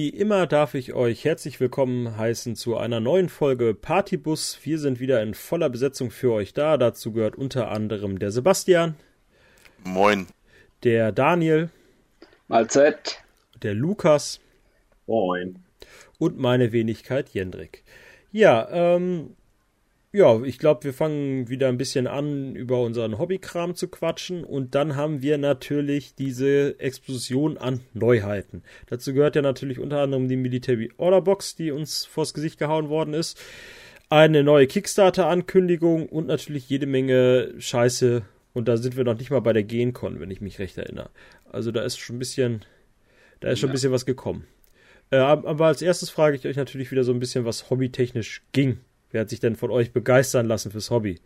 Wie 0.00 0.08
immer 0.08 0.46
darf 0.46 0.72
ich 0.72 0.94
euch 0.94 1.26
herzlich 1.26 1.60
willkommen 1.60 2.16
heißen 2.16 2.56
zu 2.56 2.78
einer 2.78 3.00
neuen 3.00 3.28
Folge 3.28 3.74
Partybus. 3.74 4.58
Wir 4.62 4.78
sind 4.78 4.98
wieder 4.98 5.22
in 5.22 5.34
voller 5.34 5.68
Besetzung 5.68 6.10
für 6.10 6.32
euch 6.32 6.54
da. 6.54 6.78
Dazu 6.78 7.12
gehört 7.12 7.36
unter 7.36 7.70
anderem 7.70 8.18
der 8.18 8.30
Sebastian. 8.30 8.94
Moin. 9.84 10.26
Der 10.84 11.12
Daniel. 11.12 11.68
Mahlzeit. 12.48 13.22
Der 13.62 13.74
Lukas. 13.74 14.40
Moin. 15.06 15.58
Und 16.18 16.38
meine 16.38 16.72
Wenigkeit 16.72 17.28
Jendrik. 17.28 17.84
Ja, 18.32 18.70
ähm, 18.70 19.36
ja, 20.12 20.42
ich 20.42 20.58
glaube, 20.58 20.82
wir 20.84 20.92
fangen 20.92 21.48
wieder 21.48 21.68
ein 21.68 21.78
bisschen 21.78 22.08
an, 22.08 22.56
über 22.56 22.82
unseren 22.82 23.16
Hobbykram 23.16 23.76
zu 23.76 23.86
quatschen. 23.86 24.42
Und 24.42 24.74
dann 24.74 24.96
haben 24.96 25.22
wir 25.22 25.38
natürlich 25.38 26.16
diese 26.16 26.80
Explosion 26.80 27.56
an 27.56 27.80
Neuheiten. 27.94 28.64
Dazu 28.86 29.14
gehört 29.14 29.36
ja 29.36 29.42
natürlich 29.42 29.78
unter 29.78 30.00
anderem 30.00 30.26
die 30.26 30.36
Military 30.36 30.90
Order 30.96 31.20
Box, 31.20 31.54
die 31.54 31.70
uns 31.70 32.06
vors 32.06 32.34
Gesicht 32.34 32.58
gehauen 32.58 32.88
worden 32.88 33.14
ist. 33.14 33.40
Eine 34.08 34.42
neue 34.42 34.66
Kickstarter-Ankündigung 34.66 36.08
und 36.08 36.26
natürlich 36.26 36.68
jede 36.68 36.86
Menge 36.86 37.54
Scheiße. 37.58 38.22
Und 38.52 38.66
da 38.66 38.76
sind 38.78 38.96
wir 38.96 39.04
noch 39.04 39.16
nicht 39.16 39.30
mal 39.30 39.38
bei 39.38 39.52
der 39.52 39.62
GenCon, 39.62 40.18
wenn 40.18 40.32
ich 40.32 40.40
mich 40.40 40.58
recht 40.58 40.76
erinnere. 40.76 41.10
Also 41.52 41.70
da 41.70 41.82
ist 41.82 41.98
schon 41.98 42.16
ein 42.16 42.18
bisschen, 42.18 42.64
da 43.38 43.50
ist 43.50 43.60
schon 43.60 43.70
ein 43.70 43.74
bisschen 43.74 43.92
was 43.92 44.06
gekommen. 44.06 44.44
Äh, 45.12 45.18
aber 45.18 45.66
als 45.66 45.82
erstes 45.82 46.10
frage 46.10 46.34
ich 46.34 46.48
euch 46.48 46.56
natürlich 46.56 46.90
wieder 46.90 47.04
so 47.04 47.12
ein 47.12 47.20
bisschen, 47.20 47.44
was 47.44 47.70
hobbytechnisch 47.70 48.42
ging 48.50 48.80
Wer 49.10 49.22
hat 49.22 49.30
sich 49.30 49.40
denn 49.40 49.56
von 49.56 49.70
euch 49.70 49.92
begeistern 49.92 50.46
lassen 50.46 50.70
fürs 50.70 50.90
Hobby? 50.90 51.18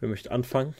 Wer 0.00 0.08
möchte 0.08 0.30
anfangen? 0.30 0.74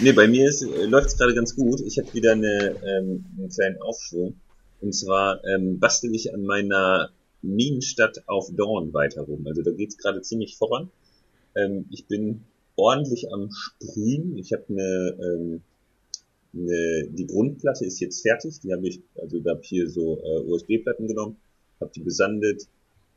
Nee, 0.00 0.12
bei 0.12 0.26
mir 0.26 0.48
äh, 0.48 0.84
läuft 0.84 1.08
es 1.08 1.18
gerade 1.18 1.34
ganz 1.34 1.54
gut. 1.54 1.80
Ich 1.80 1.98
habe 1.98 2.12
wieder 2.12 2.32
eine, 2.32 2.76
ähm, 2.84 3.24
einen 3.38 3.48
kleinen 3.48 3.80
Aufschwung. 3.80 4.34
Und 4.80 4.94
zwar 4.94 5.42
ähm, 5.44 5.78
bastel 5.78 6.14
ich 6.14 6.34
an 6.34 6.44
meiner 6.44 7.10
Minenstadt 7.42 8.28
auf 8.28 8.48
Dorn 8.54 8.92
weiter 8.92 9.22
rum. 9.22 9.46
Also 9.46 9.62
da 9.62 9.70
geht's 9.70 9.96
gerade 9.96 10.20
ziemlich 10.22 10.56
voran. 10.56 10.90
Ähm, 11.54 11.86
ich 11.90 12.06
bin 12.06 12.42
ordentlich 12.74 13.32
am 13.32 13.50
Sprühen. 13.50 14.36
Ich 14.36 14.52
habe 14.52 14.64
eine, 14.68 15.16
ähm, 15.22 15.62
eine, 16.52 17.08
die 17.10 17.26
Grundplatte 17.26 17.84
ist 17.84 18.00
jetzt 18.00 18.22
fertig. 18.22 18.60
Die 18.60 18.72
habe 18.72 18.86
ich, 18.88 19.00
also 19.14 19.38
da 19.38 19.52
habe 19.52 19.60
ich 19.62 19.68
hier 19.68 19.88
so 19.88 20.20
äh, 20.22 20.40
USB-Platten 20.40 21.06
genommen, 21.06 21.36
habe 21.80 21.92
die 21.94 22.00
besandet, 22.00 22.66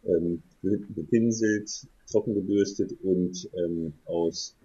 ähm, 0.05 0.41
gepinselt, 0.61 1.87
trocken 2.09 2.33
gebürstet 2.33 2.95
und 3.03 3.49
ähm, 3.53 3.93
aus 4.05 4.55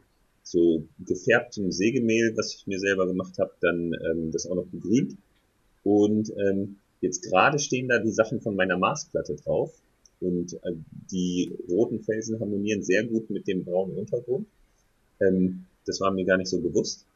so 0.42 0.84
gefärbtem 1.06 1.72
Sägemehl, 1.72 2.36
was 2.36 2.54
ich 2.54 2.66
mir 2.66 2.78
selber 2.78 3.06
gemacht 3.06 3.38
habe, 3.38 3.52
dann 3.60 3.92
ähm, 3.94 4.30
das 4.30 4.46
auch 4.46 4.54
noch 4.54 4.66
begrünt. 4.66 5.16
Und 5.82 6.32
ähm, 6.36 6.76
jetzt 7.00 7.22
gerade 7.22 7.58
stehen 7.58 7.88
da 7.88 7.98
die 7.98 8.10
Sachen 8.10 8.40
von 8.40 8.54
meiner 8.54 8.76
Marsplatte 8.76 9.36
drauf. 9.36 9.72
Und 10.20 10.54
äh, 10.64 10.72
die 11.10 11.56
roten 11.68 12.00
Felsen 12.00 12.40
harmonieren 12.40 12.82
sehr 12.82 13.04
gut 13.04 13.30
mit 13.30 13.46
dem 13.46 13.64
braunen 13.64 13.96
Untergrund. 13.96 14.46
Ähm, 15.20 15.64
das 15.86 16.00
war 16.00 16.10
mir 16.10 16.24
gar 16.24 16.36
nicht 16.36 16.48
so 16.48 16.60
bewusst. 16.60 17.06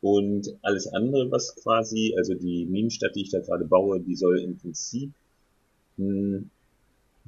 Und 0.00 0.56
alles 0.62 0.86
andere, 0.86 1.30
was 1.30 1.56
quasi, 1.56 2.14
also 2.16 2.34
die 2.34 2.66
Minenstadt, 2.66 3.16
die 3.16 3.22
ich 3.22 3.30
da 3.30 3.40
gerade 3.40 3.64
baue, 3.64 4.00
die 4.00 4.14
soll 4.14 4.38
im 4.38 4.56
Prinzip 4.56 5.10
mh, 5.96 6.06
hm, 6.06 6.50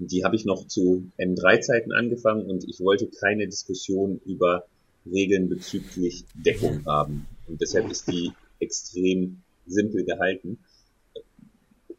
die 0.00 0.24
habe 0.24 0.34
ich 0.34 0.46
noch 0.46 0.66
zu 0.66 1.10
M3-Zeiten 1.18 1.92
angefangen 1.92 2.46
und 2.46 2.64
ich 2.68 2.80
wollte 2.80 3.06
keine 3.06 3.46
Diskussion 3.46 4.20
über 4.24 4.64
Regeln 5.10 5.48
bezüglich 5.48 6.24
Deckung 6.34 6.84
haben. 6.86 7.26
Und 7.46 7.60
deshalb 7.60 7.90
ist 7.90 8.10
die 8.10 8.32
extrem 8.60 9.42
simpel 9.66 10.04
gehalten. 10.04 10.58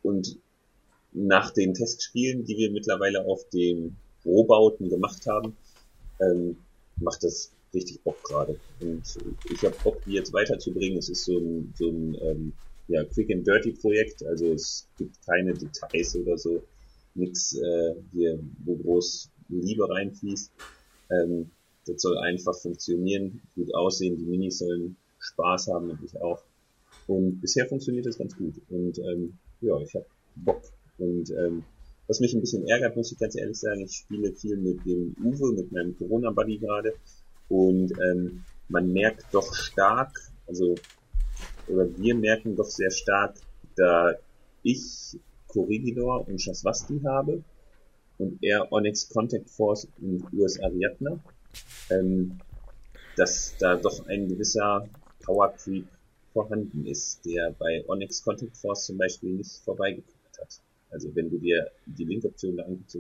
Und 0.01 0.37
nach 1.13 1.51
den 1.51 1.75
Testspielen, 1.75 2.43
die 2.43 2.57
wir 2.57 2.71
mittlerweile 2.71 3.25
auf 3.25 3.47
den 3.49 3.95
Rohbauten 4.25 4.89
gemacht 4.89 5.27
haben, 5.27 5.55
ähm, 6.19 6.57
macht 6.97 7.23
das 7.23 7.51
richtig 7.73 8.01
Bock 8.01 8.23
gerade. 8.23 8.59
Und 8.79 9.03
ich 9.51 9.63
habe 9.63 9.75
Bock, 9.83 10.03
die 10.05 10.13
jetzt 10.13 10.33
weiterzubringen. 10.33 10.97
Es 10.97 11.09
ist 11.09 11.25
so 11.25 11.37
ein, 11.37 11.73
so 11.77 11.89
ein 11.89 12.17
ähm, 12.21 12.53
ja, 12.87 13.03
Quick 13.03 13.31
and 13.31 13.45
Dirty 13.45 13.71
Projekt, 13.71 14.23
also 14.25 14.53
es 14.53 14.87
gibt 14.97 15.15
keine 15.25 15.53
Details 15.53 16.15
oder 16.15 16.37
so 16.37 16.61
nichts 17.15 17.55
äh, 17.55 17.95
hier, 18.13 18.39
wo 18.65 18.75
groß 18.75 19.29
Liebe 19.49 19.89
reinfließt. 19.89 20.51
Ähm, 21.11 21.51
das 21.85 22.01
soll 22.01 22.17
einfach 22.17 22.55
funktionieren, 22.55 23.41
gut 23.55 23.73
aussehen, 23.73 24.17
die 24.17 24.25
Minis 24.25 24.59
sollen 24.59 24.95
Spaß 25.19 25.67
haben 25.67 25.89
und 25.89 25.99
ich 26.03 26.19
auch. 26.21 26.41
Und 27.07 27.41
bisher 27.41 27.67
funktioniert 27.67 28.05
das 28.05 28.17
ganz 28.17 28.35
gut. 28.37 28.53
Und 28.69 28.99
ähm, 28.99 29.37
ja, 29.61 29.77
ich 29.79 29.93
habe 29.95 30.05
Bock. 30.35 30.61
Und 30.97 31.31
ähm, 31.31 31.63
was 32.07 32.19
mich 32.19 32.33
ein 32.33 32.41
bisschen 32.41 32.67
ärgert, 32.67 32.95
muss 32.95 33.11
ich 33.11 33.17
ganz 33.17 33.35
ehrlich 33.35 33.59
sagen, 33.59 33.81
ich 33.81 33.93
spiele 33.93 34.33
viel 34.33 34.57
mit 34.57 34.85
dem 34.85 35.15
Uwe, 35.23 35.53
mit 35.53 35.71
meinem 35.71 35.97
Corona-Buddy 35.97 36.59
gerade. 36.59 36.93
Und 37.49 37.91
ähm, 37.99 38.43
man 38.69 38.91
merkt 38.93 39.25
doch 39.33 39.53
stark, 39.53 40.11
also 40.47 40.75
oder 41.67 41.87
wir 41.97 42.15
merken 42.15 42.55
doch 42.55 42.69
sehr 42.69 42.91
stark, 42.91 43.35
da 43.75 44.13
ich 44.63 45.17
Corregidor 45.51 46.27
und 46.27 46.41
Shaswasti 46.41 47.01
habe 47.03 47.43
und 48.17 48.37
er 48.41 48.71
Onyx 48.71 49.09
Contact 49.09 49.49
Force 49.49 49.87
und 50.01 50.25
US 50.33 50.59
Ariadne, 50.59 51.19
ähm, 51.89 52.39
dass 53.17 53.55
da 53.59 53.75
doch 53.75 54.07
ein 54.07 54.27
gewisser 54.27 54.87
Power 55.23 55.53
Creep 55.57 55.87
vorhanden 56.33 56.85
ist, 56.85 57.25
der 57.25 57.51
bei 57.59 57.83
Onyx 57.87 58.23
Contact 58.23 58.55
Force 58.57 58.85
zum 58.85 58.97
Beispiel 58.97 59.31
nicht 59.31 59.51
vorbeigekommen 59.65 60.19
hat. 60.39 60.61
Also 60.89 61.13
wenn 61.15 61.29
du 61.29 61.37
dir 61.37 61.69
die 61.85 62.05
Link-Option 62.05 62.57
da 62.57 62.63
anguckst, 62.63 62.95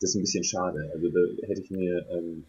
das 0.00 0.10
ist 0.10 0.16
ein 0.16 0.22
bisschen 0.22 0.44
schade. 0.44 0.90
Also 0.92 1.08
da 1.08 1.46
hätte 1.46 1.62
ich 1.62 1.70
mir 1.70 2.06
ähm, 2.10 2.44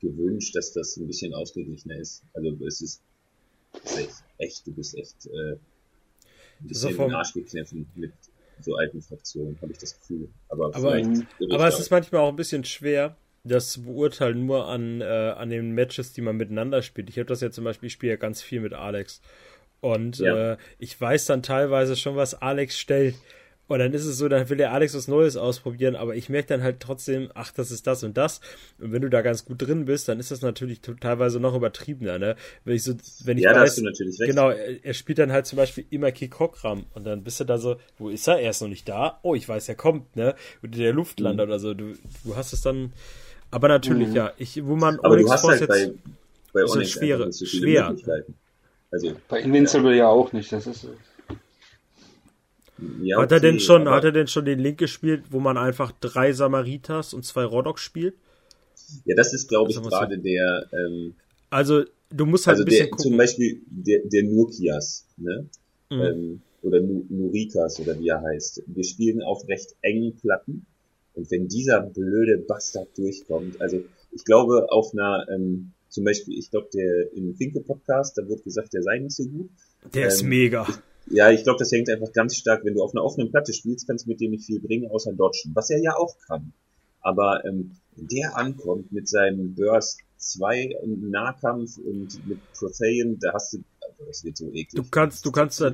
gewünscht, 0.00 0.54
dass 0.54 0.72
das 0.72 0.96
ein 0.96 1.06
bisschen 1.06 1.34
ausgeglichener 1.34 1.96
ist. 1.96 2.22
Also 2.34 2.56
es 2.66 2.80
ist, 2.80 3.00
ist 3.84 4.24
echt, 4.38 4.66
du 4.66 4.72
bist 4.72 4.96
echt 4.96 5.26
äh, 5.26 5.56
ein 6.64 6.68
bisschen 6.68 6.96
den 6.96 7.14
Arsch 7.14 7.32
gekniffen 7.32 7.86
mit 7.94 8.12
so 8.60 8.76
alten 8.76 9.02
Fraktionen, 9.02 9.58
habe 9.60 9.72
ich 9.72 9.78
das 9.78 9.98
Gefühl. 9.98 10.28
Aber, 10.48 10.74
aber, 10.74 11.00
aber 11.50 11.68
es 11.68 11.78
ist 11.78 11.90
manchmal 11.90 12.22
auch 12.22 12.28
ein 12.28 12.36
bisschen 12.36 12.64
schwer, 12.64 13.16
das 13.44 13.72
zu 13.72 13.82
beurteilen 13.82 14.46
nur 14.46 14.68
an, 14.68 15.00
äh, 15.00 15.04
an 15.04 15.50
den 15.50 15.72
Matches, 15.72 16.12
die 16.12 16.22
man 16.22 16.36
miteinander 16.36 16.82
spielt. 16.82 17.10
Ich 17.10 17.18
habe 17.18 17.26
das 17.26 17.40
ja 17.40 17.50
zum 17.50 17.64
Beispiel, 17.64 17.88
ich 17.88 17.92
spiele 17.92 18.12
ja 18.12 18.16
ganz 18.16 18.42
viel 18.42 18.60
mit 18.60 18.72
Alex. 18.72 19.20
Und 19.80 20.18
ja. 20.18 20.52
äh, 20.52 20.56
ich 20.78 20.98
weiß 20.98 21.26
dann 21.26 21.42
teilweise 21.42 21.94
schon, 21.94 22.16
was 22.16 22.40
Alex 22.40 22.78
stellt. 22.78 23.16
Und 23.66 23.78
dann 23.78 23.94
ist 23.94 24.04
es 24.04 24.18
so, 24.18 24.28
dann 24.28 24.48
will 24.50 24.58
der 24.58 24.72
Alex 24.72 24.94
was 24.94 25.08
Neues 25.08 25.36
ausprobieren, 25.36 25.96
aber 25.96 26.14
ich 26.14 26.28
merke 26.28 26.48
dann 26.48 26.62
halt 26.62 26.80
trotzdem, 26.80 27.30
ach, 27.34 27.50
das 27.50 27.70
ist 27.70 27.86
das 27.86 28.04
und 28.04 28.16
das. 28.16 28.40
Und 28.78 28.92
wenn 28.92 29.00
du 29.00 29.08
da 29.08 29.22
ganz 29.22 29.46
gut 29.46 29.62
drin 29.62 29.86
bist, 29.86 30.06
dann 30.06 30.20
ist 30.20 30.30
das 30.30 30.42
natürlich 30.42 30.80
teilweise 31.00 31.40
noch 31.40 31.54
übertriebener, 31.54 32.18
ne? 32.18 32.36
Wenn 32.64 32.76
ich 32.76 32.82
so, 32.82 32.92
wenn 33.24 33.38
ich 33.38 33.44
ja, 33.44 33.54
weiß, 33.54 33.76
da 33.76 33.80
du 33.80 33.86
natürlich 33.86 34.20
recht. 34.20 34.30
genau, 34.30 34.50
er, 34.50 34.84
er, 34.84 34.92
spielt 34.92 35.18
dann 35.18 35.32
halt 35.32 35.46
zum 35.46 35.56
Beispiel 35.56 35.86
immer 35.88 36.12
Kikokram 36.12 36.84
und 36.94 37.04
dann 37.04 37.24
bist 37.24 37.40
du 37.40 37.44
da 37.44 37.56
so, 37.56 37.76
wo 37.96 38.10
ist 38.10 38.28
er? 38.28 38.38
Er 38.38 38.50
ist 38.50 38.60
noch 38.60 38.68
nicht 38.68 38.86
da. 38.86 39.18
Oh, 39.22 39.34
ich 39.34 39.48
weiß, 39.48 39.66
er 39.70 39.76
kommt, 39.76 40.14
ne? 40.14 40.34
Und 40.62 40.76
der 40.76 40.92
Luftlander 40.92 41.46
mhm. 41.46 41.50
oder 41.50 41.58
so. 41.58 41.72
Du, 41.72 41.94
du 42.24 42.36
hast 42.36 42.52
es 42.52 42.60
dann, 42.60 42.92
aber 43.50 43.68
natürlich, 43.68 44.08
mhm. 44.08 44.16
ja, 44.16 44.32
ich, 44.36 44.62
wo 44.66 44.76
man 44.76 44.98
aber 44.98 45.14
Onyx 45.14 45.26
du 45.26 45.32
hast 45.32 45.44
halt 45.44 45.68
bei, 45.68 45.90
bei 46.52 46.64
Onyx 46.64 46.92
so 46.92 46.98
schwere, 47.00 47.32
so 47.32 47.46
schwer. 47.46 47.96
Also, 48.90 49.12
bei 49.28 49.40
Invincible 49.40 49.92
ja. 49.92 50.04
ja 50.04 50.08
auch 50.08 50.32
nicht, 50.32 50.52
das 50.52 50.66
ist 50.66 50.86
ja, 53.02 53.20
hat 53.20 53.32
er 53.32 53.40
denn 53.40 53.60
schon, 53.60 53.88
hat 53.88 54.04
er 54.04 54.12
denn 54.12 54.26
schon 54.26 54.44
den 54.44 54.58
Link 54.58 54.78
gespielt, 54.78 55.24
wo 55.30 55.40
man 55.40 55.56
einfach 55.56 55.92
drei 56.00 56.32
Samaritas 56.32 57.14
und 57.14 57.24
zwei 57.24 57.44
Rodoks 57.44 57.82
spielt? 57.82 58.14
Ja, 59.04 59.14
das 59.14 59.32
ist, 59.32 59.48
glaube 59.48 59.70
ich, 59.70 59.80
gerade 59.80 60.18
der. 60.18 60.66
Ähm, 60.72 61.14
also 61.50 61.84
du 62.10 62.26
musst 62.26 62.46
halt 62.46 62.56
also 62.56 62.64
ein 62.64 62.66
bisschen 62.66 62.84
der, 62.86 62.90
gucken. 62.90 63.02
Zum 63.02 63.16
Beispiel 63.16 63.60
der, 63.66 64.00
der 64.04 64.22
Nurkias, 64.24 65.06
ne? 65.16 65.46
Mhm. 65.90 66.00
Ähm, 66.00 66.40
oder 66.62 66.80
Nurikas 66.80 67.78
oder 67.80 67.98
wie 67.98 68.08
er 68.08 68.22
heißt. 68.22 68.62
Wir 68.66 68.84
spielen 68.84 69.22
auf 69.22 69.46
recht 69.48 69.76
engen 69.82 70.16
Platten. 70.16 70.66
Und 71.14 71.30
wenn 71.30 71.46
dieser 71.46 71.80
blöde 71.80 72.38
Bastard 72.38 72.88
durchkommt, 72.96 73.60
also 73.60 73.84
ich 74.10 74.24
glaube 74.24 74.66
auf 74.70 74.92
einer, 74.92 75.26
ähm, 75.30 75.72
zum 75.88 76.04
Beispiel, 76.04 76.36
ich 76.38 76.50
glaube, 76.50 76.68
der 76.74 77.12
im 77.12 77.36
Finke 77.36 77.60
Podcast, 77.60 78.18
da 78.18 78.26
wird 78.26 78.42
gesagt, 78.42 78.72
der 78.72 78.82
sei 78.82 78.98
nicht 78.98 79.14
so 79.14 79.24
gut. 79.26 79.50
Der 79.92 80.04
ähm, 80.04 80.08
ist 80.08 80.22
mega. 80.22 80.66
Ich, 80.68 80.74
ja, 81.06 81.30
ich 81.30 81.44
glaube, 81.44 81.58
das 81.58 81.70
hängt 81.72 81.88
einfach 81.90 82.12
ganz 82.12 82.36
stark, 82.36 82.64
wenn 82.64 82.74
du 82.74 82.82
auf 82.82 82.94
einer 82.94 83.04
offenen 83.04 83.30
Platte 83.30 83.52
spielst, 83.52 83.86
kannst 83.86 84.06
du 84.06 84.10
mit 84.10 84.20
dem 84.20 84.30
nicht 84.30 84.44
viel 84.44 84.60
bringen, 84.60 84.90
außer 84.90 85.12
dodgen, 85.12 85.54
was 85.54 85.70
er 85.70 85.80
ja 85.80 85.96
auch 85.96 86.16
kann. 86.26 86.52
Aber 87.00 87.44
ähm, 87.44 87.76
der 87.96 88.36
ankommt 88.36 88.90
mit 88.90 89.08
seinem 89.08 89.54
Burst 89.54 90.00
2 90.16 90.78
im 90.82 91.10
Nahkampf 91.10 91.76
und 91.78 92.26
mit 92.26 92.38
Prothean, 92.54 93.18
da 93.20 93.34
hast 93.34 93.52
du, 93.52 93.58
also 93.82 94.04
das 94.06 94.24
wird 94.24 94.38
so 94.38 94.46
eklig. 94.48 94.70
Du 94.74 94.84
kannst, 94.90 95.26
du 95.26 95.30
kannst, 95.30 95.60
da, 95.60 95.70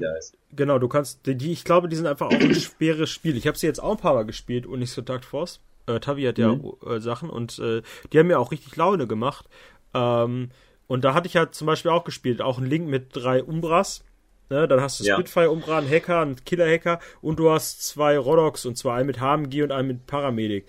genau, 0.54 0.78
du 0.78 0.88
kannst, 0.88 1.24
die, 1.26 1.52
ich 1.52 1.64
glaube, 1.64 1.88
die 1.88 1.96
sind 1.96 2.06
einfach 2.06 2.26
auch 2.26 2.32
ein 2.32 2.54
schweres 2.54 3.10
Spiel. 3.10 3.36
Ich 3.36 3.46
habe 3.46 3.56
sie 3.56 3.66
jetzt 3.66 3.80
auch 3.80 3.92
ein 3.92 4.00
paar 4.00 4.14
Mal 4.14 4.24
gespielt 4.24 4.66
und 4.66 4.80
nicht 4.80 4.92
so 4.92 5.02
Takt 5.02 5.24
Force. 5.24 5.60
Äh, 5.86 6.00
Tavi 6.00 6.24
hat 6.24 6.38
ja 6.38 6.54
mhm. 6.54 6.72
äh, 6.84 7.00
Sachen 7.00 7.30
und 7.30 7.58
äh, 7.60 7.82
die 8.12 8.18
haben 8.18 8.26
mir 8.26 8.40
auch 8.40 8.50
richtig 8.50 8.74
Laune 8.74 9.06
gemacht. 9.06 9.46
Ähm, 9.94 10.50
und 10.88 11.04
da 11.04 11.14
hatte 11.14 11.28
ich 11.28 11.34
ja 11.34 11.52
zum 11.52 11.68
Beispiel 11.68 11.92
auch 11.92 12.02
gespielt, 12.02 12.42
auch 12.42 12.58
ein 12.58 12.66
Link 12.66 12.88
mit 12.88 13.10
drei 13.12 13.44
Umbras 13.44 14.02
Ne, 14.50 14.66
dann 14.66 14.80
hast 14.80 14.98
du 14.98 15.04
Ja. 15.04 15.14
Spitfire 15.14 15.50
Umbra, 15.50 15.78
einen 15.78 15.88
Hacker, 15.88 16.20
einen 16.20 16.44
Killer-Hacker 16.44 16.98
und 17.22 17.38
du 17.38 17.50
hast 17.50 17.86
zwei 17.86 18.18
Rodox 18.18 18.66
und 18.66 18.76
zwar 18.76 18.96
einen 18.96 19.06
mit 19.06 19.20
HMG 19.20 19.62
und 19.62 19.70
einen 19.70 19.86
mit 19.88 20.06
Paramedic. 20.08 20.64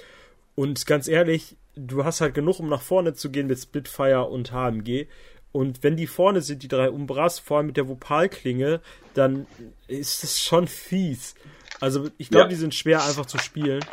Und 0.53 0.85
ganz 0.85 1.07
ehrlich, 1.07 1.57
du 1.75 2.05
hast 2.05 2.21
halt 2.21 2.35
genug, 2.35 2.59
um 2.59 2.69
nach 2.69 2.81
vorne 2.81 3.15
zu 3.15 3.31
gehen 3.31 3.47
mit 3.47 3.59
Spitfire 3.59 4.25
und 4.25 4.51
HMG. 4.51 5.07
Und 5.51 5.81
wenn 5.83 5.97
die 5.97 6.07
vorne 6.07 6.41
sind, 6.41 6.61
die 6.61 6.67
drei 6.67 6.91
Umbras, 6.91 7.39
vor 7.39 7.57
allem 7.57 7.67
mit 7.67 7.77
der 7.77 7.87
Vopalklinge, 7.87 8.81
dann 9.15 9.47
ist 9.87 10.23
das 10.23 10.39
schon 10.39 10.67
fies. 10.67 11.33
Also 11.81 12.07
ich 12.17 12.29
glaube, 12.29 12.43
Ja. 12.45 12.49
die 12.49 12.55
sind 12.55 12.73
schwer 12.75 13.03
einfach 13.03 13.25
zu 13.25 13.37
spielen. 13.37 13.83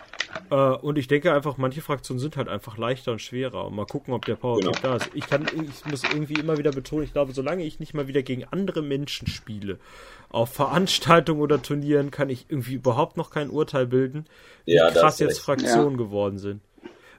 Äh, 0.51 0.55
und 0.55 0.99
ich 0.99 1.09
denke 1.09 1.33
einfach, 1.33 1.57
manche 1.57 1.81
Fraktionen 1.81 2.21
sind 2.21 2.37
halt 2.37 2.49
einfach 2.49 2.77
leichter 2.77 3.13
und 3.13 3.21
schwerer. 3.23 3.67
Und 3.67 3.75
mal 3.75 3.87
gucken, 3.87 4.13
ob 4.15 4.25
der 4.27 4.37
Power 4.37 4.59
Genau. 4.61 4.73
da 4.83 4.97
ist. 4.97 5.11
Ich 5.15 5.27
kann, 5.27 5.47
ich 5.55 5.91
muss 5.91 6.05
irgendwie 6.05 6.35
immer 6.35 6.59
wieder 6.59 6.71
betonen, 6.71 7.05
ich 7.05 7.13
glaube, 7.15 7.33
solange 7.33 7.65
ich 7.65 7.81
nicht 7.81 7.95
mal 7.95 8.07
wieder 8.09 8.23
gegen 8.23 8.45
andere 8.45 8.83
Menschen 8.83 9.27
spiele, 9.27 9.79
auf 10.29 10.51
Veranstaltungen 10.53 11.41
oder 11.41 11.63
Turnieren, 11.63 12.11
kann 12.11 12.29
ich 12.29 12.47
irgendwie 12.51 12.75
überhaupt 12.75 13.17
noch 13.17 13.31
kein 13.31 13.49
Urteil 13.51 13.87
bilden, 13.87 14.27
wie 14.67 14.75
Ja, 14.75 14.91
krass 14.91 15.19
jetzt 15.19 15.31
recht. 15.39 15.41
Fraktionen 15.41 15.97
geworden 15.97 16.39
sind. 16.39 16.61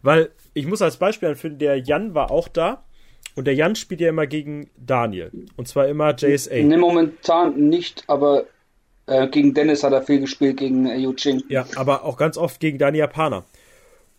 Weil 0.04 0.30
ich 0.54 0.66
muss 0.68 0.82
als 0.82 0.98
Beispiel 0.98 1.30
anführen, 1.30 1.58
der 1.58 1.78
Jan 1.78 2.14
war 2.14 2.30
auch 2.32 2.48
da. 2.48 2.84
Und 3.36 3.46
der 3.46 3.54
Jan 3.56 3.76
spielt 3.76 4.02
ja 4.02 4.10
immer 4.10 4.28
gegen 4.28 4.70
Daniel. 4.78 5.32
Und 5.56 5.68
zwar 5.68 5.88
immer 5.88 6.14
JSA. 6.16 6.56
Ne, 6.62 6.78
momentan 6.78 7.56
nicht, 7.70 8.04
aber 8.08 8.46
äh, 9.10 9.28
gegen 9.28 9.54
Dennis 9.54 9.84
hat 9.84 9.94
er 9.94 10.02
viel 10.02 10.20
gespielt, 10.20 10.58
gegen 10.58 10.86
äh, 10.86 11.06
Eugene. 11.06 11.44
Ja, 11.50 11.66
aber 11.76 12.04
auch 12.04 12.18
ganz 12.18 12.38
oft 12.38 12.60
gegen 12.60 12.78
deine 12.78 12.98
Japaner. 12.98 13.44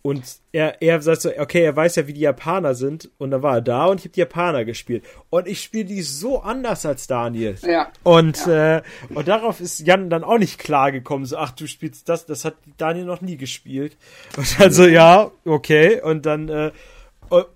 Und 0.03 0.23
er, 0.51 0.81
er 0.81 0.99
sagt 1.01 1.21
so, 1.21 1.29
okay, 1.37 1.61
er 1.61 1.75
weiß 1.75 1.95
ja, 1.95 2.07
wie 2.07 2.13
die 2.13 2.21
Japaner 2.21 2.73
sind. 2.73 3.11
Und 3.19 3.31
dann 3.31 3.43
war 3.43 3.57
er 3.57 3.61
da 3.61 3.85
und 3.85 3.99
ich 3.99 4.05
habe 4.05 4.13
die 4.13 4.19
Japaner 4.21 4.65
gespielt. 4.65 5.03
Und 5.29 5.47
ich 5.47 5.61
spiele 5.61 5.85
die 5.85 6.01
so 6.01 6.41
anders 6.41 6.87
als 6.87 7.05
Daniel. 7.05 7.55
Ja. 7.61 7.91
Und, 8.03 8.47
äh, 8.47 8.81
und 9.13 9.27
darauf 9.27 9.61
ist 9.61 9.79
Jan 9.81 10.09
dann 10.09 10.23
auch 10.23 10.39
nicht 10.39 10.57
klar 10.57 10.91
gekommen. 10.91 11.25
So, 11.25 11.37
ach, 11.37 11.51
du 11.51 11.67
spielst 11.67 12.09
das, 12.09 12.25
das 12.25 12.45
hat 12.45 12.55
Daniel 12.77 13.05
noch 13.05 13.21
nie 13.21 13.37
gespielt. 13.37 13.95
Und 14.37 14.59
dann 14.59 14.71
so, 14.71 14.87
ja, 14.87 15.29
okay. 15.45 16.01
Und 16.01 16.25
dann, 16.25 16.49
äh, 16.49 16.71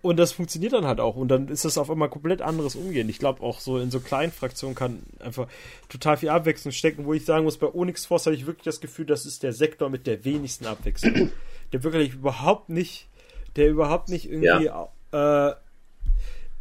und 0.01 0.17
das 0.17 0.31
funktioniert 0.31 0.71
dann 0.71 0.85
halt 0.85 1.01
auch. 1.01 1.17
Und 1.17 1.27
dann 1.27 1.49
ist 1.49 1.65
das 1.65 1.77
auf 1.77 1.91
einmal 1.91 2.09
komplett 2.09 2.41
anderes 2.41 2.75
Umgehen. 2.75 3.09
Ich 3.09 3.19
glaube 3.19 3.43
auch 3.43 3.59
so 3.59 3.77
in 3.77 3.91
so 3.91 3.99
kleinen 3.99 4.31
Fraktionen 4.31 4.73
kann 4.73 5.03
einfach 5.19 5.47
total 5.89 6.15
viel 6.15 6.29
Abwechslung 6.29 6.71
stecken, 6.71 7.05
wo 7.05 7.13
ich 7.13 7.25
sagen 7.25 7.43
muss, 7.43 7.57
bei 7.57 7.67
Onyx 7.67 8.05
Force 8.05 8.25
habe 8.25 8.35
ich 8.35 8.45
wirklich 8.45 8.63
das 8.63 8.79
Gefühl, 8.79 9.05
das 9.05 9.25
ist 9.25 9.43
der 9.43 9.51
Sektor 9.51 9.89
mit 9.89 10.07
der 10.07 10.23
wenigsten 10.23 10.65
Abwechslung. 10.65 11.31
der 11.73 11.83
wirklich 11.83 12.13
überhaupt 12.13 12.69
nicht, 12.69 13.09
der 13.57 13.69
überhaupt 13.69 14.07
nicht 14.07 14.29
irgendwie, 14.29 14.67
äh, 15.11 15.53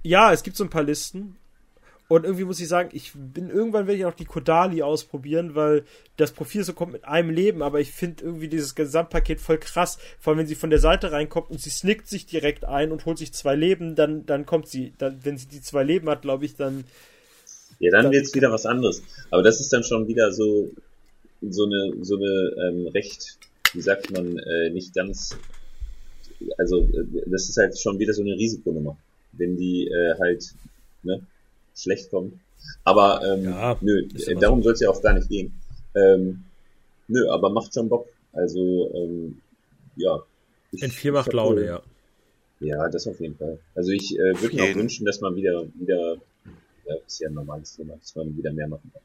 ja, 0.02 0.32
es 0.32 0.42
gibt 0.42 0.56
so 0.56 0.64
ein 0.64 0.70
paar 0.70 0.82
Listen. 0.82 1.36
Und 2.06 2.24
irgendwie 2.24 2.44
muss 2.44 2.60
ich 2.60 2.68
sagen, 2.68 2.90
ich 2.92 3.12
bin 3.14 3.48
irgendwann 3.48 3.86
werde 3.86 3.98
ich 3.98 4.04
auch 4.04 4.12
die 4.14 4.26
Kodali 4.26 4.82
ausprobieren, 4.82 5.54
weil 5.54 5.84
das 6.18 6.32
Profil 6.32 6.62
so 6.62 6.74
kommt 6.74 6.92
mit 6.92 7.06
einem 7.06 7.30
Leben, 7.30 7.62
aber 7.62 7.80
ich 7.80 7.92
finde 7.92 8.24
irgendwie 8.24 8.48
dieses 8.48 8.74
Gesamtpaket 8.74 9.40
voll 9.40 9.56
krass. 9.58 9.98
Vor 10.20 10.32
allem, 10.32 10.40
wenn 10.40 10.46
sie 10.46 10.54
von 10.54 10.68
der 10.68 10.78
Seite 10.80 11.12
reinkommt 11.12 11.50
und 11.50 11.60
sie 11.62 11.70
snickt 11.70 12.06
sich 12.06 12.26
direkt 12.26 12.66
ein 12.66 12.92
und 12.92 13.06
holt 13.06 13.16
sich 13.16 13.32
zwei 13.32 13.54
Leben, 13.56 13.94
dann, 13.94 14.26
dann 14.26 14.44
kommt 14.44 14.68
sie, 14.68 14.92
dann, 14.98 15.18
wenn 15.24 15.38
sie 15.38 15.46
die 15.46 15.62
zwei 15.62 15.82
Leben 15.82 16.08
hat, 16.10 16.22
glaube 16.22 16.44
ich, 16.44 16.56
dann. 16.56 16.84
Ja, 17.80 17.90
dann 17.90 18.04
Dann- 18.04 18.12
wird's 18.12 18.34
wieder 18.34 18.52
was 18.52 18.66
anderes. 18.66 19.02
Aber 19.30 19.42
das 19.42 19.60
ist 19.60 19.72
dann 19.72 19.82
schon 19.82 20.06
wieder 20.06 20.30
so, 20.30 20.70
so 21.40 21.64
eine, 21.64 21.92
so 22.02 22.16
eine 22.16 22.52
ähm, 22.68 22.86
recht, 22.88 23.38
wie 23.72 23.80
sagt 23.80 24.10
man, 24.12 24.38
äh, 24.38 24.70
nicht 24.70 24.94
ganz, 24.94 25.36
also 26.58 26.80
äh, 26.82 27.22
das 27.26 27.48
ist 27.48 27.56
halt 27.56 27.78
schon 27.78 27.98
wieder 27.98 28.12
so 28.12 28.22
eine 28.22 28.34
Risikonummer, 28.36 28.96
wenn 29.32 29.56
die 29.56 29.88
äh, 29.88 30.14
halt 30.20 30.54
ne, 31.02 31.20
schlecht 31.74 32.10
kommen. 32.10 32.40
Aber 32.84 33.22
ähm, 33.24 33.44
Ja, 33.44 33.76
nö, 33.80 34.06
äh, 34.26 34.34
darum 34.36 34.62
soll's 34.62 34.80
ja 34.80 34.88
auch 34.90 35.02
gar 35.02 35.12
nicht 35.14 35.28
gehen. 35.28 35.52
Ähm, 35.94 36.44
nö, 37.08 37.28
aber 37.30 37.50
macht 37.50 37.74
schon 37.74 37.88
Bock. 37.88 38.08
Also 38.32 38.90
ähm, 38.94 39.40
ja. 39.96 40.20
Ich- 40.72 40.82
N4 40.82 41.12
macht 41.12 41.32
Laune, 41.32 41.64
ja. 41.66 41.82
Ja, 42.60 42.88
das 42.88 43.06
auf 43.06 43.20
jeden 43.20 43.36
Fall. 43.36 43.58
Also 43.74 43.90
ich 43.92 44.16
äh, 44.18 44.40
würde 44.40 44.56
mir 44.56 44.64
auch 44.64 44.74
wünschen, 44.74 45.04
dass 45.04 45.20
man 45.20 45.36
wieder, 45.36 45.64
wieder, 45.74 46.16
ja, 46.86 46.94
ist 47.06 47.20
ja 47.20 47.28
ein 47.28 47.34
normales 47.34 47.76
Thema, 47.76 47.94
dass 47.96 48.14
man 48.16 48.36
wieder 48.36 48.52
mehr 48.52 48.68
machen 48.68 48.90
kann. 48.92 49.02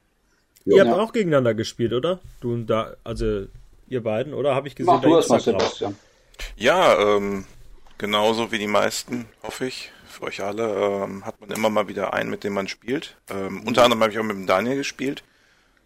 Ihr 0.65 0.79
habt 0.81 0.89
Ja. 0.95 1.03
auch 1.03 1.11
gegeneinander 1.11 1.53
gespielt, 1.53 1.93
oder? 1.93 2.19
Du 2.41 2.53
und 2.53 2.67
da, 2.67 2.95
also 3.03 3.45
ihr 3.87 4.03
beiden, 4.03 4.33
oder 4.33 4.55
habe 4.55 4.67
ich 4.67 4.75
gesehen 4.75 4.93
Mach 4.93 5.01
du 5.01 5.15
das 5.15 5.27
mal? 5.29 5.39
Sebastian. 5.41 5.95
Ja, 6.55 7.17
ähm, 7.17 7.45
genauso 7.97 8.51
wie 8.51 8.59
die 8.59 8.67
meisten, 8.67 9.25
hoffe 9.43 9.65
ich. 9.65 9.91
Für 10.09 10.23
euch 10.23 10.41
alle 10.41 11.03
ähm, 11.03 11.25
hat 11.25 11.39
man 11.39 11.51
immer 11.51 11.69
mal 11.69 11.87
wieder 11.87 12.13
einen, 12.13 12.29
mit 12.29 12.43
dem 12.43 12.53
man 12.53 12.67
spielt. 12.67 13.17
Ähm, 13.29 13.63
unter 13.65 13.83
anderem 13.83 14.01
habe 14.01 14.11
ich 14.11 14.19
auch 14.19 14.23
mit 14.23 14.35
dem 14.35 14.47
Daniel 14.47 14.75
gespielt. 14.75 15.23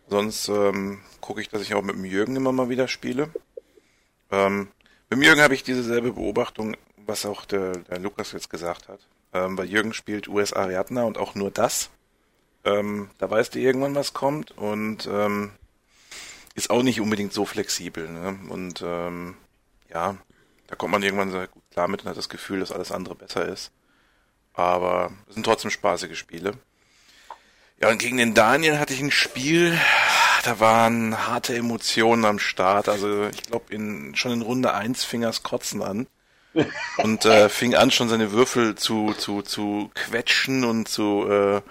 Sonst 0.08 0.48
ähm, 0.48 1.02
gucke 1.22 1.42
ich, 1.42 1.50
dass 1.50 1.62
ich 1.62 1.76
auch 1.76 1.82
mit 1.82 1.96
dem 1.96 2.06
Jürgen 2.06 2.36
immer 2.36 2.52
mal 2.52 2.70
wieder 2.70 2.88
spiele. 2.88 3.30
Ähm, 4.32 4.70
mit 5.10 5.20
dem 5.20 5.24
Jürgen 5.24 5.42
habe 5.42 5.54
ich 5.54 5.64
dieselbe 5.64 6.14
Beobachtung, 6.14 6.76
was 7.06 7.26
auch 7.26 7.46
der, 7.46 7.74
der 7.74 8.00
Lukas 8.00 8.32
jetzt 8.32 8.50
gesagt 8.50 8.88
hat. 8.88 9.00
Ähm, 9.34 9.58
weil 9.58 9.70
Jürgen 9.70 9.94
spielt 9.94 10.28
US 10.28 10.54
Ariadna 10.54 11.04
und 11.04 11.18
auch 11.18 11.36
nur 11.36 11.52
das. 11.52 11.90
Ähm, 12.66 13.10
da 13.18 13.30
weißt 13.30 13.56
du 13.56 13.60
irgendwann, 13.60 13.96
was 13.96 14.14
kommt 14.14 14.52
und 14.52 15.08
ähm, 15.12 15.52
ist 16.56 16.70
auch 16.70 16.84
nicht 16.84 17.02
unbedingt 17.02 17.34
so 17.34 17.46
flexibel. 17.46 18.10
Ne? 18.10 18.40
Und 18.50 18.82
ähm, 18.86 19.36
ja, 19.92 20.16
da 20.68 20.76
kommt 20.76 20.92
man 20.92 21.04
irgendwann 21.04 21.32
sehr 21.32 21.48
gut 21.48 21.64
klar 21.72 21.88
mit 21.88 22.04
und 22.04 22.10
hat 22.10 22.18
das 22.18 22.30
Gefühl, 22.30 22.60
dass 22.60 22.72
alles 22.72 22.92
andere 22.92 23.16
besser 23.16 23.46
ist. 23.48 23.72
Aber 24.54 25.12
es 25.28 25.34
sind 25.36 25.46
trotzdem 25.46 25.72
spaßige 25.72 26.18
Spiele. 26.18 26.54
Ja, 27.82 27.90
und 27.90 27.98
gegen 27.98 28.18
den 28.18 28.34
Daniel 28.34 28.80
hatte 28.80 28.94
ich 28.94 29.02
ein 29.02 29.12
Spiel, 29.12 29.78
da 30.46 30.60
waren 30.60 31.28
harte 31.28 31.56
Emotionen 31.56 32.24
am 32.26 32.40
Start. 32.40 32.88
Also 32.88 33.28
ich 33.28 33.44
glaube, 33.44 33.74
in, 33.74 34.16
schon 34.16 34.32
in 34.32 34.42
Runde 34.42 34.74
1 34.74 35.04
fing 35.04 35.22
das 35.22 35.44
Kotzen 35.44 35.82
an. 35.82 36.08
Und 36.98 37.26
äh, 37.26 37.50
fing 37.50 37.74
an, 37.74 37.90
schon 37.90 38.10
seine 38.10 38.32
Würfel 38.32 38.76
zu, 38.76 39.14
zu, 39.18 39.42
zu 39.42 39.90
quetschen 39.96 40.64
und 40.64 40.88
zu 40.88 41.26
äh, 41.28 41.54
ne, 41.56 41.62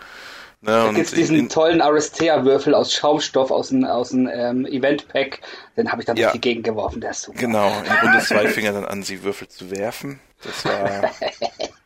Da 0.61 0.89
und 0.89 0.97
gibt's 0.97 1.13
diesen 1.13 1.37
in- 1.39 1.49
tollen 1.49 1.81
Aristea-Würfel 1.81 2.75
aus 2.75 2.93
Schaumstoff 2.93 3.53
aus 3.53 3.69
dem, 3.69 3.85
aus 3.85 4.09
dem 4.09 4.27
ähm, 4.27 4.67
Event-Pack. 4.67 5.39
Den 5.77 5.93
habe 5.93 6.03
ich 6.03 6.07
dann 6.07 6.17
Ja. 6.17 6.27
durch 6.31 6.33
die 6.33 6.41
Gegend 6.41 6.65
geworfen, 6.65 7.01
der 7.01 7.13
ist 7.13 7.23
super. 7.23 7.39
Genau, 7.39 7.69
in 7.81 7.93
Runde 7.93 8.19
2 8.27 8.49
fing 8.53 8.65
er 8.65 8.73
dann 8.73 8.85
an, 8.85 9.05
sie 9.05 9.23
Würfel 9.23 9.47
zu 9.47 9.71
werfen. 9.71 10.19
Das 10.43 10.65
war. 10.65 11.11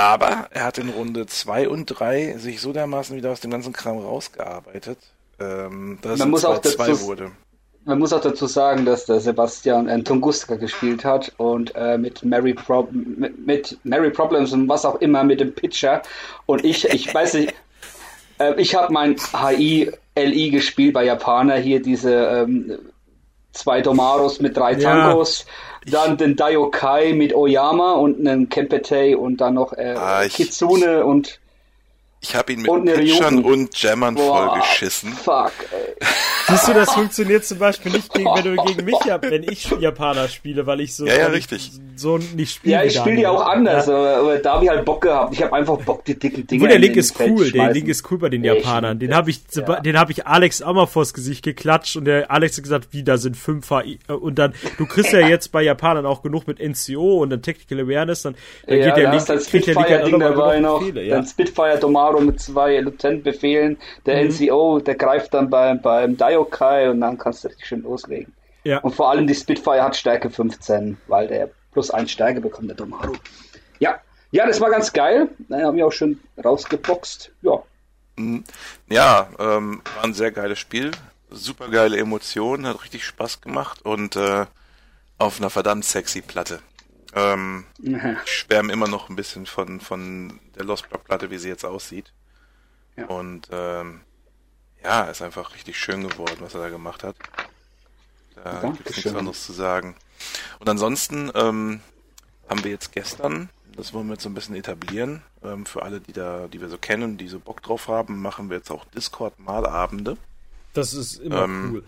Aber 0.00 0.46
er 0.50 0.64
hat 0.64 0.78
in 0.78 0.88
Runde 0.88 1.26
2 1.26 1.68
und 1.68 1.84
3 1.84 2.38
sich 2.38 2.62
so 2.62 2.72
dermaßen 2.72 3.14
wieder 3.14 3.30
aus 3.32 3.40
dem 3.40 3.50
ganzen 3.50 3.74
Kram 3.74 3.98
rausgearbeitet, 3.98 4.96
ähm, 5.38 5.98
dass 6.00 6.18
Man 6.18 6.30
muss 6.30 6.40
es 6.40 6.46
auch 6.46 6.58
2-2 6.58 6.86
dazu- 6.86 7.06
wurde. 7.06 7.32
Man 7.84 7.98
muss 7.98 8.10
auch 8.14 8.22
dazu 8.22 8.46
sagen, 8.46 8.86
dass 8.86 9.04
der 9.04 9.20
Sebastian 9.20 9.88
äh, 9.88 10.02
Tunguska 10.02 10.54
gespielt 10.56 11.04
hat 11.04 11.34
und 11.36 11.74
äh, 11.74 11.98
mit 11.98 12.24
Mary 12.24 12.54
Pro 12.54 12.88
mit, 12.90 13.46
mit 13.46 13.78
Mary 13.84 14.08
Problems 14.10 14.54
und 14.54 14.70
was 14.70 14.86
auch 14.86 15.02
immer 15.02 15.22
mit 15.22 15.40
dem 15.40 15.54
Pitcher. 15.54 16.00
Und 16.46 16.64
ich, 16.64 16.86
ich 16.88 17.12
weiß 17.12 17.34
nicht, 17.34 17.52
äh, 18.38 18.54
ich 18.58 18.74
habe 18.74 18.90
mein 18.94 19.16
HI 19.18 19.92
LI 20.16 20.50
gespielt 20.50 20.94
bei 20.94 21.04
Japaner 21.04 21.56
hier 21.56 21.82
diese 21.82 22.14
ähm, 22.14 22.78
zwei 23.52 23.82
Domaros 23.82 24.40
mit 24.40 24.56
drei 24.56 24.72
Ja. 24.72 25.12
Dann 25.86 26.16
den 26.16 26.36
Daiokai 26.36 27.12
mit 27.14 27.34
Oyama 27.34 27.92
und 27.94 28.20
einen 28.26 28.48
Kempetei 28.48 29.16
und 29.16 29.40
dann 29.40 29.54
noch 29.54 29.72
äh, 29.72 29.94
Ah, 29.96 30.24
ich- 30.24 30.34
Kitsune 30.34 31.04
und 31.04 31.38
Ich 32.22 32.34
habe 32.36 32.52
ihn 32.52 32.60
mit 32.60 32.70
Und 32.70 32.84
Pitchern 32.84 33.38
Ryuken. 33.38 33.44
und 33.52 33.82
Jammern 33.82 34.14
boah, 34.14 34.50
vollgeschissen. 34.50 35.12
Fuck, 35.12 35.52
ey. 35.72 36.06
Siehst 36.48 36.68
du, 36.68 36.74
das 36.74 36.92
funktioniert 36.92 37.44
zum 37.46 37.58
Beispiel 37.58 37.92
nicht, 37.92 38.12
gegen, 38.12 38.26
wenn 38.34 38.56
du 38.56 38.62
gegen 38.64 38.84
mich, 38.84 38.96
ja- 39.06 39.18
wenn 39.22 39.42
ich 39.44 39.70
Japaner 39.80 40.28
spiele, 40.28 40.66
weil 40.66 40.80
ich 40.80 40.94
so, 40.94 41.06
Ja, 41.06 41.16
ja, 41.16 41.26
richtig. 41.28 41.70
so 41.96 42.18
nicht 42.18 42.56
spiele. 42.56 42.74
Ja, 42.74 42.82
ich 42.82 42.94
spiele 42.96 43.16
die 43.16 43.26
auch 43.26 43.40
anders, 43.46 43.86
Ja. 43.86 43.94
aber, 43.94 44.16
aber 44.16 44.38
da 44.38 44.54
habe 44.54 44.64
ich 44.64 44.70
halt 44.70 44.84
Bock 44.84 45.00
gehabt. 45.02 45.32
Ich 45.32 45.42
habe 45.42 45.54
einfach 45.54 45.78
Bock, 45.78 46.04
die 46.04 46.18
dicken 46.18 46.46
Dinger 46.46 46.62
Wo 46.62 46.66
der 46.66 46.76
in 46.76 46.82
Link 46.82 46.94
den 46.94 47.00
ist 47.00 47.16
Feld 47.16 47.30
cool, 47.38 47.50
der. 47.52 47.72
Link 47.72 47.88
ist 47.88 48.10
cool 48.10 48.18
bei 48.18 48.28
den 48.28 48.44
Japanern. 48.44 48.98
Den 48.98 49.14
habe 49.14 49.30
ich, 49.30 49.40
ja. 49.54 49.80
den 49.80 49.98
habe 49.98 50.12
ich 50.12 50.26
Alex 50.26 50.60
auch 50.60 50.74
mal 50.74 50.86
vors 50.86 51.14
Gesicht 51.14 51.42
geklatscht 51.44 51.96
und 51.96 52.04
der 52.04 52.30
Alex 52.30 52.56
hat 52.58 52.64
gesagt, 52.64 52.88
wie, 52.90 53.02
da 53.02 53.16
sind 53.16 53.36
fünf 53.36 53.70
HI. 53.70 53.98
Und 54.08 54.38
dann, 54.38 54.52
du 54.76 54.84
kriegst 54.86 55.12
ja 55.12 55.20
jetzt 55.26 55.52
bei 55.52 55.62
Japanern 55.62 56.04
auch 56.04 56.22
genug 56.22 56.46
mit 56.46 56.58
NCO 56.58 57.22
und 57.22 57.30
dann 57.30 57.40
Technical 57.42 57.80
Awareness, 57.86 58.22
dann, 58.22 58.34
dann 58.66 58.78
ja, 58.78 58.86
geht 58.86 58.96
der 59.04 59.10
Link, 59.12 59.26
kriegt 59.46 59.66
der 59.68 59.74
Link 59.74 59.88
halt 59.88 60.10
noch 60.12 60.18
dabei 60.18 60.60
noch. 60.60 60.84
Ja. 60.94 61.16
Dann 61.16 61.26
Spitfire 61.26 61.78
Domaro 62.10 62.20
mit 62.20 62.40
zwei 62.40 62.78
Lieutenant-Befehlen. 62.80 63.78
Der 64.06 64.22
Mhm. 64.22 64.30
NCO, 64.30 64.80
der 64.80 64.94
greift 64.96 65.34
dann 65.34 65.50
beim, 65.50 65.80
beim 65.80 66.16
Daiokai 66.16 66.90
und 66.90 67.00
dann 67.00 67.18
kannst 67.18 67.44
du 67.44 67.48
richtig 67.48 67.66
schön 67.66 67.82
loslegen. 67.82 68.32
Ja. 68.64 68.78
Und 68.78 68.94
vor 68.94 69.10
allem 69.10 69.26
die 69.26 69.34
Spitfire 69.34 69.82
hat 69.82 69.96
Stärke 69.96 70.30
15, 70.30 70.98
weil 71.06 71.28
der 71.28 71.50
plus 71.72 71.90
1 71.90 72.10
Stärke 72.10 72.40
bekommt, 72.40 72.68
der 72.68 72.76
Domaro. 72.76 73.12
Ja, 73.78 74.00
ja, 74.32 74.46
das 74.46 74.60
war 74.60 74.70
ganz 74.70 74.92
geil. 74.92 75.28
Da 75.48 75.60
haben 75.62 75.76
wir 75.76 75.86
auch 75.86 75.92
schön 75.92 76.20
rausgeboxt. 76.44 77.32
Ja, 77.42 77.62
Ja, 78.88 79.28
ähm, 79.38 79.82
war 79.94 80.04
ein 80.04 80.14
sehr 80.14 80.30
geiles 80.32 80.58
Spiel. 80.58 80.90
Super 81.30 81.68
geile 81.68 81.96
Emotionen, 81.96 82.66
hat 82.66 82.82
richtig 82.82 83.04
Spaß 83.04 83.40
gemacht 83.40 83.82
und 83.84 84.16
äh, 84.16 84.46
auf 85.16 85.38
einer 85.38 85.48
verdammt 85.48 85.84
sexy 85.84 86.20
Platte. 86.22 86.58
Ähm, 87.14 87.64
ich 87.82 87.96
schwärme 88.30 88.72
immer 88.72 88.88
noch 88.88 89.08
ein 89.08 89.16
bisschen 89.16 89.46
von, 89.46 89.80
von 89.80 90.38
der 90.54 90.64
Lost 90.64 90.88
Block 90.88 91.04
Platte, 91.04 91.30
wie 91.30 91.38
sie 91.38 91.48
jetzt 91.48 91.64
aussieht. 91.64 92.12
Ja. 92.96 93.06
Und 93.06 93.48
ähm, 93.50 94.00
ja, 94.82 95.04
ist 95.04 95.22
einfach 95.22 95.54
richtig 95.54 95.78
schön 95.78 96.08
geworden, 96.08 96.36
was 96.40 96.54
er 96.54 96.60
da 96.60 96.68
gemacht 96.68 97.04
hat. 97.04 97.16
Da 98.42 98.60
gibt 98.70 98.88
es 98.88 98.96
nichts 98.96 99.14
anderes 99.14 99.44
zu 99.44 99.52
sagen. 99.52 99.96
Und 100.60 100.68
ansonsten 100.68 101.30
ähm, 101.34 101.80
haben 102.48 102.64
wir 102.64 102.70
jetzt 102.70 102.92
gestern, 102.92 103.50
das 103.76 103.92
wollen 103.92 104.06
wir 104.06 104.14
jetzt 104.14 104.22
so 104.22 104.30
ein 104.30 104.34
bisschen 104.34 104.54
etablieren, 104.54 105.22
ähm, 105.42 105.66
für 105.66 105.82
alle, 105.82 106.00
die 106.00 106.12
da, 106.12 106.48
die 106.48 106.60
wir 106.60 106.68
so 106.68 106.78
kennen, 106.78 107.18
die 107.18 107.28
so 107.28 107.38
Bock 107.38 107.62
drauf 107.62 107.88
haben, 107.88 108.22
machen 108.22 108.48
wir 108.48 108.56
jetzt 108.56 108.70
auch 108.70 108.84
Discord-Malabende. 108.86 110.16
Das 110.72 110.94
ist 110.94 111.16
immer 111.16 111.44
Ähm, 111.44 111.70
cool. 111.72 111.84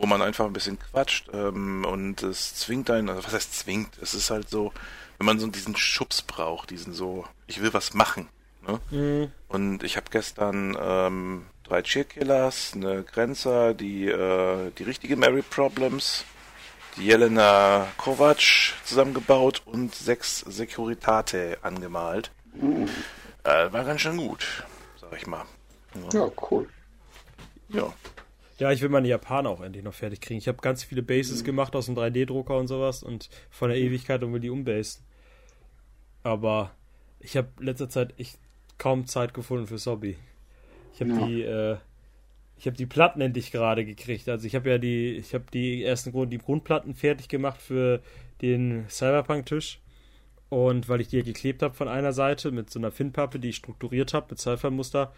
Wo 0.00 0.06
man 0.06 0.22
einfach 0.22 0.46
ein 0.46 0.52
bisschen 0.52 0.78
quatscht 0.78 1.28
ähm, 1.32 1.84
und 1.84 2.22
es 2.22 2.54
zwingt 2.54 2.90
einen, 2.90 3.10
also 3.10 3.24
was 3.24 3.34
heißt 3.34 3.54
zwingt? 3.54 3.98
Es 4.00 4.14
ist 4.14 4.30
halt 4.30 4.48
so, 4.48 4.72
wenn 5.18 5.26
man 5.26 5.38
so 5.38 5.46
diesen 5.46 5.76
Schubs 5.76 6.22
braucht, 6.22 6.70
diesen 6.70 6.94
so, 6.94 7.26
ich 7.46 7.60
will 7.60 7.74
was 7.74 7.92
machen. 7.92 8.28
Ne? 8.66 8.80
Mhm. 8.90 9.32
Und 9.48 9.82
ich 9.82 9.96
habe 9.96 10.06
gestern 10.10 10.76
ähm, 10.80 11.46
drei 11.64 11.82
Cheerkillers, 11.82 12.72
eine 12.74 13.04
Grenzer, 13.04 13.74
die 13.74 14.06
äh, 14.06 14.70
die 14.78 14.84
richtige 14.84 15.16
Mary 15.16 15.42
Problems, 15.42 16.24
die 16.96 17.04
Jelena 17.04 17.86
Kovac 17.98 18.74
zusammengebaut 18.84 19.62
und 19.66 19.94
sechs 19.94 20.40
Securitate 20.40 21.58
angemalt. 21.62 22.30
Äh, 23.44 23.72
war 23.72 23.84
ganz 23.84 24.00
schön 24.00 24.16
gut, 24.16 24.64
sag 24.98 25.14
ich 25.16 25.26
mal. 25.26 25.44
Ja, 26.12 26.28
cool. 26.50 26.68
Ja. 27.68 27.92
Ja, 28.60 28.70
ich 28.70 28.82
will 28.82 28.90
meine 28.90 29.08
Japaner 29.08 29.48
auch 29.48 29.62
endlich 29.62 29.82
noch 29.82 29.94
fertig 29.94 30.20
kriegen. 30.20 30.38
Ich 30.38 30.46
habe 30.46 30.58
ganz 30.60 30.84
viele 30.84 31.02
Bases 31.02 31.44
gemacht 31.44 31.74
aus 31.74 31.86
dem 31.86 31.96
3D-Drucker 31.96 32.56
und 32.58 32.66
sowas 32.68 33.02
und 33.02 33.30
von 33.50 33.70
der 33.70 33.78
Ewigkeit 33.78 34.22
und 34.22 34.34
will 34.34 34.40
die 34.40 34.50
umbasen. 34.50 35.02
Aber 36.22 36.70
ich 37.20 37.38
habe 37.38 37.48
letzter 37.58 37.88
Zeit 37.88 38.12
echt 38.18 38.38
kaum 38.76 39.06
Zeit 39.06 39.32
gefunden 39.32 39.66
fürs 39.66 39.86
Hobby. 39.86 40.18
Ich 40.92 41.00
habe 41.00 41.10
Ja. 41.12 41.26
die, 41.26 41.42
äh, 41.42 41.76
ich 42.58 42.66
habe 42.66 42.76
die 42.76 42.84
Platten 42.84 43.22
endlich 43.22 43.50
gerade 43.50 43.86
gekriegt. 43.86 44.28
Also 44.28 44.46
ich 44.46 44.54
habe 44.54 44.68
ja 44.68 44.76
die, 44.76 45.16
ich 45.16 45.32
habe 45.32 45.44
die 45.50 45.82
ersten 45.82 46.12
Grund, 46.12 46.30
die 46.30 46.38
Grundplatten 46.38 46.94
fertig 46.94 47.28
gemacht 47.28 47.62
für 47.62 48.02
den 48.42 48.84
Cyberpunk-Tisch. 48.90 49.80
Und 50.50 50.88
weil 50.88 51.00
ich 51.00 51.08
die 51.08 51.16
ja 51.18 51.22
geklebt 51.22 51.62
habe 51.62 51.74
von 51.74 51.88
einer 51.88 52.12
Seite 52.12 52.50
mit 52.50 52.68
so 52.68 52.78
einer 52.78 52.90
Finnpappe, 52.90 53.38
die 53.38 53.50
ich 53.50 53.56
strukturiert 53.56 54.12
habe 54.12 54.26
mit 54.30 54.40
Cypher-Muster, 54.40 55.14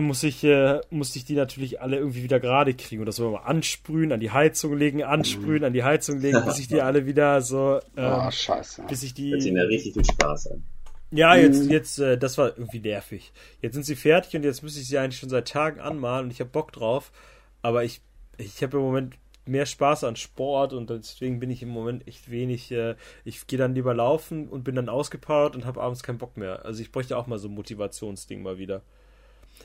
muss 0.00 0.22
ich, 0.24 0.42
äh, 0.44 0.80
musste 0.90 1.18
ich 1.18 1.24
die 1.24 1.34
natürlich 1.34 1.80
alle 1.80 1.96
irgendwie 1.96 2.22
wieder 2.22 2.40
gerade 2.40 2.74
kriegen. 2.74 3.00
Und 3.02 3.06
das 3.06 3.16
soll 3.16 3.30
man 3.30 3.42
mal 3.42 3.48
ansprühen, 3.48 4.12
an 4.12 4.20
die 4.20 4.30
Heizung 4.30 4.76
legen, 4.76 5.02
ansprühen, 5.02 5.64
an 5.64 5.72
die 5.72 5.84
Heizung 5.84 6.18
legen, 6.20 6.44
bis 6.44 6.58
ich 6.58 6.68
die 6.68 6.80
alle 6.82 7.06
wieder 7.06 7.40
so, 7.42 7.80
ähm, 7.96 8.04
Ah, 8.04 8.30
scheiße. 8.30 8.82
bis 8.88 9.02
ich 9.02 9.14
Hört 9.16 9.42
sich 9.42 9.52
mir 9.52 9.66
die. 9.68 9.74
richtig 9.74 9.94
viel 9.94 10.04
Spaß 10.04 10.48
an. 10.52 10.64
Ja, 11.10 11.36
jetzt, 11.36 11.68
jetzt, 11.70 11.98
äh, 11.98 12.16
das 12.16 12.38
war 12.38 12.56
irgendwie 12.56 12.80
nervig. 12.80 13.32
Jetzt 13.60 13.74
sind 13.74 13.84
sie 13.84 13.96
fertig 13.96 14.34
und 14.34 14.44
jetzt 14.44 14.62
müsste 14.62 14.80
ich 14.80 14.88
sie 14.88 14.98
eigentlich 14.98 15.18
schon 15.20 15.28
seit 15.28 15.46
Tagen 15.48 15.78
anmalen 15.80 16.24
und 16.26 16.30
ich 16.30 16.40
habe 16.40 16.50
Bock 16.50 16.72
drauf. 16.72 17.12
Aber 17.60 17.84
ich, 17.84 18.00
ich 18.38 18.62
habe 18.62 18.78
im 18.78 18.82
Moment 18.82 19.14
mehr 19.44 19.66
Spaß 19.66 20.04
an 20.04 20.16
Sport 20.16 20.72
und 20.72 20.88
deswegen 20.88 21.38
bin 21.38 21.50
ich 21.50 21.62
im 21.62 21.68
Moment 21.68 22.08
echt 22.08 22.30
wenig. 22.30 22.72
Äh, 22.72 22.94
ich 23.24 23.46
gehe 23.46 23.58
dann 23.58 23.74
lieber 23.74 23.92
laufen 23.94 24.48
und 24.48 24.64
bin 24.64 24.74
dann 24.74 24.88
ausgepowert 24.88 25.54
und 25.54 25.66
habe 25.66 25.80
abends 25.82 26.02
keinen 26.02 26.18
Bock 26.18 26.36
mehr. 26.36 26.64
Also 26.64 26.80
ich 26.80 26.90
bräuchte 26.90 27.16
auch 27.18 27.26
mal 27.26 27.38
so 27.38 27.48
ein 27.48 27.54
Motivationsding 27.54 28.42
mal 28.42 28.56
wieder. 28.58 28.82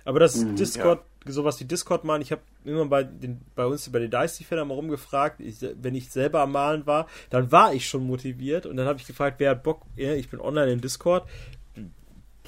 Aber 0.05 0.19
das 0.19 0.45
Discord, 0.55 1.03
sowas 1.25 1.59
wie 1.59 1.65
Discord 1.65 2.03
malen, 2.03 2.21
ich 2.21 2.31
habe 2.31 2.41
immer 2.65 2.85
bei 2.85 3.03
den, 3.03 3.41
bei 3.55 3.65
uns 3.65 3.89
bei 3.91 3.99
den 3.99 4.11
Dicey-Fan 4.11 4.67
mal 4.67 4.73
rumgefragt, 4.73 5.39
ich, 5.39 5.57
wenn 5.61 5.95
ich 5.95 6.09
selber 6.09 6.41
am 6.41 6.51
Malen 6.53 6.85
war, 6.85 7.07
dann 7.29 7.51
war 7.51 7.73
ich 7.73 7.87
schon 7.87 8.05
motiviert 8.05 8.65
und 8.65 8.77
dann 8.77 8.87
habe 8.87 8.99
ich 8.99 9.05
gefragt, 9.07 9.39
wer 9.39 9.51
hat 9.51 9.63
Bock, 9.63 9.81
ja, 9.95 10.13
ich 10.13 10.29
bin 10.29 10.39
online 10.39 10.71
im 10.71 10.81
Discord. 10.81 11.27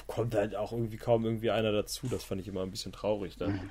Kommt 0.06 0.34
halt 0.34 0.56
auch 0.56 0.72
irgendwie 0.72 0.96
kaum 0.96 1.24
irgendwie 1.24 1.50
einer 1.50 1.70
dazu, 1.72 2.08
das 2.08 2.24
fand 2.24 2.40
ich 2.40 2.48
immer 2.48 2.62
ein 2.62 2.70
bisschen 2.70 2.92
traurig 2.92 3.36
dann. 3.36 3.70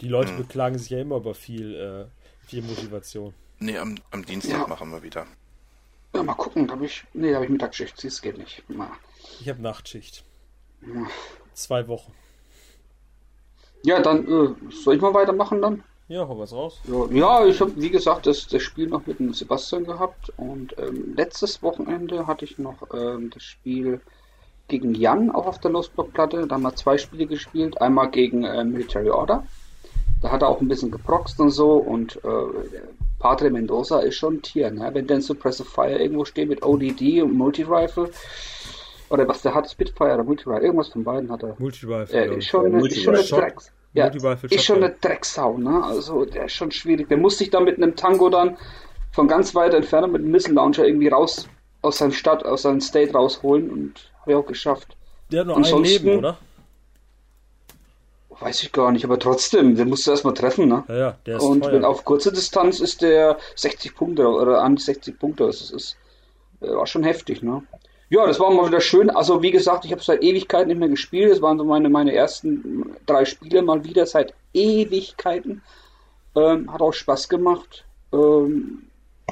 Die 0.00 0.08
Leute 0.08 0.32
beklagen 0.34 0.78
sich 0.78 0.90
ja 0.90 0.98
immer 1.00 1.16
über 1.16 1.34
viel, 1.34 1.74
äh, 1.74 2.46
viel 2.46 2.62
Motivation. 2.62 3.34
Nee, 3.60 3.78
am, 3.78 3.96
am 4.10 4.24
Dienstag 4.24 4.60
Ja. 4.60 4.66
machen 4.66 4.90
wir 4.90 5.02
wieder. 5.02 5.26
Ja, 6.14 6.22
mal 6.22 6.34
gucken, 6.34 6.70
habe 6.70 6.86
ich. 6.86 7.04
Nee, 7.12 7.34
habe 7.34 7.44
ich 7.44 7.50
Mittagsschicht. 7.50 8.02
Das 8.02 8.22
geht 8.22 8.38
nicht. 8.38 8.62
Na. 8.68 8.90
Ich 9.40 9.48
habe 9.48 9.60
Nachtschicht. 9.60 10.24
Zwei 11.54 11.86
Wochen. 11.88 12.12
Ja, 13.84 14.00
dann 14.00 14.26
äh, 14.26 14.72
soll 14.72 14.96
ich 14.96 15.00
mal 15.00 15.14
weitermachen 15.14 15.62
dann? 15.62 15.84
Ja, 16.08 16.26
hau 16.26 16.38
was 16.38 16.52
raus. 16.52 16.80
Ja, 17.10 17.44
ich 17.44 17.60
habe, 17.60 17.72
wie 17.76 17.90
gesagt, 17.90 18.26
das, 18.26 18.46
das 18.46 18.62
Spiel 18.62 18.86
noch 18.86 19.06
mit 19.06 19.18
dem 19.18 19.34
Sebastian 19.34 19.84
gehabt 19.84 20.32
und 20.38 20.74
ähm, 20.78 21.12
letztes 21.14 21.62
Wochenende 21.62 22.26
hatte 22.26 22.46
ich 22.46 22.58
noch 22.58 22.76
ähm, 22.94 23.30
das 23.32 23.42
Spiel 23.42 24.00
gegen 24.68 24.94
Jan 24.94 25.30
auch 25.30 25.46
auf 25.46 25.60
der 25.60 25.70
Lostblock-Platte. 25.70 26.46
Da 26.46 26.54
haben 26.54 26.62
wir 26.62 26.74
zwei 26.76 26.96
Spiele 26.96 27.26
gespielt. 27.26 27.80
Einmal 27.80 28.10
gegen 28.10 28.44
äh, 28.44 28.64
Military 28.64 29.10
Order. 29.10 29.44
Da 30.22 30.30
hat 30.30 30.42
er 30.42 30.48
auch 30.48 30.60
ein 30.60 30.68
bisschen 30.68 30.90
geproxt 30.90 31.38
und 31.40 31.50
so 31.50 31.74
und 31.74 32.16
äh, 32.24 32.78
Padre 33.18 33.50
Mendoza 33.50 34.00
ist 34.00 34.16
schon 34.16 34.36
ein 34.36 34.42
Tier, 34.42 34.70
ne? 34.70 34.90
Wenn 34.92 35.06
denn 35.06 35.20
Suppressive 35.20 35.68
Fire 35.68 35.98
irgendwo 35.98 36.24
steht 36.24 36.48
mit 36.48 36.64
ODD 36.64 37.22
und 37.22 37.34
Multi-Rifle 37.34 38.10
oder 39.10 39.26
was 39.28 39.42
der 39.42 39.54
hat, 39.54 39.70
Spitfire 39.70 40.14
oder 40.14 40.24
Multi-Rifle, 40.24 40.64
irgendwas 40.64 40.88
von 40.88 41.04
beiden 41.04 41.30
hat 41.30 41.42
er. 41.42 41.54
Multirifle. 41.58 42.18
Äh, 42.18 42.34
ich. 42.38 42.46
schon, 42.48 42.66
eine, 42.66 42.86
ist 42.86 43.02
schon 43.02 43.14
eine. 43.14 43.24
Drecks. 43.24 43.72
Ja, 43.94 44.04
Multi-Rifle 44.04 44.48
ist 44.50 44.64
schon 44.64 44.76
eine 44.76 44.90
Drecksau, 45.00 45.58
ne? 45.58 45.82
Also 45.84 46.24
der 46.24 46.44
ist 46.46 46.52
schon 46.52 46.70
schwierig. 46.70 47.08
Der 47.08 47.16
muss 47.16 47.38
sich 47.38 47.50
dann 47.50 47.64
mit 47.64 47.76
einem 47.76 47.96
Tango 47.96 48.28
dann 48.28 48.56
von 49.12 49.26
ganz 49.28 49.54
weit 49.54 49.74
entfernt 49.74 50.12
mit 50.12 50.22
einem 50.22 50.30
Missile 50.30 50.54
Launcher 50.54 50.86
irgendwie 50.86 51.08
raus 51.08 51.48
aus 51.82 51.98
seiner 51.98 52.12
Stadt, 52.12 52.44
aus 52.44 52.62
seinem 52.62 52.80
State 52.80 53.12
rausholen 53.12 53.70
und 53.70 54.10
habe 54.20 54.32
ich 54.32 54.36
auch 54.36 54.46
geschafft. 54.46 54.96
Der 55.32 55.40
hat 55.40 55.46
noch 55.46 55.56
ein 55.56 55.64
Ansonsten- 55.64 56.04
Leben, 56.06 56.18
oder? 56.18 56.38
Weiß 58.40 58.62
ich 58.62 58.70
gar 58.70 58.92
nicht, 58.92 59.04
aber 59.04 59.18
trotzdem, 59.18 59.74
den 59.74 59.88
musst 59.88 60.06
du 60.06 60.12
erstmal 60.12 60.34
treffen, 60.34 60.68
ne? 60.68 60.84
Ja, 60.88 60.96
ja, 60.96 61.16
der 61.26 61.38
ist 61.38 61.42
Und 61.42 61.62
teuer. 61.64 61.72
wenn 61.72 61.84
auf 61.84 62.04
kurze 62.04 62.30
Distanz 62.32 62.78
ist 62.78 63.02
der 63.02 63.36
60 63.56 63.96
Punkte 63.96 64.28
oder 64.28 64.62
an 64.62 64.76
die 64.76 64.82
60 64.82 65.18
Punkte. 65.18 65.46
Das 65.46 65.60
ist, 65.60 65.70
ist 65.72 65.96
äh, 66.60 66.68
war 66.68 66.86
schon 66.86 67.02
heftig, 67.02 67.42
ne? 67.42 67.62
Ja, 68.10 68.26
das 68.26 68.40
war 68.40 68.50
mal 68.50 68.66
wieder 68.66 68.80
schön. 68.80 69.10
Also 69.10 69.42
wie 69.42 69.50
gesagt, 69.50 69.84
ich 69.84 69.92
habe 69.92 70.02
seit 70.02 70.22
Ewigkeiten 70.22 70.68
nicht 70.68 70.78
mehr 70.78 70.88
gespielt. 70.88 71.30
Das 71.30 71.42
waren 71.42 71.58
so 71.58 71.64
meine 71.64 71.90
meine 71.90 72.14
ersten 72.14 72.96
drei 73.04 73.26
Spiele 73.26 73.60
mal 73.60 73.84
wieder 73.84 74.06
seit 74.06 74.32
Ewigkeiten. 74.54 75.62
Ähm, 76.34 76.72
hat 76.72 76.80
auch 76.80 76.92
Spaß 76.92 77.28
gemacht. 77.28 77.84
Ähm, 78.12 78.84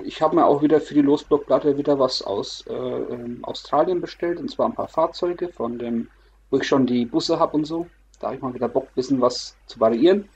ich 0.04 0.20
habe 0.20 0.36
mir 0.36 0.44
auch 0.44 0.60
wieder 0.60 0.80
für 0.80 0.92
die 0.92 1.00
Losblockplatte 1.00 1.78
wieder 1.78 1.98
was 1.98 2.20
aus 2.20 2.64
äh, 2.68 2.74
ähm, 2.74 3.38
Australien 3.44 4.02
bestellt. 4.02 4.38
Und 4.38 4.50
zwar 4.50 4.66
ein 4.66 4.74
paar 4.74 4.88
Fahrzeuge 4.88 5.48
von 5.48 5.78
dem, 5.78 6.08
wo 6.50 6.58
ich 6.58 6.66
schon 6.66 6.86
die 6.86 7.06
Busse 7.06 7.38
habe 7.38 7.56
und 7.56 7.64
so. 7.64 7.86
Da 8.20 8.26
habe 8.26 8.36
ich 8.36 8.42
mal 8.42 8.52
wieder 8.52 8.68
Bock, 8.68 8.94
bisschen 8.94 9.22
was 9.22 9.56
zu 9.66 9.80
variieren. 9.80 10.28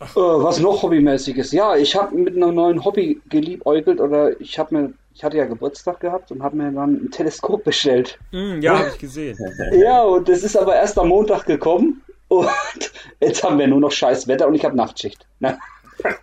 Äh, 0.00 0.06
was 0.16 0.60
noch 0.60 0.82
hobbymäßiges? 0.82 1.52
Ja, 1.52 1.76
ich 1.76 1.94
habe 1.94 2.14
mit 2.16 2.36
einem 2.36 2.54
neuen 2.54 2.84
Hobby 2.84 3.20
geliebäugelt 3.28 4.00
oder 4.00 4.38
ich 4.40 4.58
habe 4.58 4.74
mir, 4.74 4.92
ich 5.14 5.22
hatte 5.22 5.36
ja 5.36 5.44
Geburtstag 5.44 6.00
gehabt 6.00 6.30
und 6.30 6.42
habe 6.42 6.56
mir 6.56 6.72
dann 6.72 7.04
ein 7.04 7.10
Teleskop 7.10 7.64
bestellt. 7.64 8.18
Hm, 8.30 8.60
ja, 8.60 8.78
habe 8.78 8.88
ich 8.88 8.98
gesehen. 8.98 9.38
Ja, 9.72 10.02
und 10.02 10.28
das 10.28 10.42
ist 10.42 10.56
aber 10.56 10.74
erst 10.74 10.98
am 10.98 11.08
Montag 11.08 11.46
gekommen 11.46 12.02
und 12.28 12.48
jetzt 13.20 13.42
haben 13.44 13.58
wir 13.58 13.66
nur 13.66 13.80
noch 13.80 13.92
scheiß 13.92 14.26
Wetter 14.28 14.48
und 14.48 14.54
ich 14.54 14.64
habe 14.64 14.76
Nachtschicht. 14.76 15.26
Ne? 15.40 15.58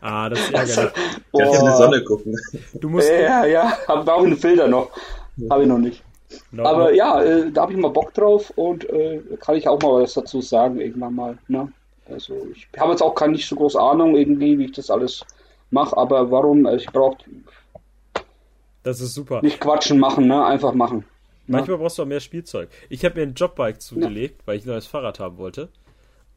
Ah, 0.02 0.30
das 0.30 0.40
ist 0.40 0.54
ärgerlich. 0.54 0.94
Kannst 1.38 1.54
du 1.54 1.60
in 1.60 1.72
die. 1.72 1.78
Sonne 1.78 2.04
gucken. 2.04 2.36
Du 2.74 2.90
musst. 2.90 3.10
Ja, 3.10 3.46
ja, 3.46 3.78
habe 3.88 4.14
auch 4.14 4.24
einen 4.24 4.36
Filter 4.36 4.68
noch. 4.68 4.92
Habe 5.50 5.64
ich 5.64 5.70
noch 5.70 5.78
nicht. 5.78 6.04
No, 6.52 6.66
Aber 6.66 6.94
ja, 6.94 7.22
äh, 7.22 7.52
da 7.52 7.64
habe 7.64 7.74
ich 7.74 7.80
mal 7.80 7.90
Bock 7.90 8.14
drauf 8.14 8.52
und 8.56 8.90
äh, 8.90 9.22
kann 9.40 9.56
ich 9.56 9.68
auch 9.68 9.82
mal 9.82 10.02
was 10.02 10.14
dazu 10.14 10.42
sagen 10.42 10.80
irgendwann 10.80 11.16
mal. 11.16 11.38
Ne? 11.48 11.72
Also 12.12 12.48
ich 12.54 12.68
habe 12.78 12.92
jetzt 12.92 13.02
auch 13.02 13.16
keine 13.16 13.34
nicht 13.34 13.48
so 13.48 13.56
große 13.56 13.80
Ahnung 13.80 14.16
irgendwie, 14.16 14.58
wie 14.60 14.66
ich 14.66 14.72
das 14.72 14.90
alles 14.90 15.26
mache, 15.70 15.96
aber 15.98 16.32
warum? 16.32 16.66
Also 16.66 16.84
ich 16.84 16.92
brauche 16.92 17.18
das 18.84 19.00
ist 19.00 19.14
super. 19.14 19.42
nicht 19.42 19.60
quatschen 19.60 20.00
machen, 20.00 20.28
ne? 20.28 20.44
Einfach 20.44 20.74
machen. 20.74 21.06
Manchmal 21.48 21.78
brauchst 21.78 21.98
du 21.98 22.04
auch 22.04 22.08
mehr 22.08 22.20
Spielzeug. 22.20 22.70
Ich 22.90 23.04
habe 23.04 23.20
mir 23.20 23.28
ein 23.28 23.34
Jobbike 23.34 23.80
zugelegt, 23.80 24.42
weil 24.46 24.58
ich 24.58 24.66
ein 24.66 24.70
neues 24.70 24.88
Fahrrad 24.88 25.20
haben 25.20 25.38
wollte. 25.38 25.70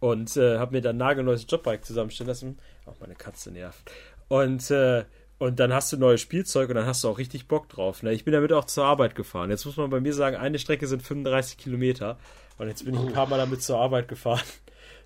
Und 0.01 0.37
äh, 0.37 0.59
habe 0.59 0.73
mir 0.73 0.83
dann 0.83 0.97
ein 0.97 0.99
nagelneues 0.99 1.47
Jobbike 1.49 1.83
zusammenstellen 1.83 2.29
lassen. 2.29 2.59
Auch 2.85 2.97
meine 3.01 3.15
Katze 3.15 3.51
nervt. 3.51 3.91
Und, 4.29 4.71
äh, 4.71 5.05
und 5.39 5.61
dann 5.61 5.73
hast 5.73 5.93
du 5.93 5.97
neues 5.97 6.21
Spielzeug 6.21 6.69
und 6.69 6.75
dann 6.75 6.87
hast 6.87 7.05
du 7.05 7.09
auch 7.09 7.19
richtig 7.19 7.49
Bock 7.49 7.69
drauf. 7.69 8.03
Ne? 8.03 8.13
Ich 8.13 8.25
bin 8.25 8.33
damit 8.33 8.53
auch 8.53 8.65
zur 8.65 8.85
Arbeit 8.85 9.15
gefahren. 9.15 9.51
Jetzt 9.51 9.65
muss 9.65 9.77
man 9.77 9.89
bei 9.89 10.01
mir 10.01 10.13
sagen, 10.13 10.37
eine 10.37 10.59
Strecke 10.59 10.87
sind 10.87 11.03
35 11.03 11.57
Kilometer. 11.57 12.19
Und 12.59 12.69
jetzt 12.69 12.85
bin 12.85 12.95
ich 12.95 13.01
ein 13.01 13.13
paar 13.13 13.29
Mal 13.29 13.39
damit 13.39 13.63
zur 13.63 13.79
Arbeit 13.79 14.09
gefahren. 14.09 14.43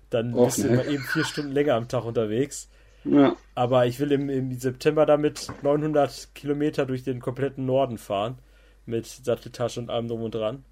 Dann 0.09 0.33
Och, 0.33 0.45
bist 0.45 0.63
du 0.63 0.71
mal 0.71 0.87
eben 0.87 1.03
vier 1.03 1.23
Stunden 1.23 1.51
länger 1.51 1.75
am 1.75 1.87
Tag 1.87 2.05
unterwegs. 2.05 2.69
Ja. 3.03 3.35
Aber 3.55 3.85
ich 3.85 3.99
will 3.99 4.11
im, 4.11 4.29
im 4.29 4.57
September 4.57 5.05
damit 5.05 5.47
900 5.61 6.29
Kilometer 6.35 6.85
durch 6.85 7.03
den 7.03 7.19
kompletten 7.19 7.65
Norden 7.65 7.97
fahren. 7.97 8.39
Mit 8.85 9.05
Satteltasche 9.05 9.79
und 9.79 9.89
allem 9.89 10.07
drum 10.07 10.23
und 10.23 10.33
dran. 10.33 10.65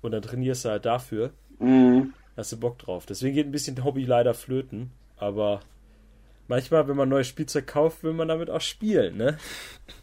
Und 0.00 0.10
dann 0.10 0.22
trainierst 0.22 0.64
du 0.64 0.70
halt 0.70 0.84
dafür. 0.84 1.30
Mhm. 1.58 2.12
Hast 2.36 2.52
du 2.52 2.56
Bock 2.58 2.78
drauf. 2.78 3.06
Deswegen 3.06 3.34
geht 3.34 3.46
ein 3.46 3.52
bisschen 3.52 3.84
Hobby 3.84 4.04
leider 4.04 4.34
flöten. 4.34 4.90
Aber 5.16 5.60
manchmal, 6.48 6.88
wenn 6.88 6.96
man 6.96 7.08
neues 7.08 7.28
Spielzeug 7.28 7.66
kauft, 7.66 8.02
will 8.02 8.14
man 8.14 8.28
damit 8.28 8.50
auch 8.50 8.60
spielen, 8.60 9.16
ne? 9.16 9.38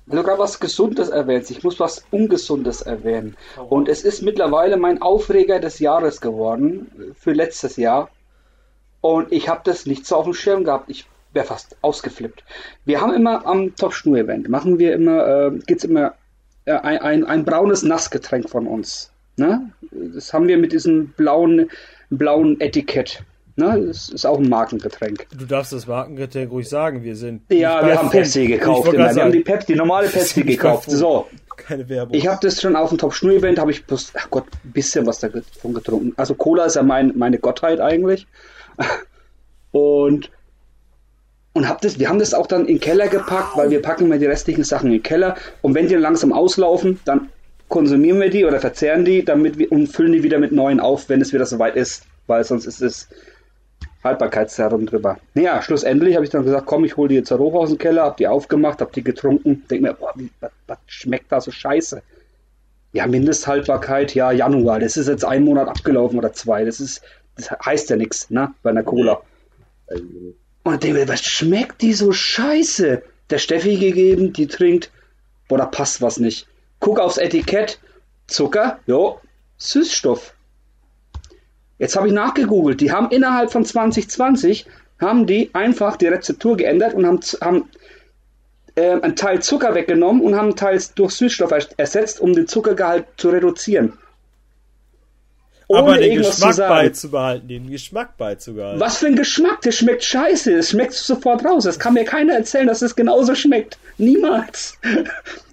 Wenn 0.06 0.18
du 0.18 0.24
gerade 0.24 0.40
was 0.40 0.60
Gesundes 0.60 1.10
erwähnst, 1.10 1.52
ich 1.52 1.64
muss 1.64 1.80
was 1.80 2.06
Ungesundes 2.12 2.82
erwähnen. 2.82 3.36
Und 3.68 3.90
es 3.90 4.04
ist 4.04 4.22
mittlerweile 4.22 4.78
mein 4.78 5.02
Aufreger 5.02 5.60
des 5.60 5.80
Jahres 5.80 6.22
geworden, 6.22 7.14
für 7.16 7.34
letztes 7.34 7.76
Jahr. 7.76 8.10
Und 9.02 9.32
ich 9.32 9.48
habe 9.50 9.62
das 9.64 9.86
nicht 9.86 10.06
so 10.06 10.16
auf 10.18 10.26
dem 10.26 10.34
Schirm 10.34 10.64
gehabt. 10.64 10.90
Ich 10.90 11.06
wäre 11.34 11.46
fast 11.46 11.78
ausgeflippt. 11.82 12.44
Wir 12.86 13.02
haben 13.02 13.14
immer 13.14 13.46
am 13.46 13.76
Top-Schnur-Event, 13.76 14.50
machen 14.50 14.80
wir 14.80 14.94
immer, 14.94 15.28
äh, 15.28 15.52
gibt's 15.68 15.84
immer 15.84 16.14
äh, 16.66 16.74
ein, 16.74 17.00
ein, 17.00 17.24
ein 17.24 17.46
braunes 17.46 17.84
Nassgetränk 17.84 18.50
von 18.50 18.68
uns. 18.68 19.12
Ne? 19.38 19.72
Das 19.92 20.34
haben 20.34 20.48
wir 20.48 20.58
mit 20.58 20.72
diesem 20.72 21.10
blauen, 21.10 21.70
blauen 22.10 22.60
Etikett. 22.60 23.24
Ne? 23.56 23.86
Das 23.88 24.10
ist 24.10 24.26
auch 24.26 24.40
ein 24.40 24.50
Markengetränk. 24.50 25.28
Du 25.38 25.46
darfst 25.46 25.74
das 25.74 25.88
Markengetränk 25.88 26.52
ruhig 26.52 26.68
sagen. 26.68 27.04
Wir 27.04 27.16
sind. 27.16 27.42
Ja, 27.50 27.86
wir 27.86 27.98
haben 27.98 28.10
Pepsi 28.10 28.48
gekauft. 28.48 28.92
Wir 28.92 29.08
haben 29.08 29.32
die 29.32 29.42
Pepsi, 29.42 29.74
die 29.74 29.76
normale 29.76 30.08
Pepsi 30.10 30.44
gekauft. 30.44 30.90
So. 30.90 31.28
Keine 31.58 31.90
Werbung. 31.90 32.16
Ich 32.16 32.26
habe 32.26 32.40
das 32.42 32.62
schon 32.62 32.76
auf 32.76 32.90
dem 32.90 32.98
Top 32.98 33.14
Schnur 33.14 33.34
Event, 33.34 33.60
habe 33.60 33.72
ich 33.72 33.86
bloß, 33.86 34.14
ach 34.16 34.30
Gott, 34.30 34.46
ein 34.64 34.72
bisschen 34.72 35.06
was 35.06 35.20
davon 35.20 35.74
getrunken. 35.74 36.14
Also 36.16 36.34
Cola 36.34 36.66
ist 36.66 36.78
ja 36.78 36.84
mein, 36.84 37.12
meine 37.18 37.38
Gottheit 37.38 37.82
eigentlich. 37.82 38.28
Und 39.72 40.32
und 41.54 41.68
hab 41.68 41.82
das, 41.82 42.00
wir 42.00 42.10
haben 42.10 42.20
das 42.20 42.34
auch 42.34 42.48
dann 42.48 42.62
in 42.62 42.76
den 42.76 42.80
Keller 42.80 43.08
gepackt, 43.08 43.58
weil 43.58 43.70
wir 43.70 43.82
packen 43.82 44.06
immer 44.06 44.18
die 44.18 44.28
restlichen 44.28 44.64
Sachen 44.64 44.88
in 44.88 44.94
den 44.94 45.04
Keller 45.04 45.36
und 45.62 45.76
wenn 45.76 45.88
die 45.88 45.96
langsam 45.96 46.32
auslaufen, 46.32 47.00
dann 47.06 47.30
konsumieren 47.68 48.20
wir 48.20 48.30
die 48.30 48.46
oder 48.46 48.60
verzehren 48.60 49.04
die, 49.04 49.26
damit 49.26 49.58
wir 49.58 49.72
und 49.72 49.88
füllen 49.88 50.14
die 50.14 50.24
wieder 50.24 50.40
mit 50.40 50.52
neuen 50.52 50.80
auf, 50.80 51.10
wenn 51.10 51.22
es 51.22 51.34
wieder 51.34 51.46
soweit 51.46 51.76
ist, 51.76 52.04
weil 52.28 52.44
sonst 52.44 52.66
ist 52.66 52.82
es 52.82 53.10
Haltbarkeitsserum 54.04 54.86
drüber. 54.86 55.18
Naja, 55.34 55.62
schlussendlich 55.62 56.16
habe 56.16 56.24
ich 56.24 56.32
dann 56.32 56.46
gesagt, 56.46 56.66
komm, 56.66 56.86
ich 56.86 56.96
hole 56.96 57.10
die 57.10 57.16
jetzt 57.16 57.32
hoch 57.32 57.54
aus 57.54 57.70
dem 57.70 57.78
Keller, 57.78 58.04
hab 58.04 58.18
die 58.18 58.28
aufgemacht, 58.28 58.82
hab 58.82 58.94
die 58.94 59.04
getrunken, 59.04 59.64
denk 59.70 59.82
mir, 59.82 59.94
boah, 59.94 60.14
wie, 60.16 60.30
was, 60.40 60.52
was 60.68 60.78
schmeckt 60.88 61.32
da 61.32 61.42
so 61.42 61.52
scheiße? 61.52 62.02
Ja, 62.94 63.06
Mindesthaltbarkeit, 63.06 64.16
ja, 64.16 64.32
Januar, 64.32 64.80
das 64.80 64.98
ist 64.98 65.08
jetzt 65.08 65.26
ein 65.26 65.44
Monat 65.44 65.68
abgelaufen 65.68 66.18
oder 66.18 66.34
zwei, 66.34 66.66
das 66.66 66.80
ist, 66.80 67.02
das 67.40 67.52
heißt 67.66 67.90
ja 67.90 67.96
nichts, 67.96 68.30
ne, 68.30 68.54
bei 68.64 68.70
einer 68.70 68.84
Cola. 68.84 69.22
Und 70.64 70.84
denke 70.84 71.00
mir, 71.00 71.08
was 71.08 71.24
schmeckt 71.24 71.82
die 71.82 71.94
so 71.94 72.12
scheiße? 72.12 73.02
Der 73.30 73.38
Steffi 73.38 73.78
gegeben, 73.78 74.34
die 74.34 74.48
trinkt, 74.48 74.92
boah, 75.48 75.60
da 75.60 75.66
passt 75.66 76.02
was 76.02 76.20
nicht. 76.20 76.48
Guck 76.80 77.00
aufs 77.00 77.18
Etikett, 77.18 77.80
Zucker, 78.28 78.80
jo, 78.88 79.20
Süßstoff. 79.58 80.34
Jetzt 81.78 81.96
habe 81.96 82.08
ich 82.08 82.14
nachgegoogelt. 82.14 82.82
Die 82.82 82.92
haben 82.92 83.10
innerhalb 83.12 83.52
von 83.52 83.66
2020 83.66 84.66
haben 85.00 85.26
die 85.28 85.50
einfach 85.54 85.96
die 85.96 86.08
Rezeptur 86.08 86.58
geändert 86.58 86.94
und 86.94 87.06
haben, 87.06 87.20
haben 87.42 87.70
äh, 88.76 89.00
einen 89.00 89.16
Teil 89.16 89.42
Zucker 89.42 89.76
weggenommen 89.76 90.22
und 90.22 90.36
haben 90.36 90.48
einen 90.48 90.56
Teil 90.56 90.82
durch 90.96 91.14
Süßstoff 91.14 91.52
ersetzt, 91.78 92.20
um 92.20 92.34
den 92.34 92.48
Zuckergehalt 92.48 93.06
zu 93.18 93.30
reduzieren. 93.30 93.98
Ohne 95.72 95.80
Aber 95.82 95.98
den 96.00 96.18
Geschmack 96.18 96.58
beizubehalten, 96.58 97.48
den 97.48 97.70
Geschmack 97.70 98.18
beizubehalten. 98.18 98.80
Was 98.80 98.98
für 98.98 99.06
ein 99.06 99.16
Geschmack? 99.16 99.62
Der 99.62 99.72
schmeckt 99.72 100.04
scheiße. 100.04 100.58
Das 100.58 100.72
schmeckt 100.72 100.94
sofort 100.94 101.46
raus. 101.46 101.64
Das 101.64 101.78
kann 101.78 101.94
mir 101.94 102.06
keiner 102.06 102.34
erzählen, 102.34 102.66
dass 102.66 102.82
es 102.82 102.96
genauso 102.96 103.36
schmeckt. 103.36 103.78
Niemals. 103.98 104.78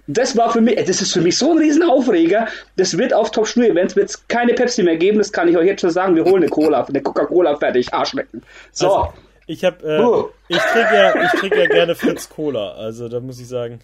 Das 0.09 0.37
war 0.37 0.49
für 0.53 0.61
mich, 0.61 0.77
das 0.85 1.01
ist 1.01 1.11
für 1.11 1.19
mich 1.19 1.37
so 1.37 1.51
ein 1.51 1.57
Riesenaufreger. 1.57 2.47
Das 2.77 2.97
wird 2.97 3.13
auf 3.13 3.29
Top 3.31 3.45
Schnur 3.45 3.65
Events 3.65 3.93
wird 3.97 4.17
keine 4.29 4.53
Pepsi 4.53 4.81
mehr 4.81 4.95
geben. 4.95 5.17
Das 5.17 5.33
kann 5.33 5.49
ich 5.49 5.57
euch 5.57 5.67
jetzt 5.67 5.81
schon 5.81 5.89
sagen. 5.89 6.15
Wir 6.15 6.23
holen 6.23 6.43
eine 6.43 6.47
Cola, 6.47 6.81
eine 6.81 7.01
Coca-Cola 7.01 7.57
fertig. 7.57 7.93
Arschlecken. 7.93 8.41
So. 8.71 8.87
Also, 8.87 9.13
ich 9.47 9.65
habe, 9.65 9.85
äh, 9.85 10.01
uh. 10.01 10.29
ich 10.47 10.59
trinke 10.59 10.95
ja, 10.95 11.25
ich 11.25 11.31
trinke 11.41 11.59
ja 11.59 11.67
gerne 11.67 11.93
Fritz 11.93 12.29
Cola. 12.29 12.71
Also 12.75 13.09
da 13.09 13.19
muss 13.19 13.41
ich 13.41 13.49
sagen. 13.49 13.81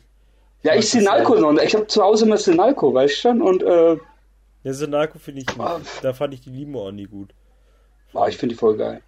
Ja, 0.61 0.75
ich 0.75 0.89
Sinalco 0.89 1.35
noch. 1.35 1.61
Ich 1.61 1.75
habe 1.75 1.87
zu 1.87 2.01
Hause 2.01 2.23
immer 2.23 2.37
Sinalco, 2.37 2.93
weißt 2.93 3.15
du 3.15 3.19
schon? 3.19 3.41
Und 3.41 3.61
äh, 3.61 3.97
der 4.63 4.73
Senako 4.73 5.19
finde 5.19 5.41
ich, 5.41 5.59
ah. 5.59 5.81
da 6.01 6.13
fand 6.13 6.33
ich 6.33 6.41
die 6.41 6.49
Limo 6.49 6.87
auch 6.87 6.91
nie 6.91 7.05
gut. 7.05 7.33
Ah, 8.13 8.27
ich 8.27 8.37
finde 8.37 8.55
die 8.55 8.59
voll 8.59 8.77
geil. 8.77 9.01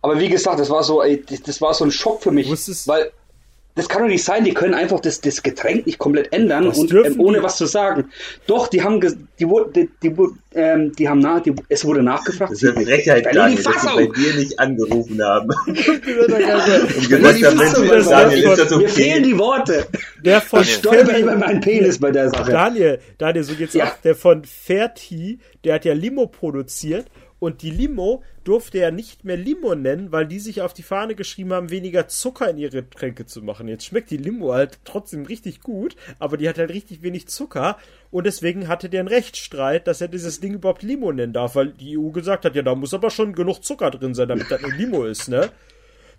Aber 0.00 0.18
wie 0.18 0.28
gesagt, 0.28 0.58
das 0.58 0.70
war 0.70 0.82
so, 0.82 1.02
ey, 1.02 1.22
das, 1.22 1.42
das 1.42 1.60
war 1.60 1.74
so 1.74 1.84
ein 1.84 1.92
Schock 1.92 2.22
für 2.22 2.32
mich, 2.32 2.48
Wusstest 2.48 2.88
weil 2.88 3.12
das 3.74 3.88
kann 3.88 4.02
doch 4.02 4.08
nicht 4.08 4.22
sein, 4.24 4.44
die 4.44 4.52
können 4.52 4.74
einfach 4.74 5.00
das, 5.00 5.20
das 5.22 5.42
Getränk 5.42 5.86
nicht 5.86 5.98
komplett 5.98 6.32
ändern 6.32 6.68
und 6.68 6.92
ähm, 6.92 7.18
ohne 7.18 7.38
die? 7.38 7.42
was 7.42 7.56
zu 7.56 7.64
sagen. 7.64 8.10
Doch, 8.46 8.68
die 8.68 8.82
haben 8.82 9.00
die, 9.00 9.46
die, 9.74 9.88
die, 10.02 10.14
ähm, 10.54 10.92
die 10.92 11.08
haben 11.08 11.20
nach, 11.20 11.40
die, 11.40 11.54
es 11.70 11.84
wurde 11.84 12.02
nachgefragt. 12.02 12.52
Das 12.52 12.62
ist 12.62 12.76
eine 12.76 12.84
Frechheit, 12.84 13.26
Daniel, 13.34 13.62
dass 13.62 13.82
sie 13.82 13.88
bei 13.88 14.06
dir 14.06 14.34
nicht 14.34 14.60
angerufen 14.60 15.22
haben. 15.22 15.48
und 15.66 15.76
gesagt 17.08 17.42
haben, 17.42 17.58
Daniel, 17.88 18.44
ist 18.44 18.58
das 18.58 18.72
okay? 18.72 18.82
Mir 18.82 18.88
fehlen 18.88 19.22
die 19.22 19.38
Worte. 19.38 19.86
Der 20.22 20.42
von 20.42 20.62
ich 20.62 20.74
stolper 20.74 21.18
über 21.18 21.36
meinen 21.36 21.60
Penis 21.60 21.98
bei 21.98 22.10
der 22.10 22.28
Sache. 22.28 22.52
Daniel, 22.52 22.98
Daniel, 23.16 23.44
so 23.44 23.54
geht's 23.54 23.72
ja. 23.72 23.86
auch. 23.86 23.96
Der 24.04 24.14
von 24.14 24.44
Ferti, 24.44 25.38
der 25.64 25.76
hat 25.76 25.84
ja 25.86 25.94
Limo 25.94 26.26
produziert 26.26 27.06
und 27.42 27.62
die 27.62 27.70
Limo 27.70 28.22
durfte 28.44 28.78
er 28.78 28.92
nicht 28.92 29.24
mehr 29.24 29.36
Limo 29.36 29.74
nennen, 29.74 30.12
weil 30.12 30.28
die 30.28 30.38
sich 30.38 30.62
auf 30.62 30.74
die 30.74 30.84
Fahne 30.84 31.16
geschrieben 31.16 31.52
haben, 31.52 31.70
weniger 31.70 32.06
Zucker 32.06 32.48
in 32.48 32.56
ihre 32.56 32.84
Getränke 32.84 33.26
zu 33.26 33.42
machen. 33.42 33.66
Jetzt 33.66 33.84
schmeckt 33.84 34.12
die 34.12 34.16
Limo 34.16 34.52
halt 34.52 34.78
trotzdem 34.84 35.26
richtig 35.26 35.60
gut, 35.60 35.96
aber 36.20 36.36
die 36.36 36.48
hat 36.48 36.58
halt 36.58 36.70
richtig 36.70 37.02
wenig 37.02 37.26
Zucker 37.26 37.78
und 38.12 38.26
deswegen 38.26 38.68
hatte 38.68 38.88
der 38.88 39.00
einen 39.00 39.08
Rechtsstreit, 39.08 39.88
dass 39.88 40.00
er 40.00 40.06
dieses 40.06 40.38
Ding 40.38 40.54
überhaupt 40.54 40.84
Limo 40.84 41.10
nennen 41.10 41.32
darf, 41.32 41.56
weil 41.56 41.72
die 41.72 41.98
EU 41.98 42.10
gesagt 42.10 42.44
hat, 42.44 42.54
ja, 42.54 42.62
da 42.62 42.76
muss 42.76 42.94
aber 42.94 43.10
schon 43.10 43.32
genug 43.32 43.64
Zucker 43.64 43.90
drin 43.90 44.14
sein, 44.14 44.28
damit 44.28 44.48
das 44.48 44.62
eine 44.62 44.76
Limo 44.76 45.02
ist, 45.02 45.28
ne? 45.28 45.50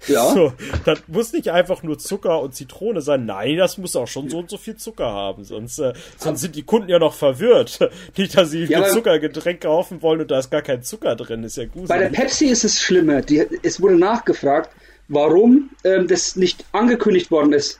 Ja. 0.07 0.31
So, 0.33 0.53
das 0.85 0.99
muss 1.07 1.31
nicht 1.33 1.49
einfach 1.49 1.83
nur 1.83 1.97
Zucker 1.97 2.41
und 2.41 2.53
Zitrone 2.55 3.01
sein. 3.01 3.25
Nein, 3.25 3.57
das 3.57 3.77
muss 3.77 3.95
auch 3.95 4.07
schon 4.07 4.29
so 4.29 4.39
und 4.39 4.49
so 4.49 4.57
viel 4.57 4.75
Zucker 4.75 5.05
haben. 5.05 5.43
Sonst, 5.43 5.79
äh, 5.79 5.93
sonst 6.17 6.41
sind 6.41 6.55
die 6.55 6.63
Kunden 6.63 6.89
ja 6.89 6.99
noch 6.99 7.13
verwirrt. 7.13 7.79
Nicht, 8.17 8.37
dass 8.37 8.51
sie 8.51 8.65
ja, 8.65 8.83
ein 8.83 8.91
Zuckergetränk 8.91 9.61
kaufen 9.61 10.01
wollen 10.01 10.21
und 10.21 10.31
da 10.31 10.39
ist 10.39 10.51
gar 10.51 10.61
kein 10.61 10.83
Zucker 10.83 11.15
drin. 11.15 11.43
Ist 11.43 11.57
ja 11.57 11.65
gut. 11.65 11.87
Bei 11.87 11.97
der 11.97 12.09
Pepsi 12.09 12.47
ist 12.47 12.63
es 12.63 12.81
schlimmer. 12.81 13.21
Die, 13.21 13.45
es 13.61 13.81
wurde 13.81 13.95
nachgefragt, 13.95 14.69
warum 15.07 15.69
ähm, 15.83 16.07
das 16.07 16.35
nicht 16.35 16.65
angekündigt 16.71 17.31
worden 17.31 17.53
ist. 17.53 17.79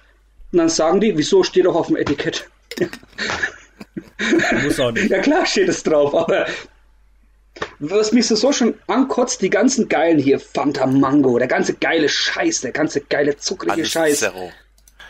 Und 0.52 0.60
dann 0.60 0.70
sagen 0.70 1.02
die, 1.02 1.18
wieso 1.18 1.44
steht 1.44 1.66
doch 1.66 1.76
auf 1.76 1.88
dem 1.88 1.98
Etikett? 1.98 2.48
Muss 4.64 4.80
auch 4.80 4.92
nicht. 4.92 5.10
Ja 5.10 5.20
klar 5.20 5.46
steht 5.46 5.70
es 5.70 5.84
drauf, 5.84 6.14
aber 6.16 6.46
was 7.80 8.12
mich 8.12 8.28
so 8.28 8.52
schon 8.52 8.76
ankotzt, 8.88 9.42
die 9.42 9.50
ganzen 9.50 9.90
geilen 9.90 10.20
hier, 10.20 10.40
Fanta 10.40 10.86
Mango, 10.86 11.38
der 11.38 11.48
ganze 11.48 11.74
geile 11.74 12.10
Scheiß, 12.10 12.62
der 12.62 12.72
ganze 12.72 13.02
geile 13.02 13.38
zuckrige 13.38 13.74
Alles 13.74 13.92
Scheiß. 13.92 14.20
Zerro. 14.20 14.52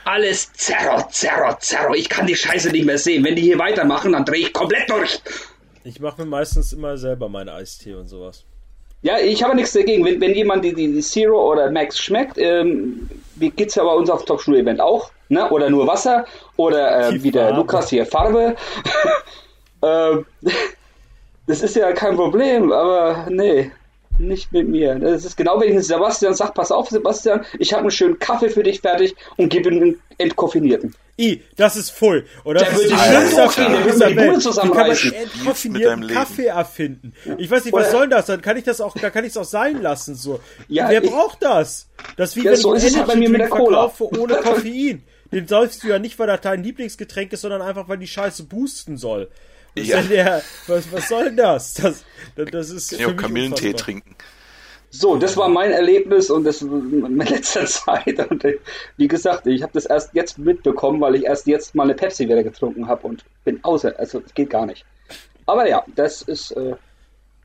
Alles 0.05 0.51
Zerro, 0.53 1.07
Zerro, 1.09 1.57
Zerro. 1.59 1.93
Ich 1.93 2.09
kann 2.09 2.27
die 2.27 2.35
Scheiße 2.35 2.71
nicht 2.71 2.85
mehr 2.85 2.97
sehen. 2.97 3.23
Wenn 3.23 3.35
die 3.35 3.41
hier 3.41 3.59
weitermachen, 3.59 4.11
dann 4.11 4.25
drehe 4.25 4.41
ich 4.41 4.53
komplett 4.53 4.89
durch. 4.89 5.21
Ich 5.85 5.99
mache 5.99 6.21
mir 6.21 6.27
meistens 6.27 6.73
immer 6.73 6.97
selber 6.97 7.29
meinen 7.29 7.49
Eistee 7.49 7.93
und 7.93 8.07
sowas. 8.07 8.45
Ja, 9.01 9.19
ich 9.19 9.43
habe 9.43 9.55
nichts 9.55 9.73
dagegen. 9.73 10.05
Wenn, 10.05 10.19
wenn 10.21 10.33
jemand 10.33 10.63
die, 10.63 10.73
die, 10.73 10.91
die 10.91 11.01
Zero 11.01 11.51
oder 11.51 11.69
Max 11.69 11.99
schmeckt, 11.99 12.37
ähm, 12.37 13.09
wie 13.35 13.49
geht's 13.49 13.75
ja 13.75 13.83
bei 13.83 13.93
uns 13.93 14.09
auf 14.09 14.23
Top 14.23 14.41
Schul 14.41 14.55
Event 14.55 14.79
auch, 14.79 15.11
ne? 15.27 15.49
Oder 15.49 15.69
nur 15.69 15.87
Wasser 15.87 16.25
oder 16.55 17.09
äh, 17.09 17.21
wie 17.21 17.31
der 17.31 17.51
Lukas 17.51 17.89
hier 17.89 18.05
Farbe. 18.05 18.55
ähm, 19.83 20.25
das 21.47 21.61
ist 21.61 21.75
ja 21.75 21.91
kein 21.93 22.15
Problem, 22.15 22.71
aber 22.71 23.27
nee, 23.29 23.71
nicht 24.19 24.51
mit 24.51 24.67
mir. 24.67 24.95
Das 24.95 25.25
ist 25.25 25.37
genau, 25.37 25.59
wenn 25.59 25.77
ich 25.77 25.85
Sebastian 25.85 26.33
sage, 26.33 26.53
pass 26.53 26.71
auf, 26.71 26.89
Sebastian, 26.89 27.45
ich 27.59 27.73
habe 27.73 27.81
einen 27.81 27.91
schönen 27.91 28.19
Kaffee 28.19 28.49
für 28.49 28.63
dich 28.63 28.81
fertig 28.81 29.15
und 29.37 29.49
gebe 29.49 29.69
ihm 29.69 29.81
einen 29.81 30.01
entkoffinierten. 30.17 30.95
I, 31.19 31.41
das 31.55 31.75
ist 31.75 31.91
voll. 31.91 32.25
Oder 32.43 32.61
das 32.61 32.73
ist 32.73 32.89
die 32.89 32.97
schönste 32.97 33.41
Erfindung 33.41 33.83
der 33.99 34.15
Welt. 34.15 34.45
Wie 34.45 34.69
kann 34.69 34.87
man 34.87 34.89
entkoffinierten 34.89 36.07
Kaffee 36.07 36.47
erfinden? 36.47 37.13
Ich 37.37 37.51
weiß 37.51 37.65
nicht, 37.65 37.73
was 37.73 37.91
soll 37.91 38.09
das? 38.09 38.25
Dann 38.25 38.41
kann 38.41 38.57
ich 38.57 38.63
das 38.63 38.81
auch, 38.81 38.95
da 38.97 39.11
kann 39.11 39.23
ich 39.23 39.31
es 39.31 39.37
auch 39.37 39.43
sein 39.43 39.81
lassen, 39.81 40.15
so. 40.15 40.39
Ja, 40.67 40.89
Wer 40.89 41.03
ich, 41.03 41.11
braucht 41.11 41.43
das? 41.43 41.87
Das 42.17 42.31
ist 42.31 42.35
wie 42.37 42.45
ja, 42.45 42.51
wenn 42.51 42.57
so 42.57 42.75
ich 42.75 42.95
Energy 42.95 43.25
Drink 43.25 43.47
verkaufe 43.47 44.09
ohne 44.17 44.35
Koffein. 44.43 45.03
Den 45.31 45.47
säufst 45.47 45.83
du 45.83 45.87
ja 45.87 45.99
nicht, 45.99 46.17
weil 46.17 46.27
das 46.27 46.41
dein 46.41 46.63
Lieblingsgetränk 46.63 47.33
ist, 47.33 47.41
sondern 47.41 47.61
einfach, 47.61 47.87
weil 47.87 47.97
die 47.97 48.07
Scheiße 48.07 48.43
boosten 48.43 48.97
soll. 48.97 49.29
Was, 49.75 49.87
ja. 49.87 50.01
der, 50.01 50.41
was, 50.67 50.91
was 50.91 51.09
soll 51.09 51.25
denn 51.25 51.37
das? 51.37 51.73
Das, 51.73 52.03
das, 52.35 52.49
das 52.51 52.69
ist. 52.69 52.91
Ich 52.93 52.99
kann 52.99 53.17
Kamillentee 53.17 53.67
unfassbar. 53.67 53.85
trinken. 53.85 54.15
So, 54.91 55.17
das 55.17 55.35
war 55.37 55.49
mein 55.49 55.71
Erlebnis 55.71 56.29
und 56.29 56.43
das 56.43 56.61
in 56.61 57.17
letzter 57.17 57.65
Zeit. 57.65 58.29
Und 58.29 58.45
wie 58.97 59.07
gesagt, 59.07 59.47
ich 59.47 59.63
habe 59.63 59.73
das 59.73 59.87
erst 59.87 60.13
jetzt 60.13 60.37
mitbekommen, 60.37 61.01
weil 61.01 61.15
ich 61.15 61.23
erst 61.23 61.47
jetzt 61.47 61.73
mal 61.73 61.83
eine 61.83 61.95
Pepsi 61.95 62.25
wieder 62.25 62.43
getrunken 62.43 62.87
habe 62.87 63.07
und 63.07 63.25
bin 63.43 63.59
außer. 63.63 63.93
Also, 63.97 64.21
es 64.23 64.33
geht 64.35 64.51
gar 64.51 64.67
nicht. 64.67 64.85
Aber 65.47 65.67
ja, 65.67 65.83
das 65.95 66.21
ist. 66.21 66.51
Äh, 66.51 66.75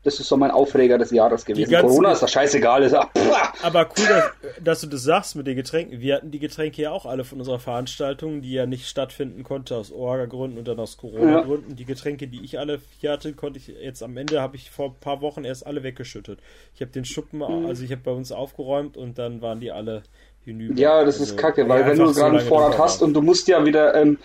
das 0.05 0.21
ist 0.21 0.29
so 0.29 0.37
mein 0.37 0.51
Aufreger 0.51 0.97
des 0.99 1.11
Jahres 1.11 1.45
gewesen. 1.45 1.75
Corona 1.81 2.13
ist 2.13 2.23
doch 2.23 2.29
scheißegal. 2.29 2.83
Ist, 2.83 2.95
ach, 2.95 3.09
aber 3.63 3.89
cool, 3.99 4.07
dass, 4.07 4.63
dass, 4.63 4.81
du 4.83 4.87
das 4.87 5.03
sagst 5.03 5.37
mit 5.37 5.47
den 5.47 5.57
Getränken. 5.57 6.01
Wir 6.01 6.17
hatten 6.17 6.31
die 6.31 6.39
Getränke 6.39 6.83
ja 6.83 6.93
auch 6.93 7.05
alle 7.05 7.25
von 7.25 7.39
unserer 7.39 7.59
Veranstaltung, 7.59 8.41
die 8.41 8.53
ja 8.53 8.67
nicht 8.67 8.89
stattfinden 8.89 9.43
konnte 9.43 9.77
aus 9.77 9.91
Orga-Gründen 9.93 10.59
und 10.59 10.69
dann 10.69 10.79
aus 10.79 10.97
Corona-Gründen. 10.97 11.71
Ja. 11.71 11.77
Die 11.77 11.85
Getränke, 11.85 12.29
die 12.29 12.45
ich 12.45 12.59
alle 12.59 12.81
hier 13.01 13.13
hatte, 13.13 13.33
konnte 13.33 13.59
ich 13.59 13.69
jetzt 13.69 14.03
am 14.03 14.17
Ende, 14.17 14.41
habe 14.41 14.57
ich 14.57 14.71
vor 14.71 14.87
ein 14.87 15.01
paar 15.01 15.21
Wochen 15.21 15.45
erst 15.45 15.67
alle 15.67 15.83
weggeschüttet. 15.83 16.39
Ich 16.75 16.81
habe 16.81 16.93
den 16.93 17.05
Schuppen, 17.05 17.41
mhm. 17.41 17.67
also 17.67 17.83
ich 17.83 17.91
habe 17.91 18.03
bei 18.05 18.13
uns 18.13 18.31
aufgeräumt 18.31 18.97
und 18.97 19.19
dann 19.19 19.43
waren 19.43 19.61
die 19.61 19.73
alle 19.73 20.03
hinüber. 20.45 20.79
Ja, 20.81 21.05
das 21.05 21.21
also, 21.21 21.33
ist 21.33 21.37
kacke, 21.37 21.69
weil 21.69 21.87
wenn 21.87 21.99
du 21.99 22.13
gerade 22.13 22.39
einen 22.39 22.47
Vorrat 22.47 22.79
hast 22.79 23.03
und 23.03 23.15
du 23.15 23.23
musst 23.23 23.49
ja 23.49 23.65
wieder 23.65 23.95
ähm, 23.95 24.19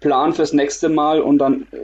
planen 0.00 0.32
fürs 0.32 0.52
nächste 0.52 0.88
Mal 0.88 1.20
und 1.20 1.38
dann 1.38 1.62
äh, 1.72 1.76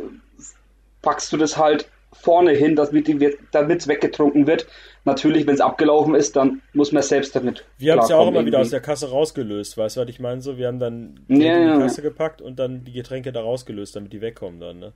packst 1.03 1.33
du 1.33 1.37
das 1.37 1.57
halt 1.57 1.89
vorne 2.15 2.53
hin, 2.53 2.77
damit 2.77 3.09
es 3.09 3.89
weggetrunken 3.89 4.47
wird. 4.47 4.67
Natürlich, 5.05 5.47
wenn 5.47 5.55
es 5.55 5.61
abgelaufen 5.61 6.15
ist, 6.15 6.35
dann 6.37 6.63
muss 6.73 6.93
man 6.93 7.03
selbst 7.03 7.37
damit. 7.37 7.65
Wir 7.77 7.93
haben 7.93 8.01
es 8.01 8.09
ja 8.09 8.17
auch 8.17 8.29
immer 8.29 8.47
wieder 8.47 8.61
aus 8.61 8.71
der 8.71 8.81
Kasse 8.81 9.11
rausgelöst, 9.11 9.77
weißt 9.77 9.97
du, 9.97 10.01
was 10.01 10.09
ich 10.09 10.21
meine? 10.21 10.41
So, 10.41 10.57
wir 10.57 10.69
haben 10.69 10.79
dann 10.79 11.21
die 11.29 11.43
Ja, 11.43 11.57
in 11.57 11.63
ja, 11.63 11.75
die 11.75 11.81
ja. 11.81 11.87
Kasse 11.87 12.03
gepackt 12.03 12.41
und 12.41 12.59
dann 12.59 12.85
die 12.85 12.93
Getränke 12.93 13.33
da 13.33 13.43
rausgelöst, 13.43 13.97
damit 13.97 14.13
die 14.13 14.21
wegkommen 14.21 14.61
dann, 14.61 14.79
ne? 14.79 14.93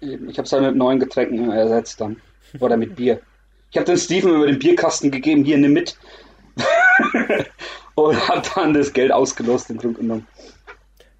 Ich 0.00 0.38
habe 0.38 0.46
es 0.46 0.52
halt 0.52 0.62
mit 0.62 0.76
neuen 0.76 0.98
Getränken 0.98 1.50
ersetzt 1.50 2.00
dann. 2.00 2.16
Oder 2.58 2.78
mit 2.78 2.96
Bier. 2.96 3.20
Ich 3.70 3.76
habe 3.76 3.84
den 3.84 3.98
Steven 3.98 4.34
über 4.34 4.46
den 4.46 4.58
Bierkasten 4.58 5.10
gegeben, 5.10 5.44
hier 5.44 5.58
nimm 5.58 5.74
mit. 5.74 5.96
und 7.94 8.28
hat 8.28 8.56
dann 8.56 8.72
das 8.72 8.92
Geld 8.92 9.12
ausgelost 9.12 9.70
im 9.70 9.76
Grunde 9.76 10.00
genommen. 10.00 10.26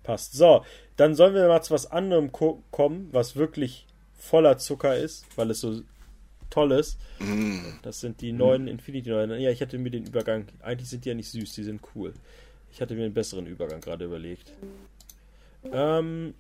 Passt. 0.03 0.33
So, 0.33 0.65
dann 0.97 1.15
sollen 1.15 1.35
wir 1.35 1.47
mal 1.47 1.63
zu 1.63 1.75
was 1.75 1.91
anderem 1.91 2.33
ko 2.33 2.63
kommen, 2.71 3.09
was 3.13 3.37
wirklich 3.37 3.87
voller 4.21 4.59
Zucker 4.59 4.97
ist, 4.97 5.25
weil 5.37 5.51
es 5.51 5.61
so 5.61 5.83
toll 6.51 6.73
ist. 6.73 6.99
Das 7.83 8.01
sind 8.01 8.21
die 8.21 8.33
neuen 8.33 8.69
Infinity 8.69 9.11
9. 9.11 9.41
Ja, 9.41 9.51
ich 9.51 9.61
hatte 9.61 9.79
mir 9.79 9.91
den 9.91 10.07
Übergang. 10.07 10.47
Eigentlich 10.61 10.89
sind 10.89 11.05
die 11.05 11.09
ja 11.09 11.15
nicht 11.15 11.31
süß, 11.31 11.55
die 11.55 11.65
sind 11.65 11.81
cool. 11.95 12.13
Ich 12.73 12.81
hatte 12.81 12.95
mir 12.95 13.05
einen 13.05 13.15
besseren 13.15 13.47
Übergang 13.47 13.81
gerade 13.81 14.05
überlegt. 14.05 14.53
Ähm, 15.73 16.35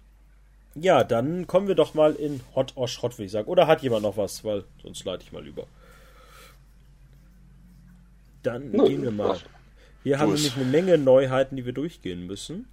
ja, 0.74 1.02
dann 1.04 1.46
kommen 1.46 1.68
wir 1.68 1.74
doch 1.74 1.94
mal 1.94 2.14
in 2.14 2.40
Hot 2.54 2.76
or 2.76 2.86
Schrott, 2.86 3.18
würde 3.18 3.26
ich 3.26 3.32
sagen. 3.32 3.48
Oder 3.48 3.66
hat 3.66 3.82
jemand 3.82 4.02
noch 4.02 4.16
was? 4.16 4.44
Weil 4.44 4.64
sonst 4.82 5.04
leite 5.04 5.24
ich 5.24 5.32
mal 5.32 5.46
über. 5.46 5.66
Dann 8.42 8.70
Nö, 8.70 8.86
gehen 8.86 9.02
wir 9.02 9.10
mal. 9.10 9.38
Wir 10.02 10.18
haben 10.18 10.32
es. 10.32 10.42
nämlich 10.42 10.56
eine 10.56 10.70
Menge 10.70 10.98
Neuheiten, 10.98 11.56
die 11.56 11.66
wir 11.66 11.72
durchgehen 11.72 12.26
müssen. 12.26 12.68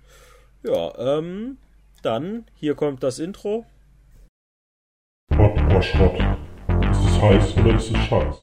Ja, 0.63 1.17
ähm, 1.17 1.58
dann, 2.02 2.46
hier 2.56 2.76
kommt 2.76 3.04
das 3.04 3.20
Intro. 3.20 3.65
Oder 5.77 5.83
Schrott? 5.85 6.15
Ist 6.89 7.05
es 7.05 7.21
heiß 7.21 7.57
oder 7.57 7.75
ist 7.75 7.91
es 7.91 7.97
scheiß? 8.05 8.41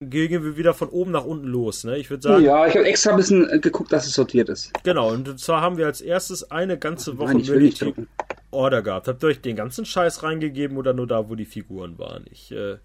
Gehen 0.00 0.42
wir 0.42 0.56
wieder 0.56 0.74
von 0.74 0.88
oben 0.88 1.12
nach 1.12 1.24
unten 1.24 1.46
los, 1.46 1.84
ne? 1.84 1.96
Ich 1.98 2.10
würde 2.10 2.20
sagen, 2.24 2.44
Ja, 2.44 2.66
ich 2.66 2.74
habe 2.74 2.84
extra 2.84 3.12
ein 3.12 3.16
bisschen 3.16 3.48
äh, 3.48 3.60
geguckt, 3.60 3.92
dass 3.92 4.08
es 4.08 4.14
sortiert 4.14 4.48
ist. 4.48 4.72
genau. 4.82 5.12
Und 5.12 5.38
zwar 5.38 5.60
haben 5.60 5.76
wir 5.76 5.86
als 5.86 6.00
erstes 6.00 6.50
eine 6.50 6.76
ganze 6.78 7.16
Woche 7.18 7.28
Nein, 7.34 7.38
ich 7.42 7.48
will 7.48 7.60
nicht 7.60 7.80
Military. 7.80 8.08
Order 8.50 8.82
gehabt. 8.82 9.06
Habt 9.06 9.22
ihr 9.22 9.28
euch 9.28 9.40
den 9.40 9.54
ganzen 9.54 9.86
Scheiß 9.86 10.24
reingegeben 10.24 10.76
oder 10.78 10.92
nur 10.94 11.06
da, 11.06 11.28
wo 11.28 11.36
die 11.36 11.44
Figuren 11.44 11.96
waren? 12.00 12.24
Ich, 12.32 12.50
äh, 12.50 12.78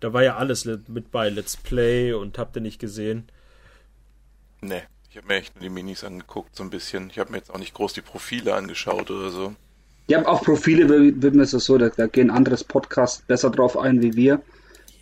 da 0.00 0.14
war 0.14 0.22
ja 0.22 0.36
alles 0.36 0.64
le- 0.64 0.80
mit 0.88 1.10
bei 1.10 1.28
Let's 1.28 1.58
Play 1.58 2.14
und 2.14 2.38
habt 2.38 2.56
ihr 2.56 2.62
nicht 2.62 2.78
gesehen. 2.78 3.28
Ne, 4.62 4.80
ich 5.10 5.18
habe 5.18 5.26
mir 5.26 5.34
echt 5.34 5.54
nur 5.54 5.62
die 5.64 5.68
Minis 5.68 6.02
angeguckt, 6.02 6.56
so 6.56 6.62
ein 6.64 6.70
bisschen. 6.70 7.10
Ich 7.10 7.18
habe 7.18 7.30
mir 7.30 7.36
jetzt 7.36 7.50
auch 7.50 7.58
nicht 7.58 7.74
groß 7.74 7.92
die 7.92 8.00
Profile 8.00 8.54
angeschaut 8.54 9.10
oder 9.10 9.28
so. 9.28 9.54
Ja, 10.08 10.22
auf 10.24 10.42
Profile 10.42 10.88
mir 11.34 11.42
es 11.42 11.50
so, 11.50 11.78
da, 11.78 11.88
da 11.88 12.06
gehen 12.06 12.30
anderes 12.30 12.62
Podcast 12.62 13.26
besser 13.26 13.50
drauf 13.50 13.76
ein 13.76 14.02
wie 14.02 14.14
wir. 14.14 14.40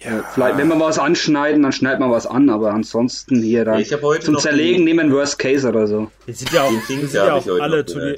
Äh, 0.01 0.21
Vielleicht, 0.33 0.59
wenn 0.59 0.69
wir 0.69 0.81
was 0.81 0.99
anschneiden, 0.99 1.63
dann 1.63 1.73
schneidet 1.73 2.01
man 2.01 2.11
was 2.11 2.27
an, 2.27 2.49
aber 2.51 2.73
ansonsten 2.73 3.43
hier 3.43 3.65
dann 3.65 3.83
heute 4.03 4.25
zum 4.25 4.39
Zerlegen 4.39 4.85
nehmen 4.85 5.13
Worst 5.13 5.39
Case 5.39 5.69
oder 5.69 5.87
so. 5.87 6.11
Wir 6.27 6.35
sind 6.35 6.53
ja 6.53 6.63
auch, 6.65 6.71
wir 6.71 6.81
sind 6.81 7.13
ja 7.13 7.35
auch 7.35 7.47
alle 7.61 7.85
Turnier 7.85 8.17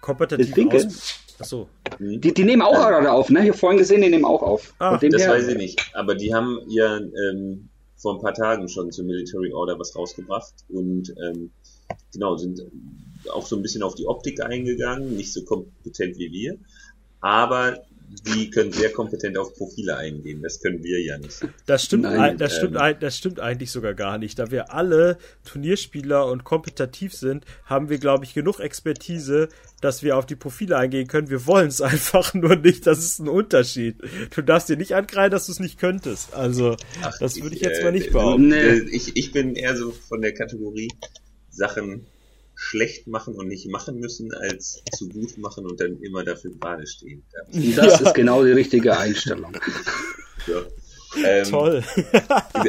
kompetitiv 0.00 0.54
Den 0.54 0.70
aus. 0.70 1.20
Achso. 1.40 1.68
Die, 1.98 2.32
die 2.32 2.44
nehmen 2.44 2.62
auch 2.62 2.74
gerade 2.74 3.10
auf, 3.10 3.28
ne? 3.30 3.42
Ich 3.42 3.48
habe 3.48 3.58
vorhin 3.58 3.78
gesehen, 3.78 4.02
die 4.02 4.10
nehmen 4.10 4.24
auch 4.24 4.42
auf. 4.42 4.72
Ah, 4.78 4.96
Das 4.96 5.22
her, 5.22 5.30
weiß 5.30 5.48
ich 5.48 5.56
nicht. 5.56 5.90
Aber 5.94 6.14
die 6.14 6.32
haben 6.32 6.60
ja 6.68 6.96
ähm, 6.96 7.68
vor 7.96 8.14
ein 8.14 8.20
paar 8.20 8.34
Tagen 8.34 8.68
schon 8.68 8.92
zur 8.92 9.04
Military 9.04 9.52
Order 9.52 9.78
was 9.78 9.96
rausgebracht 9.96 10.52
und 10.68 11.12
ähm, 11.26 11.50
genau, 12.12 12.36
sind 12.36 12.60
auch 13.30 13.46
so 13.46 13.56
ein 13.56 13.62
bisschen 13.62 13.82
auf 13.82 13.94
die 13.94 14.06
Optik 14.06 14.40
eingegangen, 14.42 15.16
nicht 15.16 15.32
so 15.32 15.42
kompetent 15.44 16.18
wie 16.18 16.30
wir, 16.32 16.56
aber 17.20 17.82
die 18.28 18.50
können 18.50 18.70
sehr 18.70 18.90
kompetent 18.92 19.36
auf 19.38 19.54
Profile 19.56 19.96
eingehen. 19.96 20.40
Das 20.42 20.60
können 20.60 20.84
wir 20.84 21.00
ja 21.02 21.18
nicht. 21.18 21.40
Das 21.66 21.82
stimmt, 21.84 22.02
Nein, 22.04 22.20
ein- 22.20 22.38
das, 22.38 22.54
stimmt 22.54 22.76
ähm, 22.80 22.96
das 23.00 23.16
stimmt 23.16 23.40
eigentlich 23.40 23.70
sogar 23.72 23.94
gar 23.94 24.18
nicht. 24.18 24.38
Da 24.38 24.50
wir 24.52 24.72
alle 24.72 25.18
Turnierspieler 25.44 26.26
und 26.26 26.44
kompetitiv 26.44 27.14
sind, 27.14 27.44
haben 27.64 27.88
wir, 27.88 27.98
glaube 27.98 28.24
ich, 28.24 28.34
genug 28.34 28.60
Expertise, 28.60 29.48
dass 29.80 30.02
wir 30.02 30.16
auf 30.18 30.26
die 30.26 30.36
Profile 30.36 30.76
eingehen 30.76 31.08
können. 31.08 31.30
Wir 31.30 31.46
wollen 31.46 31.68
es 31.68 31.80
einfach 31.80 32.34
nur 32.34 32.54
nicht. 32.56 32.86
Das 32.86 32.98
ist 32.98 33.18
ein 33.20 33.28
Unterschied. 33.28 33.96
Du 34.34 34.42
darfst 34.42 34.68
dir 34.68 34.76
nicht 34.76 34.94
ankreiden, 34.94 35.32
dass 35.32 35.46
du 35.46 35.52
es 35.52 35.58
nicht 35.58 35.78
könntest. 35.80 36.34
Also, 36.34 36.76
Ach, 37.02 37.18
das 37.18 37.40
würde 37.42 37.56
ich 37.56 37.62
jetzt 37.62 37.80
äh, 37.80 37.84
mal 37.84 37.92
nicht 37.92 38.08
so, 38.08 38.18
behaupten. 38.18 38.48
Nee. 38.48 38.56
äh, 38.56 38.88
Ich, 38.92 39.16
ich 39.16 39.32
bin 39.32 39.56
eher 39.56 39.76
so 39.76 39.90
von 39.90 40.20
der 40.20 40.34
Kategorie 40.34 40.92
Sachen 41.50 42.06
schlecht 42.56 43.06
machen 43.06 43.34
und 43.34 43.48
nicht 43.48 43.68
machen 43.68 43.98
müssen, 43.98 44.32
als 44.32 44.82
zu 44.96 45.08
gut 45.08 45.36
machen 45.38 45.66
und 45.66 45.80
dann 45.80 46.00
immer 46.02 46.24
dafür 46.24 46.52
gerade 46.52 46.86
stehen. 46.86 47.22
Ja. 47.52 47.60
das 47.82 48.00
Ja. 48.00 48.06
ist 48.08 48.14
genau 48.14 48.44
die 48.44 48.52
richtige 48.52 48.96
Einstellung. 48.96 49.52
So. 50.46 50.62
Ähm, 51.24 51.44
Toll. 51.48 51.82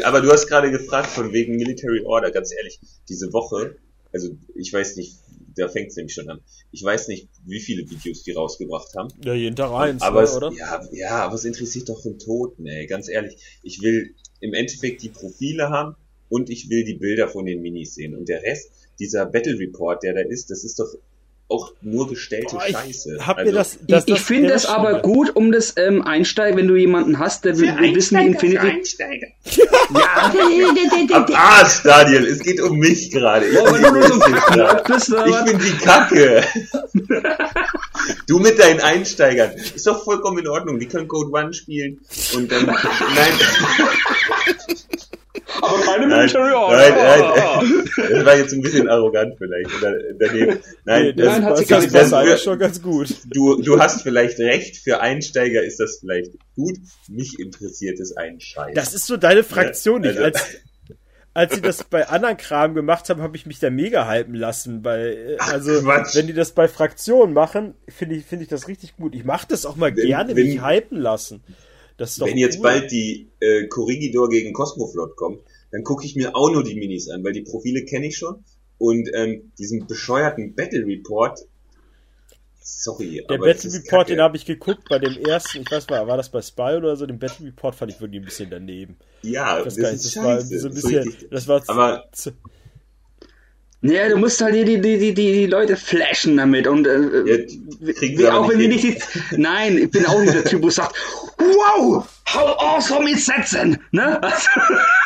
Aber 0.03 0.21
du 0.21 0.31
hast 0.31 0.47
gerade 0.47 0.69
gefragt 0.71 1.07
von 1.07 1.33
wegen 1.33 1.55
Military 1.55 2.01
Order, 2.05 2.31
ganz 2.31 2.51
ehrlich, 2.55 2.79
diese 3.09 3.33
Woche, 3.33 3.75
also 4.13 4.29
ich 4.53 4.71
weiß 4.71 4.97
nicht, 4.97 5.17
da 5.57 5.67
fängt 5.69 5.89
es 5.89 5.95
nämlich 5.95 6.13
schon 6.13 6.29
an. 6.29 6.41
Ich 6.71 6.83
weiß 6.83 7.07
nicht, 7.07 7.27
wie 7.45 7.59
viele 7.59 7.89
Videos 7.89 8.23
die 8.23 8.33
rausgebracht 8.33 8.93
haben. 8.95 9.09
ja, 9.23 9.33
jeden 9.33 9.55
Tag 9.55 9.71
eins, 9.71 10.01
aber 10.01 10.21
ne, 10.21 10.27
es, 10.27 10.35
oder? 10.35 10.51
Ja, 10.51 10.81
ja, 10.91 11.09
aber 11.25 11.35
es 11.35 11.45
interessiert 11.45 11.89
doch 11.89 12.01
den 12.03 12.19
Toten, 12.19 12.65
ey, 12.67 12.85
ganz 12.87 13.07
ehrlich. 13.09 13.37
Ich 13.63 13.81
will 13.81 14.13
im 14.41 14.53
Endeffekt 14.53 15.01
die 15.01 15.09
Profile 15.09 15.69
haben 15.69 15.95
und 16.29 16.49
ich 16.49 16.69
will 16.69 16.83
die 16.83 16.95
Bilder 16.95 17.27
von 17.29 17.45
den 17.45 17.61
Minis 17.61 17.95
sehen. 17.95 18.15
Und 18.15 18.27
der 18.29 18.43
Rest, 18.43 18.69
dieser 18.99 19.25
Battle 19.25 19.59
Report, 19.59 20.03
der 20.03 20.13
da 20.13 20.21
ist, 20.21 20.49
das 20.49 20.63
ist 20.63 20.79
doch 20.79 20.95
auch 21.47 21.73
nur 21.81 22.09
gestellte 22.09 22.55
Boah, 22.55 22.63
ich 22.67 22.75
Scheiße. 22.75 23.17
also, 23.19 23.51
das, 23.51 23.75
Ich, 23.75 23.87
das, 23.87 24.07
ich 24.07 24.15
das 24.15 24.23
finde 24.23 24.53
es 24.53 24.65
aber 24.65 25.01
gut, 25.01 25.35
um 25.35 25.51
das 25.51 25.75
ähm, 25.77 26.01
Einsteigen, 26.01 26.57
wenn 26.57 26.67
du 26.67 26.75
jemanden 26.75 27.19
hast, 27.19 27.45
der 27.45 27.57
will, 27.59 27.71
wissen, 27.95 28.19
wie 28.19 28.27
Infinity. 28.27 28.67
Einsteiger. 28.67 29.27
Am 31.13 31.25
Arsch, 31.33 31.83
Daniel, 31.83 32.25
es 32.25 32.39
geht 32.39 32.59
um 32.61 32.77
mich 32.79 33.11
gerade. 33.11 33.45
Ich, 33.45 33.53
Ja, 33.53 33.91
nur 33.91 34.03
so 34.03 34.13
ein 34.13 34.31
bin 34.31 35.13
oder 35.13 35.27
ich 35.27 35.45
bin 35.45 35.59
die 35.59 35.77
Kacke. 35.77 36.43
Du 38.27 38.39
mit 38.39 38.57
deinen 38.59 38.79
Einsteigern. 38.81 39.51
Ist 39.53 39.85
doch 39.85 40.03
vollkommen 40.03 40.39
in 40.39 40.47
Ordnung. 40.47 40.79
Die 40.79 40.87
können 40.87 41.07
Code 41.07 41.31
One 41.31 41.53
spielen. 41.53 41.99
Und 42.35 42.51
dann. 42.51 42.65
Nein. 42.65 42.75
aber 45.61 45.79
keine 45.83 46.07
Nein, 46.07 46.19
Military 46.19 46.49
nein, 46.49 46.53
Order. 46.55 47.61
nein. 47.61 47.89
Das 48.09 48.25
war 48.25 48.37
jetzt 48.37 48.53
ein 48.53 48.61
bisschen 48.61 48.87
arrogant 48.89 49.35
vielleicht. 49.37 49.69
Daneben. 50.19 50.59
Nein, 50.85 51.03
Nee, 51.03 51.13
das, 51.13 51.25
das, 51.25 51.33
Nein, 51.39 51.45
hat 51.45 51.51
das, 51.51 51.59
sie 51.59 51.65
das, 51.65 51.69
gar 51.69 51.77
das, 51.77 51.83
nicht 51.83 51.93
das 51.95 52.03
gesagt. 52.03 52.27
war 52.29 52.37
schon 52.37 52.59
ganz 52.59 52.81
gut. 52.81 53.07
du, 53.33 53.61
du 53.61 53.79
hast 53.79 54.01
vielleicht 54.01 54.39
recht. 54.39 54.77
Für 54.77 55.01
Einsteiger 55.01 55.63
ist 55.63 55.79
das 55.79 55.97
vielleicht 55.99 56.31
gut. 56.55 56.77
Mich 57.07 57.39
interessiert 57.39 57.99
es 57.99 58.15
einen 58.17 58.39
Scheiß. 58.39 58.73
Das 58.75 58.93
ist 58.93 59.05
so 59.07 59.17
deine 59.17 59.43
Fraktion 59.43 60.01
nicht. 60.01 60.17
also- 60.17 60.23
Als, 60.23 60.41
als 61.35 61.53
sie 61.53 61.61
das 61.61 61.83
bei 61.83 62.07
anderen 62.07 62.37
Kram 62.37 62.73
gemacht 62.73 63.09
haben, 63.09 63.21
habe 63.21 63.35
ich 63.37 63.45
mich 63.45 63.59
da 63.59 63.69
mega 63.69 64.09
hypen 64.09 64.33
lassen. 64.33 64.81
Bei, 64.81 65.13
äh, 65.13 65.37
also, 65.37 65.81
Quatsch. 65.81 66.15
wenn 66.15 66.25
die 66.27 66.33
das 66.33 66.51
bei 66.53 66.67
Fraktionen 66.67 67.33
machen, 67.33 67.75
finde 67.87 68.15
ich, 68.15 68.25
finde 68.25 68.43
ich 68.43 68.49
das 68.49 68.67
richtig 68.67 68.95
gut. 68.97 69.13
Ich 69.13 69.23
mache 69.25 69.45
das 69.47 69.65
auch 69.67 69.75
mal 69.75 69.95
Wenn- 69.95 70.07
gerne, 70.07 70.35
wenn- 70.35 70.47
mich 70.47 70.65
hypen 70.65 70.97
lassen. 70.97 71.43
Das 71.97 72.19
Wenn 72.19 72.37
jetzt 72.37 72.57
cool. 72.57 72.63
bald 72.63 72.91
die 72.91 73.29
äh, 73.39 73.67
Corrigidor 73.67 74.29
gegen 74.29 74.51
Cosmoflot 74.53 75.15
kommt, 75.15 75.39
dann 75.71 75.83
gucke 75.83 76.05
ich 76.05 76.15
mir 76.15 76.35
auch 76.35 76.51
nur 76.51 76.63
die 76.63 76.75
Minis 76.75 77.09
an, 77.09 77.23
weil 77.23 77.31
die 77.33 77.41
Profile 77.43 77.85
kenne 77.85 78.07
ich 78.07 78.17
schon. 78.17 78.43
Und 78.77 79.09
ähm, 79.13 79.51
diesen 79.59 79.87
bescheuerten 79.87 80.55
Battle 80.55 80.85
Report, 80.85 81.39
sorry, 82.65 83.23
Der 83.29 83.37
aber 83.37 83.53
das 83.53 83.63
Battle 83.63 83.79
Report, 83.79 84.09
den 84.09 84.19
habe 84.21 84.35
ich 84.37 84.45
geguckt 84.45 84.89
bei 84.89 84.99
dem 84.99 85.15
ersten, 85.25 85.61
ich 85.61 85.71
weiß 85.71 85.87
mal, 85.89 86.05
war 86.07 86.17
das 86.17 86.29
bei 86.29 86.41
Spy 86.41 86.75
oder 86.77 86.95
so, 86.97 87.05
den 87.05 87.19
Battle 87.19 87.45
Report 87.47 87.75
fand 87.75 87.91
ich 87.91 88.01
wirklich 88.01 88.21
ein 88.21 88.25
bisschen 88.25 88.49
daneben. 88.49 88.97
Ja, 89.21 89.61
das 89.63 89.77
nicht, 89.77 89.87
ist 89.93 90.05
das 90.15 90.23
war 90.23 90.41
so 90.41 90.53
ein 90.67 90.73
das 90.75 90.83
bisschen, 90.83 91.15
das 91.31 91.47
war 91.47 91.61
Aber- 91.67 92.03
zu, 92.11 92.31
Ja, 93.81 94.09
du 94.09 94.17
musst 94.17 94.41
halt 94.41 94.55
die, 94.55 94.65
die, 94.65 94.81
die, 94.81 94.97
die, 94.97 95.13
die 95.13 95.45
Leute 95.45 95.77
flashen 95.77 96.37
damit 96.37 96.65
und 96.67 96.87
äh, 96.87 97.45
Ja, 98.01 98.29
aber 98.31 98.39
auch 98.39 98.49
wenn 98.49 98.59
wir 98.59 98.67
nicht 98.67 98.83
die, 98.83 98.97
nein, 99.37 99.77
ich 99.77 99.91
bin 99.91 100.05
auch 100.07 100.19
nicht 100.19 100.33
der 100.33 100.43
Typ, 100.43 100.63
wo 100.63 100.69
sagt, 100.71 100.95
wow, 101.37 102.03
how 102.27 102.55
awesome 102.57 103.07
is 103.09 103.25
that 103.27 103.51
denn? 103.53 103.77
Ne? 103.91 104.21
Also, 104.21 104.47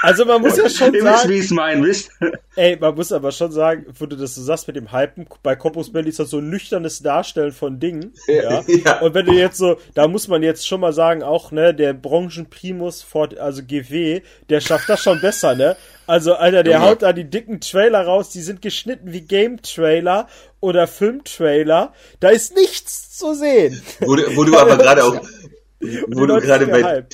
also 0.02 0.26
man 0.26 0.42
muss 0.42 0.58
ja 0.58 0.70
schon 0.70 0.94
ihr 0.94 1.04
wisst, 1.04 1.18
sagen, 1.18 1.30
wie 1.30 1.34
ich 1.38 1.46
es 1.46 1.52
meine, 1.52 1.84
wisst? 1.86 2.10
ey, 2.56 2.78
man 2.80 2.96
muss 2.96 3.12
aber 3.12 3.32
schon 3.32 3.52
sagen, 3.52 3.86
wo 3.98 4.06
du 4.06 4.16
das 4.16 4.36
so 4.36 4.42
sagst 4.42 4.68
mit 4.68 4.76
dem 4.78 4.92
Hypen, 4.92 5.28
bei 5.44 5.56
Corpus 5.56 5.92
Belli 5.92 6.10
ist 6.10 6.20
das 6.20 6.30
so 6.30 6.38
ein 6.40 6.50
nüchternes 6.50 7.02
Darstellen 7.02 7.52
von 7.52 7.80
Dingen, 7.80 8.14
ja. 8.28 8.64
Ja. 8.68 9.00
Und 9.02 9.14
wenn 9.14 9.26
du 9.26 9.34
jetzt 9.34 9.58
so, 9.58 9.78
da 9.96 10.08
muss 10.08 10.28
man 10.28 10.44
jetzt 10.44 10.68
schon 10.68 10.80
mal 10.82 10.94
sagen, 10.94 11.22
auch, 11.24 11.52
ne, 11.52 11.74
der 11.74 11.94
Branchenprimus, 11.94 13.02
Ford, 13.04 13.38
also 13.38 13.62
GW, 13.64 14.22
der 14.50 14.62
schafft 14.62 14.88
das 14.90 15.02
schon 15.04 15.20
besser, 15.22 15.56
ne? 15.56 15.76
Also, 16.08 16.34
Alter, 16.36 16.64
der 16.64 16.76
Junge. 16.78 16.86
haut 16.88 17.02
da 17.04 17.14
die 17.14 17.30
dicken 17.30 17.62
Trailer 17.62 18.02
raus, 18.04 18.30
die 18.32 18.42
sind 18.42 18.64
geschnitten 18.64 19.12
wie 19.14 19.22
Game-Trailer 19.22 20.28
oder 20.60 20.88
Film-Trailer. 20.88 21.94
Da 22.20 22.30
ist 22.30 22.56
nichts 22.56 23.16
zu 23.18 23.36
sehen. 23.36 23.80
Wo, 24.00 24.16
du- 24.16 24.36
wo 24.36 24.44
du 24.44 24.58
aber 24.58 24.76
gerade 24.78 25.04
auch, 25.04 25.22
wo 25.80 26.26
du 26.26 26.40
gerade 26.40 26.68
bei, 26.68 27.06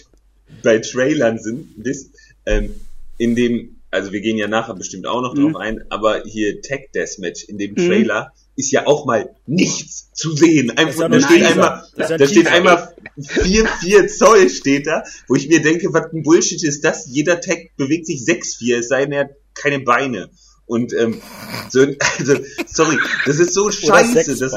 bei 0.63 0.79
Trailern 0.79 1.39
sind, 1.39 1.83
bist, 1.83 2.15
ähm, 2.45 2.71
in 3.17 3.35
dem, 3.35 3.77
also 3.91 4.11
wir 4.11 4.21
gehen 4.21 4.37
ja 4.37 4.47
nachher 4.47 4.75
bestimmt 4.75 5.07
auch 5.07 5.21
noch 5.21 5.33
drauf 5.35 5.51
Mhm. 5.51 5.55
ein, 5.57 5.83
aber 5.89 6.23
hier 6.23 6.61
Tech 6.61 6.89
Deathmatch, 6.93 7.45
in 7.45 7.57
dem 7.57 7.71
Mhm. 7.71 7.87
Trailer 7.87 8.33
ist 8.57 8.71
ja 8.71 8.87
auch 8.87 9.05
mal 9.05 9.35
nichts 9.47 10.11
zu 10.13 10.33
sehen. 10.35 10.71
Einfach, 10.77 11.09
da 11.09 11.19
steht 11.19 11.43
einmal, 11.45 11.83
da 11.97 12.05
steht 12.15 12.29
Teaser. 12.29 12.51
einmal 12.51 12.93
4, 13.19 13.67
4 13.81 14.07
Zoll 14.07 14.49
steht 14.49 14.87
da, 14.87 15.03
wo 15.27 15.35
ich 15.35 15.47
mir 15.49 15.61
denke, 15.61 15.93
was 15.93 16.11
ein 16.13 16.23
Bullshit 16.23 16.63
ist 16.63 16.83
das? 16.83 17.05
Jeder 17.07 17.41
Tag 17.41 17.57
bewegt 17.77 18.05
sich 18.07 18.23
6, 18.23 18.55
4, 18.55 18.79
es 18.79 18.87
sei 18.87 19.03
denn, 19.03 19.11
er 19.13 19.19
hat 19.25 19.31
keine 19.53 19.79
Beine. 19.79 20.29
Und, 20.67 20.93
ähm, 20.93 21.21
so, 21.69 21.81
also, 22.19 22.35
sorry, 22.65 22.97
das 23.25 23.39
ist 23.39 23.53
so 23.53 23.69
scheiße. 23.71 24.37
Das, 24.37 24.53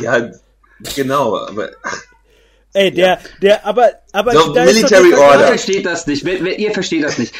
ja, 0.00 0.30
genau, 0.94 1.36
aber, 1.38 1.70
ach, 1.82 2.02
Ey, 2.74 2.90
der, 2.90 3.18
der, 3.40 3.66
aber, 3.66 3.90
aber 4.12 4.32
So, 4.32 4.52
da 4.52 4.64
ist 4.64 4.70
doch 4.70 4.90
Military 4.90 5.10
der 5.10 5.10
Ihr 5.10 5.18
Order. 5.18 5.28
Vergleich. 5.30 5.48
versteht 5.48 5.86
das 5.86 6.06
nicht. 6.06 6.24
Wer, 6.24 6.44
wer, 6.44 6.58
ihr 6.58 6.72
versteht 6.72 7.04
das 7.04 7.18
nicht. 7.18 7.34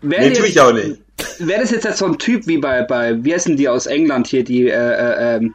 Wäre 0.00 0.28
nee, 0.28 0.32
tue 0.32 0.46
ich 0.46 0.60
auch 0.60 0.72
nicht. 0.72 0.98
wär 1.38 1.58
das 1.58 1.70
jetzt 1.70 1.98
so 1.98 2.06
ein 2.06 2.18
Typ 2.18 2.46
wie 2.46 2.58
bei, 2.58 2.82
bei 2.82 3.22
wie 3.22 3.34
heißen 3.34 3.56
die 3.56 3.68
aus 3.68 3.86
England 3.86 4.26
hier, 4.26 4.44
die, 4.44 4.68
äh, 4.68 4.72
äh, 4.72 5.36
ähm, 5.36 5.54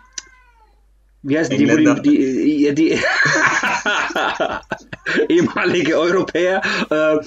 wie 1.23 1.39
heißen 1.39 1.57
die, 1.57 1.65
die, 1.65 2.01
die, 2.01 2.75
die, 2.75 2.99
die 5.27 5.33
ehemalige 5.33 5.97
Europäer, 5.97 6.61
äh, 6.89 7.17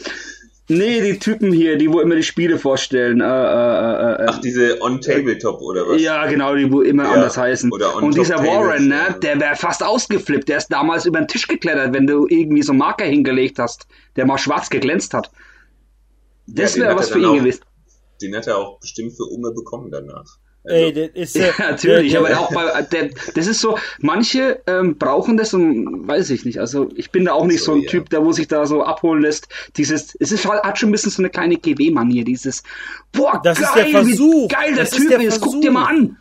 nee, 0.68 1.00
die 1.00 1.18
Typen 1.18 1.52
hier, 1.52 1.76
die 1.76 1.90
wo 1.92 2.00
immer 2.00 2.14
die 2.14 2.22
Spiele 2.22 2.59
vorstellen, 2.59 3.20
äh, 3.20 3.24
äh, 3.24 4.22
äh, 4.22 4.26
Ach, 4.28 4.40
diese 4.40 4.81
On-Tabletop 4.81 5.61
oder 5.61 5.88
was? 5.88 6.00
ja, 6.00 6.26
genau, 6.26 6.54
die 6.54 6.70
wo 6.70 6.83
immer 6.83 7.04
Ja, 7.04 7.12
anders 7.12 7.37
heißen. 7.37 7.72
oder 7.72 7.96
on 7.96 8.04
Und 8.04 8.16
dieser 8.16 8.38
Warren, 8.38 8.90
ja. 8.90 9.11
ne, 9.11 9.16
der 9.22 9.40
wäre 9.40 9.57
fast 9.57 9.83
ausgeflippt. 9.83 10.48
Der 10.48 10.59
ist 10.59 10.68
damals 10.68 11.07
über 11.07 11.18
den 11.20 11.28
Tisch 11.28 11.46
geklettert, 11.48 11.92
wenn 11.92 12.07
du 12.07 12.26
irgendwie 12.28 12.62
so 12.62 12.72
einen 12.72 12.78
Marker 12.78 13.04
hingelegt 13.04 13.59
hast, 13.59 13.87
der 14.16 14.26
mal 14.26 14.38
schwarz 14.38 14.70
geglänzt 14.70 15.14
hat. 15.14 15.31
Das 16.46 16.72
den 16.74 16.83
wäre 16.83 16.96
was 16.96 17.11
für 17.11 17.18
ihn 17.18 17.24
auch- 17.26 17.35
gewesen. 17.35 17.61
Den 18.22 18.35
hat 18.37 18.46
er 18.46 18.59
auch 18.59 18.81
bestimmt 18.81 19.12
für 19.16 19.24
Umme 19.24 19.52
bekommen 19.52 19.90
danach. 19.90 20.38
Also, 20.64 20.77
Ey, 20.77 20.92
der 20.92 21.16
ist, 21.16 21.37
äh, 21.37 21.47
Ja, 21.47 21.71
natürlich, 21.71 22.11
der, 22.12 22.21
aber 22.21 22.29
der, 22.29 22.40
auch 22.40 22.53
bei, 22.53 22.83
der, 22.83 23.11
das 23.35 23.47
ist 23.47 23.61
so, 23.61 23.79
manche 24.01 24.61
ähm, 24.66 24.99
brauchen 24.99 25.37
das 25.37 25.55
und 25.55 26.07
weiß 26.07 26.31
ich 26.31 26.44
nicht. 26.44 26.59
Also 26.59 26.90
ich 26.94 27.11
bin 27.11 27.25
da 27.25 27.33
auch 27.33 27.47
nicht 27.47 27.61
so, 27.61 27.73
So, 27.73 27.75
ein 27.79 27.83
ja. 27.83 27.90
Typ, 27.90 28.11
der 28.11 28.25
wo 28.25 28.33
sich 28.33 28.49
da 28.49 28.66
so 28.66 28.83
abholen 28.83 29.23
lässt. 29.23 29.49
Dieses, 29.77 30.14
es 30.21 30.33
ist 30.33 30.47
halt, 30.49 30.62
hat 30.64 30.79
schon 30.79 30.90
ein 30.90 30.92
bisschen 30.92 31.11
so 31.12 31.23
eine 31.23 31.31
kleine 31.31 31.57
GW-Manier, 31.57 32.25
dieses, 32.25 32.62
boah, 33.12 33.40
Das 33.42 33.59
ist 33.59 33.73
geil, 33.75 33.92
der 33.92 34.05
wie 34.07 34.09
Versuch. 34.09 34.49
geil 34.49 34.75
der 34.75 34.85
Das 34.85 34.92
ist 34.92 34.99
Typ 34.99 35.09
der 35.09 35.21
ist, 35.21 35.40
guck 35.40 35.61
dir 35.62 35.71
mal 35.71 35.85
an. 35.87 36.16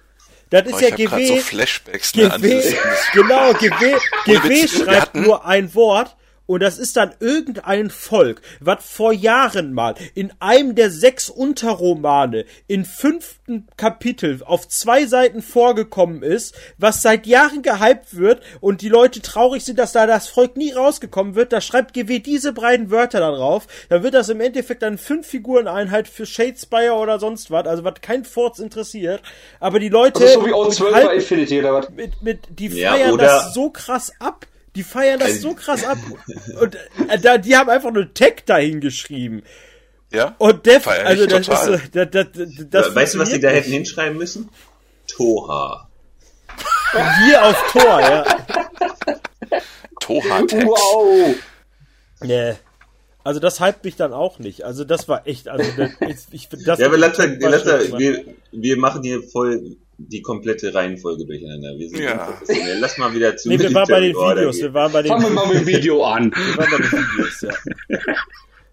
das 0.50 0.66
ist 0.68 0.74
Oh, 0.76 0.80
ja 0.80 0.96
gerade 0.96 1.26
so 1.26 1.34
GW. 1.34 1.40
Flashbacks 1.42 2.16
ne, 2.16 2.30
GW, 2.30 2.64
genau, 3.14 3.54
GW, 3.54 3.96
GW 4.26 4.68
schreibt 4.68 5.16
nur 5.16 5.46
ein 5.46 5.74
Wort 5.76 6.16
und 6.48 6.62
das 6.62 6.80
ist 6.80 6.98
dann 6.98 7.14
irgendein 7.20 7.90
Volk, 7.92 8.42
was 8.60 8.84
vor 8.84 9.14
Jahren 9.14 9.74
mal 9.74 9.94
in 10.16 10.34
einem 10.40 10.74
der 10.74 10.90
sechs 10.90 11.30
Unterromane 11.30 12.46
in 12.68 12.86
fünften 12.86 13.68
Kapitel 13.78 14.42
auf 14.46 14.68
zwei 14.68 15.06
Seiten 15.06 15.42
vorgekommen 15.42 16.24
ist, 16.24 16.56
was 16.78 17.02
seit 17.02 17.28
Jahren 17.28 17.62
gehypt 17.62 18.18
wird 18.18 18.42
und 18.62 18.82
die 18.82 18.90
Leute 18.90 19.22
traurig 19.22 19.64
sind, 19.64 19.78
dass 19.78 19.92
da 19.92 20.08
das 20.08 20.28
Volk 20.28 20.58
nie 20.58 20.72
rausgekommen 20.72 21.36
wird, 21.36 21.54
da 21.54 21.62
schreibt 21.62 21.94
GW 21.94 22.20
diese 22.20 22.54
beiden 22.54 22.90
Wörter 22.90 23.20
da 23.20 23.32
drauf, 23.32 23.68
dann 23.90 24.02
wird 24.04 24.14
das 24.14 24.30
im 24.30 24.42
Endeffekt 24.42 24.82
dann 24.82 24.98
fünf 24.98 25.28
Figureneinheit 25.28 26.08
für 26.08 26.26
Shadespire 26.26 26.94
oder 26.94 27.20
sonst 27.20 27.52
was, 27.52 27.68
also 27.68 27.84
was 27.84 27.96
kein 28.02 28.26
Forts 28.26 28.60
interessiert, 28.60 29.22
aber 29.60 29.80
die 29.80 29.90
Leute 29.90 30.24
ist 30.24 30.34
so 30.34 30.46
wie 30.46 30.54
Old 30.54 30.74
12 30.74 30.94
bei 31.06 31.16
Infinity 31.16 31.60
oder 31.60 31.74
was? 31.74 31.90
mit, 31.90 32.22
mit, 32.22 32.40
die 32.50 32.68
Ja, 32.70 32.94
feiern 32.94 33.12
oder- 33.12 33.26
das 33.26 33.54
so 33.54 33.70
krass 33.70 34.12
ab. 34.20 34.48
Die 34.78 34.84
feiern 34.84 35.20
das 35.20 35.30
Also- 35.32 35.50
so 35.50 35.56
krass 35.56 35.84
ab. 35.84 35.98
Und 36.62 36.76
äh, 37.10 37.20
da, 37.20 37.38
die 37.38 37.58
haben 37.58 37.70
einfach 37.70 37.92
nur 37.92 38.14
Tag 38.14 38.46
dahin 38.46 38.80
geschrieben. 38.80 39.44
ja? 40.14 40.36
Und 40.38 40.66
Feier 40.66 41.02
ich 41.02 41.08
also 41.08 41.26
das 41.26 41.46
total. 41.48 41.74
ist, 41.74 41.96
äh, 41.96 42.08
das, 42.08 42.28
das, 42.32 42.48
das 42.70 42.96
weißt 42.96 43.16
du, 43.16 43.20
was 43.20 43.30
sie 43.32 43.40
da 43.42 43.50
hätten 43.50 43.72
hinschreiben 43.72 44.18
müssen? 44.18 44.50
Toha. 45.08 45.90
Hier 47.26 47.44
auf 47.44 47.72
Tor, 47.74 48.00
ja. 48.00 48.24
Toha-Text. 50.00 50.66
Wow! 50.68 51.36
Nee. 52.22 52.54
Also 53.24 53.40
das 53.42 53.60
hypt 53.60 53.84
mich 53.84 53.96
dann 53.98 54.14
auch 54.14 54.40
nicht. 54.40 54.64
Also 54.64 54.86
das 54.86 55.10
war 55.10 55.28
echt, 55.28 55.50
also 55.50 55.70
das, 55.76 55.90
ich, 56.00 56.18
ich, 56.32 56.50
das 56.66 56.80
Ja, 56.80 56.86
aber 56.88 56.98
lass, 56.98 57.18
war 57.20 57.28
lass, 57.50 57.64
schon- 57.64 58.00
wir, 58.00 58.24
wir 58.54 58.78
machen 58.78 59.04
hier 59.04 59.22
voll 59.24 59.76
die 59.98 60.22
komplette 60.22 60.74
Reihenfolge 60.74 61.26
durcheinander. 61.26 61.70
Wir 61.78 61.90
sind 61.90 62.00
Ja. 62.00 62.28
unprofessionell. 62.28 62.80
Lass 62.80 62.98
mal 62.98 63.14
wieder 63.14 63.36
zu 63.36 63.50
Nee, 63.50 63.60
wir 63.60 63.74
waren 63.74 63.88
bei 63.88 64.00
den 64.00 64.16
Videos, 64.16 64.58
wir 64.60 64.74
waren 64.74 64.92
bei 64.92 65.02
den 65.02 65.10
Fangen 65.12 65.24
wir 65.24 65.30
mal 65.32 65.48
mit 65.48 65.60
dem 65.62 65.68
Video 65.68 66.04
an. 66.04 66.32
Wir 66.36 66.58
waren 66.58 66.70
bei 66.72 66.78
den 66.78 66.92
Videos, 66.92 67.42
ja. 67.42 67.54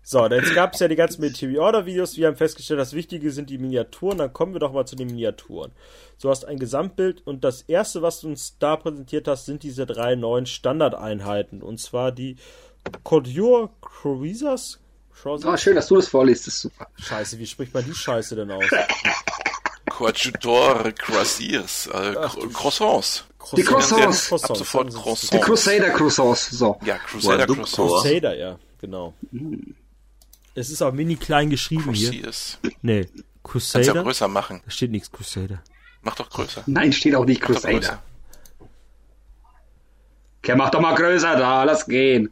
So, 0.07 0.27
jetzt 0.29 0.55
gab 0.55 0.75
es 0.75 0.81
ja 0.81 0.89
die 0.89 0.97
ganzen 0.97 1.23
Military 1.23 1.57
Order 1.59 1.87
Videos. 1.87 2.19
Wir 2.19 2.27
haben 2.27 2.37
festgestellt, 2.37 2.79
das 2.79 2.93
Wichtige 2.93 3.31
sind 3.31 3.49
die 3.49 3.57
Miniaturen. 3.57 4.19
Dann 4.19 4.35
kommen 4.35 4.53
wir 4.53 4.61
doch 4.61 4.73
mal 4.73 4.85
zu 4.85 4.97
den 4.97 5.07
Miniaturen. 5.07 5.73
Du 6.21 6.29
hast 6.29 6.45
ein 6.45 6.59
Gesamtbild 6.59 7.23
und 7.27 7.43
das 7.43 7.63
erste, 7.63 8.03
was 8.03 8.21
du 8.21 8.29
uns 8.29 8.59
da 8.59 8.77
präsentiert 8.77 9.27
hast, 9.29 9.47
sind 9.47 9.63
diese 9.63 9.87
drei 9.87 10.15
neuen 10.15 10.45
Standardeinheiten. 10.45 11.63
Und 11.63 11.81
zwar 11.81 12.13
die 12.13 12.37
Cordure 13.03 13.71
Cruisers. 13.81 14.79
Ah, 15.45 15.57
schön, 15.57 15.75
dass 15.77 15.87
du 15.87 15.97
das 15.97 16.09
vorliest, 16.09 16.49
das 16.49 16.55
ist 16.57 16.61
super. 16.63 16.87
Scheiße, 16.97 17.39
wie 17.39 17.47
spricht 17.47 17.73
man 17.73 17.85
die 17.85 17.95
Scheiße 17.95 18.37
denn 18.37 18.51
aus? 18.51 18.65
Coadjutor 19.97 20.93
Croisiers. 20.93 21.87
Äh, 21.87 22.15
Cro- 22.15 22.49
Croissants. 22.53 23.25
Die 23.57 23.63
Croissants. 23.63 24.33
Ab 24.33 24.57
sofort 24.57 24.91
Die 24.93 24.97
Croissants. 24.97 25.31
Crusader 25.45 25.91
Croissants, 25.91 26.51
so. 26.51 26.79
Ja, 26.85 26.97
Crusader 26.99 27.47
Croissants. 27.47 27.75
Crusader, 27.75 28.37
ja, 28.37 28.59
genau. 28.81 29.15
Es 30.57 30.71
ist 30.71 30.83
auch 30.83 30.93
mini 30.93 31.17
klein 31.17 31.51
geschrieben 31.51 31.93
hier. 31.93 32.11
Croisiers. 32.11 32.59
Nee, 32.83 33.09
Kannst 33.45 33.75
ja 33.75 33.81
Crusader. 33.83 34.03
größer 34.03 34.29
machen. 34.29 34.63
Da 34.65 34.71
steht 34.71 34.91
nichts 34.91 35.13
Crusader. 35.13 35.63
Mach 36.03 36.17
doch 36.17 36.29
größer. 36.31 36.63
Nein, 36.67 36.93
steht 36.93 37.15
auch 37.15 37.25
nicht 37.25 37.41
Crusader. 37.41 38.03
Okay, 40.43 40.55
mach 40.57 40.71
doch 40.71 40.81
mal 40.81 40.95
größer 40.95 41.37
da, 41.37 41.65
lass 41.65 41.87
gehen. 41.87 42.31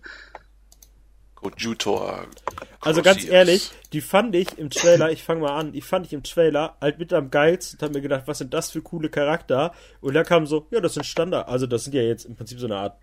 Coadjutor. 1.37 2.27
Also 2.85 3.01
ganz 3.03 3.25
ehrlich, 3.25 3.71
die 3.93 4.01
fand 4.01 4.35
ich 4.35 4.59
im 4.59 4.69
Trailer, 4.71 5.11
ich 5.13 5.23
fange 5.23 5.41
mal 5.43 5.57
an, 5.57 5.73
die 5.73 5.81
fand 5.81 6.07
ich 6.07 6.13
im 6.13 6.23
Trailer 6.23 6.77
halt 6.81 6.99
mit 6.99 7.13
am 7.13 7.31
geilsten 7.31 7.79
und 7.79 7.85
hab 7.87 7.95
mir 7.95 8.01
gedacht, 8.01 8.25
was 8.27 8.39
sind 8.39 8.53
das 8.53 8.71
für 8.73 8.83
coole 8.83 9.09
Charakter? 9.09 9.73
Und 10.01 10.15
da 10.15 10.25
kam 10.25 10.47
so, 10.47 10.67
ja, 10.73 10.81
das 10.81 10.95
sind 10.95 11.07
Standard, 11.07 11.49
also 11.49 11.67
das 11.67 11.85
sind 11.85 11.95
ja 11.95 12.03
jetzt 12.03 12.25
im 12.25 12.35
Prinzip 12.35 12.59
so 12.59 12.67
eine 12.67 12.77
Art, 12.77 12.99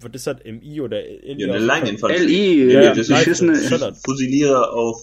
was 0.00 0.10
ist 0.14 0.26
das, 0.26 0.36
MI 0.44 0.80
oder 0.80 1.04
in 1.04 1.38
Ja, 1.38 1.48
eine 1.48 1.58
Leineninfanterie. 1.58 2.24
LI, 2.24 2.72
Ja, 2.72 2.82
ja, 2.82 2.94
das 2.94 3.08
Line- 3.08 3.18
beschissene. 3.20 3.60
Standard. 3.66 3.96
Fusiliere 4.04 4.70
auf, 4.72 5.02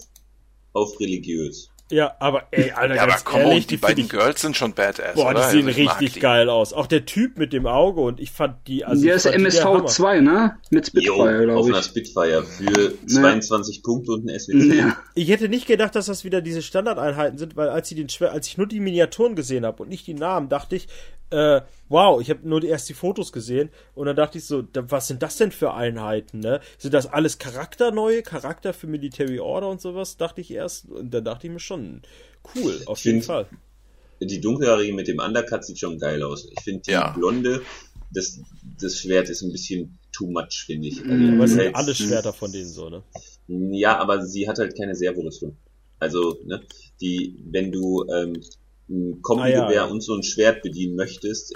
auf 0.74 1.00
religiös. 1.00 1.70
Ja, 1.92 2.16
aber 2.20 2.48
ey, 2.50 2.72
Alter, 2.72 2.96
Ja, 2.96 3.04
aber 3.04 3.16
komm, 3.24 3.42
ehrlich, 3.42 3.68
die 3.68 3.76
find 3.78 3.82
beiden 3.82 4.04
ich, 4.06 4.10
Girls 4.10 4.42
sind 4.42 4.58
schon 4.58 4.74
badass, 4.74 5.14
boah, 5.14 5.32
die 5.34 5.40
oder? 5.40 5.50
sehen 5.50 5.68
Also 5.68 5.80
richtig 5.82 6.14
die. 6.14 6.20
geil 6.20 6.50
aus. 6.50 6.74
Auch 6.74 6.88
der 6.88 7.06
Typ 7.06 7.38
mit 7.38 7.54
dem 7.54 7.68
Auge 7.68 8.02
und 8.02 8.20
ich 8.20 8.32
fand 8.32 8.68
die, 8.68 8.84
also 8.86 9.04
Der 9.04 9.16
ich 9.16 9.26
ist 9.26 9.32
die. 9.32 9.36
MSV 9.36 9.86
2, 9.86 10.22
ne? 10.22 10.58
Mit 10.72 10.88
Spitfire, 10.88 11.16
auf 11.54 11.66
glaube 11.66 11.68
einer 11.70 11.80
ich. 11.80 11.86
Spitfire 11.86 12.44
für 12.44 12.94
22 13.08 13.84
Punkte 13.84 14.14
und 14.14 14.26
ein 14.28 14.40
SWC. 14.40 14.74
Ja. 14.76 14.98
Ich 15.14 15.30
hätte 15.30 15.48
nicht 15.48 15.68
gedacht, 15.68 15.96
dass 15.96 16.08
das 16.08 16.24
wieder 16.24 16.42
diese 16.42 16.64
Standardeinheiten 16.64 17.38
sind, 17.38 17.56
weil 17.56 17.70
als 17.70 17.92
ich 17.92 17.98
den 17.98 18.10
Schwer, 18.10 18.32
als 18.32 18.48
ich 18.48 18.58
nur 18.58 18.68
die 18.68 18.80
Miniaturen 18.80 19.36
gesehen 19.36 19.64
habe 19.66 19.84
und 19.84 19.90
nicht 19.90 20.08
die 20.08 20.16
Namen, 20.16 20.50
dachte 20.50 20.76
ich, 20.76 20.88
äh, 21.32 21.62
wow, 21.90 22.22
ich 22.22 22.30
habe 22.30 22.48
nur 22.48 22.62
die, 22.62 22.68
erst 22.68 22.88
die 22.90 22.94
Fotos 22.94 23.32
gesehen 23.32 23.70
und 23.96 24.06
dann 24.08 24.16
dachte 24.16 24.38
ich 24.38 24.46
so, 24.46 24.62
da, 24.62 24.90
was 24.92 25.08
sind 25.08 25.22
das 25.24 25.38
denn 25.38 25.52
für 25.52 25.74
Einheiten, 25.74 26.40
ne? 26.40 26.62
Sind 26.78 26.94
das 26.94 27.08
alles 27.08 27.38
charakterneue, 27.40 28.22
Charakter 28.24 28.74
für 28.74 28.88
Military 28.88 29.40
Order 29.40 29.70
und 29.70 29.82
sowas? 29.82 30.18
Dachte 30.18 30.42
ich 30.42 30.52
erst 30.52 30.88
und 30.90 31.12
dann 31.14 31.26
dachte 31.26 31.48
ich 31.48 31.54
mir 31.54 31.60
schon, 31.60 32.02
cool, 32.56 32.82
auf 32.86 33.00
Ich 33.00 33.06
jeden 33.06 33.18
find- 33.22 33.26
Fall. 33.26 33.48
Die 34.22 34.40
dunkelhaarige 34.40 34.94
mit 34.94 35.08
dem 35.10 35.20
Undercut 35.20 35.66
sieht 35.66 35.78
schon 35.80 36.00
geil 36.00 36.24
aus. 36.24 36.48
Ich 36.50 36.64
finde 36.64 36.82
die 36.84 36.92
Ja. 36.92 37.10
blonde, 37.12 37.62
das, 38.12 38.40
das 38.80 38.98
Schwert 39.00 39.30
ist 39.30 39.42
ein 39.42 39.52
bisschen 39.52 39.98
too 40.14 40.28
much, 40.28 40.64
finde 40.66 40.88
ich. 40.88 41.02
Also, 41.04 41.28
Aber 41.34 41.44
es 41.44 41.52
du 41.52 41.58
sind 41.58 41.76
alle 41.76 41.94
Schwerter 41.96 42.32
von 42.34 42.50
denen 42.52 42.70
so, 42.70 42.90
ne? 42.90 43.04
Ja, 43.48 43.98
aber 44.00 44.26
sie 44.26 44.48
hat 44.48 44.58
halt 44.58 44.78
keine 44.78 44.96
Servorüstung. 44.96 45.58
Also, 46.00 46.38
ne, 46.46 46.62
die, 47.02 47.36
wenn 47.52 47.72
du 47.74 48.06
ähm, 48.10 48.42
ein 48.90 49.20
Kombigewehr 49.22 49.66
Ah, 49.68 49.72
ja. 49.74 49.84
und 49.86 50.02
so 50.02 50.14
ein 50.14 50.24
Schwert 50.24 50.62
bedienen 50.62 50.96
möchtest, 50.96 51.54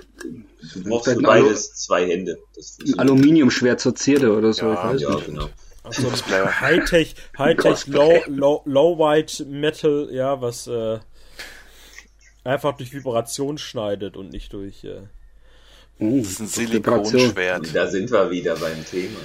du 0.73 0.83
brauchst 0.83 1.11
für 1.13 1.21
beides 1.21 1.73
zwei 1.75 2.07
Hände. 2.07 2.37
Das 2.55 2.77
Ein. 2.93 2.99
Aluminiumschwert 2.99 3.79
zur 3.79 3.93
Zierde 3.95 4.33
oder 4.35 4.51
so, 4.53 4.65
Ja, 4.67 4.73
ich 4.73 4.93
weiß 4.95 5.01
Ja, 5.01 5.15
nicht. 5.15 5.25
genau. 5.27 5.49
Ach 5.83 5.93
so, 5.93 6.07
Cosplayer. 6.09 6.59
Hightech, 6.61 7.15
Hightech, 7.37 7.87
Low, 7.87 8.19
Low, 8.27 8.61
Low 8.65 8.97
White 8.97 9.45
Metal, 9.45 10.09
ja, 10.11 10.41
was 10.41 10.67
äh, 10.67 10.99
einfach 12.43 12.75
durch 12.77 12.93
Vibration 12.93 13.57
schneidet 13.57 14.17
und 14.17 14.31
nicht 14.31 14.53
durch. 14.53 14.83
Äh, 14.83 15.01
Oh, 16.01 16.19
Das 16.19 16.39
ist 16.39 16.57
ein 16.57 16.71
Vibration. 16.71 17.05
Silikonschwert. 17.19 17.75
Da 17.75 17.87
sind 17.87 18.09
wir 18.09 18.31
wieder 18.31 18.55
beim 18.55 18.85
Thema. 18.85 19.19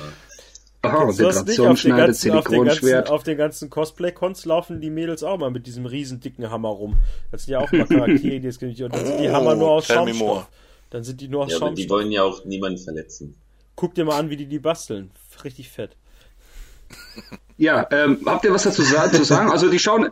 Den 0.84 1.32
schneidet, 1.32 1.46
ganzen, 1.46 1.66
auf 1.66 1.80
den 1.80 1.96
ganzen, 1.96 2.14
Silikonschwert. 2.14 3.10
auf 3.10 3.22
den 3.22 3.36
ganzen 3.38 3.70
Cosplay-Cons 3.70 4.44
laufen 4.44 4.80
die 4.80 4.90
Mädels 4.90 5.22
auch 5.22 5.38
mal 5.38 5.50
mit 5.50 5.66
diesem 5.66 5.86
riesen 5.86 6.20
dicken 6.20 6.50
Hammer 6.50 6.68
rum. 6.70 6.96
Das 7.30 7.44
sind 7.44 7.52
ja 7.52 7.60
auch 7.60 7.70
mal 7.72 7.86
Charaktere, 7.86 8.40
die 8.40 8.48
es 8.48 8.58
gibt. 8.58 8.80
Und 8.80 8.94
dann 8.94 9.04
sind 9.06 9.20
die 9.20 9.28
Oh, 9.28 9.32
Hammer 9.32 9.54
nur 9.56 9.70
aus 9.70 9.86
Schaumstoff. 9.86 10.46
Dann 10.90 11.02
sind 11.04 11.20
die 11.20 11.28
nur 11.28 11.44
aus 11.44 11.50
Ja, 11.50 11.56
aber 11.58 11.70
die 11.70 11.82
Schaumstoff. 11.82 11.96
wollen 11.98 12.10
ja 12.12 12.22
auch 12.22 12.44
niemanden 12.44 12.78
verletzen. 12.78 13.34
Guck 13.76 13.94
dir 13.94 14.04
mal 14.04 14.18
an, 14.18 14.30
wie 14.30 14.36
die 14.36 14.46
die 14.46 14.58
basteln. 14.60 15.10
Richtig 15.42 15.68
fett. 15.70 15.96
Ja, 17.56 17.86
ähm, 17.90 18.18
habt 18.26 18.44
ihr 18.44 18.52
was 18.52 18.64
dazu 18.64 18.82
zu 18.82 19.24
sagen? 19.24 19.50
Also 19.50 19.68
die 19.70 19.78
schauen, 19.78 20.10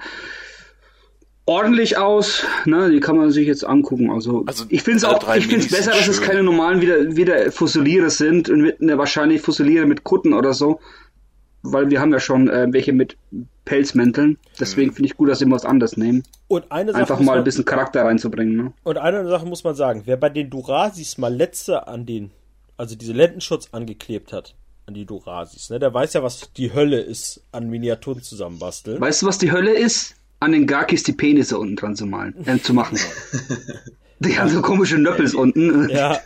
ordentlich 1.46 1.96
aus, 1.98 2.44
ne? 2.66 2.90
Die 2.90 3.00
kann 3.00 3.16
man 3.16 3.30
sich 3.30 3.46
jetzt 3.46 3.64
angucken. 3.64 4.10
Also, 4.10 4.44
Also, 4.46 4.64
ich 4.68 4.82
finde 4.82 4.98
es 4.98 5.04
auch, 5.04 5.34
ich 5.34 5.46
finde 5.46 5.64
es 5.66 5.70
besser, 5.72 5.90
dass 5.92 6.06
es 6.08 6.16
schön. 6.16 6.24
keine 6.26 6.42
normalen 6.42 6.80
wieder, 6.80 7.16
wieder 7.16 7.50
Fusiliere 7.50 8.10
sind 8.10 8.48
und 8.48 8.60
mit, 8.62 8.80
ne, 8.80 8.96
wahrscheinlich 8.98 9.42
Fusiliere 9.42 9.86
mit 9.86 10.04
Kutten 10.04 10.32
oder 10.34 10.54
so. 10.54 10.80
Weil 11.64 11.90
wir 11.90 12.00
haben 12.00 12.12
ja 12.12 12.18
schon 12.18 12.48
äh, 12.50 12.66
welche 12.70 12.92
mit 12.92 13.16
Pelzmänteln. 13.64 14.36
Deswegen 14.58 14.90
Mhm. 14.90 14.94
finde 14.94 15.06
ich 15.10 15.16
gut, 15.16 15.28
dass 15.28 15.38
sie 15.38 15.48
was 15.50 15.64
anderes 15.64 15.96
nehmen. 15.96 16.24
Und 16.48 16.70
eine 16.72 16.90
Sache 16.90 17.02
Einfach 17.02 17.18
mal 17.20 17.26
man, 17.26 17.38
ein 17.38 17.44
bisschen 17.44 17.64
Charakter 17.64 18.04
reinzubringen, 18.04 18.56
ne? 18.56 18.72
Und 18.82 18.98
eine 18.98 19.26
Sache 19.28 19.46
muss 19.46 19.62
man 19.62 19.76
sagen, 19.76 20.02
wer 20.04 20.16
bei 20.16 20.28
den 20.28 20.50
Durasis 20.50 21.18
mal 21.18 21.32
letzte 21.32 21.86
an 21.86 22.04
den, 22.04 22.32
also 22.76 22.96
diese 22.96 23.12
Lendenschutz 23.12 23.68
angeklebt 23.70 24.32
hat, 24.32 24.56
an 24.86 24.94
die 24.94 25.06
Durasis, 25.06 25.70
ne, 25.70 25.78
der 25.78 25.94
weiß 25.94 26.14
ja, 26.14 26.24
was 26.24 26.52
die 26.56 26.72
Hölle 26.74 27.00
ist 27.00 27.44
an 27.52 27.70
Miniaturen 27.70 28.22
zusammenbasteln. 28.22 29.00
Weißt 29.00 29.22
du, 29.22 29.26
was 29.26 29.38
die 29.38 29.52
Hölle 29.52 29.72
ist? 29.72 30.16
An 30.42 30.52
den 30.52 30.66
Garkis 30.66 31.04
die 31.04 31.12
Penisse 31.12 31.56
unten 31.56 31.76
dran 31.76 31.94
zu 31.94 32.04
malen, 32.04 32.34
äh, 32.46 32.58
zu 32.58 32.74
machen. 32.74 32.98
die 34.18 34.38
haben 34.38 34.48
so 34.48 34.60
komische 34.60 34.98
Nöppels 34.98 35.34
unten. 35.34 35.88
Ja, 35.88 36.18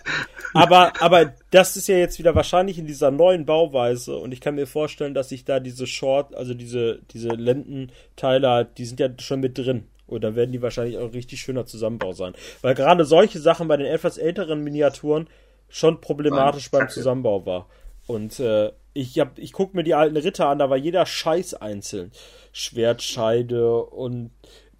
aber, 0.54 0.92
aber 1.00 1.34
das 1.50 1.76
ist 1.76 1.86
ja 1.86 1.98
jetzt 1.98 2.18
wieder 2.18 2.34
wahrscheinlich 2.34 2.78
in 2.78 2.86
dieser 2.86 3.10
neuen 3.10 3.44
Bauweise 3.44 4.16
und 4.16 4.32
ich 4.32 4.40
kann 4.40 4.54
mir 4.54 4.66
vorstellen, 4.66 5.12
dass 5.12 5.28
sich 5.28 5.44
da 5.44 5.60
diese 5.60 5.86
Short, 5.86 6.34
also 6.34 6.54
diese, 6.54 7.00
diese 7.12 7.28
Lendenteile, 7.28 8.48
halt, 8.48 8.78
die 8.78 8.86
sind 8.86 9.00
ja 9.00 9.10
schon 9.18 9.40
mit 9.40 9.58
drin. 9.58 9.84
Und 10.06 10.24
dann 10.24 10.34
werden 10.34 10.52
die 10.52 10.62
wahrscheinlich 10.62 10.96
auch 10.96 11.04
ein 11.04 11.10
richtig 11.10 11.40
schöner 11.40 11.66
Zusammenbau 11.66 12.12
sein. 12.12 12.32
Weil 12.62 12.74
gerade 12.74 13.04
solche 13.04 13.40
Sachen 13.40 13.68
bei 13.68 13.76
den 13.76 13.86
etwas 13.86 14.16
älteren 14.16 14.64
Miniaturen 14.64 15.26
schon 15.68 16.00
problematisch 16.00 16.70
beim 16.70 16.88
Zusammenbau 16.88 17.44
war. 17.44 17.68
Und 18.06 18.40
äh, 18.40 18.70
ich 18.96 19.18
hab, 19.20 19.38
ich 19.38 19.52
guck 19.52 19.74
mir 19.74 19.84
die 19.84 19.94
alten 19.94 20.16
Ritter 20.16 20.48
an, 20.48 20.58
da 20.58 20.70
war 20.70 20.76
jeder 20.76 21.06
Scheiß 21.06 21.54
einzeln. 21.54 22.10
Schwertscheide 22.52 23.82
und 23.82 24.30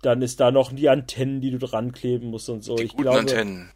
dann 0.03 0.23
ist 0.23 0.41
da 0.41 0.51
noch 0.51 0.73
die 0.73 0.89
Antennen, 0.89 1.41
die 1.41 1.51
du 1.51 1.59
dran 1.59 1.93
kleben 1.93 2.29
musst 2.31 2.49
und 2.49 2.63
so. 2.65 2.77
Die 2.77 2.85
ich 2.85 2.91
guten 2.93 3.03
glaube, 3.03 3.19
Antennen. 3.21 3.71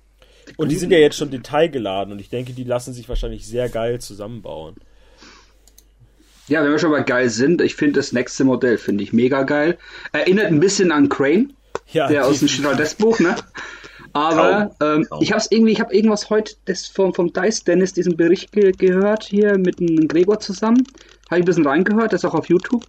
und 0.57 0.71
die 0.71 0.77
sind 0.77 0.91
ja 0.93 0.99
jetzt 0.99 1.17
schon 1.17 1.31
detailgeladen 1.31 2.13
und 2.13 2.21
ich 2.21 2.29
denke, 2.31 2.53
die 2.53 2.65
lassen 2.65 2.93
sich 2.95 3.09
wahrscheinlich 3.09 3.47
sehr 3.47 3.69
geil 3.69 4.01
zusammenbauen. 4.01 4.77
Ja, 6.49 6.65
wenn 6.65 6.73
wir 6.73 6.79
schon 6.79 6.91
mal 6.91 7.05
geil 7.05 7.29
sind, 7.31 7.61
ich 7.61 7.77
finde 7.77 8.01
das 8.01 8.13
nächste 8.13 8.45
Modell 8.45 8.77
finde 8.79 9.05
ich 9.05 9.13
mega 9.13 9.45
geil. 9.45 9.79
Erinnert 10.13 10.47
ein 10.47 10.59
bisschen 10.61 10.91
an 10.91 11.09
Crane, 11.09 11.53
Ja, 11.93 12.09
der 12.09 12.27
aus 12.27 12.41
dem 12.41 12.49
definitiv. 12.49 12.59
Stewardess-Buch, 12.59 13.21
ne? 13.21 13.37
Aber 14.13 14.71
ähm, 14.81 15.07
ich 15.21 15.31
habe 15.31 15.41
es 15.41 15.51
irgendwie, 15.51 15.73
ich 15.73 15.81
habe 15.81 15.95
irgendwas 15.95 16.31
heute 16.31 16.55
das 16.65 16.87
vom, 16.87 17.15
vom 17.15 17.33
Dice 17.33 17.65
Dennis 17.65 17.93
diesen 17.93 18.17
Bericht 18.17 18.53
ge 18.53 18.73
gehört 18.73 19.25
hier 19.25 19.59
mit 19.59 19.81
dem 19.81 20.09
Gregor 20.09 20.41
zusammen. 20.41 20.87
Habe 21.31 21.41
ich 21.41 21.43
ein 21.43 21.47
bisschen 21.47 21.67
reingehört, 21.67 22.13
das 22.13 22.25
ist 22.25 22.31
auch 22.31 22.35
auf 22.35 22.49
YouTube. 22.49 22.85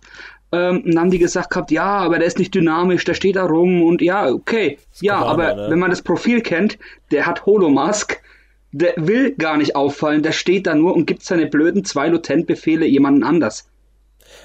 Ähm, 0.52 0.82
und 0.84 0.96
dann 0.96 1.00
haben 1.00 1.12
die 1.12 1.20
gesagt 1.20 1.50
gehabt, 1.50 1.72
ja, 1.72 1.86
aber 1.86 2.18
der 2.18 2.28
ist 2.28 2.40
nicht 2.40 2.54
dynamisch, 2.54 3.06
der 3.06 3.14
steht 3.14 3.36
da 3.36 3.46
rum 3.46 3.84
und 3.84 4.02
ja, 4.02 4.30
okay. 4.30 4.80
Ja, 5.00 5.18
aber 5.18 5.56
ne? 5.56 5.68
wenn 5.70 5.80
man 5.80 5.90
das 5.90 6.02
Profil 6.02 6.42
kennt, 6.42 6.78
der 7.12 7.26
hat 7.26 7.46
Holomask, 7.46 8.22
der 8.72 8.94
will 8.98 9.36
gar 9.36 9.58
nicht 9.58 9.76
auffallen, 9.76 10.24
der 10.24 10.32
steht 10.32 10.68
da 10.68 10.76
nur 10.76 10.96
und 10.96 11.06
gibt 11.06 11.24
seine 11.24 11.46
blöden 11.46 11.86
zwei 11.86 12.08
Lutent-Befehle 12.08 12.86
jemanden 12.86 13.24
anders. 13.24 13.71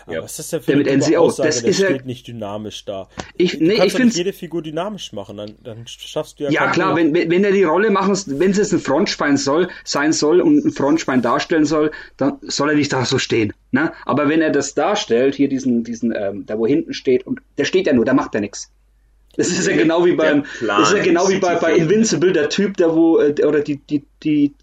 Aber 0.07 0.15
Ja. 0.15 0.23
was 0.23 0.33
ist 0.33 0.39
das 0.39 0.51
denn 0.51 0.61
für 0.61 0.67
Der 0.69 0.77
mit 0.77 0.89
eine 0.89 0.99
dumme 1.01 1.11
NCO, 1.13 1.21
Aussage, 1.25 1.49
das 1.49 1.61
der 1.63 1.71
ist 1.71 1.79
ja- 1.81 1.89
steht 1.89 2.07
nicht 2.07 2.27
dynamisch 2.29 2.85
da. 2.85 3.09
Ich, 3.37 3.59
nee, 3.59 3.85
ich 3.85 3.93
finde 3.93 4.15
jede 4.15 4.33
Figur 4.33 4.63
dynamisch 4.63 5.13
machen, 5.13 5.37
dann, 5.37 5.55
dann 5.65 5.85
schaffst 5.87 6.39
du 6.39 6.45
ja 6.45 6.51
Ja 6.51 6.71
klar, 6.71 6.95
wenn, 6.97 7.13
wenn 7.13 7.29
wenn 7.31 7.43
er 7.45 7.51
die 7.53 7.65
Rolle 7.65 7.91
machen, 7.91 8.17
wenn 8.39 8.53
es 8.53 8.73
ein 8.73 8.79
Frontschwein 8.79 9.37
soll, 9.37 9.69
sein 9.85 10.13
soll 10.13 10.41
und 10.41 10.65
ein 10.65 10.71
Frontschwein 10.71 11.23
darstellen 11.23 11.65
soll, 11.65 11.91
dann 12.17 12.39
soll 12.43 12.71
er 12.71 12.77
nicht 12.77 12.93
da 12.93 13.05
so 13.05 13.19
stehen. 13.19 13.53
Ne? 13.73 13.93
Aber 14.05 14.29
wenn 14.29 14.41
er 14.43 14.51
das 14.51 14.75
darstellt, 14.75 15.35
hier 15.35 15.49
diesen, 15.49 15.83
diesen, 15.83 16.15
ähm, 16.17 16.47
da 16.47 16.57
wo 16.57 16.67
hinten 16.67 16.95
steht, 16.95 17.27
und 17.27 17.41
der 17.59 17.65
steht 17.65 17.87
ja 17.89 17.93
nur, 17.93 18.05
da 18.05 18.15
macht 18.15 18.35
er 18.35 18.41
nichts. 18.41 18.71
Das 19.37 19.49
ist 19.49 19.67
ja 19.67 19.77
genau 19.77 20.05
wie 20.07 20.13
beim, 20.13 20.45
das 20.67 20.91
ist 20.93 20.97
ja 20.97 21.03
genau 21.03 21.29
wie 21.29 21.39
bei, 21.39 21.57
bei 21.57 21.75
Invincible, 21.75 22.33
der 22.33 22.49
Typ, 22.49 22.77
der 22.79 22.95
wo, 22.95 23.19
äh, 23.19 23.35
oder 23.45 23.61
die, 23.61 23.77
die, 23.77 24.03
die, 24.23 24.55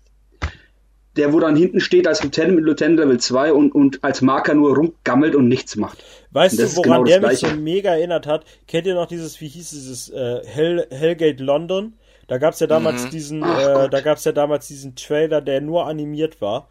der 1.18 1.34
wo 1.34 1.40
dann 1.40 1.56
hinten 1.56 1.80
steht 1.80 2.08
als 2.08 2.24
Lieutenant 2.24 2.56
mit 2.56 2.66
Lieutenant 2.66 3.00
Level 3.00 3.20
2 3.20 3.54
und, 3.54 3.76
und 3.76 4.04
als 4.04 4.22
Marker 4.22 4.54
nur 4.54 4.76
rumgammelt 4.76 5.36
und 5.36 5.48
nichts 5.48 5.76
macht. 5.76 6.04
Weißt 6.32 6.58
du, 6.58 6.76
woran 6.76 7.04
genau 7.04 7.04
der 7.04 7.22
mich 7.22 7.40
so 7.40 7.48
mega 7.48 7.92
erinnert 7.92 8.26
hat? 8.26 8.46
Kennt 8.68 8.88
ihr 8.88 8.96
noch 8.96 9.06
dieses, 9.06 9.40
wie 9.40 9.48
hieß 9.48 9.70
dieses, 9.70 10.10
äh, 10.10 10.42
Hell, 10.46 10.88
Hellgate 10.90 11.44
London? 11.44 11.94
Da 12.28 12.38
gab's 12.38 12.60
ja 12.60 12.68
damals 12.68 13.10
diesen, 13.10 13.44
Ach 13.44 13.60
äh, 13.60 13.74
Gott. 13.74 13.94
da 13.94 14.02
gab's 14.02 14.24
ja 14.24 14.32
damals 14.32 14.68
diesen 14.68 14.96
Trailer, 14.96 15.42
der 15.42 15.62
nur 15.62 15.86
animiert 15.86 16.42
war. 16.42 16.70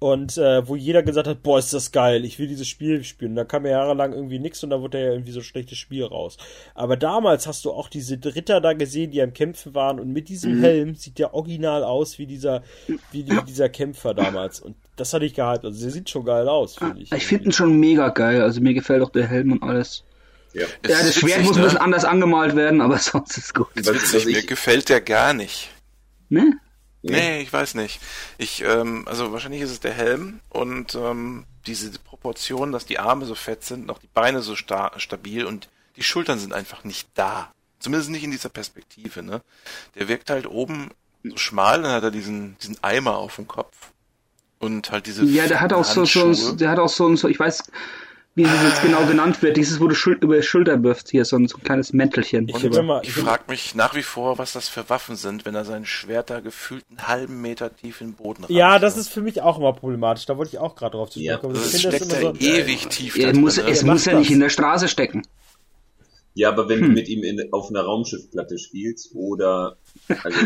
Und 0.00 0.36
äh, 0.36 0.68
wo 0.68 0.76
jeder 0.76 1.02
gesagt 1.02 1.26
hat, 1.26 1.42
boah, 1.42 1.58
ist 1.58 1.72
das 1.72 1.90
geil, 1.90 2.26
ich 2.26 2.38
will 2.38 2.46
dieses 2.46 2.68
Spiel 2.68 3.02
spielen. 3.04 3.30
Und 3.32 3.36
da 3.36 3.44
kam 3.44 3.64
ja 3.64 3.72
jahrelang 3.72 4.12
irgendwie 4.12 4.38
nichts 4.38 4.62
und 4.62 4.68
da 4.70 4.80
wurde 4.82 5.00
ja 5.00 5.12
irgendwie 5.12 5.32
so 5.32 5.40
ein 5.40 5.44
schlechtes 5.44 5.78
Spiel 5.78 6.04
raus. 6.04 6.36
Aber 6.74 6.96
damals 6.98 7.46
hast 7.46 7.64
du 7.64 7.70
auch 7.72 7.88
diese 7.88 8.18
Ritter 8.22 8.60
da 8.60 8.74
gesehen, 8.74 9.12
die 9.12 9.22
am 9.22 9.32
Kämpfen 9.32 9.74
waren 9.74 9.98
und 10.00 10.08
mit 10.08 10.24
Mhm. 10.24 10.26
diesem 10.26 10.60
Helm 10.60 10.94
sieht 10.94 11.18
der 11.18 11.32
original 11.32 11.84
aus 11.84 12.18
wie 12.18 12.26
dieser, 12.26 12.62
wie 13.12 13.22
die, 13.22 13.38
dieser 13.48 13.70
Kämpfer 13.70 14.12
damals. 14.12 14.60
Und 14.60 14.76
das 14.96 15.14
hatte 15.14 15.24
ich 15.24 15.32
gehypt. 15.34 15.64
Also 15.64 15.80
der 15.80 15.90
sieht 15.90 16.10
schon 16.10 16.24
geil 16.26 16.48
aus, 16.48 16.76
finde 16.76 17.00
ich. 17.00 17.10
Ich 17.12 17.26
finde 17.26 17.46
ihn 17.46 17.52
schon 17.52 17.78
mega 17.78 18.10
geil, 18.10 18.42
also 18.42 18.60
mir 18.60 18.74
gefällt 18.74 19.02
auch 19.02 19.10
der 19.10 19.26
Helm 19.26 19.52
und 19.52 19.62
alles. 19.62 20.04
Ja. 20.52 20.62
Ja, 20.62 20.68
das 20.82 21.14
Schwert 21.14 21.38
witzig, 21.38 21.46
muss 21.46 21.56
ein 21.56 21.60
ne? 21.60 21.64
bisschen 21.64 21.80
anders 21.80 22.04
angemalt 22.04 22.54
werden, 22.56 22.80
aber 22.82 22.98
sonst 22.98 23.38
ist 23.38 23.54
gut. 23.54 23.68
Ist 23.74 23.92
witzig, 23.92 24.26
mir 24.26 24.38
ich- 24.40 24.46
gefällt 24.46 24.88
der 24.90 25.00
gar 25.00 25.32
nicht. 25.32 25.70
Ne? 26.28 26.58
Nee, 27.10 27.40
ich 27.40 27.52
weiß 27.52 27.74
nicht. 27.74 28.00
Ich, 28.38 28.62
ähm, 28.62 29.06
also 29.06 29.32
wahrscheinlich 29.32 29.62
ist 29.62 29.70
es 29.70 29.80
der 29.80 29.92
Helm 29.92 30.40
und 30.48 30.94
ähm, 30.94 31.44
diese 31.66 31.90
Proportion, 31.98 32.72
dass 32.72 32.86
die 32.86 32.98
Arme 32.98 33.26
so 33.26 33.34
fett 33.34 33.64
sind, 33.64 33.86
noch 33.86 33.98
die 33.98 34.08
Beine 34.12 34.42
so 34.42 34.56
sta 34.56 34.92
stabil 34.98 35.44
und 35.44 35.68
die 35.96 36.02
Schultern 36.02 36.38
sind 36.38 36.52
einfach 36.52 36.84
nicht 36.84 37.08
da. 37.14 37.52
Zumindest 37.78 38.10
nicht 38.10 38.24
in 38.24 38.30
dieser 38.30 38.48
Perspektive, 38.48 39.22
ne? 39.22 39.42
Der 39.94 40.08
wirkt 40.08 40.30
halt 40.30 40.46
oben 40.46 40.90
so 41.22 41.36
schmal, 41.36 41.82
dann 41.82 41.92
hat 41.92 42.02
er 42.02 42.10
diesen, 42.10 42.56
diesen 42.58 42.82
Eimer 42.82 43.16
auf 43.18 43.36
dem 43.36 43.46
Kopf. 43.46 43.92
Und 44.58 44.90
halt 44.90 45.06
diese 45.06 45.24
Ja, 45.24 45.46
der 45.46 45.60
hat 45.60 45.72
auch 45.72 45.84
so, 45.84 46.04
so, 46.04 46.20
Handschuhe. 46.22 46.56
der 46.56 46.70
hat 46.70 46.78
auch 46.78 46.88
so, 46.88 47.14
so 47.16 47.28
ich 47.28 47.38
weiß, 47.38 47.64
wie 48.36 48.42
das 48.42 48.62
jetzt 48.64 48.82
genau 48.82 49.04
genannt 49.06 49.42
wird, 49.42 49.56
dieses, 49.56 49.78
wo 49.80 49.86
du 49.86 49.94
Schul 49.94 50.18
über 50.20 50.36
die 50.36 50.42
Schulter 50.42 50.82
wirfst, 50.82 51.10
hier, 51.10 51.24
so 51.24 51.36
ein, 51.36 51.46
so 51.46 51.56
ein 51.56 51.62
kleines 51.62 51.92
Mäntelchen. 51.92 52.48
Ich 52.48 52.64
immer- 52.64 53.00
ich 53.02 53.10
ich 53.10 53.14
frage 53.14 53.44
mich 53.48 53.74
nach 53.76 53.94
wie 53.94 54.02
vor, 54.02 54.38
was 54.38 54.52
das 54.54 54.68
für 54.68 54.88
Waffen 54.90 55.14
sind, 55.14 55.44
wenn 55.44 55.54
er 55.54 55.64
sein 55.64 55.86
Schwert 55.86 56.30
da 56.30 56.40
gefühlt 56.40 56.84
einen 56.90 57.06
halben 57.06 57.40
Meter 57.40 57.74
tief 57.74 58.00
in 58.00 58.08
den 58.08 58.14
Boden 58.14 58.42
rammt. 58.44 58.50
Ja, 58.56 58.78
das 58.80 58.96
ist 58.96 59.08
für 59.08 59.20
mich 59.22 59.40
auch 59.40 59.58
immer 59.58 59.72
problematisch. 59.72 60.26
Da 60.26 60.36
wollte 60.36 60.50
ich 60.54 60.58
auch 60.58 60.74
gerade 60.74 60.96
drauf 60.96 61.10
zu 61.10 61.20
sprechen 61.20 61.26
Ja, 61.30 61.36
kommen. 61.38 61.54
Es 61.54 61.78
steckt 61.78 62.00
das 62.00 62.08
da 62.08 62.18
immer 62.20 62.34
so, 62.34 62.40
ewig 62.40 62.88
tief 62.88 63.16
da 63.20 63.32
muss, 63.34 63.54
drin, 63.54 63.66
es 63.68 63.82
ne? 63.82 63.86
macht 63.86 63.94
muss 63.94 64.04
ja 64.06 64.14
nicht 64.18 64.30
das. 64.30 64.34
in 64.34 64.40
der 64.40 64.48
Straße 64.48 64.88
stecken. 64.88 65.22
Ja, 66.36 66.48
aber 66.48 66.68
wenn 66.68 66.80
Hm. 66.80 66.86
du 66.88 66.92
mit 66.94 67.08
ihm 67.08 67.22
in, 67.22 67.52
auf 67.52 67.70
einer 67.70 67.82
Raumschiffplatte 67.82 68.58
spielst 68.58 69.14
oder 69.14 69.76
also, 70.24 70.40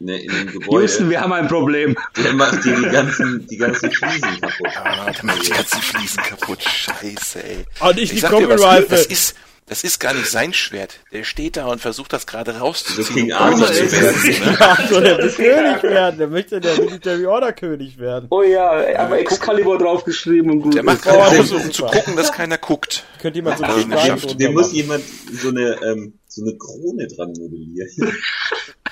ne, 0.00 0.18
in 0.22 0.30
einem 0.30 0.52
Gebäude, 0.52 0.82
Houston, 0.82 1.10
wir 1.10 1.20
haben 1.20 1.32
ein 1.32 1.48
Problem. 1.48 1.96
der 2.22 2.32
macht 2.34 2.64
dir 2.64 2.76
die 2.76 2.88
ganzen, 2.88 3.46
die 3.46 3.56
ganzen 3.56 3.90
Fliesen 3.90 4.40
kaputt. 4.40 4.68
Ah, 4.76 5.10
der 5.10 5.24
macht 5.24 5.46
die 5.46 5.50
ganzen 5.50 5.80
Fliesen 5.82 6.22
kaputt. 6.22 6.62
Scheiße, 6.62 7.42
ey. 7.44 7.64
Oh, 7.80 7.88
nicht 7.88 8.12
die 8.12 8.16
ich 8.16 8.20
sag 8.20 8.30
dir 8.36 8.48
was, 8.48 8.60
Kombi-Rifle. 8.60 8.88
das 8.96 9.06
ist, 9.06 9.34
das 9.66 9.84
ist 9.84 10.00
gar 10.00 10.14
nicht 10.14 10.30
sein 10.30 10.54
Schwert. 10.54 11.00
Der 11.12 11.24
steht 11.24 11.58
da 11.58 11.66
und 11.66 11.80
versucht 11.82 12.14
das 12.14 12.26
gerade 12.26 12.52
Das 12.52 12.62
rauszuziehen. 12.62 13.14
King 13.14 13.32
um 13.32 13.38
Arthur 13.38 13.66
Arthur 13.66 13.74
zu 13.88 13.96
ist- 13.96 14.88
so, 14.88 15.00
der 15.00 15.18
will 15.18 15.30
König 15.30 15.82
werden. 15.82 16.18
Der 16.18 16.26
möchte 16.28 16.58
der 16.60 16.74
Military 16.78 17.26
Order 17.26 17.52
König 17.52 17.98
werden. 17.98 18.28
Oh 18.30 18.42
ja, 18.42 18.70
aber 18.96 19.18
Excalibur 19.18 19.76
draufgeschrieben 19.76 20.50
und 20.52 20.60
gut. 20.62 20.74
Der 20.74 20.82
macht 20.84 21.02
gerade 21.02 21.38
um 21.40 21.70
zu 21.70 21.84
gucken, 21.84 22.16
dass 22.16 22.32
keiner 22.32 22.56
guckt. 22.56 23.04
Könnte 23.20 23.40
jemand 23.40 23.58
so 23.58 23.64
einen 23.64 23.92
Stein 23.92 24.38
Dem 24.38 24.54
muss 24.54 24.72
jemand 24.72 25.04
so 25.32 25.48
eine, 25.48 25.76
ähm, 25.84 26.14
so 26.28 26.42
eine 26.42 26.56
Krone 26.56 27.06
dran 27.08 27.32
modellieren. 27.32 28.16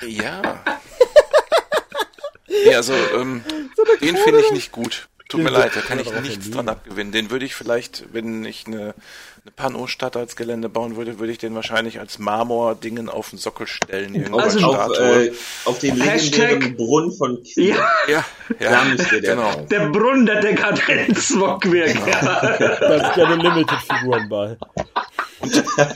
Ja. 0.05 0.63
Nee, 2.49 2.73
also, 2.75 2.93
ähm, 2.93 3.43
den 4.01 4.17
finde 4.17 4.39
ich 4.39 4.51
nicht 4.51 4.71
gut. 4.71 5.09
Tut 5.29 5.43
mir 5.43 5.49
leid, 5.49 5.75
da 5.75 5.81
kann 5.81 5.99
ich 5.99 6.09
nichts 6.21 6.49
dran 6.51 6.69
abgewinnen. 6.69 7.11
Den 7.11 7.29
würde 7.29 7.45
ich 7.45 7.53
vielleicht, 7.53 8.05
wenn 8.13 8.45
ich 8.45 8.65
eine, 8.65 8.93
eine 9.43 9.51
Pano-Stadt 9.53 10.15
als 10.15 10.37
Gelände 10.37 10.69
bauen 10.69 10.95
würde, 10.95 11.19
würde 11.19 11.33
ich 11.33 11.37
den 11.37 11.53
wahrscheinlich 11.53 11.99
als 11.99 12.17
Marmor-Dingen 12.17 13.09
auf 13.09 13.31
den 13.31 13.39
Sockel 13.39 13.67
stellen. 13.67 14.15
Irgendwo 14.15 14.37
Auf, 14.37 14.43
Also, 14.43 14.71
als 14.71 14.97
auf, 14.97 15.05
äh, 15.05 15.31
auf 15.65 15.79
den 15.79 15.97
legendären 15.97 16.77
Brunnen 16.77 17.11
von 17.11 17.43
Kiel. 17.43 17.75
Ja, 17.75 17.89
ja, 18.07 18.25
Da 18.59 18.71
ja, 18.71 18.83
müsste 18.85 19.19
der 19.19 19.35
genau. 19.35 19.65
der 19.69 19.89
Brunnen 19.89 20.25
der 20.25 20.39
Dekadenz, 20.39 21.31
Mockwerk. 21.31 21.95
Ja. 22.07 22.77
Da 22.79 22.99
sind 22.99 23.17
ja 23.17 23.35
nur 23.35 23.43
Limited-Figuren 23.43 24.29
bei. 24.29 24.57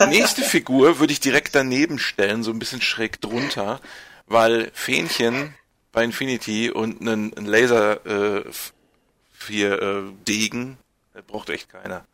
Nächste 0.10 0.42
Figur 0.42 1.00
würde 1.00 1.14
ich 1.14 1.22
direkt 1.22 1.56
daneben 1.56 2.00
stellen, 2.00 2.44
so 2.44 2.52
ein 2.52 2.60
bisschen 2.60 2.82
schräg 2.82 3.22
drunter, 3.22 3.80
weil 4.28 4.72
Fähnchen 4.74 5.56
bei 5.94 6.04
Infinity 6.04 6.70
und 6.70 7.02
einen, 7.02 7.34
einen 7.34 7.46
Laser 7.46 8.06
äh, 8.06 8.44
hier 9.48 9.82
äh, 9.82 10.02
Degen 10.28 10.78
äh, 11.16 11.22
braucht 11.26 11.50
echt 11.50 11.70
keiner. 11.70 12.06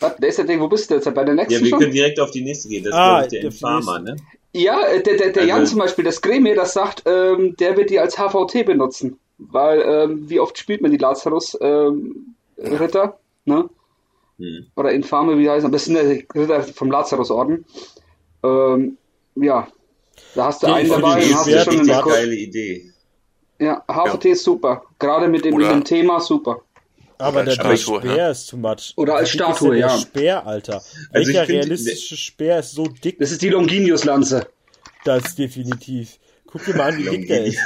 Was, 0.00 0.16
der 0.16 0.28
ist 0.28 0.38
der 0.38 0.44
Ding, 0.44 0.60
wo 0.60 0.68
bist 0.68 0.90
du 0.90 0.94
jetzt? 0.94 1.12
Bei 1.14 1.24
der 1.24 1.34
nächsten 1.34 1.54
Ja, 1.54 1.60
wir 1.60 1.68
schon? 1.68 1.78
können 1.78 1.92
direkt 1.92 2.18
auf 2.20 2.30
die 2.30 2.42
nächste 2.42 2.68
gehen. 2.68 2.84
Das 2.84 2.92
ist, 2.92 2.98
Ah, 2.98 3.08
glaube 3.10 3.24
ich, 3.24 3.30
der 3.30 3.40
der 3.40 3.50
Infamer, 3.50 3.98
ne? 4.00 4.16
Ja, 4.52 4.86
äh, 4.88 5.02
der, 5.02 5.16
der, 5.16 5.30
der 5.32 5.44
Jan 5.46 5.60
Also- 5.60 5.70
zum 5.72 5.78
Beispiel, 5.80 6.04
das 6.04 6.20
Gremir, 6.22 6.54
das 6.54 6.72
sagt, 6.74 7.02
ähm, 7.06 7.56
der 7.56 7.76
wird 7.76 7.90
die 7.90 7.98
als 8.00 8.18
HVT 8.18 8.64
benutzen. 8.64 9.18
Weil, 9.38 9.82
ähm, 9.82 10.28
wie 10.30 10.38
oft 10.40 10.56
spielt 10.58 10.80
man 10.80 10.90
die 10.92 10.96
Lazarus 10.96 11.56
ähm, 11.60 12.34
Ritter? 12.58 13.18
Ne? 13.44 13.68
Hm. 14.38 14.66
Oder 14.76 14.92
Infame, 14.92 15.36
wie 15.38 15.42
die 15.42 15.50
heißen. 15.50 15.66
Am 15.66 15.72
besten 15.72 15.94
der 15.94 16.04
Ritter 16.34 16.62
vom 16.62 16.90
Lazarus-Orden. 16.90 17.64
Ähm, 18.44 18.96
ja, 19.36 19.66
da 20.34 20.44
hast 20.46 20.62
du 20.62 20.68
Ja, 20.68 20.74
einen 20.74 20.88
dabei 20.88 21.24
und 21.24 21.34
hast 21.34 21.46
du 21.48 21.60
schon 21.72 21.80
eine 21.90 22.02
geile 22.04 22.34
Idee. 22.34 22.90
Ja, 23.58 23.82
Hafertee 23.88 24.30
ist 24.32 24.44
super. 24.44 24.84
Gerade 24.98 25.28
mit 25.28 25.44
dem, 25.44 25.56
mit 25.56 25.68
dem 25.70 25.84
Thema 25.84 26.20
super. 26.20 26.62
Aber 27.18 27.44
der, 27.44 27.56
der 27.56 27.76
Speer 27.76 28.30
ist 28.30 28.46
too 28.50 28.56
much. 28.56 28.92
Oder 28.96 29.16
als 29.16 29.30
Statue, 29.30 29.70
denn 29.70 29.78
der 29.80 29.88
ja. 29.88 29.98
Speer, 29.98 30.46
Alter. 30.46 30.82
Also 31.12 31.28
Welcher 31.28 31.48
realistische 31.48 32.16
Speer 32.16 32.58
ist 32.58 32.72
so 32.72 32.86
dick? 32.86 33.18
Das 33.18 33.30
ist 33.30 33.42
die 33.42 33.50
Longinius-Lanze. 33.50 34.46
Das 35.04 35.34
definitiv. 35.34 36.18
Guck 36.46 36.64
dir 36.66 36.76
mal 36.76 36.92
an, 36.92 36.98
wie 36.98 37.10
dick 37.10 37.26
der 37.26 37.46
ist. 37.46 37.58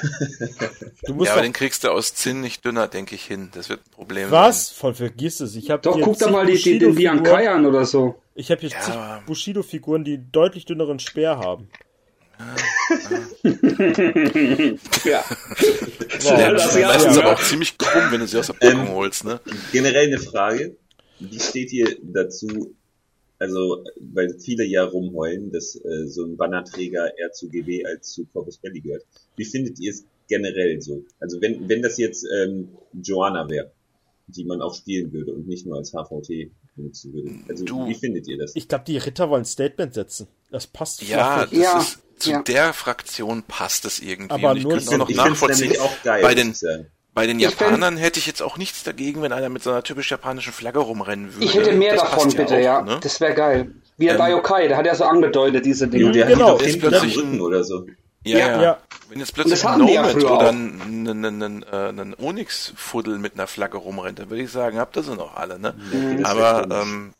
Du 1.05 1.15
musst 1.15 1.27
Ja, 1.27 1.35
aber 1.35 1.43
den 1.43 1.53
kriegst 1.53 1.85
du 1.85 1.91
aus 1.91 2.15
Zinn 2.15 2.41
nicht 2.41 2.65
dünner, 2.65 2.89
denke 2.89 3.15
ich, 3.15 3.25
hin. 3.25 3.51
Das 3.53 3.69
wird 3.69 3.81
ein 3.81 3.91
Problem. 3.91 4.31
was? 4.31 4.71
Voll 4.71 4.95
vergiss 4.95 5.41
es. 5.41 5.55
Ich 5.57 5.71
habe 5.71 5.83
Doch, 5.83 5.97
hier 5.97 6.05
guck 6.05 6.19
da 6.19 6.31
mal 6.31 6.47
die, 6.47 6.57
die, 6.57 6.79
den 6.79 6.97
Lian 6.97 7.19
Bushido-Figuren. 7.19 7.45
Kai 7.45 7.51
an 7.51 7.67
oder 7.67 7.85
so. 7.85 8.23
Ich 8.35 8.51
habe 8.51 8.63
hier 8.63 8.71
Ja, 8.71 9.23
Bushido-Figuren, 9.27 10.05
die 10.05 10.21
deutlich 10.33 10.65
dünneren 10.65 10.99
Speer 11.01 11.39
haben. 11.39 11.69
Ja. 15.05 15.25
Ja, 16.25 16.53
das 16.53 16.67
ist 16.67 16.77
ist 16.77 16.83
meistens 16.83 17.19
aber 17.19 17.33
auch 17.33 17.43
ziemlich 17.43 17.77
krumm, 17.79 18.05
wenn 18.11 18.21
du 18.21 18.27
sie 18.27 18.39
aus 18.39 18.47
der 18.49 18.55
Packung 18.55 18.89
holst, 18.91 19.25
ne? 19.25 19.41
Generell 19.73 20.07
eine 20.07 20.19
Frage. 20.19 20.77
Wie 21.21 21.41
steht 21.41 21.73
ihr 21.73 21.97
dazu, 22.03 22.75
also, 23.39 23.85
weil 24.01 24.39
viele 24.39 24.65
ja 24.65 24.85
rumheulen, 24.85 25.51
dass 25.51 25.75
äh, 25.77 26.07
so 26.07 26.25
ein 26.25 26.37
Bannerträger 26.37 27.17
eher 27.19 27.33
zu 27.33 27.49
GW 27.49 27.85
als 27.87 28.13
zu 28.13 28.25
Corpus 28.27 28.59
Belli 28.59 28.81
gehört. 28.81 29.05
Wie 29.37 29.45
findet 29.45 29.79
ihr 29.81 29.91
es 29.93 30.05
generell 30.29 30.81
so? 30.81 31.05
Also 31.21 31.41
wenn, 31.41 31.69
wenn 31.69 31.83
das 31.83 31.99
jetzt 31.99 32.25
ähm, 32.37 32.69
Joanna 33.03 33.49
wäre, 33.49 33.71
die 34.29 34.45
man 34.45 34.61
auch 34.63 34.75
spielen 34.75 35.13
würde 35.13 35.33
und 35.33 35.49
nicht 35.49 35.67
nur 35.67 35.77
als 35.79 35.93
HVT 35.93 36.51
benutzen 36.77 37.13
würde. 37.15 37.31
Also 37.49 37.65
Du- 37.65 37.89
wie 37.89 37.95
findet 37.95 38.29
ihr 38.29 38.39
das? 38.39 38.55
Ich 38.55 38.69
glaube, 38.69 38.85
die 38.87 38.99
Ritter 38.99 39.29
wollen 39.31 39.43
ein 39.43 39.47
Statement 39.47 39.95
setzen. 39.95 40.29
Das 40.51 40.67
passt 40.67 41.03
Ja, 41.03 41.47
das 41.47 41.53
Ja, 41.59 41.79
ist, 41.81 41.99
zu 42.19 42.31
ja. 42.31 42.43
der 42.43 42.73
Fraktion 42.73 43.43
passt 43.43 43.85
es 43.85 44.01
irgendwie. 44.01 44.35
Aber 44.35 44.51
und 44.51 44.57
ich 44.59 44.65
nur 44.65 44.73
könnte 44.75 44.91
auch 44.91 44.99
noch 44.99 45.11
nachvollziehen. 45.11 45.75
geil, 46.05 46.23
bei 46.23 46.35
den, 46.35 46.55
bei 47.15 47.27
den 47.27 47.41
Japanern 47.41 47.97
hätte 47.97 48.19
ich 48.19 48.27
jetzt 48.27 48.43
auch 48.43 48.59
nichts 48.59 48.85
dagegen, 48.85 49.23
wenn 49.23 49.33
einer 49.33 49.49
mit 49.49 49.63
so 49.63 49.71
einer 49.71 49.83
typisch 49.83 50.11
japanischen 50.11 50.53
Flagge 50.53 50.79
rumrennen 50.79 51.35
würde. 51.35 51.45
Ich 51.45 51.55
hätte 51.55 51.73
mehr 51.73 51.95
Das 51.95 52.03
davon, 52.03 52.33
bitte, 52.33 52.57
auch, 52.57 52.61
ja. 52.61 52.83
Ne? 52.83 53.01
Das 53.03 53.21
wäre 53.21 53.35
geil. 53.35 53.73
Wie 53.97 54.05
der 54.05 54.15
Ähm, 54.15 54.19
Daiokai, 54.21 54.69
der 54.69 54.77
hat 54.77 54.87
ja 54.87 54.95
so 54.95 55.05
angedeutet, 55.05 55.67
diese 55.67 55.89
Dinge. 55.89 56.13
Der 56.13 56.27
Genau, 56.27 56.59
hat 56.59 56.67
am 56.67 56.79
plötzlich 56.81 57.17
Rücken 57.19 57.41
oder 57.41 57.65
so. 57.65 57.87
Ja, 58.25 58.39
Ja. 58.39 58.47
ja. 58.49 58.63
Ja. 58.63 58.79
Wenn 59.09 59.21
jetzt 59.21 59.35
plötzlich 59.35 59.65
ein 59.67 59.87
ja 59.89 60.03
Nomad 60.03 60.13
früher 60.13 60.31
oder 60.33 60.49
ein, 60.51 61.07
ein, 61.09 61.25
ein, 61.25 61.43
ein, 61.43 61.63
äh, 61.63 61.89
ein 61.89 62.15
Onyx-Fuddel 62.19 63.19
mit 63.19 63.35
einer 63.35 63.47
Flagge 63.47 63.79
rumrennt, 63.79 64.19
dann 64.19 64.29
würde 64.29 64.43
ich 64.43 64.51
sagen, 64.53 64.79
habt 64.79 64.97
ihr 64.97 65.03
sie 65.03 65.15
noch 65.15 65.35
alle, 65.35 65.59
ne? 65.59 65.75
Wär 65.91 66.27
Aber 66.27 66.69
ähm, 66.71 67.15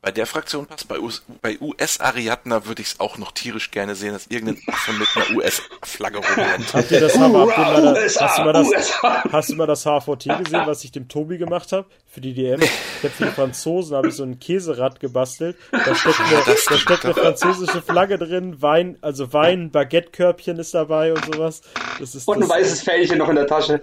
bei 0.00 0.12
der 0.12 0.26
Fraktion 0.26 0.66
passt, 0.66 0.86
bei, 0.86 1.00
US, 1.00 1.22
bei 1.42 1.58
US-Ariadna 1.60 2.66
würde 2.66 2.82
ich 2.82 2.88
es 2.88 3.00
auch 3.00 3.18
noch 3.18 3.32
tierisch 3.32 3.72
gerne 3.72 3.96
sehen, 3.96 4.12
dass 4.12 4.28
irgendein 4.28 4.62
Affe 4.68 4.92
mit 4.92 5.08
einer 5.16 5.36
US-Flagge 5.36 6.18
rumrennt. 6.18 6.72
Habt 6.72 6.90
ihr 6.92 7.00
das 7.00 7.18
Hammer? 7.18 7.48
Hast, 7.48 8.38
du 8.38 8.42
mal 8.44 8.52
das, 8.52 8.68
USA. 8.68 9.24
hast 9.32 9.50
du 9.50 9.54
mal 9.56 9.66
das 9.66 9.84
HVT 9.84 10.44
gesehen, 10.44 10.62
was 10.66 10.84
ich 10.84 10.92
dem 10.92 11.08
Tobi 11.08 11.36
gemacht 11.36 11.72
habe 11.72 11.86
für 12.06 12.20
die 12.20 12.32
DM? 12.32 12.60
Ich 12.62 12.70
habe 13.02 13.10
für 13.10 13.24
die 13.24 13.32
Franzosen 13.32 13.96
habe 13.96 14.08
ich 14.08 14.14
so 14.14 14.22
ein 14.22 14.38
Käserad 14.38 15.00
gebastelt. 15.00 15.56
Da 15.72 15.94
steckt 15.96 16.20
eine, 16.20 16.42
da 16.44 16.76
steckt 16.76 17.04
eine 17.04 17.14
französische 17.14 17.82
Flagge 17.82 18.18
drin, 18.18 18.62
Wein, 18.62 18.98
also 19.00 19.32
Wein, 19.32 19.72
Baguettekörbchen 19.72 20.60
ist 20.60 20.74
dabei 20.74 21.12
und 21.12 21.24
sowas. 21.24 21.62
Das 21.98 22.14
ist 22.14 22.28
Und 22.28 22.44
ein 22.44 22.48
weißes 22.48 22.82
Fähnchen 22.82 23.18
noch 23.18 23.28
in 23.28 23.36
der 23.36 23.48
Tasche. 23.48 23.82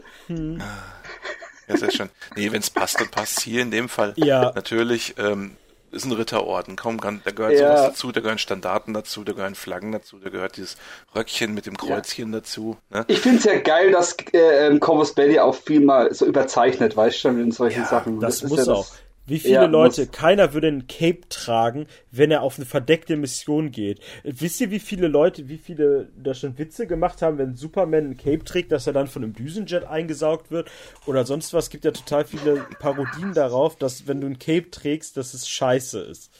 Ja, 1.67 1.77
sehr 1.77 1.91
schön. 1.91 2.09
Nee, 2.35 2.51
wenn 2.51 2.61
es 2.61 2.69
passt, 2.69 3.01
dann 3.01 3.09
passt 3.09 3.41
hier 3.41 3.61
in 3.61 3.71
dem 3.71 3.89
Fall. 3.89 4.13
Ja. 4.15 4.51
Natürlich, 4.55 5.15
ähm, 5.17 5.57
ist 5.95 6.05
ein 6.05 6.11
Ritterorden. 6.11 6.75
Kaum 6.75 6.99
kann, 6.99 7.21
da 7.25 7.31
gehört 7.31 7.53
Ja. 7.53 7.77
sowas 7.77 7.81
dazu, 7.93 8.11
da 8.11 8.19
gehören 8.21 8.37
Standarten 8.37 8.93
dazu, 8.93 9.23
da 9.23 9.33
gehören 9.33 9.55
Flaggen 9.55 9.91
dazu, 9.91 10.19
da 10.19 10.29
gehört 10.29 10.57
dieses 10.57 10.77
Röckchen 11.15 11.53
mit 11.53 11.65
dem 11.65 11.77
Kreuzchen 11.77 12.31
dazu. 12.31 12.77
Ne? 12.89 13.05
Ich 13.07 13.19
finde 13.19 13.39
es 13.39 13.43
ja 13.45 13.59
geil, 13.59 13.91
dass 13.91 14.15
äh, 14.33 14.67
ähm, 14.67 14.79
Corvus 14.79 15.13
Belli 15.15 15.39
auch 15.39 15.55
viel 15.55 15.79
mal 15.81 16.13
so 16.13 16.25
überzeichnet, 16.25 16.95
weißt 16.95 17.15
du 17.15 17.19
schon, 17.19 17.39
in 17.41 17.51
solchen 17.51 17.81
Ja, 17.81 17.87
Sachen. 17.87 18.19
das, 18.19 18.43
ist 18.43 18.49
muss 18.49 18.65
ja 18.67 18.73
auch. 18.73 18.87
Wie 19.27 19.39
viele 19.39 19.53
Ja, 19.55 19.65
Leute, 19.65 20.01
muss. 20.01 20.11
keiner 20.11 20.53
würde 20.53 20.67
ein 20.67 20.85
Cape 20.87 21.21
tragen, 21.29 21.87
wenn 22.11 22.29
er 22.29 22.43
auf 22.43 22.57
eine 22.57 22.65
verdeckte 22.65 23.15
Mission 23.17 23.71
geht. 23.71 23.99
Wisst 24.23 24.61
ihr, 24.61 24.69
wie 24.69 24.79
viele 24.79 25.07
Leute, 25.07 25.49
wie 25.49 25.57
viele 25.57 26.09
da 26.15 26.33
schon 26.35 26.57
Witze 26.59 26.85
gemacht 26.85 27.23
haben, 27.23 27.37
wenn 27.39 27.55
Superman 27.55 28.11
ein 28.11 28.17
Cape 28.17 28.43
trägt, 28.43 28.71
dass 28.71 28.85
er 28.85 28.93
dann 28.93 29.07
von 29.07 29.23
einem 29.23 29.33
Düsenjet 29.33 29.83
eingesaugt 29.85 30.51
wird 30.51 30.69
oder 31.07 31.25
sonst 31.25 31.53
was? 31.53 31.71
Gibt 31.71 31.85
ja 31.85 31.91
total 31.91 32.25
viele 32.25 32.65
Parodien 32.79 33.33
darauf, 33.33 33.75
dass 33.77 34.07
wenn 34.07 34.21
du 34.21 34.27
ein 34.27 34.37
Cape 34.37 34.69
trägst, 34.69 35.17
dass 35.17 35.33
es 35.33 35.47
scheiße 35.49 36.01
ist. 36.01 36.31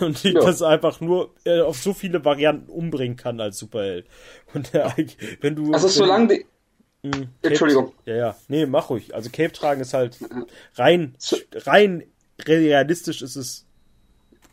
Und 0.00 0.24
ich 0.24 0.34
Ja. 0.34 0.40
das 0.40 0.62
einfach 0.62 1.00
nur 1.00 1.32
äh, 1.44 1.60
auf 1.60 1.76
so 1.78 1.94
viele 1.94 2.24
Varianten 2.24 2.70
umbringen 2.70 3.16
kann 3.16 3.40
als 3.40 3.58
Superheld. 3.58 4.06
Und 4.52 4.72
der, 4.72 4.92
wenn 5.40 5.54
du. 5.54 5.72
Also 5.72 5.86
solange 5.88 6.26
die. 6.28 6.46
du- 7.02 7.10
Cape- 7.20 7.28
Entschuldigung. 7.42 7.92
Ja, 8.04 8.16
ja. 8.16 8.36
Nee, 8.48 8.66
mach 8.66 8.90
ruhig. 8.90 9.14
Also 9.14 9.30
Cape 9.30 9.52
tragen 9.52 9.80
ist 9.80 9.94
halt 9.94 10.18
rein, 10.74 11.14
rein 11.54 12.02
realistisch 12.44 13.22
ist 13.22 13.36
es 13.36 13.64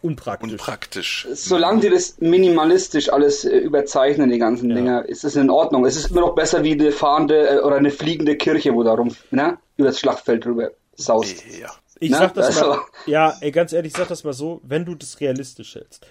unpraktisch. 0.02 0.52
Und 0.52 0.58
praktisch. 0.58 1.28
Solange 1.34 1.82
die 1.82 1.90
das 1.90 2.20
minimalistisch 2.20 3.10
alles 3.10 3.46
äh, 3.46 3.58
überzeichnen, 3.58 4.30
die 4.30 4.38
ganzen 4.40 4.70
Dinger, 4.70 5.06
ist 5.06 5.24
es 5.24 5.36
in 5.36 5.50
Ordnung. 5.50 5.86
Es 5.86 5.96
ist 5.96 6.12
immer 6.12 6.22
noch 6.22 6.36
besser 6.36 6.64
wie 6.64 6.74
eine 6.74 6.92
fahrende 6.92 7.48
äh, 7.48 7.60
oder 7.60 7.78
eine 7.78 7.92
fliegende 7.92 8.36
Kirche, 8.36 8.74
wo 8.74 8.84
da 8.84 8.94
rum, 8.94 9.16
ne, 9.32 9.58
über 9.78 9.88
das 9.88 10.00
Schlachtfeld 10.00 10.46
drüber 10.46 10.72
saust. 10.96 11.44
Ja. 11.60 11.70
Ich 12.00 12.12
Na, 12.12 12.18
sag 12.18 12.34
das 12.34 12.48
also- 12.48 12.70
mal, 12.70 12.80
ja, 13.06 13.38
ey, 13.40 13.52
ganz 13.52 13.72
ehrlich, 13.72 13.94
ich 13.94 13.98
sag 13.98 14.10
das 14.10 14.24
mal 14.26 14.34
so, 14.34 14.60
wenn 14.64 14.84
du 14.84 14.94
das 14.96 15.22
realistisch 15.22 15.76
hältst. 15.76 16.06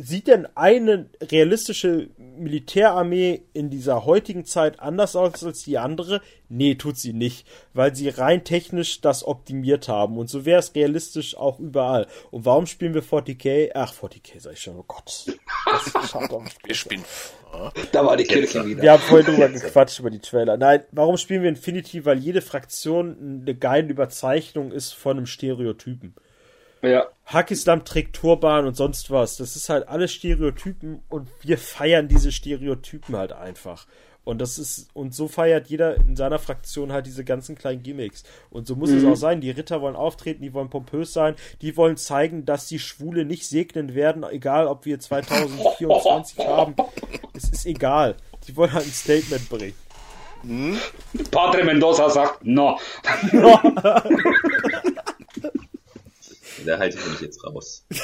Sieht 0.00 0.28
denn 0.28 0.46
eine 0.54 1.10
realistische 1.20 2.10
Militärarmee 2.18 3.42
in 3.52 3.68
dieser 3.68 4.04
heutigen 4.04 4.44
Zeit 4.44 4.78
anders 4.78 5.16
aus 5.16 5.42
als 5.42 5.64
die 5.64 5.76
andere? 5.76 6.22
Nee, 6.48 6.76
tut 6.76 6.96
sie 6.96 7.12
nicht, 7.12 7.48
weil 7.74 7.96
sie 7.96 8.08
rein 8.08 8.44
technisch 8.44 9.00
das 9.00 9.26
optimiert 9.26 9.88
haben 9.88 10.16
und 10.16 10.30
so 10.30 10.44
wäre 10.44 10.60
es 10.60 10.72
realistisch 10.76 11.36
auch 11.36 11.58
überall. 11.58 12.06
Und 12.30 12.44
warum 12.44 12.66
spielen 12.66 12.94
wir 12.94 13.02
40k? 13.02 13.72
Ach, 13.74 13.92
40k 13.92 14.40
sag 14.40 14.52
ich 14.52 14.60
schon, 14.60 14.76
oh 14.76 14.84
Gott. 14.86 15.26
Das 15.66 15.86
ist 15.88 16.10
schade. 16.10 16.44
Wir 16.64 16.74
spielen. 16.76 17.04
Da 17.90 18.06
war 18.06 18.16
die 18.16 18.24
Kirche 18.24 18.64
wieder. 18.64 18.82
Wir 18.82 18.92
haben 18.92 19.02
vorhin 19.02 19.26
drüber 19.26 19.48
gequatscht 19.48 19.98
über 19.98 20.10
die 20.10 20.20
Trailer. 20.20 20.56
Nein, 20.56 20.84
warum 20.92 21.16
spielen 21.16 21.42
wir 21.42 21.48
Infinity? 21.48 22.04
Weil 22.04 22.18
jede 22.18 22.42
Fraktion 22.42 23.42
eine 23.42 23.54
geile 23.54 23.88
Überzeichnung 23.88 24.70
ist 24.70 24.92
von 24.92 25.16
einem 25.16 25.26
Stereotypen. 25.26 26.14
Ja. 26.82 27.06
Hakislam 27.26 27.84
trägt 27.84 28.16
Turban 28.16 28.66
und 28.66 28.74
sonst 28.74 29.10
was. 29.10 29.36
Das 29.36 29.56
ist 29.56 29.68
halt 29.68 29.88
alles 29.88 30.12
Stereotypen 30.12 31.02
und 31.08 31.28
wir 31.42 31.58
feiern 31.58 32.08
diese 32.08 32.32
Stereotypen 32.32 33.16
halt 33.16 33.32
einfach. 33.32 33.86
Und 34.24 34.42
das 34.42 34.58
ist, 34.58 34.88
und 34.92 35.14
so 35.14 35.26
feiert 35.26 35.68
jeder 35.68 35.96
in 35.96 36.14
seiner 36.14 36.38
Fraktion 36.38 36.92
halt 36.92 37.06
diese 37.06 37.24
ganzen 37.24 37.56
kleinen 37.56 37.82
Gimmicks. 37.82 38.24
Und 38.50 38.66
so 38.66 38.76
muss 38.76 38.90
es 38.90 39.02
auch 39.06 39.16
sein. 39.16 39.40
Die 39.40 39.50
Ritter 39.50 39.80
wollen 39.80 39.96
auftreten, 39.96 40.42
die 40.42 40.52
wollen 40.52 40.68
pompös 40.68 41.14
sein, 41.14 41.34
die 41.62 41.78
wollen 41.78 41.96
zeigen, 41.96 42.44
dass 42.44 42.66
die 42.66 42.78
Schwule 42.78 43.24
nicht 43.24 43.48
segnen 43.48 43.94
werden, 43.94 44.24
egal 44.24 44.66
ob 44.66 44.84
wir 44.84 45.00
2024 45.00 46.46
haben. 46.46 46.76
Es 47.34 47.48
ist 47.48 47.64
egal. 47.64 48.16
Die 48.46 48.54
wollen 48.54 48.74
halt 48.74 48.84
ein 48.84 48.92
Statement 48.92 49.48
bringen. 49.48 50.78
Padre 51.30 51.64
Mendoza 51.64 52.10
sagt, 52.10 52.44
no. 52.44 52.78
Da 56.66 56.78
halte 56.78 56.98
ich 56.98 57.06
mich 57.06 57.20
jetzt 57.20 57.44
raus. 57.44 57.84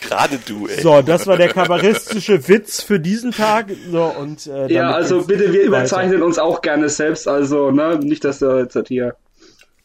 Gerade 0.00 0.38
du, 0.38 0.66
ey. 0.68 0.80
So, 0.80 1.02
das 1.02 1.26
war 1.26 1.36
der 1.36 1.48
kabarettistische 1.52 2.46
Witz 2.48 2.82
für 2.82 3.00
diesen 3.00 3.32
Tag. 3.32 3.66
So, 3.90 4.04
und, 4.04 4.46
äh, 4.46 4.72
Ja, 4.72 4.90
also 4.92 5.24
bitte, 5.24 5.44
wir 5.52 5.60
weiter. 5.60 5.62
überzeichnen 5.64 6.22
uns 6.22 6.38
auch 6.38 6.60
gerne 6.62 6.88
selbst, 6.88 7.26
also, 7.28 7.70
ne, 7.70 7.98
nicht, 7.98 8.24
dass 8.24 8.38
da 8.38 8.60
jetzt 8.60 8.76
halt 8.76 8.88
hier 8.88 9.16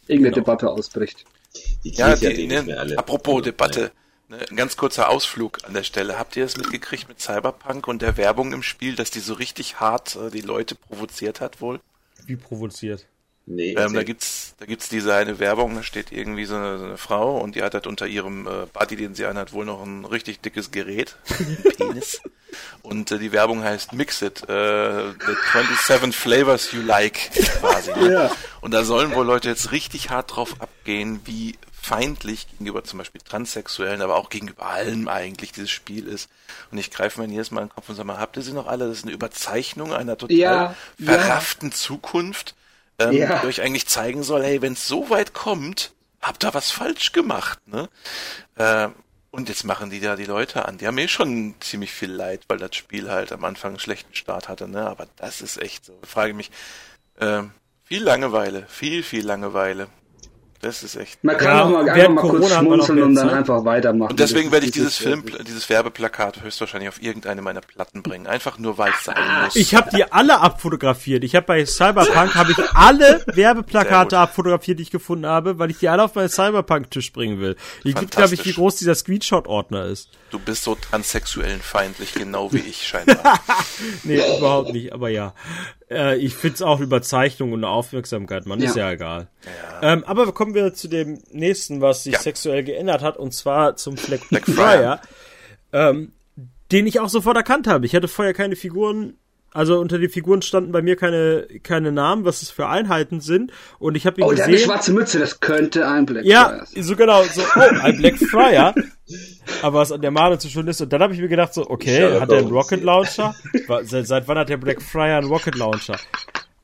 irgendeine 0.08 0.36
Genau. 0.36 0.46
Debatte 0.46 0.70
ausbricht. 0.70 1.26
Die 1.84 1.92
Ja, 1.92 2.16
die, 2.16 2.28
nicht 2.28 2.50
mehr 2.50 2.64
ne, 2.64 2.78
alle. 2.80 2.98
apropos 2.98 3.42
Debatte. 3.42 3.92
Ne, 4.30 4.38
ein 4.50 4.56
ganz 4.56 4.78
kurzer 4.78 5.10
Ausflug 5.10 5.60
an 5.66 5.74
der 5.74 5.84
Stelle. 5.84 6.18
Habt 6.20 6.36
ihr 6.38 6.46
es 6.46 6.56
mitgekriegt 6.58 7.10
mit 7.10 7.20
Cyberpunk 7.20 7.88
und 7.88 8.02
der 8.02 8.16
Werbung 8.18 8.54
im 8.54 8.64
Spiel, 8.64 8.96
dass 8.96 9.12
die 9.12 9.20
so 9.20 9.34
richtig 9.34 9.80
hart 9.80 10.16
äh, 10.16 10.30
die 10.30 10.42
Leute 10.42 10.76
provoziert 10.76 11.42
hat 11.42 11.60
wohl? 11.62 11.80
Wie 12.26 12.36
provoziert. 12.36 13.06
Nee, 13.56 13.74
Ähm, 13.78 13.94
da 13.94 14.04
gibt's, 14.04 14.56
da 14.60 14.66
gibt's 14.66 14.90
diese 14.90 15.14
eine 15.14 15.40
Werbung, 15.40 15.76
da 15.76 15.84
steht 15.84 16.12
irgendwie 16.12 16.46
so 16.46 16.56
eine, 16.56 16.78
so 16.78 16.86
eine 16.86 16.98
Frau 16.98 17.38
und 17.38 17.56
die 17.56 17.64
hat 17.64 17.74
halt 17.74 17.88
unter 17.88 18.08
ihrem 18.08 18.48
äh, 18.48 18.66
Body, 18.72 18.96
den 18.96 19.16
sie 19.16 19.26
anhat, 19.26 19.54
wohl 19.54 19.66
noch 19.66 19.82
ein 19.84 20.06
richtig 20.06 20.42
dickes 20.42 20.72
Gerät, 20.72 21.16
Penis. 21.78 22.22
Und 22.82 23.12
äh, 23.12 23.20
die 23.20 23.32
Werbung 23.32 23.64
heißt 23.64 23.94
Mix 23.94 24.22
It, 24.22 24.48
äh, 24.50 25.12
the 25.12 25.36
27 25.54 26.16
flavors 26.16 26.72
you 26.72 26.82
like, 26.82 27.32
quasi. 27.60 27.92
Ne? 27.94 28.14
Ja. 28.14 28.32
Und 28.62 28.72
da 28.74 28.84
sollen 28.84 29.14
wohl 29.16 29.26
Leute 29.26 29.50
jetzt 29.50 29.72
richtig 29.72 30.10
hart 30.10 30.36
drauf 30.36 30.56
abgehen, 30.60 31.22
wie 31.26 31.56
feindlich 31.82 32.48
gegenüber 32.52 32.84
zum 32.84 33.00
Beispiel 33.00 33.22
Transsexuellen, 33.22 34.02
aber 34.04 34.16
auch 34.16 34.30
gegenüber 34.30 34.68
allem 34.68 35.08
eigentlich 35.08 35.52
dieses 35.52 35.72
Spiel 35.72 36.08
ist. 36.08 36.30
Und 36.72 36.78
ich 36.78 36.92
greife 36.92 37.20
mir 37.20 37.28
jedes 37.28 37.50
Mal 37.50 37.62
in 37.62 37.68
den 37.70 37.74
Kopf 37.74 37.90
und 37.90 37.96
sage 37.96 38.06
mal, 38.06 38.20
habt 38.20 38.38
ihr 38.38 38.44
sie 38.44 38.54
noch 38.54 38.68
alle? 38.68 38.88
Das 38.88 38.98
ist 39.00 39.04
eine 39.06 39.14
Überzeichnung 39.14 39.92
einer 39.92 40.16
total 40.18 40.36
Ja, 40.38 40.76
ja. 41.00 41.12
verrafften 41.14 41.72
Zukunft, 41.72 42.54
ähm, 43.10 43.14
Ja. 43.14 43.44
euch 43.44 43.62
eigentlich 43.62 43.88
zeigen 43.88 44.24
soll, 44.24 44.44
hey, 44.44 44.62
wenn 44.62 44.74
es 44.74 44.88
so 44.88 45.10
weit 45.10 45.34
kommt, 45.34 45.94
habt 46.22 46.44
ihr 46.44 46.54
was 46.54 46.72
falsch 46.72 47.12
gemacht, 47.12 47.60
ne? 47.68 47.90
Äh, 48.56 48.90
Und 49.34 49.48
jetzt 49.48 49.64
machen 49.64 49.90
die 49.90 50.02
da 50.02 50.18
die 50.18 50.26
Leute 50.26 50.66
an. 50.66 50.78
Die 50.78 50.86
haben 50.88 50.98
eh 50.98 51.08
schon 51.08 51.56
ziemlich 51.62 51.92
viel 51.94 52.12
Leid, 52.12 52.42
weil 52.50 52.58
das 52.58 52.76
Spiel 52.76 53.10
halt 53.10 53.32
am 53.32 53.46
Anfang 53.46 53.72
einen 53.72 53.80
schlechten 53.80 54.14
Start 54.14 54.50
hatte, 54.50 54.68
ne? 54.68 54.86
Aber 54.88 55.08
das 55.16 55.40
ist 55.42 55.56
echt 55.62 55.86
so. 55.86 55.98
Ich 56.04 56.10
frage 56.10 56.34
mich, 56.34 56.52
ähm, 57.20 57.52
viel 57.86 58.04
Langeweile, 58.04 58.66
viel, 58.68 59.04
viel 59.04 59.26
Langeweile. 59.26 59.88
Das 60.62 60.84
ist 60.84 60.96
echt. 60.96 61.24
Man 61.24 61.38
kann 61.38 61.48
Ja, 61.58 61.64
auch 61.64 61.70
mal, 61.72 61.90
einfach 61.90 62.10
mal 62.10 62.22
kurz 62.22 62.32
Corona 62.34 62.62
noch 62.62 62.86
schmunzeln 62.86 63.02
und 63.04 63.16
dann 63.16 63.30
Zeit. 63.30 63.38
einfach 63.38 63.66
weitermachen. 63.66 64.12
Und 64.12 64.20
deswegen 64.20 64.52
werde 64.52 64.68
ich 64.68 64.72
dieses 64.72 64.96
Film, 64.98 65.24
ist- 65.26 65.48
dieses 65.48 65.68
Werbeplakat 65.70 66.44
höchstwahrscheinlich 66.44 66.90
auf 66.90 67.02
irgendeine 67.02 67.42
meiner 67.42 67.62
Platten 67.62 68.04
bringen. 68.04 68.28
Einfach 68.28 68.60
nur, 68.60 68.78
weil 68.78 68.92
es 68.96 69.04
sein 69.06 69.16
muss. 69.44 69.56
Ich 69.56 69.74
habe 69.74 69.90
die 69.96 70.04
alle 70.12 70.40
abfotografiert. 70.40 71.24
Ich 71.24 71.36
habe 71.36 71.48
bei 71.48 71.66
Cyberpunk 71.66 72.36
habe 72.36 72.52
ich 72.52 72.58
alle 72.76 73.24
Werbeplakate 73.34 74.18
abfotografiert, 74.20 74.78
die 74.78 74.84
ich 74.84 74.92
gefunden 74.92 75.26
habe, 75.26 75.58
weil 75.58 75.72
ich 75.72 75.80
die 75.80 75.90
alle 75.90 76.04
auf 76.04 76.14
meinen 76.14 76.30
Cyberpunk-Tisch 76.30 77.12
bringen 77.12 77.40
will. 77.40 77.56
Ich 77.84 77.96
gibt, 77.96 78.12
glaube 78.12 78.36
ich, 78.36 78.46
wie 78.46 78.54
groß 78.54 78.76
dieser 78.76 78.94
Screenshot-Ordner 78.94 79.86
ist. 79.86 80.10
Du 80.30 80.38
bist 80.40 80.64
so 80.64 80.76
transsexuellen 80.76 81.62
feindlich, 81.62 82.14
genau 82.14 82.54
wie 82.54 82.60
ich 82.60 82.88
scheinbar. 82.88 83.40
Nee, 84.04 84.22
überhaupt 84.38 84.74
nicht, 84.74 84.94
aber 84.94 85.10
ja. 85.10 85.34
Äh, 85.92 86.18
ich 86.18 86.34
find's 86.36 86.62
auch 86.62 86.80
Überzeichnung 86.80 87.52
und 87.52 87.64
Aufmerksamkeit, 87.66 88.46
man, 88.46 88.62
ist 88.62 88.76
Ja. 88.76 88.88
ja 88.88 88.92
egal. 88.94 89.28
Ähm, 89.82 90.04
aber 90.06 90.32
kommen 90.32 90.56
wir 90.56 90.74
zu 90.74 90.88
dem 90.88 91.20
nächsten, 91.32 91.82
was 91.82 92.04
sich 92.06 92.14
Ja. 92.14 92.20
sexuell 92.20 92.64
geändert 92.64 93.02
hat, 93.02 93.18
und 93.18 93.34
zwar 93.34 93.76
zum 93.76 93.96
Black, 93.96 94.28
Black 94.30 94.46
Friar, 94.46 95.02
ähm, 95.74 96.14
den 96.72 96.88
ich 96.88 97.00
auch 97.02 97.10
sofort 97.10 97.36
erkannt 97.36 97.68
habe. 97.68 97.86
Ich 97.86 97.94
hatte 97.96 98.08
vorher 98.08 98.34
keine 98.34 98.56
Figuren, 98.56 99.16
also 99.54 99.80
unter 99.80 99.98
den 100.00 100.10
Figuren 100.10 100.42
standen 100.42 100.72
bei 100.72 100.82
mir 100.82 100.96
keine, 100.96 101.48
keine 101.64 101.92
Namen, 101.92 102.26
was 102.26 102.42
es 102.42 102.50
für 102.52 102.68
Einheiten 102.68 103.20
sind, 103.22 103.52
und 103.80 103.96
ich 103.96 104.06
habe 104.06 104.22
ihn 104.22 104.24
Oh, 104.24 104.32
der 104.32 104.40
hat 104.40 104.44
eine 104.48 104.54
gesehen. 104.54 104.66
schwarze 104.70 104.94
Mütze, 104.94 105.20
das 105.20 105.40
könnte 105.40 105.88
ein 105.88 106.06
Black 106.06 106.26
Ja, 106.26 106.46
Friar 106.50 106.66
sein. 106.66 106.84
so 106.84 106.96
genau, 106.96 107.24
so, 107.24 107.42
oh, 107.56 107.60
ein 107.60 107.98
Black 107.98 108.18
Friar. 108.18 108.74
Aber 109.62 109.80
was 109.80 109.92
an 109.92 110.02
der 110.02 110.12
Male 110.12 110.38
zu 110.40 110.48
schön 110.48 110.68
ist. 110.68 110.80
Und 110.82 110.94
dann 110.94 111.02
habe 111.02 111.14
ich 111.14 111.20
mir 111.20 111.28
gedacht, 111.28 111.54
so, 111.54 111.70
okay, 111.70 111.96
Sherlock 111.98 112.22
hat 112.22 112.32
er 112.32 112.38
einen 112.38 112.48
Rocket. 112.48 112.82
Launcher? 112.84 113.36
Seit, 113.84 114.08
seit 114.08 114.28
wann 114.28 114.38
hat 114.38 114.48
der 114.50 114.58
Black 114.58 114.82
Friar 114.82 115.18
einen 115.18 115.28
Rocket 115.28 115.56
Launcher? 115.56 115.98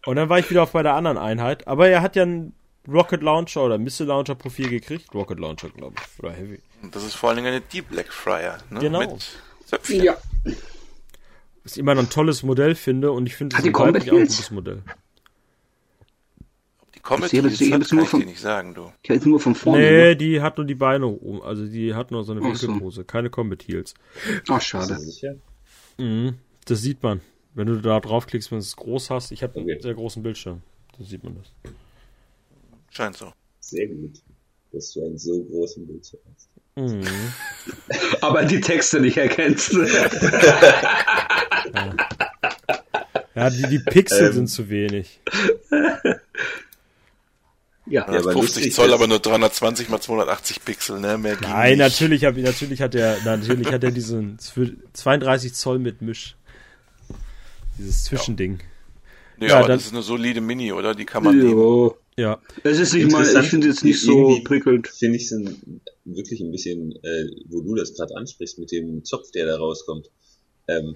Und 0.05 0.15
dann 0.15 0.29
war 0.29 0.39
ich 0.39 0.49
wieder 0.49 0.63
auf 0.63 0.71
bei 0.71 0.83
der 0.83 0.93
anderen 0.93 1.17
Einheit. 1.17 1.67
Aber 1.67 1.89
er 1.89 2.01
hat 2.01 2.15
ja 2.15 2.23
einen 2.23 2.53
Rocket 2.87 3.21
Launcher 3.21 3.63
oder 3.65 3.77
Missile 3.77 4.07
Launcher 4.07 4.35
Profil 4.35 4.69
gekriegt. 4.69 5.13
Rocket 5.13 5.37
Launcher, 5.39 5.67
glaube 5.69 5.95
ich. 5.99 6.23
Oder 6.23 6.31
Heavy. 6.31 6.61
Und 6.81 6.95
das 6.95 7.03
ist 7.03 7.15
vor 7.15 7.27
allen 7.29 7.37
Dingen 7.39 7.49
eine 7.49 7.59
Deep 7.59 7.89
Black 7.89 8.13
Friar, 8.13 8.59
ne? 8.69 8.79
Genau. 8.79 8.99
Mit 8.99 9.27
Zöpfchen. 9.65 10.03
Ja. 10.03 10.15
Was 11.67 11.73
ich 11.73 11.79
immer 11.79 11.95
noch 11.95 12.03
ein 12.03 12.09
tolles 12.09 12.43
Modell 12.43 12.75
finde 12.75 13.11
und 13.11 13.25
ich 13.25 13.35
finde 13.35 13.57
es 13.57 13.61
ein 13.65 13.73
gutes 13.73 14.51
Modell. 14.51 14.83
Ob 16.79 16.93
die 16.93 16.99
Comet 17.01 17.33
ich 17.33 17.39
hat, 17.43 17.51
hab's 17.81 17.91
nur 17.91 17.99
kann 17.99 18.03
ich 18.03 18.09
von- 18.09 18.19
dir 18.21 18.25
nicht 18.25 18.39
sagen, 18.39 18.73
du. 18.73 18.93
Ich 19.03 19.09
jetzt 19.09 19.25
nur 19.25 19.37
von 19.41 19.53
vorne. 19.53 19.79
Nee, 19.83 19.91
ne? 19.91 20.15
die 20.15 20.39
hat 20.41 20.57
nur 20.57 20.65
die 20.65 20.75
Beine 20.75 21.07
oben. 21.07 21.41
Also 21.41 21.65
die 21.65 21.93
hat 21.93 22.09
nur 22.11 22.23
so 22.23 22.31
eine 22.31 22.39
Ach 22.41 22.55
so. 22.55 22.69
Winkelpose. 22.69 23.03
Keine 23.03 23.29
Combat 23.29 23.67
Heals. 23.67 23.95
Ach, 24.47 24.61
schade. 24.61 24.97
Mhm, 25.97 26.35
das 26.63 26.81
sieht 26.81 27.03
man. 27.03 27.19
Wenn 27.53 27.67
du 27.67 27.81
da 27.81 27.99
draufklickst, 27.99 28.49
wenn 28.51 28.59
du 28.59 28.63
es 28.63 28.77
groß 28.77 29.09
hast. 29.09 29.33
Ich 29.33 29.43
habe 29.43 29.59
Okay. 29.59 29.69
einen 29.73 29.81
sehr 29.81 29.93
großen 29.93 30.23
Bildschirm. 30.23 30.61
Da 30.97 31.03
sieht 31.03 31.21
man 31.21 31.35
das. 31.35 31.73
Scheint 32.91 33.17
so. 33.17 33.33
Sehr 33.59 33.87
gut, 33.87 34.21
dass 34.71 34.93
du 34.93 35.03
einen 35.03 35.17
so 35.17 35.43
großen 35.43 35.85
Bildschirm 35.85 36.21
hast. 36.33 36.47
Mhm. 36.77 37.03
Aber 38.21 38.45
die 38.45 38.61
Texte 38.61 38.99
nicht 39.01 39.17
erkennst. 39.17 39.73
Ja, 43.35 43.49
die, 43.49 43.63
die 43.63 43.79
Pixel 43.79 44.27
Ähm. 44.27 44.33
sind 44.33 44.47
zu 44.47 44.69
wenig. 44.69 45.19
ja. 45.71 46.11
Ja, 47.89 48.03
aber 48.07 48.31
50 48.31 48.35
lustig, 48.35 48.73
Zoll, 48.73 48.93
aber 48.93 49.07
nur 49.07 49.19
320 49.19 49.89
mal 49.89 49.99
280 50.01 50.65
Pixel, 50.65 50.99
ne? 50.99 51.17
Mehr 51.17 51.35
ging 51.35 51.49
Nein, 51.49 51.69
nicht. 51.71 51.79
natürlich, 51.79 52.25
hab, 52.25 52.35
natürlich 52.35 52.81
hat 52.81 52.95
er, 52.95 53.17
natürlich 53.23 53.71
hat 53.71 53.83
er 53.83 53.91
diesen 53.91 54.37
zw- 54.39 54.75
32 54.93 55.53
Zoll 55.53 55.79
mit 55.79 56.01
Misch. 56.01 56.35
Dieses 57.77 58.03
Zwischending. 58.05 58.59
Nee, 59.39 59.47
Ja, 59.47 59.59
aber 59.59 59.67
dann- 59.67 59.77
das 59.77 59.87
ist 59.87 59.93
eine 59.93 60.01
solide 60.01 60.41
Mini, 60.41 60.71
oder? 60.71 60.95
Die 60.95 61.05
kann 61.05 61.23
man 61.23 61.37
nehmen. 61.37 61.51
Jo. 61.51 61.97
Ja. 62.17 62.41
Es 62.63 62.79
ist 62.79 62.93
nicht 62.93 63.11
mal, 63.11 63.23
ich 63.23 63.47
finde 63.47 63.69
es 63.69 63.83
nicht 63.83 64.01
so 64.01 64.39
prickelnd. 64.43 64.87
Finde 64.87 65.17
ich 65.17 65.31
es 65.31 65.39
wirklich 66.05 66.41
ein 66.41 66.51
bisschen, 66.51 66.91
äh, 67.03 67.25
wo 67.49 67.61
du 67.61 67.75
das 67.75 67.93
gerade 67.93 68.15
ansprichst 68.15 68.57
mit 68.57 68.71
dem 68.71 69.03
Zopf, 69.03 69.29
der 69.31 69.45
da 69.45 69.57
rauskommt. 69.57 70.09
Ähm, 70.67 70.95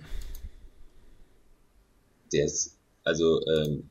der 2.34 2.46
ist 2.46 2.78
also 3.04 3.42
ähm, 3.48 3.90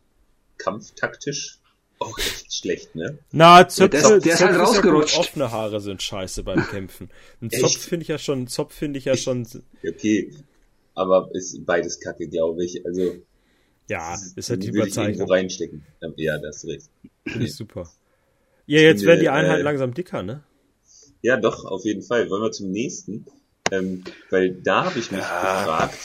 kampftaktisch 0.58 1.58
auch 1.98 2.16
echt 2.18 2.52
schlecht, 2.52 2.94
ne? 2.94 3.18
Na, 3.30 3.68
Zöpfe, 3.68 3.90
der 3.90 4.16
ist- 4.16 4.24
der 4.24 4.34
ist 4.34 4.40
halt 4.40 4.52
ja 4.52 4.58
gut. 4.58 4.68
rausgerutscht. 4.68 5.18
Offene 5.18 5.50
Haare 5.52 5.80
sind 5.80 6.02
scheiße 6.02 6.42
beim 6.42 6.66
Kämpfen. 6.66 7.10
Ein? 7.42 7.50
Zopf 7.50 7.76
finde 7.78 8.02
ich 8.04 8.08
ja 8.08 8.18
schon, 8.18 8.46
Zopf 8.46 8.74
finde 8.74 8.98
ich 8.98 9.04
ja 9.04 9.16
schon, 9.16 9.46
Okay, 9.86 10.32
aber 10.94 11.30
ist 11.34 11.64
beides 11.66 12.00
Kacke, 12.00 12.26
glaube 12.28 12.64
ich. 12.64 12.84
Also 12.86 13.16
ja, 13.90 14.16
ist 14.36 14.48
halt 14.50 14.62
die 14.62 14.68
Überzeichnung. 14.68 15.28
reinstecken. 15.28 15.84
Ja, 16.16 16.38
das 16.38 16.64
ist 16.64 16.70
recht. 16.70 16.90
Finde 17.26 17.46
ich 17.46 17.54
super. 17.54 17.90
Ja, 18.66 18.80
jetzt 18.80 19.04
werden 19.04 19.20
die 19.20 19.28
Einheiten 19.28 19.60
äh, 19.60 19.64
langsam 19.64 19.94
dicker, 19.94 20.22
ne? 20.22 20.44
Ja, 21.22 21.36
doch, 21.36 21.64
auf 21.64 21.84
jeden 21.84 22.02
Fall. 22.02 22.30
Wollen 22.30 22.42
wir 22.42 22.52
zum 22.52 22.70
nächsten? 22.70 23.26
Ähm, 23.72 24.04
weil 24.30 24.54
da 24.62 24.84
habe 24.84 24.98
ich 24.98 25.10
mich 25.10 25.20
gefragt, 25.20 25.98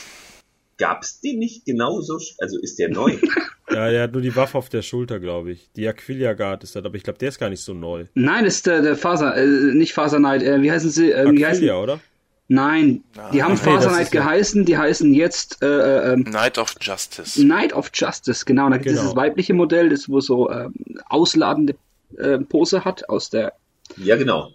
gab's 0.78 1.22
den 1.22 1.40
nicht 1.40 1.66
genauso? 1.66 2.20
Also 2.40 2.60
ist 2.60 2.80
der 2.80 2.90
neu? 2.90 3.18
Ja, 3.68 3.90
der 3.90 4.04
hat 4.04 4.14
nur 4.14 4.22
die 4.22 4.36
Waffe 4.36 4.60
auf 4.60 4.70
der 4.70 4.84
Schulter, 4.84 5.20
glaube 5.20 5.52
ich. 5.52 5.72
Die 5.76 5.88
Aquilia 5.88 6.34
Guard 6.34 6.64
ist 6.64 6.76
das, 6.76 6.86
aber 6.86 6.96
ich 6.96 7.04
glaube, 7.04 7.18
der 7.18 7.30
ist 7.30 7.40
gar 7.40 7.50
nicht 7.50 7.64
so 7.64 7.74
neu. 7.74 8.06
Nein, 8.14 8.46
ist 8.46 8.68
der, 8.68 8.84
der 8.84 8.96
Faser, 8.96 9.36
äh, 9.36 9.74
nicht 9.74 9.92
Faser 9.92 10.20
Knight, 10.20 10.44
äh, 10.44 10.62
wie 10.62 10.72
heißen 10.72 10.92
sie? 10.92 11.10
Ähm, 11.10 11.36
die 11.36 11.44
heißen, 11.44 11.64
Aquilia, 11.64 11.82
oder? 11.82 12.00
Nein, 12.48 13.04
die 13.34 13.44
haben 13.44 13.54
nee, 13.54 13.58
Faser 13.58 13.86
das 13.86 13.94
Knight 13.94 14.02
ist 14.08 14.14
ja- 14.14 14.22
geheißen, 14.22 14.66
die 14.66 14.78
heißen 14.78 15.14
jetzt 15.14 15.62
äh, 15.62 15.66
äh, 15.68 16.14
ähm, 16.14 16.22
Night 16.32 16.58
of 16.58 16.76
Justice. 16.82 17.42
Knight 17.42 17.74
of 17.74 17.90
Justice, 17.94 18.46
genau. 18.46 18.70
Da 18.70 18.78
gibt 18.78 18.88
es 18.88 18.92
Genau. 18.94 19.02
dieses 19.04 19.16
weibliche 19.16 19.54
Modell, 19.54 19.90
das 19.90 20.08
wo 20.10 20.20
so 20.22 20.50
ähm, 20.52 20.74
ausladende 21.10 21.76
äh, 22.18 22.38
Pose 22.40 22.86
hat 22.86 23.10
aus 23.10 23.30
der 23.30 23.54
ja, 23.98 24.16
genau. 24.16 24.52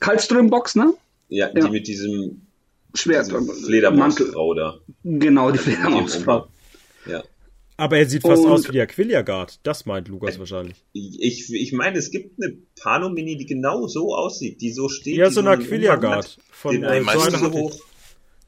Kaltström-Box, 0.00 0.76
ne? 0.76 0.94
Ja, 1.28 1.48
Ja. 1.48 1.64
die 1.66 1.70
mit 1.70 1.86
diesem, 1.86 2.42
Schwert. 2.94 3.30
Fledermausfrau 3.64 4.54
da. 4.54 4.74
Genau, 5.04 5.50
die 5.52 5.58
Fledermausfrau. 5.58 6.46
Ja. 7.06 7.22
Aber 7.80 7.98
er 7.98 8.06
sieht 8.08 8.22
fast 8.22 8.44
Und- 8.44 8.50
aus 8.52 8.68
wie 8.68 8.72
die 8.72 8.80
Aquilia 8.80 9.22
Guard. 9.22 9.58
Das 9.62 9.86
meint 9.86 10.08
Lukas 10.08 10.38
wahrscheinlich. 10.38 10.76
Ich, 10.92 11.52
ich 11.52 11.72
meine, 11.72 11.98
es 11.98 12.10
gibt 12.10 12.42
eine 12.42 12.56
Pano-Mini, 12.80 13.36
die 13.36 13.46
genau 13.46 13.86
so 13.86 14.14
aussieht, 14.14 14.60
die 14.60 14.70
so 14.72 14.88
steht. 14.88 15.16
Ja, 15.16 15.30
so 15.30 15.40
eine 15.40 15.50
Aquilia 15.50 15.96
Guard. 15.96 16.38
Von, 16.50 16.72
den 16.72 16.84
äh, 16.84 16.88
einen 16.88 17.30
so 17.30 17.50
hoch. 17.52 17.80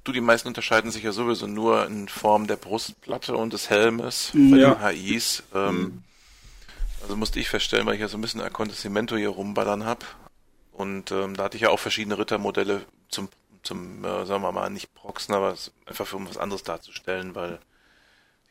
Du, 0.04 0.12
die 0.12 0.20
meisten 0.20 0.48
unterscheiden 0.48 0.90
sich 0.90 1.02
ja 1.04 1.12
sowieso 1.12 1.46
nur 1.46 1.86
in 1.86 2.08
Form 2.08 2.46
der 2.46 2.56
Brustplatte 2.56 3.36
und 3.36 3.52
des 3.52 3.70
Helmes 3.70 4.34
Mhm. 4.34 4.50
bei 4.50 4.56
Ja. 4.58 4.74
den 4.74 4.96
HIs. 4.96 5.42
Ähm, 5.54 6.02
Also 7.02 7.16
musste 7.16 7.40
ich 7.40 7.48
feststellen, 7.48 7.84
weil 7.86 7.94
ich 7.94 8.00
ja 8.00 8.06
so 8.08 8.16
ein 8.16 8.20
bisschen 8.20 8.40
Acontecimento 8.40 9.16
hier 9.16 9.30
rumballern 9.30 9.84
hab. 9.84 10.04
Und 10.72 11.10
ähm, 11.10 11.36
da 11.36 11.44
hatte 11.44 11.56
ich 11.56 11.62
ja 11.62 11.70
auch 11.70 11.78
verschiedene 11.80 12.16
Rittermodelle 12.18 12.82
zum, 13.08 13.28
zum 13.64 14.04
äh, 14.04 14.24
sagen 14.26 14.42
wir 14.42 14.52
mal, 14.52 14.70
nicht 14.70 14.94
Proxen, 14.94 15.34
aber 15.34 15.52
es- 15.52 15.72
einfach 15.86 16.06
für 16.06 16.16
um 16.16 16.28
was 16.28 16.36
anderes 16.38 16.62
darzustellen, 16.62 17.34
weil 17.34 17.58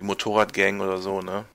die 0.02 0.06
Motorradgang 0.06 0.82
oder 0.82 0.98
so, 0.98 1.22
ne? 1.22 1.46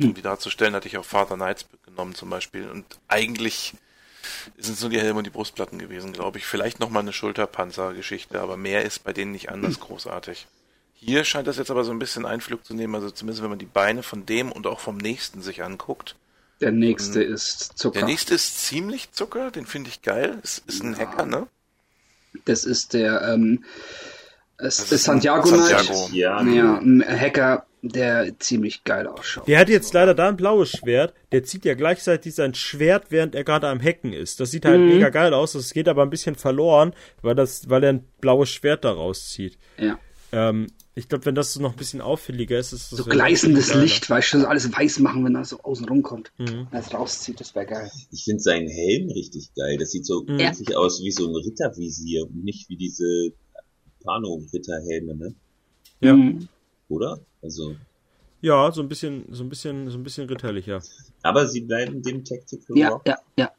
Um 0.00 0.14
die 0.14 0.22
darzustellen, 0.22 0.74
hatte 0.74 0.88
ich 0.88 0.98
auch 0.98 1.04
Father 1.04 1.36
Knights 1.36 1.66
genommen 1.84 2.14
zum 2.14 2.30
Beispiel. 2.30 2.68
Und 2.68 2.84
eigentlich 3.08 3.74
sind 4.58 4.74
es 4.74 4.80
nur 4.80 4.90
die 4.90 5.00
Helme 5.00 5.18
und 5.18 5.24
die 5.24 5.30
Brustplatten 5.30 5.78
gewesen, 5.78 6.12
glaube 6.12 6.38
ich. 6.38 6.46
Vielleicht 6.46 6.80
nochmal 6.80 7.02
eine 7.02 7.12
Schulterpanzergeschichte, 7.12 8.40
aber 8.40 8.56
mehr 8.56 8.84
ist 8.84 9.04
bei 9.04 9.12
denen 9.12 9.32
nicht 9.32 9.50
anders 9.50 9.80
großartig. 9.80 10.46
Hier 10.94 11.24
scheint 11.24 11.46
das 11.46 11.58
jetzt 11.58 11.70
aber 11.70 11.84
so 11.84 11.92
ein 11.92 11.98
bisschen 11.98 12.24
Einflug 12.24 12.64
zu 12.64 12.74
nehmen, 12.74 12.94
also 12.94 13.10
zumindest 13.10 13.42
wenn 13.42 13.50
man 13.50 13.58
die 13.58 13.66
Beine 13.66 14.02
von 14.02 14.24
dem 14.24 14.50
und 14.50 14.66
auch 14.66 14.80
vom 14.80 14.96
nächsten 14.96 15.42
sich 15.42 15.62
anguckt. 15.62 16.16
Der 16.60 16.72
nächste 16.72 17.22
ist 17.22 17.78
Zucker. 17.78 17.98
Der 17.98 18.08
nächste 18.08 18.34
ist 18.34 18.64
ziemlich 18.64 19.12
Zucker, 19.12 19.50
den 19.50 19.66
finde 19.66 19.90
ich 19.90 20.00
geil. 20.02 20.38
Ist, 20.42 20.62
ist 20.66 20.82
ein 20.82 20.96
Hacker, 20.96 21.26
ne? 21.26 21.46
Das 22.46 22.64
ist 22.64 22.94
der 22.94 23.22
ähm, 23.22 23.64
es 24.58 24.78
Das 24.78 24.92
ist 24.92 25.04
Santiago 25.04 25.48
Knight. 25.48 25.66
Santiago. 25.66 26.08
Ja, 26.12 26.42
Ja, 26.42 26.78
ein 26.78 27.04
Hacker, 27.06 27.66
der 27.88 28.38
ziemlich 28.38 28.84
geil 28.84 29.06
ausschaut. 29.06 29.46
Der 29.48 29.58
hat 29.58 29.68
jetzt 29.68 29.92
leider 29.94 30.14
da 30.14 30.28
ein 30.28 30.36
blaues 30.36 30.70
Schwert. 30.70 31.14
Der 31.32 31.42
zieht 31.44 31.64
ja 31.64 31.74
gleichzeitig 31.74 32.34
sein 32.34 32.54
Schwert, 32.54 33.06
während 33.10 33.34
er 33.34 33.44
gerade 33.44 33.68
am 33.68 33.80
Hacken 33.82 34.12
ist. 34.12 34.40
Das 34.40 34.50
sieht 34.50 34.64
halt 34.64 34.80
Mhm. 34.80 34.88
mega 34.88 35.08
geil 35.10 35.32
aus. 35.34 35.52
Das 35.52 35.72
geht 35.72 35.88
aber 35.88 36.02
ein 36.02 36.10
bisschen 36.10 36.34
verloren, 36.34 36.92
weil, 37.22 37.34
das, 37.34 37.68
weil 37.68 37.82
er 37.84 37.90
ein 37.94 38.04
blaues 38.20 38.48
Schwert 38.50 38.84
da 38.84 38.92
rauszieht. 38.92 39.58
Ja. 39.78 39.98
Ähm, 40.32 40.66
ich 40.94 41.08
glaube, 41.08 41.26
wenn 41.26 41.34
das 41.34 41.52
so 41.52 41.60
noch 41.60 41.72
ein 41.72 41.76
bisschen 41.76 42.00
auffälliger 42.00 42.58
ist, 42.58 42.72
ist 42.72 42.90
das 42.90 42.98
So 42.98 43.04
gleißendes. 43.04 43.74
Licht, 43.74 44.08
weißt 44.08 44.32
du, 44.34 44.40
so 44.40 44.46
alles 44.46 44.72
weiß 44.72 44.98
machen, 45.00 45.24
wenn 45.24 45.34
er 45.36 45.44
so 45.44 45.60
außen 45.60 45.86
rumkommt. 45.86 46.32
Mhm. 46.38 46.46
Wenn 46.46 46.66
er 46.72 46.80
es 46.80 46.92
rauszieht, 46.94 47.38
das 47.38 47.54
wäre 47.54 47.66
geil. 47.66 47.90
Ich 48.10 48.24
finde 48.24 48.40
seinen 48.42 48.66
Helm 48.68 49.10
richtig 49.10 49.50
geil. 49.54 49.76
Das 49.78 49.90
sieht 49.90 50.06
so 50.06 50.22
Mhm. 50.22 50.38
wirklich 50.38 50.76
aus 50.76 51.02
wie 51.02 51.10
so 51.12 51.28
ein 51.28 51.34
Rittervisier 51.36 52.22
und 52.24 52.42
nicht 52.44 52.68
wie 52.70 52.76
diese 52.76 53.32
Pano-Ritterhelme, 54.04 55.14
ne? 55.16 55.34
Ja. 56.00 56.14
Mhm. 56.14 56.48
Oder? 56.88 57.20
Also, 57.46 57.76
Ja, 58.40 58.70
so 58.72 58.82
ein 58.82 58.88
bisschen, 58.88 59.24
so 59.30 59.44
ein 59.44 59.48
bisschen, 59.48 59.88
so 59.90 59.96
ein 59.98 60.02
bisschen 60.02 60.28
ritterlicher. 60.28 60.82
aber 61.22 61.46
sie 61.46 61.60
bleiben 61.62 62.02
dem 62.02 62.24
Tactical 62.24 62.76
Ja, 62.76 62.88
Rock 62.90 63.06
ja, 63.06 63.18
ja. 63.38 63.52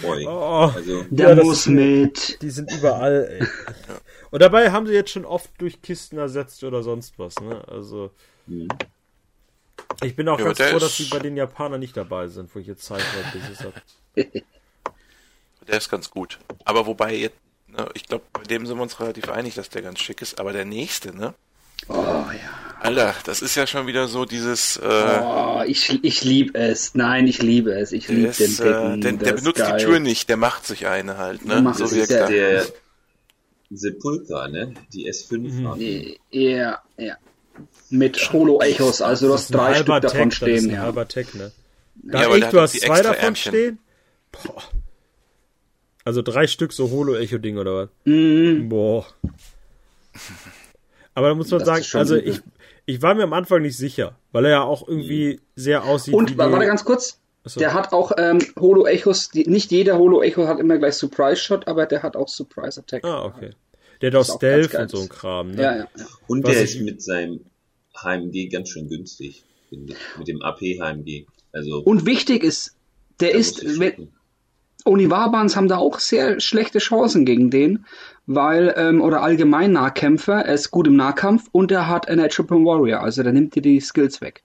Treu. 0.00 0.24
Oh, 0.26 0.72
Also, 0.74 1.04
Der 1.10 1.36
Ja, 1.36 1.42
muss 1.44 1.66
mit. 1.66 2.42
die 2.42 2.50
sind 2.50 2.70
überall, 2.72 3.28
ey. 3.30 3.46
Und 4.32 4.40
dabei 4.42 4.72
haben 4.72 4.86
sie 4.86 4.94
jetzt 4.94 5.10
schon 5.10 5.24
oft 5.24 5.50
durch 5.58 5.80
Kisten 5.82 6.18
ersetzt 6.18 6.64
oder 6.64 6.82
sonst 6.82 7.18
was, 7.18 7.36
ne? 7.40 7.62
Also. 7.68 8.10
hm. 8.48 8.68
Ich 10.02 10.16
bin 10.16 10.28
auch 10.28 10.38
Ja, 10.38 10.44
ganz 10.46 10.58
froh, 10.58 10.78
dass 10.80 10.96
sie 10.96 11.04
bei 11.04 11.18
den 11.20 11.36
Japanern 11.36 11.78
nicht 11.78 11.96
dabei 11.96 12.26
sind, 12.26 12.52
wo 12.54 12.58
ich 12.58 12.66
jetzt 12.66 12.82
Zeit 12.84 13.02
habe. 13.02 13.72
Der 15.68 15.76
ist 15.78 15.90
ganz 15.90 16.10
gut. 16.10 16.38
Aber 16.64 16.86
wobei 16.86 17.14
jetzt, 17.14 17.36
ne, 17.68 17.88
ich 17.94 18.04
glaube, 18.06 18.24
bei 18.32 18.42
dem 18.42 18.66
sind 18.66 18.76
wir 18.78 18.82
uns 18.82 18.98
relativ 19.00 19.28
einig, 19.28 19.54
dass 19.54 19.68
der 19.70 19.82
ganz 19.82 20.00
schick 20.00 20.20
ist. 20.22 20.40
Aber 20.40 20.52
der 20.52 20.64
nächste, 20.64 21.14
ne? 21.16 21.34
Oh 21.88 21.94
ja. 21.94 22.28
Alter, 22.80 23.14
das 23.24 23.42
ist 23.42 23.54
ja 23.54 23.66
schon 23.66 23.86
wieder 23.86 24.08
so 24.08 24.24
dieses, 24.24 24.76
äh, 24.76 25.20
Oh, 25.22 25.62
ich, 25.66 26.02
ich 26.02 26.24
liebe 26.24 26.58
es. 26.58 26.94
Nein, 26.96 27.28
ich 27.28 27.40
liebe 27.40 27.72
es. 27.72 27.92
Ich 27.92 28.08
liebe 28.08 28.22
den 28.22 28.30
ist, 28.30 28.58
äh, 28.60 28.96
Dicken. 28.98 29.18
der, 29.20 29.32
benutzt 29.34 29.58
geil. 29.60 29.76
die 29.78 29.84
Tür 29.84 30.00
nicht, 30.00 30.28
der 30.28 30.36
macht 30.36 30.66
sich 30.66 30.86
eine 30.88 31.16
halt, 31.16 31.40
Der 31.48 31.56
ne? 31.56 31.62
macht 31.62 31.78
So 31.78 31.84
er 31.84 31.88
sehr- 31.90 32.06
gesagt 32.06 32.30
der 32.30 32.66
Sepulka, 33.70 34.48
ne? 34.48 34.74
Die 34.92 35.08
S5 35.08 35.38
Mhm. 35.60 35.68
haben. 35.68 35.80
Ja, 36.30 36.82
ja. 36.98 37.16
Mit 37.90 38.16
Holo-Echos, 38.32 39.00
also 39.00 39.26
du 39.26 39.32
das 39.32 39.42
hast 39.42 39.54
drei 39.54 39.74
Stück 39.74 39.86
davon 39.86 40.30
Tech, 40.30 40.40
Das 40.40 40.48
ist 40.48 40.56
stehen. 40.58 40.70
ein 40.70 40.74
Ja. 40.74 40.82
halber 40.82 41.06
Tech, 41.08 41.34
ne? 41.34 41.52
Da 41.94 42.22
Ja, 42.22 42.44
hat 42.46 42.52
du 42.52 42.60
hast 42.60 42.74
die 42.74 42.80
zwei 42.80 43.00
davon 43.02 43.18
Ärmchen. 43.20 43.52
stehen? 43.52 43.78
Boah. 44.32 44.62
Also 46.04 46.22
drei 46.22 46.46
Stück 46.48 46.72
so 46.72 46.90
Holo-Echo-Ding 46.90 47.58
oder 47.58 47.74
was? 47.76 47.88
Mhm. 48.06 48.68
Boah. 48.68 49.06
Aber 51.14 51.28
da 51.28 51.34
muss 51.34 51.50
man 51.50 51.60
Das 51.60 51.66
sagen, 51.68 51.84
also 51.98 52.16
übel. 52.16 52.28
ich, 52.28 52.40
ich 52.96 53.02
war 53.02 53.14
mir 53.14 53.24
am 53.24 53.32
Anfang 53.32 53.62
nicht 53.62 53.76
sicher, 53.76 54.16
weil 54.32 54.46
er 54.46 54.50
ja 54.50 54.62
auch 54.62 54.86
irgendwie 54.88 55.40
sehr 55.56 55.84
aussieht 55.84 56.14
Und 56.14 56.32
wie 56.32 56.38
warte 56.38 56.66
ganz 56.66 56.84
kurz. 56.84 57.18
Achso. 57.44 57.58
Der 57.58 57.74
hat 57.74 57.92
auch 57.92 58.12
ähm, 58.18 58.38
Holo-Echos. 58.58 59.30
die- 59.30 59.48
Nicht 59.48 59.72
jeder 59.72 59.98
Holo-Echo 59.98 60.46
hat 60.46 60.60
immer 60.60 60.78
gleich 60.78 60.94
Surprise-Shot, 60.94 61.66
aber 61.66 61.86
der 61.86 62.02
hat 62.02 62.16
auch 62.16 62.28
Surprise-Attack. 62.28 63.04
Ah, 63.04 63.24
okay. 63.24 63.50
Der 64.00 64.10
hat 64.10 64.16
auch 64.16 64.20
ist 64.22 64.30
auch 64.30 64.36
Stealth 64.36 64.74
und 64.74 64.90
so 64.90 65.00
ein 65.00 65.08
Kram, 65.08 65.50
ne? 65.50 65.62
Ja, 65.62 65.76
ja, 65.76 65.86
ja. 65.96 66.06
Und 66.28 66.44
Was 66.44 66.52
der 66.52 66.62
ist 66.62 66.80
mit 66.80 67.02
seinem 67.02 67.40
HMG 67.96 68.48
ganz 68.48 68.68
schön 68.68 68.88
günstig, 68.88 69.44
finde 69.68 69.92
ich. 69.92 69.98
Mit 70.18 70.28
dem 70.28 70.40
AP 70.42 70.60
HMG. 70.80 71.26
Also, 71.52 71.82
Und 71.82 72.06
wichtig 72.06 72.42
ist, 72.44 72.74
der 73.20 73.34
ist, 73.34 73.78
wenn. 73.80 74.08
Onivarbans 74.84 75.54
haben 75.54 75.68
da 75.68 75.76
auch 75.76 76.00
sehr 76.00 76.40
schlechte 76.40 76.78
Chancen 76.80 77.24
gegen 77.24 77.50
den, 77.50 77.84
weil, 78.26 78.74
ähm, 78.76 79.00
oder 79.00 79.22
allgemein 79.22 79.72
Nahkämpfer, 79.72 80.44
er 80.44 80.54
ist 80.54 80.70
gut 80.70 80.86
im 80.86 80.96
Nahkampf 80.96 81.48
und 81.52 81.72
er 81.72 81.88
hat 81.88 82.08
einen 82.08 82.28
Triple 82.28 82.58
Warrior, 82.58 83.00
also 83.00 83.22
der 83.22 83.32
nimmt 83.32 83.54
dir 83.54 83.62
die 83.62 83.80
Skills 83.80 84.20
weg. 84.20 84.42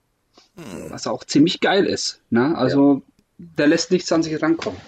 Was 0.90 1.06
auch 1.06 1.24
ziemlich 1.24 1.60
geil 1.60 1.86
ist. 1.86 2.20
Ne? 2.32 2.58
Also 2.58 3.04
der 3.38 3.68
lässt 3.68 3.92
nichts 3.92 4.12
an 4.12 4.24
sich 4.24 4.42
rankommen. 4.42 4.80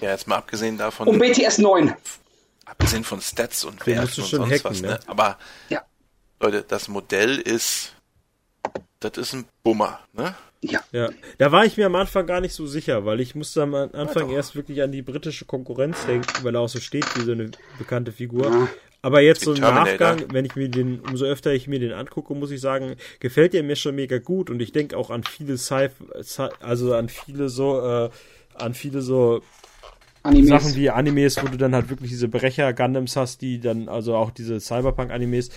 Ja, 0.00 0.10
jetzt 0.10 0.28
mal 0.28 0.36
abgesehen 0.36 0.78
davon, 0.78 1.08
Und 1.08 1.18
BTS 1.18 1.58
9. 1.58 1.92
abgesehen 2.66 3.02
von 3.02 3.20
Stats 3.20 3.64
und 3.64 3.84
Werten 3.84 4.20
und 4.20 4.28
sonst 4.28 4.52
hacken, 4.52 4.64
was, 4.64 4.80
ne? 4.80 4.88
ne? 4.88 5.00
Aber, 5.06 5.38
Ja. 5.70 5.82
Leute, 6.40 6.62
das 6.62 6.86
Modell 6.86 7.38
ist, 7.38 7.94
das 9.00 9.16
ist 9.16 9.32
ein 9.32 9.46
Bummer, 9.64 9.98
ne? 10.12 10.36
Ja. 10.60 10.80
Ja, 10.92 11.10
da 11.38 11.52
war 11.52 11.64
ich 11.64 11.76
mir 11.76 11.86
am 11.86 11.94
Anfang 11.94 12.26
gar 12.26 12.40
nicht 12.40 12.52
so 12.52 12.66
sicher, 12.66 13.04
weil 13.04 13.20
ich 13.20 13.34
musste 13.34 13.62
am 13.62 13.74
Anfang 13.74 14.30
erst 14.30 14.56
wirklich 14.56 14.82
an 14.82 14.90
die 14.90 15.02
britische 15.02 15.44
Konkurrenz 15.44 16.04
denken, 16.06 16.28
weil 16.42 16.54
er 16.54 16.62
auch 16.62 16.68
so 16.68 16.80
steht 16.80 17.06
wie 17.16 17.24
so 17.24 17.32
eine 17.32 17.50
bekannte 17.78 18.10
Figur. 18.10 18.44
Ja. 18.50 18.68
Aber 19.00 19.20
jetzt 19.20 19.42
so 19.42 19.52
im 19.52 19.60
Terminator. 19.60 19.92
Nachgang, 19.92 20.32
wenn 20.32 20.44
ich 20.44 20.56
mir 20.56 20.68
den, 20.68 20.98
umso 21.00 21.24
öfter 21.24 21.52
ich 21.52 21.68
mir 21.68 21.78
den 21.78 21.92
angucke, 21.92 22.34
muss 22.34 22.50
ich 22.50 22.60
sagen, 22.60 22.96
gefällt 23.20 23.52
der 23.52 23.62
mir 23.62 23.76
schon 23.76 23.94
mega 23.94 24.18
gut 24.18 24.50
und 24.50 24.60
ich 24.60 24.72
denke 24.72 24.96
auch 24.96 25.10
an 25.10 25.22
viele 25.22 25.56
Sci, 25.56 25.88
Sci 26.20 26.48
also 26.60 26.94
an 26.94 27.08
viele 27.08 27.48
so, 27.48 27.80
äh, 27.80 28.10
an 28.54 28.74
viele 28.74 29.00
so 29.00 29.42
Animes. 30.24 30.48
Sachen 30.48 30.74
wie 30.74 30.90
Animes, 30.90 31.40
wo 31.40 31.46
du 31.46 31.56
dann 31.56 31.74
halt 31.74 31.90
wirklich 31.90 32.10
diese 32.10 32.26
Brecher-Gundams 32.26 33.14
hast, 33.16 33.40
die 33.40 33.60
dann, 33.60 33.88
also 33.88 34.16
auch 34.16 34.32
diese 34.32 34.58
Cyberpunk-Animes, 34.58 35.50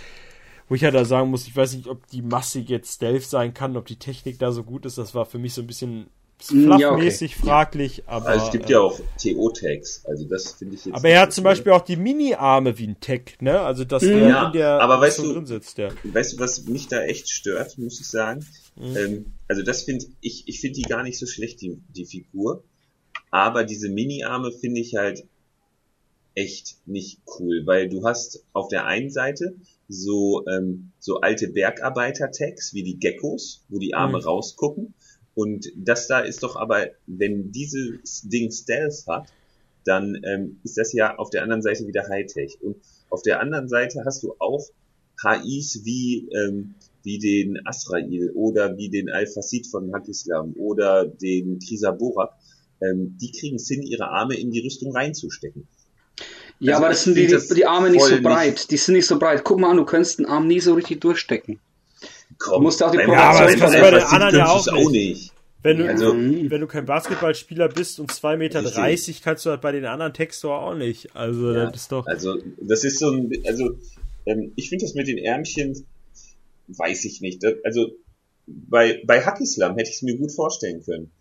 wo 0.71 0.75
ich 0.75 0.85
halt 0.85 0.95
da 0.95 1.03
sagen 1.03 1.29
muss, 1.29 1.47
ich 1.47 1.53
weiß 1.55 1.75
nicht, 1.75 1.87
ob 1.87 2.07
die 2.07 2.21
Masse 2.21 2.59
jetzt 2.61 2.93
Stealth 2.95 3.23
sein 3.23 3.53
kann, 3.53 3.75
ob 3.75 3.87
die 3.87 3.97
Technik 3.97 4.39
da 4.39 4.53
so 4.53 4.63
gut 4.63 4.85
ist, 4.85 4.97
das 4.97 5.13
war 5.13 5.25
für 5.25 5.37
mich 5.37 5.53
so 5.53 5.59
ein 5.61 5.67
bisschen 5.67 6.07
Mm, 6.49 6.71
ja, 6.79 6.91
okay. 6.93 7.11
fraglich, 7.27 8.03
aber. 8.07 8.25
Also 8.29 8.45
es 8.47 8.51
gibt 8.53 8.69
äh, 8.69 8.73
ja 8.73 8.79
auch 8.79 8.99
TO-Tags, 9.21 10.05
also 10.05 10.23
das 10.25 10.53
finde 10.53 10.75
ich 10.75 10.85
jetzt. 10.85 10.95
aber 10.95 11.09
er 11.09 11.19
hat 11.21 11.33
zum 11.33 11.43
Beispiel 11.43 11.71
auch 11.73 11.81
die 11.81 11.97
Mini-Arme 11.97 12.77
wie 12.79 12.87
ein 12.87 12.99
Tech, 13.01 13.35
ne? 13.41 13.59
Also 13.59 13.83
dass 13.83 14.01
der 14.01 14.17
Ja, 14.27 14.45
in 14.47 14.53
der 14.53 14.79
aber 14.81 14.99
weißt 15.01 15.19
du- 15.19 15.33
drin 15.33 15.45
sitzt, 15.45 15.77
der. 15.77 15.93
Weißt 16.03 16.33
du, 16.33 16.39
was 16.39 16.63
mich 16.63 16.87
da 16.87 17.03
echt 17.03 17.29
stört, 17.29 17.77
muss 17.77 17.99
ich 17.99 18.07
sagen? 18.07 18.43
Ähm, 18.81 19.25
also 19.49 19.61
das 19.61 19.83
finde 19.83 20.05
ich, 20.21 20.47
ich 20.47 20.61
finde 20.61 20.77
die 20.79 20.83
gar 20.87 21.03
nicht 21.03 21.19
so 21.19 21.27
schlecht, 21.27 21.61
die, 21.61 21.77
die 21.95 22.05
Figur. 22.05 22.63
Aber 23.29 23.63
diese 23.65 23.89
Mini-Arme 23.89 24.51
finde 24.53 24.79
ich 24.81 24.95
halt 24.95 25.25
echt 26.33 26.77
nicht 26.87 27.19
cool, 27.39 27.63
weil 27.65 27.89
du 27.89 28.03
hast 28.05 28.43
auf 28.53 28.67
der 28.69 28.85
einen 28.85 29.11
Seite 29.11 29.55
so, 29.91 30.45
ähm, 30.47 30.91
so 30.99 31.19
alte 31.21 31.49
Bergarbeiter-Tags 31.49 32.73
wie 32.73 32.83
die 32.83 32.99
Geckos, 32.99 33.65
wo 33.69 33.79
die 33.79 33.93
Arme 33.93 34.19
Mhm. 34.19 34.23
rausgucken. 34.23 34.93
Und 35.35 35.71
das 35.75 36.07
da 36.07 36.19
ist 36.19 36.43
doch 36.43 36.55
aber, 36.55 36.87
wenn 37.07 37.51
dieses 37.51 38.21
Ding 38.23 38.51
Stealth 38.51 39.05
hat, 39.07 39.27
dann 39.85 40.19
ähm, 40.23 40.59
ist 40.63 40.77
das 40.77 40.93
ja 40.93 41.17
auf 41.17 41.29
der 41.29 41.43
anderen 41.43 41.61
Seite 41.61 41.87
wieder 41.87 42.07
Hightech. 42.09 42.57
Und 42.61 42.77
auf 43.09 43.21
der 43.23 43.39
anderen 43.39 43.67
Seite 43.67 44.03
hast 44.05 44.23
du 44.23 44.35
auch 44.39 44.63
HIs 45.21 45.81
wie, 45.83 46.29
ähm, 46.33 46.75
wie 47.03 47.17
den 47.17 47.59
Asrael 47.65 48.31
oder 48.31 48.77
wie 48.77 48.89
den 48.89 49.09
Al-Fasid 49.09 49.67
von 49.67 49.93
Hakislam 49.93 50.53
oder 50.57 51.05
den 51.05 51.59
Krisaborak. 51.59 52.31
Ähm, 52.81 53.17
die 53.19 53.31
kriegen 53.31 53.55
es 53.55 53.67
hin, 53.67 53.81
ihre 53.83 54.09
Arme 54.09 54.35
in 54.35 54.51
die 54.51 54.59
Rüstung 54.59 54.95
reinzustecken. 54.95 55.67
Ja, 56.63 56.73
Also 56.75 56.83
aber 56.85 56.93
das 56.93 57.03
sind 57.03 57.15
die, 57.17 57.27
das 57.27 57.47
die 57.47 57.65
Arme 57.65 57.89
nicht 57.89 58.03
so 58.03 58.21
breit. 58.21 58.69
Die 58.69 58.77
sind 58.77 58.93
nicht 58.95 59.07
so 59.07 59.17
breit. 59.17 59.43
Guck 59.43 59.59
mal 59.59 59.71
an, 59.71 59.77
du 59.77 59.85
könntest 59.85 60.19
den 60.19 60.27
Arm 60.27 60.47
nie 60.47 60.59
so 60.59 60.73
richtig 60.75 61.01
durchstecken. 61.01 61.59
Komm, 62.37 62.53
Du 62.55 62.61
musst 62.61 62.81
auch 62.83 62.91
die 62.91 62.97
Proportion 62.97 63.17
Ja, 63.19 63.29
aber 63.31 63.47
das 63.51 63.59
kannst 63.59 63.79
bei 63.79 63.91
den 63.91 64.01
anderen 64.03 64.35
ja 64.35 64.45
auch 64.47 64.65
nicht. 64.71 64.91
nicht. 64.91 65.31
Wenn 65.63 65.77
du, 65.77 65.87
Also- 65.87 66.13
wenn 66.15 66.61
du 66.61 66.67
kein 66.67 66.85
Basketballspieler 66.85 67.67
bist 67.69 67.99
und 67.99 68.11
2,30 68.11 68.37
Meter, 68.37 68.63
Richtig. 68.87 69.21
kannst 69.21 69.45
du 69.45 69.49
halt 69.51 69.61
bei 69.61 69.71
den 69.71 69.85
anderen 69.85 70.13
Textor 70.13 70.59
auch 70.59 70.73
nicht. 70.75 71.15
Also, 71.15 71.51
Ja, 71.53 71.65
das 71.69 71.81
ist 71.81 71.91
doch. 71.91 72.05
Also, 72.07 72.37
das 72.59 72.83
ist 72.83 72.99
so 72.99 73.09
ein, 73.11 73.31
also, 73.45 73.71
ähm, 74.25 74.53
ich 74.55 74.69
finde 74.69 74.85
das 74.85 74.93
mit 74.95 75.07
den 75.07 75.17
Ärmchen, 75.19 75.85
weiß 76.67 77.05
ich 77.05 77.21
nicht. 77.21 77.43
Also, 77.63 77.91
bei, 78.47 79.01
bei 79.05 79.21
Hackislam 79.23 79.77
hätte 79.77 79.89
ich 79.89 79.97
es 79.97 80.01
mir 80.01 80.17
gut 80.17 80.31
vorstellen 80.31 80.83
können. 80.83 81.11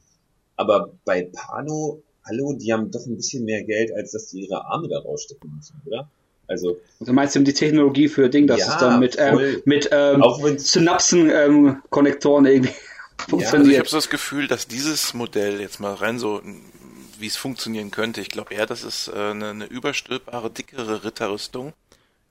Aber 0.56 0.92
bei 1.04 1.30
Pano, 1.32 2.02
hallo, 2.26 2.52
die 2.54 2.72
haben 2.72 2.90
doch 2.90 3.06
ein 3.06 3.16
bisschen 3.16 3.44
mehr 3.44 3.62
Geld, 3.64 3.92
als 3.94 4.12
dass 4.12 4.28
die 4.28 4.46
ihre 4.46 4.64
Arme 4.66 4.88
da 4.88 4.98
rausstecken 5.00 5.52
müssen, 5.56 5.80
oder? 5.86 6.10
Also, 6.46 6.76
Also 6.98 7.12
meinst 7.12 7.36
du 7.36 7.40
die 7.40 7.52
Technologie 7.54 8.08
für 8.08 8.28
Ding, 8.28 8.46
dass 8.46 8.60
Ja, 8.60 8.66
es 8.68 8.76
dann 8.78 8.98
mit, 9.00 9.16
ähm, 9.18 9.62
mit 9.64 9.88
ähm, 9.92 10.22
Synapsen-Konnektoren 10.58 12.46
irgendwie 12.46 12.72
Also 13.50 13.70
ich 13.70 13.78
funktioniert? 13.78 13.78
habe 13.78 13.88
so 13.88 13.96
das 13.98 14.08
Gefühl, 14.10 14.48
dass 14.48 14.66
dieses 14.66 15.14
Modell 15.14 15.60
jetzt 15.60 15.78
mal 15.80 15.94
rein 15.94 16.18
so, 16.18 16.42
wie 17.18 17.26
es 17.26 17.36
funktionieren 17.36 17.90
könnte, 17.90 18.20
ich 18.20 18.28
glaube 18.30 18.54
eher, 18.54 18.66
das 18.66 18.82
ist 18.82 19.08
äh, 19.08 19.12
eine, 19.12 19.50
eine 19.50 19.66
überstülpbare, 19.66 20.50
dickere 20.50 21.04
Ritterrüstung, 21.04 21.72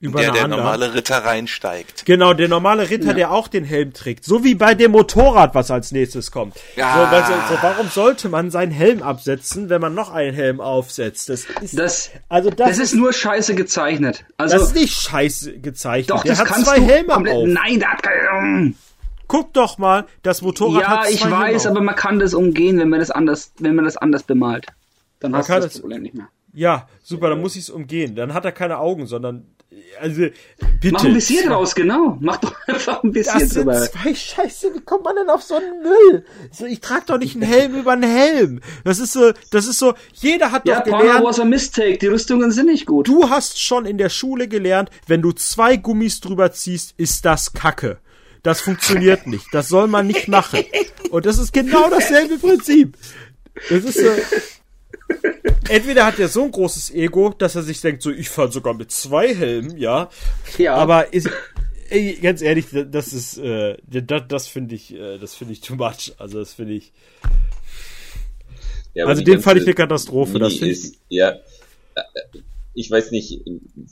der 0.01 0.31
der 0.31 0.47
normale 0.47 0.93
Ritter 0.93 1.17
reinsteigt. 1.25 2.05
Genau, 2.05 2.33
der 2.33 2.47
normale 2.47 2.89
Ritter, 2.89 3.07
Ja. 3.07 3.13
der 3.13 3.31
auch 3.31 3.49
den 3.49 3.65
Helm 3.65 3.91
trägt. 3.93 4.23
So 4.23 4.43
wie 4.45 4.55
bei 4.55 4.73
dem 4.73 4.91
Motorrad, 4.91 5.55
was 5.55 5.71
als 5.71 5.91
nächstes 5.91 6.31
kommt. 6.31 6.55
Ja. 6.77 6.93
So, 6.93 7.11
weil 7.11 7.23
so, 7.23 7.61
warum 7.61 7.87
sollte 7.89 8.29
man 8.29 8.49
seinen 8.49 8.71
Helm 8.71 9.03
absetzen, 9.03 9.69
wenn 9.69 9.81
man 9.81 9.93
noch 9.93 10.09
einen 10.11 10.33
Helm 10.33 10.61
aufsetzt? 10.61 11.27
Das 11.29 11.45
ist, 11.61 11.77
das, 11.77 12.11
also 12.29 12.49
das, 12.49 12.69
das 12.69 12.79
ist 12.79 12.95
nur 12.95 13.11
scheiße 13.11 13.55
gezeichnet. 13.55 14.23
Also, 14.37 14.57
das 14.57 14.67
ist 14.69 14.75
nicht 14.75 14.93
scheiße 15.01 15.59
gezeichnet. 15.59 16.11
doch, 16.11 16.23
der 16.23 16.31
das 16.31 16.39
hat 16.39 16.47
kannst 16.47 16.67
zwei 16.67 16.79
du 16.79 16.85
Helme 16.85 17.13
komplett, 17.13 17.35
auf. 17.35 17.47
Nein, 17.47 17.79
der 17.79 17.91
hat 17.91 18.01
keine, 18.03 18.73
Guck 19.27 19.53
doch 19.53 19.77
mal, 19.77 20.05
das 20.23 20.41
Motorrad 20.41 20.81
Ja, 20.81 20.87
hat 20.87 21.03
zwei 21.05 21.11
ich 21.11 21.23
Helme 21.25 21.37
weiß, 21.37 21.65
auf. 21.65 21.71
aber 21.73 21.81
man 21.81 21.95
kann 21.95 22.19
das 22.19 22.33
umgehen, 22.33 22.79
wenn 22.79 22.89
man 22.89 22.99
das 22.99 23.11
anders, 23.11 23.51
wenn 23.59 23.75
man 23.75 23.85
das 23.85 23.97
anders 23.97 24.23
bemalt. 24.23 24.65
Dann 25.19 25.35
hast 25.35 25.49
du 25.49 25.53
das 25.59 25.79
Problem 25.81 26.01
nicht 26.03 26.15
mehr. 26.15 26.29
Ja, 26.53 26.87
super, 27.03 27.29
dann 27.29 27.41
muss 27.41 27.55
ich 27.55 27.63
es 27.63 27.69
umgehen. 27.69 28.15
Dann 28.15 28.33
hat 28.33 28.45
er 28.45 28.51
keine 28.53 28.79
Augen, 28.79 29.05
sondern 29.05 29.45
also 29.99 30.21
bitte. 30.81 30.93
Mach 30.93 31.03
ein 31.05 31.13
bisschen 31.13 31.47
draus, 31.49 31.75
genau. 31.75 32.17
Mach 32.21 32.37
doch 32.37 32.55
einfach 32.67 33.03
ein 33.03 33.11
bisschen 33.11 33.39
Das 33.39 33.49
sind 33.49 33.65
drüber. 33.67 33.81
zwei 33.91 34.15
Scheiße, 34.15 34.73
wie 34.75 34.81
kommt 34.81 35.03
man 35.03 35.15
denn 35.15 35.29
auf 35.29 35.43
so 35.43 35.55
einen 35.55 35.81
Müll? 35.81 36.25
So, 36.51 36.65
ich 36.65 36.79
trage 36.81 37.03
doch 37.07 37.17
nicht 37.17 37.35
einen 37.35 37.43
Helm 37.43 37.75
über 37.75 37.91
einen 37.91 38.09
Helm. 38.09 38.61
Das 38.83 38.99
ist 38.99 39.13
so, 39.13 39.31
das 39.51 39.67
ist 39.67 39.77
so, 39.77 39.93
jeder 40.13 40.51
hat 40.51 40.67
Ja, 40.67 40.79
doch 40.81 40.85
gelernt, 40.97 41.23
was 41.23 41.39
a 41.39 41.45
mistake. 41.45 41.97
Die 41.99 42.07
Rüstungen 42.07 42.51
sind 42.51 42.65
nicht 42.67 42.85
gut. 42.87 43.07
du 43.07 43.29
hast 43.29 43.61
schon 43.61 43.85
in 43.85 43.97
der 43.97 44.09
Schule 44.09 44.47
gelernt, 44.47 44.89
wenn 45.07 45.21
du 45.21 45.31
zwei 45.33 45.77
Gummis 45.77 46.19
drüber 46.19 46.51
ziehst, 46.51 46.93
ist 46.97 47.25
das 47.25 47.53
Kacke. 47.53 47.99
Das 48.41 48.61
funktioniert 48.61 49.27
nicht. 49.27 49.45
Das 49.51 49.67
soll 49.67 49.87
man 49.87 50.07
nicht 50.07 50.27
machen. 50.29 50.63
Und 51.11 51.25
das 51.25 51.37
ist 51.37 51.51
genau 51.53 51.89
dasselbe 51.89 52.37
Prinzip. 52.37 52.95
Das 53.69 53.83
ist 53.83 53.99
so. 53.99 54.07
Entweder 55.69 56.05
hat 56.05 56.19
er 56.19 56.27
so 56.27 56.43
ein 56.43 56.51
großes 56.51 56.91
Ego, 56.91 57.33
dass 57.37 57.55
er 57.55 57.63
sich 57.63 57.79
denkt, 57.81 58.01
so, 58.01 58.11
ich 58.11 58.29
fahre 58.29 58.51
sogar 58.51 58.73
mit 58.73 58.91
zwei 58.91 59.33
Helmen, 59.35 59.77
ja. 59.77 60.09
Ja. 60.57 60.75
Aber 60.75 61.13
ist, 61.13 61.29
ey, 61.89 62.17
ganz 62.21 62.41
ehrlich, 62.41 62.65
das 62.71 63.13
ist, 63.13 63.37
äh, 63.37 63.77
das, 63.87 64.23
das 64.27 64.47
finde 64.47 64.75
ich, 64.75 64.93
äh, 64.93 65.17
das 65.17 65.35
finde 65.35 65.53
ich 65.53 65.61
too 65.61 65.75
much. 65.75 66.13
Also 66.17 66.39
das 66.39 66.53
finde 66.53 66.73
ich. 66.73 66.91
Ja, 68.93 69.05
Also 69.05 69.21
den 69.21 69.41
fand 69.41 69.59
ich 69.59 69.65
eine 69.65 69.75
Katastrophe. 69.75 70.39
Das 70.39 70.55
finde 70.55 70.73
ich, 70.73 70.97
ja, 71.09 71.39
äh, 71.95 72.01
ich 72.73 72.89
weiß 72.89 73.11
nicht, 73.11 73.41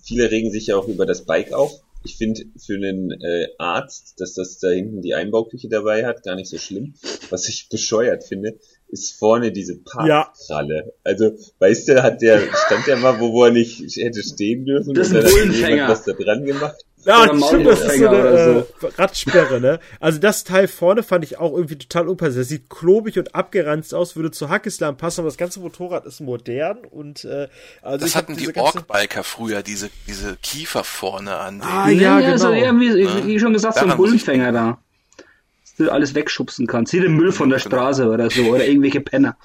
viele 0.02 0.32
regen 0.32 0.52
sich 0.52 0.68
ja 0.68 0.78
auch 0.78 0.88
über 0.88 1.06
das 1.06 1.26
Bike 1.26 1.54
auf. 1.54 1.72
Ich 2.04 2.16
finde 2.16 2.46
für 2.58 2.76
einen 2.76 3.12
äh, 3.12 3.50
Arzt, 3.58 4.20
dass 4.20 4.34
das 4.34 4.60
da 4.60 4.70
hinten 4.70 5.02
die 5.02 5.14
Einbauküche 5.14 5.68
dabei 5.68 6.06
hat, 6.06 6.24
gar 6.24 6.36
nicht 6.36 6.50
so 6.50 6.58
schlimm. 6.58 6.94
Was 7.30 7.50
ich 7.50 7.68
bescheuert 7.70 8.24
finde, 8.24 8.58
ist 8.90 9.18
vorne 9.20 9.52
diese 9.52 9.74
Ja. 9.74 9.80
Parkkralle. 9.86 10.94
Also, 11.04 11.32
weißt 11.60 11.90
du, 11.90 12.04
hat 12.04 12.22
der, 12.22 12.40
stand 12.66 12.88
der 12.88 12.98
mal, 12.98 13.20
wo, 13.20 13.34
wo 13.34 13.46
er 13.46 13.52
nicht 13.52 13.82
hätte 13.98 14.24
stehen 14.24 14.66
dürfen 14.66 14.94
Das 14.94 15.08
ist 15.10 15.14
und 15.14 15.20
ein 15.20 15.24
dann 15.24 15.50
hat 15.50 15.70
jemand 15.70 15.90
was 15.90 16.04
da 16.06 16.14
dran 16.14 16.46
gemacht. 16.46 16.76
Ja, 17.06 17.24
stimmt, 17.24 17.66
das 17.66 17.80
ist 17.82 18.00
so 18.00 18.08
eine 18.08 18.18
äh, 18.18 18.86
Radsperre, 18.98 19.62
ne? 19.62 19.80
Also 20.02 20.20
das 20.20 20.44
Teil 20.44 20.68
vorne 20.68 21.04
fand 21.04 21.24
ich 21.24 21.38
auch 21.38 21.54
irgendwie 21.54 21.78
total 21.78 22.10
unpassend. 22.10 22.40
Das 22.40 22.50
sieht 22.50 22.70
klobig 22.70 23.18
und 23.18 23.34
abgeranzt 23.34 23.94
aus, 23.94 24.18
würde 24.18 24.32
zu 24.32 24.50
Hackislam 24.50 24.98
passen, 24.98 25.22
aber 25.22 25.30
das 25.30 25.38
ganze 25.38 25.62
Motorrad 25.62 26.06
ist 26.06 26.20
modern 26.20 26.80
und 26.80 27.24
äh, 27.24 27.48
also 27.82 28.06
Das 28.06 28.16
hatten 28.16 28.36
die 28.36 28.54
Ork-Biker 28.54 29.24
früher, 29.24 29.64
diese, 29.64 29.90
diese 30.06 30.36
Kiefer 30.44 30.84
vorne 30.84 31.38
an 31.38 31.60
den. 31.60 31.64
Ah 31.64 31.90
ja, 31.90 32.20
genau. 32.20 32.38
so, 32.38 32.52
ja, 32.52 32.78
wie, 32.78 33.26
wie 33.26 33.40
schon 33.40 33.54
gesagt, 33.54 33.76
so 33.76 33.82
ein 33.82 33.88
Daran 33.88 34.02
muss 34.02 34.14
ich 34.14 34.26
Bullenfänger 34.26 34.52
da. 34.52 34.80
Du 35.78 35.92
alles 35.92 36.16
wegschubsen 36.16 36.66
kannst. 36.68 36.92
Sieh 36.92 37.00
den 37.02 37.16
Müll 37.16 37.32
von 37.32 37.50
der 37.50 37.60
Genau. 37.60 37.76
Straße 37.78 38.08
oder 38.10 38.30
so, 38.30 38.44
oder 38.44 38.66
irgendwelche 38.66 39.02
Penner. 39.02 39.38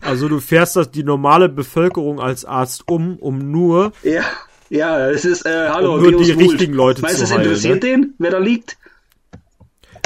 Also 0.00 0.28
du 0.28 0.40
fährst 0.40 0.76
das 0.76 0.90
die 0.90 1.02
normale 1.04 1.48
Bevölkerung 1.50 2.20
als 2.20 2.44
Arzt 2.46 2.84
um, 2.88 3.16
um 3.18 3.50
nur 3.50 3.92
Ja, 4.02 4.22
ja, 4.70 5.10
es 5.10 5.24
ist, 5.26 5.44
äh, 5.44 5.68
hallo, 5.68 5.96
Um 5.96 6.02
nur 6.02 6.12
Deus 6.12 6.26
die 6.26 6.36
Vult. 6.36 6.50
richtigen 6.52 6.72
Leute 6.72 7.02
Meinst 7.02 7.16
du, 7.16 7.18
zu 7.20 7.24
es 7.24 7.30
heilen, 7.32 7.44
interessiert 7.44 7.82
den, 7.82 8.14
wer 8.18 8.30
da 8.30 8.38
liegt? 8.38 8.78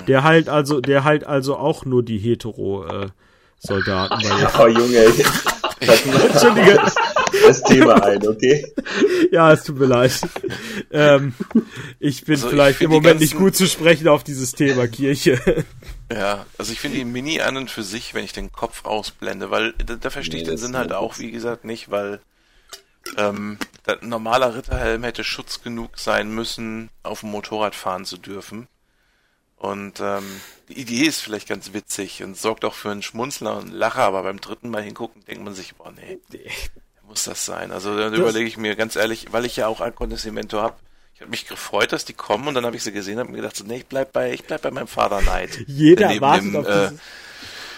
der 0.09 0.23
halt 0.25 0.49
also 0.51 0.81
der 0.81 1.05
halt 1.05 1.25
also 1.25 1.57
auch 1.57 1.85
nur 1.87 2.03
die 2.03 2.19
hetero 2.19 2.85
äh, 2.87 3.07
Soldaten. 3.59 4.23
Oh 4.59 4.67
Junge, 4.67 5.05
das 5.81 6.05
Entschuldige. 6.05 6.79
Das 7.43 7.63
Thema 7.63 8.03
ein, 8.05 8.27
okay? 8.27 8.73
ja, 9.33 9.53
es 9.53 9.65
tut 9.65 9.79
mir 9.79 9.87
leid. 9.87 10.21
Ähm, 10.91 11.35
ich 12.01 12.25
bin 12.25 12.35
Also 12.37 12.47
ich 12.47 12.51
vielleicht 12.53 12.81
im 12.81 12.91
find 12.91 12.93
die 12.93 12.95
Moment 13.09 13.21
nicht 13.21 13.33
ganzen- 13.33 13.45
gut 13.45 13.57
zu 13.57 13.67
sprechen 13.67 14.09
auf 14.09 14.25
dieses 14.25 14.53
Thema 14.53 14.87
Kirche. 14.89 15.65
Ja, 16.13 16.47
also 16.59 16.73
ich 16.73 16.81
finde 16.81 16.99
die 16.99 17.05
Mini 17.05 17.41
an 17.41 17.57
und 17.57 17.71
für 17.71 17.83
sich, 17.83 18.15
wenn 18.15 18.25
ich 18.25 18.33
den 18.33 18.53
Kopf 18.53 18.85
ausblende, 18.85 19.51
weil 19.51 19.73
da, 19.85 19.95
da 19.97 20.11
verstehe 20.11 20.41
ich 20.41 20.43
Nee, 20.47 20.51
den 20.51 20.57
das 20.57 20.61
Sinn 20.61 20.77
halt 20.77 20.93
auch, 20.93 21.19
wie 21.19 21.31
gesagt, 21.31 21.65
nicht, 21.65 21.91
weil 21.91 22.21
ähm, 23.17 23.59
ein 23.87 24.09
normaler 24.09 24.55
Ritterhelm 24.55 25.03
hätte 25.05 25.25
Schutz 25.25 25.63
genug 25.63 25.99
sein 25.99 26.31
müssen, 26.35 26.91
auf 27.03 27.21
dem 27.21 27.31
Motorrad 27.31 27.75
fahren 27.75 28.05
zu 28.05 28.17
dürfen. 28.19 28.69
Und 29.57 30.01
ähm, 30.01 30.25
die 30.69 30.79
Idee 30.81 31.05
ist 31.07 31.21
vielleicht 31.21 31.49
ganz 31.49 31.73
witzig 31.73 32.23
und 32.23 32.37
sorgt 32.37 32.65
auch 32.67 32.75
für 32.75 32.91
einen 32.91 33.03
Schmunzler 33.03 33.57
und 33.57 33.73
Lacher, 33.73 34.03
aber 34.03 34.23
beim 34.23 34.41
dritten 34.41 34.69
Mal 34.69 34.83
hingucken 34.83 35.25
denkt 35.25 35.43
man 35.43 35.55
sich, 35.55 35.75
boah, 35.75 35.91
nee, 35.93 36.19
muss 37.15 37.25
das 37.25 37.45
sein? 37.45 37.71
Also 37.71 37.97
dann 37.97 38.13
überlege 38.15 38.47
ich 38.47 38.57
mir 38.57 38.75
ganz 38.77 38.97
ehrlich, 38.97 39.29
weil 39.31 39.45
ich 39.45 39.57
ja 39.57 39.67
auch 39.69 39.81
Akkontessimento 39.81 40.61
habe, 40.61 40.77
ich 41.15 41.21
habe 41.21 41.31
mich 41.31 41.47
gefreut, 41.47 41.93
dass 41.93 42.05
die 42.05 42.13
kommen 42.13 42.49
und 42.49 42.55
dann 42.55 42.67
habe 42.67 42.75
ich 42.77 42.83
sie 42.83 42.91
gesehen 42.93 43.21
und 43.21 43.31
mir 43.31 43.37
gedacht, 43.37 43.57
so, 43.57 43.65
nee, 43.65 43.77
ich 43.79 43.87
bleib 43.87 44.13
bei, 44.13 44.33
ich 44.33 44.45
bleib 44.45 44.63
bei 44.63 44.71
meinem 44.73 44.89
Father 44.89 45.21
Knight. 45.21 45.65
Jeder 45.69 46.01
der 46.01 46.09
neben 46.09 46.21
wartet 46.23 46.45
dem, 46.45 46.57
auf 46.57 46.67
äh, 46.67 46.71
dieses, 46.89 47.01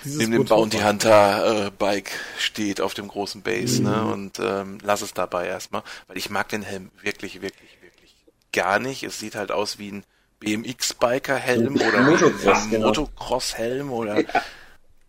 dieses 0.05 0.19
neben 0.21 0.33
dem. 0.33 0.45
Bounty 0.47 0.79
Hunter 0.79 1.67
äh, 1.67 1.71
Bike 1.71 2.11
steht 2.39 2.81
auf 2.81 2.95
dem 2.95 3.09
großen 3.09 3.43
Base, 3.43 3.83
Mhm. 3.83 3.89
ne? 3.89 4.05
Und 4.07 4.39
ähm, 4.41 4.79
lass 4.83 5.03
es 5.03 5.13
dabei 5.13 5.47
erstmal, 5.49 5.83
weil 6.09 6.17
ich 6.17 6.31
mag 6.31 6.49
den 6.49 6.63
Helm 6.63 6.91
wirklich, 7.03 7.43
wirklich, 7.43 7.77
wirklich 7.83 8.15
gar 8.53 8.79
nicht. 8.79 9.03
Es 9.03 9.19
sieht 9.21 9.35
halt 9.35 9.53
aus 9.53 9.79
wie 9.79 9.93
ein 9.93 10.05
BMX-Biker-Helm 10.41 11.77
oder 11.77 12.07
wie 12.07 12.11
Motocross, 12.11 12.63
ein 12.65 12.71
genau. 12.71 12.87
Motocross-Helm 12.89 13.91
oder 13.93 14.25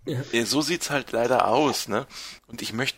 Ja, 0.06 0.46
so 0.46 0.62
sieht's 0.62 0.90
halt 0.90 1.12
leider 1.12 1.48
aus, 1.48 1.88
ne? 1.88 2.08
Und 2.48 2.62
ich 2.62 2.72
möchte 2.74 2.98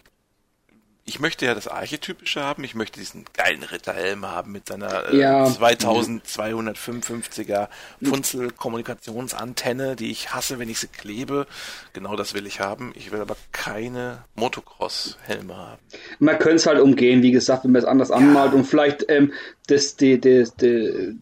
ich 1.10 1.20
möchte 1.20 1.45
ja 1.45 1.53
das 1.55 1.68
Archetypische 1.68 2.43
haben, 2.43 2.64
ich 2.64 2.76
möchte 2.76 2.99
diesen 2.99 3.26
geilen 3.34 3.64
Ritterhelm 3.64 4.26
haben 4.26 4.51
mit 4.51 4.68
seiner 4.68 5.10
äh, 5.12 5.18
Ja. 5.20 5.45
2255er 5.45 7.68
Funzel-Kommunikationsantenne, 8.03 9.95
die 9.95 10.12
ich 10.12 10.34
hasse, 10.34 10.60
wenn 10.60 10.70
ich 10.70 10.80
sie 10.80 10.88
klebe. 10.88 11.47
Genau 11.93 12.16
das 12.16 12.34
will 12.34 12.45
ich 12.47 12.60
haben. 12.60 12.93
Ich 12.95 13.12
will 13.12 13.22
aber 13.22 13.36
keine 13.51 14.24
Motocross-Helme 14.36 15.55
haben. 15.55 15.80
Man 16.20 16.38
könnte 16.39 16.55
es 16.57 16.66
halt 16.68 16.80
umgehen, 16.80 17.22
wie 17.24 17.32
gesagt, 17.32 17.64
wenn 17.66 17.72
man 17.72 17.82
es 17.82 17.88
anders 17.88 18.12
anmalt 18.12 18.53
und 18.53 18.66
vielleicht 18.66 19.05
ähm, 19.10 19.34
das, 19.68 19.95
die, 19.95 20.20
die, 20.22 20.45
die, 20.62 21.18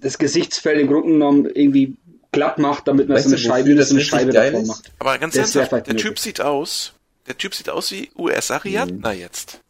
das 0.00 0.18
Gesichtsfeld 0.18 0.80
im 0.80 0.86
Grunde 0.88 1.08
genommen 1.08 1.46
irgendwie 1.46 1.96
glatt 2.32 2.58
macht, 2.58 2.88
damit 2.88 3.08
man 3.08 3.16
Weißt 3.16 3.28
so 3.28 3.34
eine 3.34 3.40
du, 3.40 3.48
Scheibe, 3.48 3.74
das 3.74 3.88
so 3.90 3.94
eine 3.94 4.04
Scheibe 4.04 4.32
geil 4.32 4.50
davon 4.52 4.62
ist? 4.62 4.68
macht. 4.68 4.92
Aber 4.98 5.18
ganz 5.18 5.34
Das 5.34 5.54
wär 5.54 5.62
ernsthaft, 5.62 5.68
vielleicht 5.70 5.86
der 5.88 5.96
Typ 5.96 6.04
möglich. 6.10 6.22
sieht 6.22 6.40
aus, 6.40 6.92
der 7.26 7.36
Typ 7.38 7.54
sieht 7.54 7.68
aus 7.70 7.90
wie 7.92 8.10
US-Ariadna 8.16 9.12
Mhm. 9.12 9.18
jetzt. 9.18 9.60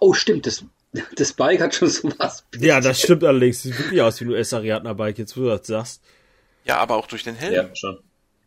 Oh, 0.00 0.12
stimmt, 0.12 0.46
das, 0.46 0.64
das 1.16 1.32
Bike 1.32 1.60
hat 1.60 1.74
schon 1.74 1.88
sowas. 1.88 2.44
Ja, 2.58 2.80
das 2.80 3.00
stimmt 3.00 3.24
allerdings. 3.24 3.62
Sieht 3.62 3.78
wirklich 3.78 4.02
aus 4.02 4.20
wie 4.20 4.24
ein 4.24 4.30
US-Ariadna-Bike, 4.30 5.18
jetzt 5.18 5.36
wo 5.36 5.42
du 5.42 5.48
das 5.48 5.66
sagst. 5.66 6.02
Ja, 6.64 6.78
aber 6.78 6.96
auch 6.96 7.06
durch 7.06 7.24
den 7.24 7.34
Helm. 7.34 7.54
Ja, 7.54 7.74
schon. 7.74 7.98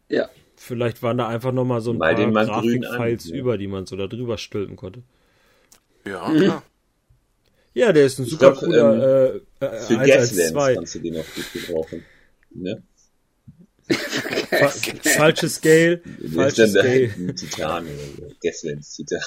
Ja. 0.09 0.29
Vielleicht 0.57 1.03
waren 1.03 1.17
da 1.17 1.27
einfach 1.27 1.51
nochmal 1.51 1.81
so 1.81 1.91
ein 1.91 1.97
Mal 1.97 2.15
paar 2.15 2.45
Grafikfiles 2.45 3.25
ja. 3.29 3.35
über, 3.35 3.57
die 3.57 3.67
man 3.67 3.85
so 3.85 3.95
da 3.97 4.07
drüber 4.07 4.37
stülpen 4.37 4.75
konnte. 4.75 5.01
Ja, 6.05 6.27
Mhm. 6.29 6.39
klar. 6.39 6.63
Ja, 7.73 7.91
der 7.91 8.05
ist 8.05 8.19
ein 8.19 8.25
super 8.25 8.51
glaub, 8.51 8.59
cooler 8.59 9.33
äh, 9.59 9.65
äh, 9.65 9.79
Für 9.81 9.99
1 9.99 10.07
Gaslands 10.07 10.51
2. 10.53 10.75
kannst 10.75 10.95
du 10.95 10.99
den 10.99 11.17
auch 11.17 11.25
gut 11.35 11.51
gebrauchen. 11.53 12.05
Ne? 12.51 12.83
Fa 13.87 14.69
falsches 14.69 15.55
Scale, 15.55 16.01
falsches 16.33 16.71
Scale. 16.71 17.35
Titan. 17.35 17.87
Gaslands 18.41 18.95
Titan. 18.95 19.21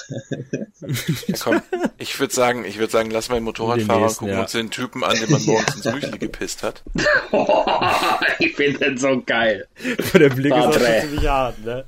Ja, 1.27 1.35
komm, 1.39 1.61
ich 1.97 2.19
würde 2.19 2.33
sagen, 2.33 2.65
ich 2.65 2.77
würde 2.77 2.91
sagen, 2.91 3.09
lass 3.09 3.29
mal 3.29 3.35
den 3.35 3.45
Motorradfahrer 3.45 4.01
nächsten, 4.01 4.19
gucken 4.19 4.35
ja. 4.35 4.41
uns 4.41 4.51
den 4.51 4.69
Typen 4.69 5.03
an, 5.03 5.17
den 5.17 5.31
man 5.31 5.43
morgens 5.45 5.75
ins 5.75 5.85
Müsli 5.85 6.17
gepisst 6.17 6.63
hat. 6.63 6.83
ich 8.39 8.55
finde 8.55 8.79
den 8.79 8.97
so 8.97 9.21
geil. 9.25 9.67
Der 10.13 10.29
Blick 10.29 10.53
ist 10.53 10.59
auch 10.59 11.01
ziemlich 11.01 11.27
hart, 11.27 11.63
ne? 11.63 11.85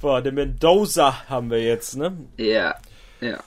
Boah, 0.00 0.20
den 0.22 0.34
Mendoza 0.34 1.28
haben 1.28 1.50
wir 1.50 1.62
jetzt, 1.62 1.96
ne? 1.96 2.16
Ja, 2.36 2.76
ja. 3.20 3.42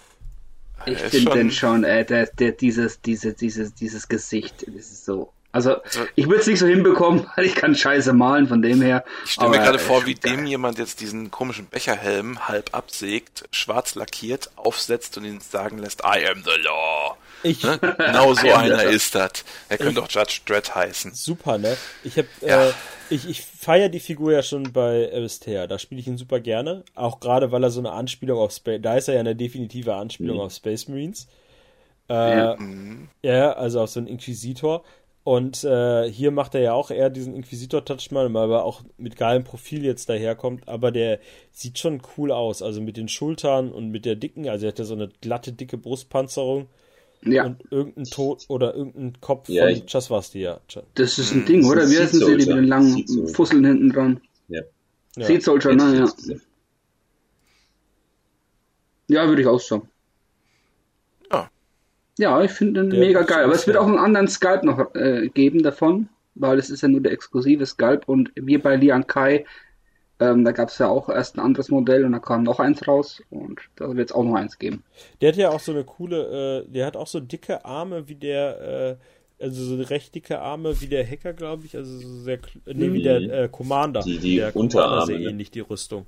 Ich 0.85 0.97
finde 0.97 1.29
schon- 1.29 1.37
den 1.37 1.51
schon, 1.51 1.83
äh, 1.83 2.05
der, 2.05 2.25
der, 2.27 2.51
dieses, 2.53 3.01
dieses, 3.01 3.35
dieses, 3.35 3.73
dieses 3.73 4.07
Gesicht, 4.07 4.65
das 4.67 4.91
ist 4.91 5.05
so. 5.05 5.31
Also, 5.51 5.81
Also- 5.81 6.01
ich 6.15 6.27
würde 6.27 6.41
es 6.41 6.47
nicht 6.47 6.59
so 6.59 6.67
hinbekommen, 6.67 7.25
weil 7.35 7.45
ich 7.45 7.55
kann 7.55 7.73
scheiße 7.75 8.13
malen, 8.13 8.47
von 8.47 8.61
dem 8.61 8.81
her. 8.81 9.03
Ich 9.25 9.31
stelle 9.31 9.49
mir 9.49 9.57
gerade 9.59 9.79
vor, 9.79 10.05
wie 10.05 10.13
geil. 10.13 10.37
dem 10.37 10.45
jemand 10.45 10.77
jetzt 10.77 11.01
diesen 11.01 11.31
komischen 11.31 11.67
Becherhelm 11.69 12.47
halb 12.47 12.73
absägt, 12.75 13.45
schwarz 13.51 13.95
lackiert, 13.95 14.51
aufsetzt 14.55 15.17
und 15.17 15.25
ihn 15.25 15.39
sagen 15.39 15.79
lässt, 15.79 16.01
I 16.01 16.27
am 16.27 16.43
the 16.43 16.61
law. 16.63 17.17
Ich, 17.41 17.63
Ne? 17.63 17.79
Genau 17.79 18.33
so 18.33 18.47
einer 18.53 18.83
ist 18.83 19.15
das. 19.15 19.43
Er 19.69 19.77
könnte 19.77 20.03
auch 20.03 20.09
Judge 20.09 20.41
Dredd 20.45 20.75
heißen. 20.75 21.13
super, 21.15 21.57
ne? 21.57 21.77
Ich 22.03 22.17
hab, 22.17 22.25
Ja. 22.41 22.67
äh, 22.67 22.71
ich, 23.09 23.27
ich 23.27 23.41
feiere 23.41 23.89
die 23.89 24.01
Figur 24.01 24.33
ja 24.33 24.43
schon 24.43 24.71
bei 24.71 25.09
Aristea. 25.11 25.65
Da 25.65 25.79
spiele 25.79 25.99
ich 26.01 26.05
ihn 26.07 26.17
super 26.17 26.39
gerne. 26.41 26.83
Auch 26.93 27.19
gerade, 27.19 27.51
weil 27.51 27.63
er 27.63 27.71
so 27.71 27.79
eine 27.79 27.91
Anspielung 27.93 28.37
auf 28.39 28.51
Space, 28.51 28.81
da 28.83 28.97
ist 28.97 29.07
er 29.07 29.15
ja 29.15 29.19
eine 29.21 29.35
definitive 29.35 29.95
Anspielung 29.95 30.35
Mhm. 30.37 30.43
auf 30.43 30.53
Space 30.53 30.87
Marines. 30.89 31.27
Äh, 32.09 32.13
Ja. 32.37 32.57
Ja, 33.21 33.51
also 33.53 33.81
auf 33.81 33.89
so 33.89 33.99
einen 33.99 34.07
Inquisitor. 34.07 34.83
Und 35.23 35.63
äh, 35.63 36.09
hier 36.09 36.31
macht 36.31 36.55
er 36.55 36.61
ja 36.61 36.73
auch 36.73 36.89
eher 36.91 37.09
diesen 37.09 37.35
Inquisitor-Touch 37.35 38.09
mal, 38.11 38.33
weil 38.33 38.49
er 38.51 38.63
auch 38.63 38.81
mit 38.97 39.15
geilem 39.17 39.43
Profil 39.43 39.83
jetzt 39.85 40.09
daherkommt. 40.09 40.67
Aber 40.67 40.91
der 40.91 41.19
sieht 41.51 41.77
schon 41.77 42.01
cool 42.17 42.31
aus. 42.31 42.61
Also 42.61 42.81
mit 42.81 42.97
den 42.97 43.09
Schultern 43.09 43.71
und 43.71 43.89
mit 43.89 44.05
der 44.05 44.15
dicken, 44.15 44.47
also 44.49 44.65
er 44.65 44.71
hat 44.71 44.79
ja 44.79 44.85
so 44.85 44.95
eine 44.95 45.09
glatte, 45.21 45.51
dicke 45.51 45.77
Brustpanzerung 45.77 46.67
Ja, 47.21 47.45
und 47.45 47.61
irgendein 47.69 48.05
Tod 48.05 48.45
oder 48.47 48.73
irgendein 48.73 49.19
Kopf 49.21 49.49
Ja, 49.49 49.65
von 49.65 49.73
ich- 49.73 49.85
Chasvastia. 49.85 50.61
das 50.95 51.19
ist 51.19 51.33
ein 51.33 51.45
Ding, 51.45 51.61
das 51.61 51.69
oder? 51.69 51.83
ist 51.83 51.91
Wie 51.91 51.99
heißen 51.99 52.19
sie 52.19 52.25
die 52.37 52.45
mit 52.45 52.47
den 52.47 52.63
langen. 52.63 53.27
Fusseln 53.33 53.65
hinten 53.65 53.89
dran? 53.91 54.21
Ja. 54.47 54.61
Ja. 55.17 55.25
Seed 55.25 55.43
Soldier, 55.43 55.75
ne? 55.75 56.07
Ja. 56.27 56.35
Ja, 59.09 59.27
würde 59.27 59.41
ich 59.41 59.47
auch 59.47 59.59
sagen. 59.59 59.88
Ja. 62.19 62.41
Ich 62.43 62.51
finde 62.51 62.81
den 62.81 62.89
Der 62.91 62.99
mega 62.99 63.21
geil. 63.23 63.45
Aber 63.45 63.53
es 63.53 63.65
wird 63.65 63.77
auch 63.77 63.87
einen 63.87 63.97
anderen 63.97 64.27
Sculpt 64.27 64.63
noch 64.63 64.93
äh, 64.95 65.29
geben 65.29 65.63
davon, 65.63 66.09
weil 66.35 66.59
es 66.59 66.69
ist 66.69 66.81
ja 66.81 66.87
nur 66.87 67.01
der 67.01 67.11
exklusive 67.13 67.65
Sculpt 67.65 68.07
und 68.07 68.31
wir 68.35 68.61
bei 68.61 68.75
Lian 68.75 69.07
Kai, 69.07 69.45
ähm, 70.19 70.43
da 70.43 70.51
gab 70.51 70.67
es 70.69 70.77
ja 70.77 70.87
auch 70.89 71.07
erst 71.09 71.37
ein 71.37 71.39
anderes 71.39 71.69
Modell 71.69 72.03
und 72.05 72.11
da 72.11 72.19
kam 72.19 72.43
noch 72.43 72.59
eins 72.59 72.85
raus 72.87 73.21
und 73.29 73.61
da 73.77 73.95
wird 73.95 74.09
es 74.09 74.15
auch 74.15 74.23
noch 74.25 74.35
eins 74.35 74.59
geben. 74.59 74.83
Der 75.21 75.29
hat 75.29 75.37
ja 75.37 75.49
auch 75.49 75.61
so 75.61 75.71
eine 75.71 75.85
coole, 75.85 76.65
äh, 76.67 76.71
der 76.71 76.85
hat 76.87 76.97
auch 76.97 77.07
so 77.07 77.19
dicke 77.21 77.63
Arme 77.63 78.09
wie 78.09 78.15
der, 78.15 78.97
äh, 79.39 79.43
also 79.43 79.63
so 79.63 79.81
recht 79.81 80.13
dicke 80.13 80.39
Arme 80.39 80.81
wie 80.81 80.87
der 80.87 81.09
Hacker, 81.09 81.31
glaube 81.31 81.65
ich. 81.65 81.77
Also 81.77 81.97
so 81.99 82.19
sehr, 82.19 82.39
kl- 82.41 82.59
nee, 82.73 82.91
wie 82.91 83.01
der 83.01 83.21
äh, 83.45 83.49
Commander. 83.49 84.01
Die- 84.01 84.17
die 84.19 84.35
der 84.35 84.53
Unterarme, 84.53 85.05
sehr 85.05 85.19
ne? 85.19 85.29
ähnlich, 85.29 85.51
die 85.51 85.61
Rüstung. 85.61 86.05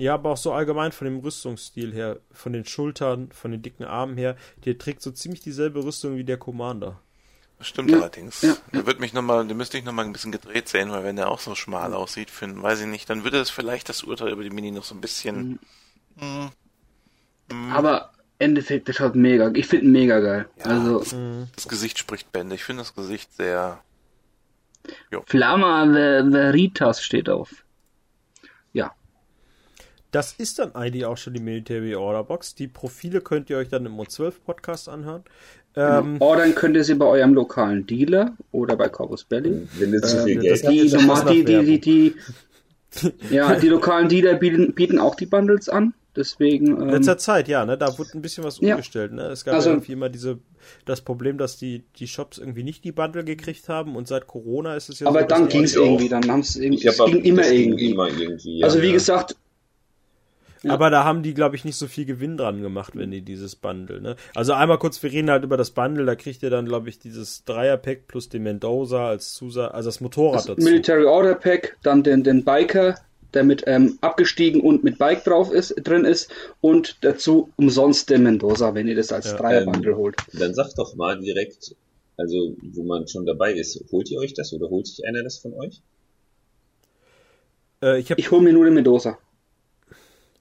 Ja, 0.00 0.14
aber 0.14 0.30
auch 0.30 0.36
so 0.38 0.52
allgemein 0.52 0.92
von 0.92 1.04
dem 1.04 1.18
Rüstungsstil 1.18 1.92
her, 1.92 2.20
von 2.32 2.52
den 2.54 2.64
Schultern, 2.64 3.30
von 3.32 3.50
den 3.50 3.60
dicken 3.60 3.84
Armen 3.84 4.16
her, 4.16 4.34
der 4.64 4.78
trägt 4.78 5.02
so 5.02 5.10
ziemlich 5.10 5.42
dieselbe 5.42 5.84
Rüstung 5.84 6.16
wie 6.16 6.24
der 6.24 6.38
Commander. 6.38 6.98
Das 7.58 7.66
stimmt 7.68 7.90
Ja, 7.90 7.98
allerdings. 7.98 8.40
ja, 8.40 8.56
Da 8.72 8.86
wird 8.86 9.00
mich 9.00 9.12
noch 9.12 9.20
mal, 9.20 9.46
da 9.46 9.52
müsste 9.54 9.76
ich 9.76 9.84
noch 9.84 9.92
mal 9.92 10.06
ein 10.06 10.14
bisschen 10.14 10.32
gedreht 10.32 10.68
sehen, 10.70 10.90
weil 10.90 11.04
wenn 11.04 11.16
der 11.16 11.28
auch 11.30 11.38
so 11.40 11.54
schmal 11.54 11.92
aussieht, 11.92 12.30
für, 12.30 12.46
weiß 12.62 12.80
ich 12.80 12.86
nicht, 12.86 13.10
dann 13.10 13.24
würde 13.24 13.38
es 13.40 13.50
vielleicht 13.50 13.90
das 13.90 14.02
Urteil 14.02 14.30
über 14.32 14.42
die 14.42 14.48
Mini 14.50 14.70
noch 14.70 14.84
so 14.84 14.94
ein 14.94 15.02
bisschen. 15.02 15.58
Mhm. 16.18 16.50
Hm, 17.50 17.72
Aber 17.72 18.12
Endeffekt, 18.38 18.88
der 18.88 18.94
schaut 18.94 19.14
mega. 19.14 19.50
Ich 19.54 19.66
finde 19.66 19.84
ihn 19.84 19.92
mega 19.92 20.20
geil. 20.20 20.48
Ja. 20.58 20.64
Also 20.64 21.00
das 21.54 21.68
Gesicht 21.68 21.98
spricht 21.98 22.32
Bände. 22.32 22.54
Ich 22.54 22.64
finde 22.64 22.80
das 22.82 22.94
Gesicht 22.94 23.34
sehr. 23.34 23.82
Flamma 25.26 25.84
Ver- 25.84 26.32
Veritas 26.32 27.02
steht 27.02 27.28
auf. 27.28 27.64
Ja. 30.12 30.20
Das 30.20 30.32
ist 30.32 30.58
dann 30.58 30.74
eigentlich 30.74 31.04
auch 31.06 31.16
schon 31.16 31.34
die 31.34 31.40
Military 31.40 31.94
Order 31.94 32.24
Box. 32.24 32.54
Die 32.54 32.66
Profile 32.68 33.20
könnt 33.20 33.48
ihr 33.50 33.56
euch 33.58 33.68
dann 33.68 33.86
im 33.86 33.98
O12 33.98 34.32
Podcast 34.44 34.88
anhören. 34.88 35.22
Ähm, 35.76 36.14
Genau. 36.14 36.24
Ordern 36.26 36.54
könnt 36.56 36.74
ihr 36.76 36.82
sie 36.84 36.94
bei 36.94 37.06
eurem 37.06 37.32
lokalen 37.34 37.86
Dealer 37.86 38.36
oder 38.50 38.74
bei 38.76 38.88
Corpus 38.88 39.24
Belli. 39.24 39.68
Wenn 39.78 39.92
du 39.92 40.00
zu 40.00 40.18
Ähm, 40.18 40.24
viel 40.24 40.50
das 40.50 40.62
Geld 40.62 40.92
Die, 41.30 41.44
die, 41.44 41.44
die, 41.44 41.80
die, 41.80 41.80
die, 41.80 42.14
ja, 43.34 43.54
die 43.54 43.68
lokalen 43.68 44.08
Dealer 44.08 44.34
bieten, 44.34 44.74
bieten 44.74 44.98
auch 44.98 45.14
die 45.14 45.26
Bundles 45.26 45.68
an. 45.68 45.94
Deswegen, 46.16 46.66
In 46.76 46.82
ähm, 46.82 46.88
letzter 46.88 47.18
Zeit, 47.18 47.46
ja, 47.46 47.64
ne, 47.64 47.78
da 47.78 47.96
wurde 47.96 48.10
ein 48.14 48.20
bisschen 48.22 48.42
was 48.42 48.58
Ja. 48.60 48.74
umgestellt. 48.74 49.12
Ne? 49.12 49.22
Es 49.28 49.44
gab 49.44 49.54
Also- 49.54 49.68
ja 49.68 49.74
irgendwie 49.76 49.92
immer 49.92 50.08
diese, 50.08 50.38
das 50.86 51.02
Problem, 51.02 51.38
dass 51.38 51.56
die, 51.56 51.84
die 51.96 52.08
Shops 52.08 52.38
irgendwie 52.38 52.64
nicht 52.64 52.82
die 52.82 52.90
Bundle 52.90 53.22
gekriegt 53.22 53.68
haben 53.68 53.94
und 53.94 54.08
seit 54.08 54.26
Corona 54.26 54.74
ist 54.74 54.88
es 54.88 54.98
ja 54.98 55.06
aber 55.06 55.20
so, 55.20 55.26
dann 55.28 55.48
ging 55.48 55.62
es 55.62 55.76
irgendwie, 55.76 56.08
dann 56.08 56.28
haben 56.28 56.40
es 56.40 56.56
irgendwie, 56.56 56.80
Ich 56.80 56.86
es 56.86 56.98
ging 56.98 57.20
immer 57.22 57.42
ging 57.42 57.52
irgendwie. 57.70 57.90
Immer 57.92 58.08
irgendwie 58.08 58.58
ja. 58.58 58.66
Also 58.66 58.82
wie 58.82 58.88
ja. 58.88 58.92
gesagt, 58.94 59.36
Ja. 60.62 60.72
Aber 60.72 60.90
da 60.90 61.04
haben 61.04 61.22
die, 61.22 61.32
glaube 61.32 61.56
ich, 61.56 61.64
nicht 61.64 61.76
so 61.76 61.86
viel 61.86 62.04
Gewinn 62.04 62.36
dran 62.36 62.60
gemacht, 62.60 62.92
wenn 62.94 63.10
die 63.10 63.22
dieses 63.22 63.56
Bundle, 63.56 64.00
ne? 64.00 64.16
Also 64.34 64.52
einmal 64.52 64.78
kurz, 64.78 65.02
wir 65.02 65.10
reden 65.10 65.30
halt 65.30 65.42
über 65.42 65.56
das 65.56 65.70
Bundle, 65.70 66.04
da 66.04 66.14
kriegt 66.14 66.42
ihr 66.42 66.50
dann, 66.50 66.66
glaube 66.66 66.90
ich, 66.90 66.98
dieses 66.98 67.44
Dreierpack 67.44 68.06
plus 68.08 68.28
den 68.28 68.42
Mendoza 68.42 69.08
als 69.08 69.32
Zusatz, 69.32 69.72
also 69.72 69.88
das 69.88 70.00
Motorrad 70.00 70.40
das 70.40 70.46
dazu. 70.46 70.62
Military 70.62 71.04
Order 71.04 71.34
Pack, 71.34 71.78
dann 71.82 72.02
den, 72.02 72.24
den 72.24 72.44
Biker, 72.44 72.96
der 73.32 73.44
mit 73.44 73.64
ähm, 73.66 73.96
abgestiegen 74.02 74.60
und 74.60 74.84
mit 74.84 74.98
Bike 74.98 75.24
drauf 75.24 75.50
ist, 75.52 75.74
drin 75.82 76.04
ist 76.04 76.30
und 76.60 76.98
dazu 77.02 77.48
umsonst 77.56 78.10
den 78.10 78.24
Mendoza, 78.24 78.74
wenn 78.74 78.86
ihr 78.88 78.96
das 78.96 79.12
als 79.12 79.30
Ja. 79.30 79.36
Dreier-Bundle 79.38 79.92
Ähm, 79.92 79.96
holt. 79.96 80.16
Dann 80.32 80.52
sagt 80.52 80.78
doch 80.78 80.94
mal 80.94 81.18
direkt, 81.20 81.74
also 82.16 82.54
wo 82.60 82.82
man 82.82 83.08
schon 83.08 83.24
dabei 83.24 83.54
ist, 83.54 83.82
holt 83.92 84.10
ihr 84.10 84.18
euch 84.18 84.34
das 84.34 84.52
oder 84.52 84.68
holt 84.68 84.86
sich 84.88 85.06
einer 85.06 85.22
das 85.22 85.38
von 85.38 85.54
euch? 85.54 85.80
Äh, 87.82 88.00
ich 88.00 88.10
Ich 88.10 88.30
hole 88.30 88.42
mir 88.42 88.52
nur 88.52 88.64
den 88.66 88.74
Mendoza. 88.74 89.16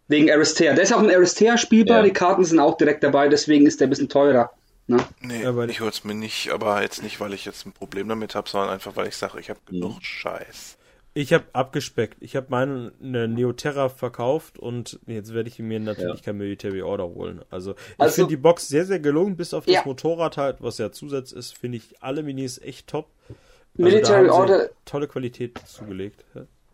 Wegen 0.10 0.30
Aristea. 0.30 0.74
Der 0.74 0.84
ist 0.84 0.92
auch 0.94 1.00
ein 1.02 1.10
Aristea 1.10 1.58
spielbar, 1.58 1.98
Ja. 2.00 2.04
die 2.04 2.12
Karten 2.12 2.44
sind 2.44 2.60
auch 2.60 2.76
direkt 2.78 3.04
dabei, 3.04 3.30
deswegen 3.30 3.66
ist 3.66 3.80
der 3.80 3.88
ein 3.88 3.90
bisschen 3.92 4.10
teurer. 4.10 4.52
Ne? 4.88 4.98
Nee, 5.22 5.44
Ja, 5.44 5.56
weil- 5.56 5.70
ich 5.70 5.80
hol's 5.82 6.04
mir 6.04 6.16
nicht, 6.16 6.50
aber 6.52 6.82
jetzt 6.82 7.04
nicht, 7.04 7.20
weil 7.22 7.32
ich 7.34 7.46
jetzt 7.46 7.66
ein 7.66 7.72
Problem 7.74 8.10
damit 8.10 8.34
habe, 8.36 8.50
sondern 8.50 8.72
einfach, 8.72 8.96
weil 8.96 9.08
ich 9.08 9.16
sage, 9.16 9.40
ich 9.40 9.50
habe 9.52 9.60
genug 9.68 10.02
Scheiß. 10.04 10.78
Ich 11.14 11.32
habe 11.34 11.44
abgespeckt. 11.54 12.18
Ich 12.22 12.36
habe 12.36 12.48
meinen 12.50 12.92
eine 13.04 13.28
Neoterra 13.28 13.90
verkauft 13.90 14.58
und 14.58 15.00
jetzt 15.06 15.34
werde 15.34 15.50
ich 15.50 15.60
mir 15.60 15.80
natürlich 15.80 16.20
Ja. 16.22 16.26
kein 16.26 16.38
Military 16.38 16.82
Order 16.82 17.06
holen. 17.08 17.42
Also 17.52 17.72
ich 17.72 17.78
Also- 18.00 18.16
finde 18.16 18.30
die 18.30 18.38
Box 18.38 18.68
sehr, 18.68 18.86
sehr 18.86 19.00
gelungen, 19.00 19.36
bis 19.36 19.54
auf 19.54 19.66
das 19.66 19.76
Ja. 19.76 19.82
Motorrad 19.86 20.38
halt, 20.38 20.58
was 20.62 20.78
ja 20.80 20.92
Zusatz 20.92 21.32
ist, 21.32 21.56
finde 21.58 21.78
ich 21.78 22.02
alle 22.02 22.24
Minis 22.24 22.60
echt 22.60 22.88
top. 22.88 23.10
Also 23.28 23.36
da 23.78 23.84
Military 23.84 24.30
Order 24.30 24.70
tolle 24.86 25.08
Qualität 25.08 25.60
zugelegt. 25.68 26.26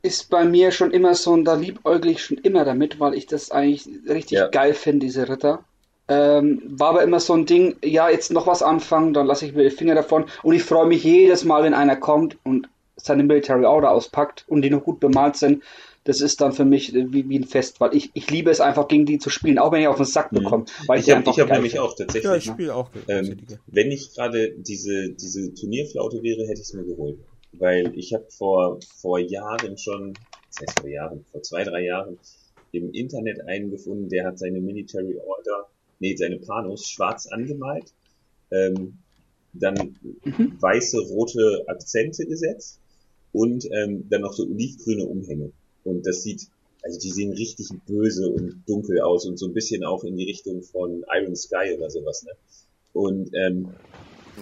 Ist 0.06 0.30
bei 0.30 0.46
mir 0.46 0.72
schon 0.72 0.92
immer 0.92 1.16
so, 1.16 1.32
und 1.32 1.46
da 1.46 1.56
liebäugle 1.56 2.12
ich 2.12 2.24
schon 2.24 2.38
immer 2.38 2.64
damit, 2.64 3.00
weil 3.00 3.16
ich 3.16 3.26
das 3.26 3.50
eigentlich 3.52 3.88
richtig 4.08 4.38
Ja. 4.38 4.48
geil 4.48 4.74
finde, 4.74 5.06
diese 5.08 5.28
Ritter. 5.28 5.64
Ähm, 6.08 6.62
war 6.68 6.90
aber 6.90 7.02
immer 7.04 7.20
so 7.20 7.34
ein 7.34 7.48
Ding, 7.48 7.76
ja, 7.84 8.10
jetzt 8.12 8.32
noch 8.32 8.46
was 8.46 8.62
anfangen, 8.62 9.14
dann 9.16 9.26
lasse 9.26 9.46
ich 9.48 9.54
mir 9.56 9.64
die 9.64 9.76
Finger 9.76 9.96
davon. 9.96 10.26
Und 10.44 10.54
ich 10.54 10.64
freue 10.64 10.86
mich 10.88 11.04
jedes 11.04 11.44
Mal, 11.44 11.64
wenn 11.64 11.74
einer 11.74 11.96
kommt 11.96 12.38
und 12.44 12.70
seine 12.98 13.24
Military 13.24 13.66
Order 13.66 13.90
auspackt 13.92 14.46
und 14.48 14.62
die 14.62 14.70
noch 14.70 14.84
gut 14.84 15.00
bemalt 15.00 15.36
sind. 15.38 15.64
Das 16.04 16.22
ist 16.22 16.40
dann 16.40 16.54
für 16.54 16.66
mich 16.66 16.94
äh, 16.96 17.12
wie, 17.12 17.28
wie 17.28 17.40
ein 17.40 17.46
Fest, 17.46 17.82
weil 17.82 17.96
ich, 17.96 18.12
ich 18.14 18.30
liebe 18.30 18.52
es 18.52 18.62
einfach, 18.62 18.88
gegen 18.88 19.08
die 19.08 19.18
zu 19.18 19.32
spielen, 19.32 19.58
auch 19.58 19.72
wenn 19.72 19.82
ich 19.82 19.88
auf 19.88 19.96
den 19.98 20.06
Sack 20.06 20.32
Mhm. 20.32 20.38
bekomme. 20.44 20.66
Weil 20.86 21.00
ich, 21.00 21.08
Ich 21.08 21.16
habe 21.16 21.28
ich 21.28 21.40
hab 21.40 21.50
nämlich 21.50 21.80
auch 21.80 21.96
tatsächlich. 21.96 22.24
Ja, 22.26 22.36
ich 22.36 22.46
spiele 22.46 22.76
auch. 22.76 22.92
Ähm, 23.08 23.36
wenn 23.66 23.88
nicht 23.88 24.14
gerade 24.14 24.52
diese, 24.60 25.10
diese 25.10 25.56
Turnierflaute 25.56 26.22
wäre, 26.22 26.44
hätte 26.44 26.62
ich 26.62 26.68
es 26.68 26.74
mir 26.74 26.84
geholt. 26.86 27.18
Weil 27.60 27.94
ich 27.98 28.14
habe 28.14 28.28
vor, 28.32 28.80
vor 29.00 29.20
Jahren 29.20 29.78
schon, 29.78 30.14
das 30.50 30.62
heißt 30.62 30.80
vor 30.82 30.90
Jahren, 30.90 31.26
vor 31.32 31.42
zwei, 31.44 31.64
drei 31.64 31.86
Jahren, 31.86 32.20
im 32.72 32.92
Internet 32.92 33.42
einen 33.48 33.72
gefunden, 33.72 34.10
der 34.10 34.26
hat 34.28 34.40
seine 34.40 34.60
Military 34.62 35.18
Order, 35.18 35.70
nee, 36.00 36.16
seine 36.16 36.40
Panos 36.40 36.88
schwarz 36.90 37.28
angemalt, 37.28 37.94
ähm, 38.52 39.00
dann 39.54 39.98
Mhm. 40.24 40.58
weiße, 40.62 41.00
rote 41.10 41.64
Akzente 41.68 42.26
gesetzt 42.26 42.82
und 43.32 43.66
ähm, 43.72 44.08
dann 44.10 44.22
noch 44.22 44.34
so 44.34 44.44
olivgrüne 44.44 45.06
Umhänge. 45.06 45.54
Und 45.84 46.06
das 46.06 46.24
sieht, 46.24 46.42
also 46.82 47.00
die 47.00 47.12
sehen 47.12 47.32
richtig 47.34 47.70
böse 47.86 48.30
und 48.30 48.64
dunkel 48.68 49.02
aus 49.02 49.26
und 49.26 49.38
so 49.38 49.48
ein 49.48 49.54
bisschen 49.54 49.84
auch 49.84 50.04
in 50.04 50.18
die 50.18 50.26
Richtung 50.26 50.64
von 50.64 51.04
Iron 51.14 51.36
Sky 51.36 51.76
oder 51.78 51.90
sowas, 51.90 52.24
ne? 52.24 52.32
Und 52.94 53.30
ähm, 53.34 53.80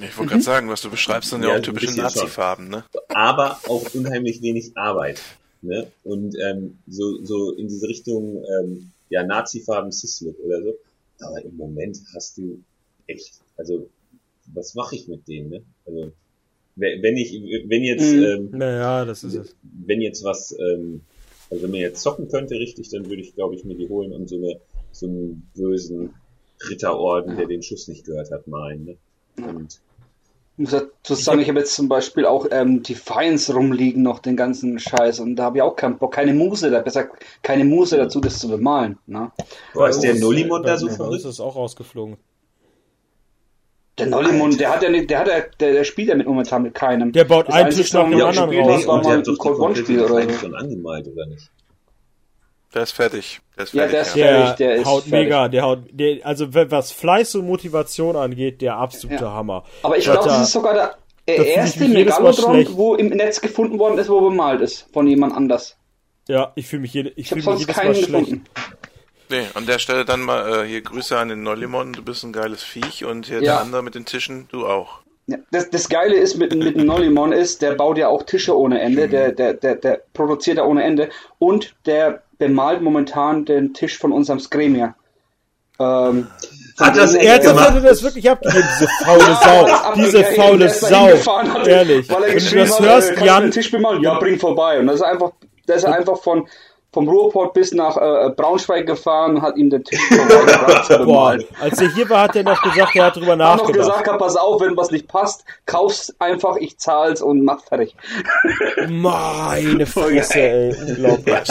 Ich 0.01 0.17
wollte 0.17 0.31
gerade 0.31 0.43
sagen, 0.43 0.69
was 0.69 0.81
du 0.81 0.89
beschreibst, 0.89 1.29
sind 1.29 1.43
ja, 1.43 1.49
Ja, 1.49 1.57
auch 1.57 1.61
typische. 1.61 1.95
Nazi-Farben, 1.95 2.67
ne? 2.69 2.83
aber 3.09 3.59
auch 3.67 3.93
unheimlich 3.93 4.41
wenig 4.41 4.75
Arbeit. 4.75 5.21
Ne? 5.61 5.87
Und 6.03 6.35
ähm, 6.39 6.77
so, 6.87 7.23
so 7.23 7.51
in 7.53 7.67
diese 7.67 7.87
Richtung, 7.87 8.43
ähm, 8.43 8.91
ja, 9.09 9.23
Nazi-Farben 9.23 9.91
Cislook 9.91 10.37
oder 10.39 10.61
so. 10.61 10.73
Aber 11.21 11.41
im 11.43 11.55
Moment 11.55 11.99
hast 12.13 12.37
du 12.37 12.61
echt, 13.07 13.33
also, 13.57 13.87
was 14.53 14.73
mache 14.75 14.95
ich 14.95 15.07
mit 15.07 15.27
denen, 15.27 15.49
ne? 15.49 15.61
Also, 15.85 16.11
we- 16.75 16.97
wenn 17.01 17.15
ich, 17.15 17.31
wenn 17.69 17.83
jetzt, 17.83 18.11
Mhm. 18.13 18.23
ähm, 18.23 18.49
Naja, 18.51 19.05
das 19.05 19.23
ist 19.23 19.35
es. 19.35 19.55
wenn 19.85 20.01
jetzt 20.01 20.23
was, 20.23 20.51
ähm, 20.59 21.01
also 21.49 21.63
wenn 21.63 21.71
man 21.71 21.79
jetzt 21.79 22.01
zocken 22.01 22.27
könnte 22.29 22.55
richtig, 22.55 22.89
dann 22.89 23.05
würde 23.09 23.21
ich, 23.21 23.35
glaube 23.35 23.55
ich, 23.55 23.63
mir 23.63 23.75
die 23.75 23.87
holen 23.87 24.11
und 24.11 24.27
so 24.27 24.35
eine, 24.37 24.59
so 24.91 25.05
einen 25.05 25.47
bösen 25.55 26.13
Ritterorden, 26.69 27.37
der 27.37 27.45
den 27.47 27.61
Schuss 27.63 27.87
nicht 27.87 28.05
gehört 28.05 28.31
hat, 28.31 28.47
malen, 28.47 28.83
ne? 28.85 28.97
Und 29.37 29.79
Ich 30.57 30.59
muss 30.59 30.71
dazu 30.71 31.15
sagen, 31.15 31.39
ich 31.39 31.49
habe 31.49 31.59
jetzt 31.59 31.73
zum 31.73 31.89
Beispiel 31.89 32.25
auch 32.25 32.45
ähm, 32.51 32.83
Defiance 32.83 33.53
rumliegen, 33.53 34.03
noch 34.03 34.19
den 34.19 34.35
ganzen 34.35 34.77
Scheiß. 34.79 35.19
Und 35.19 35.35
da 35.35 35.45
habe 35.45 35.57
ich 35.57 35.61
auch 35.63 35.75
keinen 35.75 35.97
Bock, 35.97 36.13
keine 36.13 36.33
Muse, 36.33 36.69
da 36.69 36.79
besser 36.79 37.07
keine 37.41 37.65
Muse 37.65 37.97
dazu, 37.97 38.19
das 38.19 38.39
zu 38.39 38.49
bemalen. 38.49 38.97
Ne? 39.07 39.31
boah, 39.73 39.89
ist 39.89 40.01
der 40.01 40.15
Nullimond 40.15 40.65
da 40.65 40.77
so 40.77 40.89
verrückt? 40.89 41.25
ist 41.25 41.39
auch 41.39 41.55
rausgeflogen. 41.55 42.17
Der 43.99 44.07
Nollimund, 44.07 44.59
der 44.59 44.73
hat 44.73 44.81
ja 44.81 44.89
nicht, 44.89 45.09
der 45.09 45.19
hat 45.19 45.27
ja, 45.27 45.41
der, 45.59 45.73
der 45.73 45.83
spielt 45.83 46.07
ja 46.09 46.15
mit 46.15 46.25
momentan 46.25 46.63
mit 46.63 46.73
keinem. 46.73 47.11
Der 47.11 47.25
baut 47.25 47.47
Das 47.47 47.55
einen 47.55 47.69
Tisch 47.69 47.93
nach 47.93 48.09
dem 48.09 48.19
er 48.19 48.27
anderen 48.27 48.49
raus. 48.59 48.85
und 48.85 49.05
der 49.05 49.17
hat 49.17 49.27
doch 49.27 49.37
die 49.37 49.49
One 49.49 49.75
Spiel 49.75 50.01
oder 50.01 50.23
so. 50.23 50.29
schon 50.39 50.55
angemalt, 50.55 51.07
oder 51.07 51.27
nicht? 51.27 51.51
Der 52.73 52.83
ist 52.83 52.91
fertig. 52.91 53.39
Der 53.55 53.63
ist 53.65 53.73
Ja, 53.73 53.87
fertig. 53.87 53.91
der 53.93 54.01
ist 54.01 54.15
ja. 54.15 54.25
fertig. 54.25 54.55
Der, 54.57 54.67
der 54.67 54.75
ist 54.77 54.85
haut 54.85 55.03
fertig. 55.03 55.11
mega, 55.11 55.47
der 55.47 55.61
haut, 55.63 55.79
der, 55.91 56.25
also 56.25 56.53
was 56.53 56.91
Fleiß 56.91 57.35
und 57.35 57.45
Motivation 57.45 58.15
angeht, 58.15 58.61
der 58.61 58.77
absolute 58.77 59.23
Ja. 59.25 59.31
Hammer. 59.31 59.63
Aber 59.83 59.97
ich 59.97 60.05
glaube, 60.05 60.19
da- 60.19 60.37
das 60.37 60.47
ist 60.47 60.53
sogar 60.53 60.95
der 61.27 61.45
erste 61.45 61.87
Megalodron, 61.87 62.67
wo 62.75 62.95
im 62.95 63.09
Netz 63.09 63.39
gefunden 63.41 63.77
worden 63.79 63.97
ist, 63.99 64.09
wo 64.09 64.21
bemalt 64.21 64.61
ist. 64.61 64.87
Von 64.91 65.07
jemand 65.07 65.35
anders. 65.35 65.77
Ja, 66.27 66.51
ich 66.55 66.67
fühle 66.67 66.81
mich, 66.81 66.93
jede, 66.93 67.09
ich 67.09 67.17
Ich 67.17 67.31
habe 67.31 67.41
fühl 67.41 67.53
mich 67.53 67.65
sonst 67.65 67.67
jedes 67.67 67.75
Mal 67.75 67.83
keinen 67.83 67.95
schlecht. 67.95 68.11
gefunden. 68.11 68.45
Nee, 69.29 69.43
an 69.53 69.65
der 69.65 69.79
Stelle 69.79 70.03
dann 70.05 70.21
mal 70.21 70.63
äh, 70.63 70.67
hier 70.67 70.81
Grüße 70.81 71.17
an 71.17 71.29
den 71.29 71.43
Nollimon, 71.43 71.93
du 71.93 72.03
bist 72.03 72.23
ein 72.23 72.33
geiles 72.33 72.61
Viech 72.63 73.05
und 73.05 73.27
hier 73.27 73.37
Ja. 73.37 73.53
der 73.53 73.61
andere 73.61 73.83
mit 73.83 73.95
den 73.95 74.05
Tischen, 74.05 74.47
du 74.51 74.65
auch. 74.65 74.99
Ja, 75.27 75.37
das, 75.51 75.69
das 75.69 75.87
Geile 75.87 76.15
ist 76.15 76.35
mit, 76.35 76.53
mit 76.55 76.75
dem 76.75 76.85
Nollimon 76.85 77.31
ist, 77.31 77.61
der 77.61 77.75
baut 77.75 77.97
ja 77.97 78.09
auch 78.09 78.23
Tische 78.23 78.57
ohne 78.57 78.81
Ende, 78.81 79.07
der, 79.07 79.31
der, 79.31 79.53
der, 79.53 79.75
der 79.75 80.01
produziert 80.13 80.57
ja 80.57 80.65
ohne 80.65 80.83
Ende 80.83 81.09
und 81.39 81.73
der 81.85 82.22
bemalt 82.37 82.81
momentan 82.81 83.45
den 83.45 83.73
Tisch 83.73 83.97
von 83.97 84.11
unserem 84.11 84.39
Skremia. 84.39 84.95
Ähm, 85.79 86.27
Hat 86.79 86.95
das 86.95 87.13
Ernsthaft 87.15 87.55
gemacht? 87.55 87.69
hat 87.69 87.75
er 87.75 87.81
das 87.81 88.03
wirklich 88.03 88.29
abgegeben, 88.29 88.63
diese 88.79 88.87
faule 89.03 89.37
Sau. 89.43 89.65
das 89.65 89.93
Diese 89.95 90.23
faule 90.23 90.69
Sau. 90.69 91.09
Ehrlich. 91.65 92.09
Weil 92.09 92.23
er 92.23 92.35
Wenn 92.35 92.45
du 92.45 92.55
das 92.55 92.79
hat, 92.79 92.85
hörst, 92.85 93.07
kannst 93.09 93.21
du 93.21 93.25
Jan, 93.25 93.41
den 93.43 93.51
Tisch 93.51 93.71
bemalen? 93.71 94.01
Ja, 94.01 94.19
bring 94.19 94.39
vorbei. 94.39 94.79
Und 94.79 94.87
das 94.87 94.95
ist 94.97 95.01
einfach, 95.01 95.31
der 95.67 95.75
ist 95.77 95.85
einfach 95.85 96.17
von, 96.21 96.47
vom 96.93 97.09
Ruhrport 97.09 97.53
bis 97.53 97.73
nach 97.73 97.97
äh, 97.97 98.29
Braunschweig 98.29 98.85
gefahren 98.85 99.35
und 99.37 99.41
hat 99.41 99.57
ihm 99.57 99.69
den 99.69 99.83
Tisch 99.83 99.99
boah, 101.03 101.37
als 101.59 101.81
er 101.81 101.93
hier 101.93 102.09
war, 102.09 102.21
hat 102.23 102.35
er 102.35 102.43
noch 102.43 102.61
gesagt, 102.61 102.95
er 102.95 103.05
hat 103.05 103.15
drüber 103.15 103.31
Hat 103.31 103.37
noch 103.39 103.57
nachgedacht. 103.57 104.03
gesagt, 104.03 104.19
pass 104.19 104.35
auf, 104.35 104.61
wenn 104.61 104.77
was 104.77 104.91
nicht 104.91 105.07
passt, 105.07 105.43
kauf's 105.65 106.13
einfach, 106.19 106.55
ich 106.57 106.77
zahl's 106.77 107.21
und 107.21 107.43
mach 107.43 107.63
fertig. 107.63 107.95
Meine 108.87 109.85
Fresse, 109.87 110.39
ey, 110.39 110.75
unglaublich. 110.87 111.49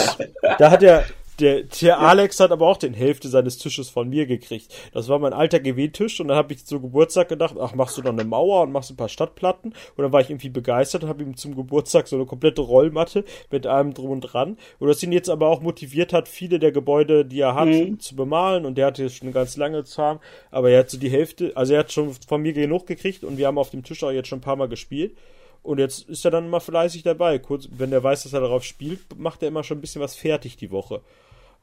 Da 0.57 0.71
hat 0.71 0.81
er, 0.83 1.03
der, 1.39 1.63
der 1.63 1.99
Alex 1.99 2.39
hat 2.39 2.51
aber 2.51 2.67
auch 2.67 2.77
den 2.77 2.93
Hälfte 2.93 3.27
seines 3.27 3.57
Tisches 3.57 3.89
von 3.89 4.09
mir 4.09 4.25
gekriegt. 4.25 4.73
Das 4.93 5.09
war 5.09 5.19
mein 5.19 5.33
alter 5.33 5.59
GW-Tisch 5.59 6.19
und 6.19 6.27
dann 6.27 6.37
habe 6.37 6.53
ich 6.53 6.65
zu 6.65 6.79
Geburtstag 6.79 7.29
gedacht, 7.29 7.55
ach, 7.59 7.73
machst 7.75 7.97
du 7.97 8.01
noch 8.01 8.11
eine 8.11 8.23
Mauer 8.23 8.61
und 8.63 8.71
machst 8.71 8.91
ein 8.91 8.97
paar 8.97 9.09
Stadtplatten? 9.09 9.73
Und 9.95 10.03
dann 10.03 10.11
war 10.11 10.21
ich 10.21 10.29
irgendwie 10.29 10.49
begeistert 10.49 11.03
und 11.03 11.09
habe 11.09 11.23
ihm 11.23 11.35
zum 11.35 11.55
Geburtstag 11.55 12.07
so 12.07 12.15
eine 12.15 12.25
komplette 12.25 12.61
Rollmatte 12.61 13.23
mit 13.51 13.65
allem 13.65 13.93
drum 13.93 14.11
und 14.11 14.21
dran. 14.21 14.57
Und 14.79 14.87
das 14.87 15.01
ihn 15.03 15.11
jetzt 15.11 15.29
aber 15.29 15.47
auch 15.49 15.61
motiviert 15.61 16.13
hat, 16.13 16.27
viele 16.27 16.59
der 16.59 16.71
Gebäude, 16.71 17.25
die 17.25 17.39
er 17.39 17.55
hat, 17.55 17.67
Mhm. 17.67 17.99
zu 17.99 18.15
bemalen. 18.15 18.65
Und 18.65 18.77
der 18.77 18.87
hatte 18.87 19.03
jetzt 19.03 19.15
schon 19.17 19.27
eine 19.27 19.33
ganz 19.33 19.57
lange 19.57 19.83
Zahn. 19.83 20.19
Aber 20.51 20.69
er 20.69 20.79
hat 20.79 20.89
so 20.89 20.97
die 20.99 21.09
Hälfte, 21.09 21.51
also 21.55 21.73
er 21.73 21.79
hat 21.79 21.91
schon 21.91 22.13
von 22.27 22.41
mir 22.41 22.53
genug 22.53 22.85
gekriegt 22.87 23.23
und 23.23 23.37
wir 23.37 23.47
haben 23.47 23.57
auf 23.57 23.71
dem 23.71 23.83
Tisch 23.83 24.03
auch 24.03 24.11
jetzt 24.11 24.27
schon 24.27 24.39
ein 24.39 24.43
paar 24.43 24.55
Mal 24.55 24.67
gespielt. 24.69 25.15
Und 25.63 25.79
jetzt 25.79 26.09
ist 26.09 26.25
er 26.25 26.31
dann 26.31 26.45
immer 26.45 26.59
fleißig 26.59 27.03
dabei. 27.03 27.39
Kurz, 27.39 27.69
wenn 27.71 27.91
er 27.93 28.03
weiß, 28.03 28.23
dass 28.23 28.33
er 28.33 28.41
darauf 28.41 28.63
spielt, 28.63 29.17
macht 29.17 29.41
er 29.41 29.47
immer 29.47 29.63
schon 29.63 29.77
ein 29.77 29.81
bisschen 29.81 30.01
was 30.01 30.15
fertig 30.15 30.57
die 30.57 30.71
Woche. 30.71 30.95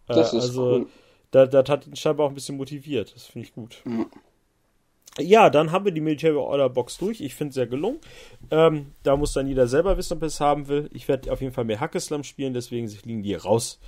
Äh, 0.09 0.15
Das 0.15 0.33
ist 0.33 0.43
also, 0.45 0.71
cool. 0.71 0.87
da, 1.31 1.47
das 1.47 1.69
hat 1.69 1.87
ihn 1.87 1.97
scheinbar 1.97 2.27
auch 2.27 2.31
ein 2.31 2.35
bisschen 2.35 2.57
motiviert. 2.57 3.15
Das 3.15 3.27
finde 3.27 3.47
ich 3.47 3.55
gut. 3.55 3.83
Ja, 5.19 5.51
dann 5.51 5.71
haben 5.73 5.85
wir 5.85 5.93
die 5.93 6.01
Military 6.01 6.37
Order 6.37 6.71
Box 6.71 6.97
durch. 6.97 7.21
Ich 7.21 7.35
finde 7.35 7.51
es 7.51 7.55
sehr 7.57 7.67
gelungen. 7.67 7.99
Ähm, 8.51 8.93
da 9.03 9.17
muss 9.17 9.33
dann 9.33 9.49
jeder 9.49 9.67
selber 9.67 9.97
wissen, 9.99 10.15
ob 10.15 10.23
er 10.23 10.27
es 10.29 10.41
haben 10.41 10.69
will. 10.69 10.89
Ich 10.95 11.07
werde 11.09 11.31
auf 11.33 11.41
jeden 11.43 11.53
Fall 11.53 11.65
mehr 11.65 11.81
Hackeslam 11.81 12.25
spielen, 12.25 12.55
deswegen 12.55 12.89
fliegen 12.89 13.23
die 13.23 13.35
raus, 13.35 13.81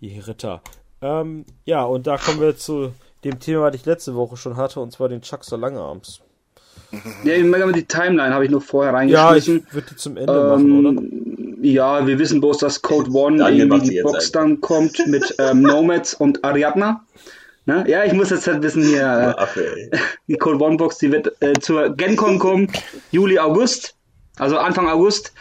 die 0.00 0.18
Ritter. 0.20 0.62
Ähm, 1.00 1.46
ja, 1.64 1.84
und 1.84 2.06
da 2.06 2.16
kommen 2.16 2.40
wir 2.40 2.56
zu 2.56 2.92
dem 3.24 3.40
Thema, 3.40 3.62
was 3.62 3.74
ich 3.74 3.86
letzte 3.86 4.14
Woche 4.14 4.36
schon 4.36 4.56
hatte, 4.56 4.78
und 4.80 4.92
zwar 4.92 5.08
den 5.08 5.22
Chuckster 5.22 5.56
Langarms. 5.56 6.20
Ja, 7.24 7.34
ich 7.34 7.44
meine, 7.44 7.70
die 7.72 7.84
Timeline 7.84 8.32
habe 8.34 8.44
ich 8.44 8.50
noch 8.50 8.62
vorher 8.62 8.92
Ja, 8.92 9.02
ich 9.34 9.48
reingeschmissen. 9.48 9.66
würde 9.72 9.86
die 9.90 9.96
zum 9.96 10.16
Ende 10.16 10.32
machen, 10.32 10.78
oder? 10.86 10.88
Ähm, 11.00 11.58
ja, 11.60 12.06
wir 12.06 12.18
wissen 12.18 12.40
bloß, 12.40 12.58
dass 12.58 12.80
Code 12.82 13.10
One 13.10 13.44
sie 13.44 13.90
die 13.90 14.02
Box 14.02 14.32
dann 14.32 14.60
kommt 14.60 15.06
mit 15.06 15.34
ähm, 15.38 15.62
Nomads 15.62 16.14
und 16.14 16.44
Ariadna. 16.44 17.04
Ne? 17.66 17.84
Ja, 17.86 18.04
ich 18.04 18.14
muss 18.14 18.30
jetzt 18.30 18.46
halt 18.46 18.62
wissen 18.62 18.82
hier, 18.82 19.36
äh, 19.38 19.90
die 20.26 20.36
Code 20.36 20.64
One 20.64 20.76
Box, 20.78 20.98
die 20.98 21.12
wird 21.12 21.30
äh, 21.40 21.52
zur 21.60 21.90
GenCon 21.94 22.38
kommen, 22.38 22.72
Juli, 23.10 23.38
August, 23.38 23.94
also 24.38 24.56
Anfang 24.56 24.88
August. 24.88 25.32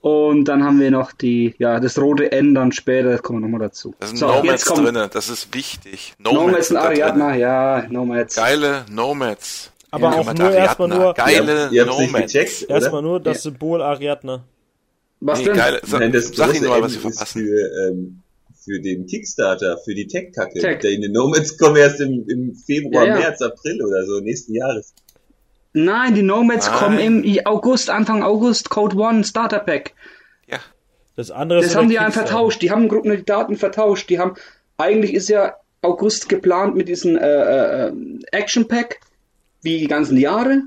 Und 0.00 0.44
dann 0.46 0.64
haben 0.64 0.80
wir 0.80 0.90
noch 0.90 1.12
die, 1.12 1.54
ja, 1.58 1.78
das 1.80 1.98
rote 1.98 2.32
N 2.32 2.54
dann 2.54 2.72
später, 2.72 3.10
das 3.10 3.22
kommen 3.22 3.40
wir 3.40 3.48
nochmal 3.48 3.68
dazu. 3.68 3.94
Da 3.98 4.06
sind 4.06 4.16
So, 4.16 4.28
Nomads 4.28 4.64
drinne, 4.64 5.08
das 5.12 5.28
ist 5.28 5.52
wichtig. 5.54 6.14
Nomads 6.18 6.68
sind 6.68 6.76
und 6.78 6.82
Ariadna, 6.84 7.34
ja, 7.36 7.84
Nomads. 7.90 8.36
Geile 8.36 8.86
Nomads. 8.90 9.72
Aber 9.90 10.12
Ja, 10.12 10.20
auch 10.20 10.34
nur 10.34 10.52
erstmal 10.52 10.88
nur, 10.88 11.14
Geile 11.14 11.68
Ihr 11.72 11.86
habt 11.86 11.98
nicht 11.98 12.12
Nomads. 12.12 12.32
gecheckt, 12.32 12.70
erstmal 12.70 13.02
nur 13.02 13.20
das 13.20 13.42
Symbol 13.42 13.82
Ariadna. 13.82 14.44
Was 15.20 15.38
Nee, 15.40 15.46
denn? 15.46 15.56
geile, 15.56 15.80
sag, 15.84 16.00
Nein, 16.00 16.12
das 16.12 16.28
sag 16.28 16.54
ihnen 16.54 16.68
mal, 16.68 16.80
was 16.80 16.92
ist 16.92 17.00
verpassen. 17.02 17.42
für, 17.42 17.88
ähm, 17.88 18.22
für 18.64 18.80
den 18.80 19.06
Kickstarter, 19.06 19.78
für 19.84 19.94
die 19.94 20.06
Tech-Kacke. 20.06 20.60
Tech. 20.60 20.78
Die 20.80 21.08
Nomads 21.08 21.58
kommen 21.58 21.76
erst 21.76 22.00
im, 22.00 22.24
im 22.28 22.54
Februar, 22.54 23.04
Ja, 23.06 23.14
ja. 23.14 23.18
März, 23.20 23.42
April 23.42 23.82
oder 23.84 24.04
so, 24.06 24.20
nächsten 24.20 24.54
Jahres. 24.54 24.94
Nein, 25.72 26.14
die 26.14 26.22
Nomads 26.22 26.68
Nein. 26.68 26.76
kommen 26.78 26.98
im 26.98 27.46
August, 27.46 27.90
Anfang 27.90 28.22
August, 28.22 28.70
Code 28.70 28.96
One, 28.96 29.24
Starter 29.24 29.58
Pack. 29.60 29.92
Ja, 30.48 30.58
Das 31.16 31.30
andere 31.30 31.60
ist 31.60 31.66
Das 31.66 31.74
ja 31.74 31.80
haben 31.80 31.88
die 31.90 31.98
einen 31.98 32.12
vertauscht. 32.12 32.62
Die 32.62 32.70
haben 32.70 32.88
Grunde 32.88 33.16
die 33.18 33.24
Daten 33.24 33.56
vertauscht. 33.56 34.08
Die 34.08 34.18
haben, 34.18 34.34
eigentlich 34.78 35.14
ist 35.14 35.28
ja 35.28 35.54
August 35.82 36.28
geplant 36.28 36.76
mit 36.76 36.88
diesem 36.88 37.16
äh, 37.16 37.86
äh, 37.88 37.92
Action 38.32 38.66
Pack, 38.68 39.00
wie 39.62 39.78
die 39.78 39.88
ganzen 39.88 40.16
Jahre. 40.16 40.62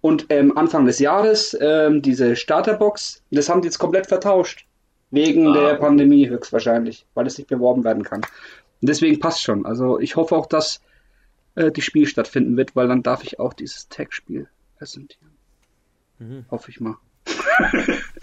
Und 0.00 0.26
ähm, 0.28 0.56
Anfang 0.58 0.84
des 0.84 0.98
Jahres 0.98 1.56
ähm, 1.60 2.02
diese 2.02 2.36
Starterbox, 2.36 3.22
das 3.30 3.48
haben 3.48 3.62
die 3.62 3.66
jetzt 3.68 3.78
komplett 3.78 4.06
vertauscht. 4.06 4.66
Wegen 5.10 5.48
Ah. 5.48 5.52
der 5.54 5.74
Pandemie 5.76 6.28
höchstwahrscheinlich, 6.28 7.06
weil 7.14 7.26
es 7.26 7.38
nicht 7.38 7.48
beworben 7.48 7.84
werden 7.84 8.02
kann. 8.02 8.20
Und 8.20 8.88
deswegen 8.88 9.18
passt 9.20 9.42
schon. 9.42 9.64
Also 9.64 9.98
ich 9.98 10.16
hoffe 10.16 10.36
auch, 10.36 10.46
dass 10.46 10.80
äh, 11.54 11.70
die 11.70 11.82
Spiel 11.82 12.06
stattfinden 12.06 12.56
wird, 12.56 12.74
weil 12.76 12.88
dann 12.88 13.02
darf 13.02 13.22
ich 13.24 13.38
auch 13.38 13.54
dieses 13.54 13.88
Tag-Spiel 13.88 14.48
präsentieren. 14.76 15.30
Mhm. 16.18 16.44
Hoffe 16.50 16.70
ich 16.70 16.80
mal. 16.80 16.96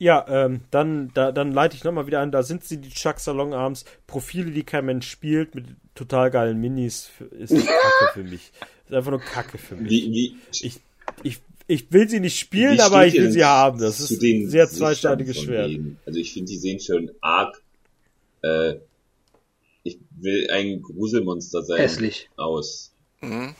Ja, 0.00 0.24
ähm, 0.30 0.62
dann, 0.70 1.10
da, 1.12 1.30
dann 1.30 1.52
leite 1.52 1.76
ich 1.76 1.84
nochmal 1.84 2.06
wieder 2.06 2.20
an, 2.20 2.32
da 2.32 2.42
sind 2.42 2.64
sie, 2.64 2.78
die 2.78 2.88
Chuck 2.88 3.20
Salon 3.20 3.52
Arms, 3.52 3.84
Profile, 4.06 4.50
die 4.50 4.62
kein 4.62 4.86
Mensch 4.86 5.06
spielt, 5.06 5.54
mit 5.54 5.66
total 5.94 6.30
geilen 6.30 6.58
Minis, 6.58 7.10
ist 7.38 7.50
Kacke 7.66 8.12
für 8.14 8.24
mich. 8.24 8.50
Ist 8.88 8.94
einfach 8.94 9.10
nur 9.10 9.20
Kacke 9.20 9.58
für 9.58 9.76
mich. 9.76 9.90
Wie, 9.90 10.10
wie, 10.10 10.36
Ich, 10.62 10.80
ich, 11.22 11.40
ich 11.66 11.92
will 11.92 12.08
sie 12.08 12.20
nicht 12.20 12.38
spielen, 12.38 12.80
aber 12.80 13.06
ich 13.06 13.12
will 13.12 13.30
sie 13.30 13.44
haben. 13.44 13.78
Das 13.78 14.00
ist 14.00 14.22
ein 14.22 14.48
sehr 14.48 14.70
zweischneidiges 14.70 15.42
Schwert. 15.42 15.70
Also 16.06 16.18
ich 16.18 16.32
finde, 16.32 16.50
die 16.50 16.56
sehen 16.56 16.80
schon 16.80 17.10
arg, 17.20 17.62
äh, 18.40 18.76
ich 19.82 19.98
will 20.18 20.48
ein 20.50 20.80
Gruselmonster 20.80 21.62
sein. 21.62 21.76
Hässlich. 21.78 22.30
Aus. 22.38 22.94
mhm. 23.20 23.54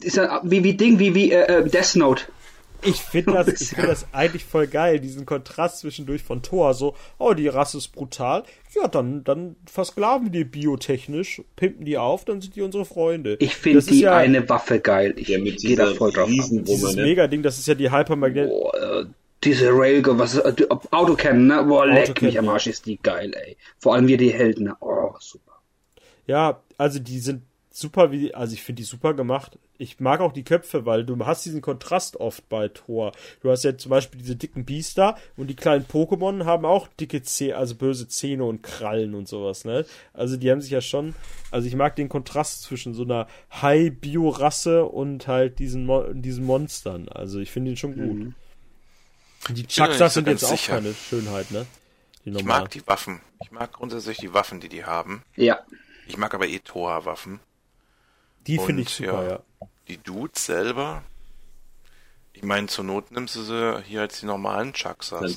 Ist 0.00 0.16
ja 0.16 0.40
wie, 0.44 0.64
wie 0.64 0.74
Ding, 0.74 0.98
wie, 0.98 1.14
wie 1.14 1.30
äh, 1.30 1.60
äh, 1.60 1.68
Death 1.68 1.96
Note. 1.96 2.24
Ich 2.82 3.00
finde 3.02 3.32
das, 3.32 3.60
ich 3.60 3.68
finde 3.68 3.88
das 3.88 4.06
eigentlich 4.12 4.44
voll 4.44 4.66
geil, 4.66 5.00
diesen 5.00 5.26
Kontrast 5.26 5.78
zwischendurch 5.80 6.22
von 6.22 6.42
Thor, 6.42 6.74
so, 6.74 6.94
oh, 7.18 7.34
die 7.34 7.48
Rasse 7.48 7.78
ist 7.78 7.88
brutal, 7.88 8.44
ja, 8.74 8.88
dann, 8.88 9.24
dann 9.24 9.56
versklaven 9.66 10.26
wir 10.26 10.32
die 10.32 10.44
biotechnisch, 10.44 11.42
pimpen 11.56 11.84
die 11.84 11.98
auf, 11.98 12.24
dann 12.24 12.40
sind 12.40 12.56
die 12.56 12.62
unsere 12.62 12.84
Freunde. 12.84 13.36
Ich 13.40 13.56
finde 13.56 13.82
die 13.82 14.00
ja 14.00 14.16
eine 14.16 14.48
Waffe 14.48 14.80
geil. 14.80 15.14
Ich 15.16 15.28
Der 15.28 15.38
mit 15.38 15.58
gehe 15.58 15.76
da 15.76 15.94
voll 15.94 16.12
drauf. 16.12 16.28
Riesenwumme, 16.28 16.64
Dieses 16.64 16.96
ne? 16.96 17.02
Mega-Ding, 17.02 17.42
das 17.42 17.58
ist 17.58 17.66
ja 17.66 17.74
die 17.74 17.90
Hypermagnet, 17.90 18.48
Boah, 18.48 18.74
äh, 18.74 19.04
diese 19.44 19.70
Railgun, 19.70 20.18
was 20.18 20.36
äh, 20.36 20.54
Autocannon, 20.90 21.46
ne? 21.46 21.64
Boah, 21.64 21.86
leck 21.86 22.20
mich 22.22 22.38
am 22.38 22.46
ja. 22.46 22.52
Arsch, 22.52 22.66
ist 22.66 22.86
die 22.86 22.98
geil, 23.02 23.32
ey. 23.34 23.56
Vor 23.78 23.94
allem 23.94 24.08
wir 24.08 24.16
die 24.16 24.32
Helden, 24.32 24.64
ne? 24.64 24.76
Oh, 24.80 25.14
super. 25.20 25.52
Ja, 26.26 26.60
also 26.78 26.98
die 26.98 27.20
sind 27.20 27.42
super, 27.76 28.10
wie, 28.10 28.34
also 28.34 28.54
ich 28.54 28.62
finde 28.62 28.80
die 28.80 28.86
super 28.86 29.12
gemacht. 29.12 29.58
Ich 29.76 30.00
mag 30.00 30.20
auch 30.20 30.32
die 30.32 30.44
Köpfe, 30.44 30.86
weil 30.86 31.04
du 31.04 31.26
hast 31.26 31.44
diesen 31.44 31.60
Kontrast 31.60 32.16
oft 32.16 32.48
bei 32.48 32.68
Thor. 32.68 33.12
Du 33.42 33.50
hast 33.50 33.64
ja 33.64 33.76
zum 33.76 33.90
Beispiel 33.90 34.18
diese 34.18 34.34
dicken 34.34 34.64
Biester 34.64 35.18
und 35.36 35.48
die 35.48 35.54
kleinen 35.54 35.84
Pokémon 35.84 36.46
haben 36.46 36.64
auch 36.64 36.88
dicke 36.98 37.22
Zähne, 37.22 37.56
also 37.56 37.74
böse 37.74 38.08
Zähne 38.08 38.44
und 38.44 38.62
Krallen 38.62 39.14
und 39.14 39.28
sowas, 39.28 39.66
ne? 39.66 39.84
Also 40.14 40.38
die 40.38 40.50
haben 40.50 40.62
sich 40.62 40.70
ja 40.70 40.80
schon, 40.80 41.14
also 41.50 41.68
ich 41.68 41.76
mag 41.76 41.96
den 41.96 42.08
Kontrast 42.08 42.62
zwischen 42.62 42.94
so 42.94 43.02
einer 43.02 43.26
High-Bio-Rasse 43.60 44.86
und 44.86 45.26
halt 45.26 45.58
diesen, 45.58 45.84
Mo 45.84 46.04
diesen 46.14 46.46
Monstern. 46.46 47.10
Also 47.10 47.40
ich 47.40 47.50
finde 47.50 47.72
den 47.72 47.76
schon 47.76 47.94
gut. 47.94 48.16
Mhm. 48.16 48.34
Die 49.50 49.66
so 49.68 50.08
sind 50.08 50.28
jetzt 50.28 50.44
auch 50.44 50.50
sicher. 50.50 50.76
keine 50.76 50.94
Schönheit, 50.94 51.50
ne? 51.50 51.66
Die 52.24 52.30
Ich 52.30 52.44
mag 52.44 52.70
die 52.70 52.86
Waffen. 52.86 53.20
Ich 53.44 53.52
mag 53.52 53.72
grundsätzlich 53.72 54.16
die 54.16 54.32
Waffen, 54.32 54.60
die 54.60 54.70
die 54.70 54.84
haben. 54.84 55.22
Ja. 55.36 55.60
Ich 56.08 56.16
mag 56.16 56.34
aber 56.34 56.48
eh 56.48 56.58
Thor-Waffen. 56.58 57.38
Die 58.46 58.58
finde 58.58 58.82
ich 58.82 58.90
super, 58.90 59.22
ja. 59.22 59.28
ja. 59.30 59.68
Die 59.88 59.98
Dudes 59.98 60.46
selber. 60.46 61.02
Ich 62.32 62.42
meine, 62.42 62.66
zur 62.66 62.84
Not 62.84 63.12
nimmst 63.12 63.34
du 63.36 63.42
sie 63.42 63.82
hier 63.84 64.02
als 64.02 64.20
die 64.20 64.26
normalen 64.26 64.74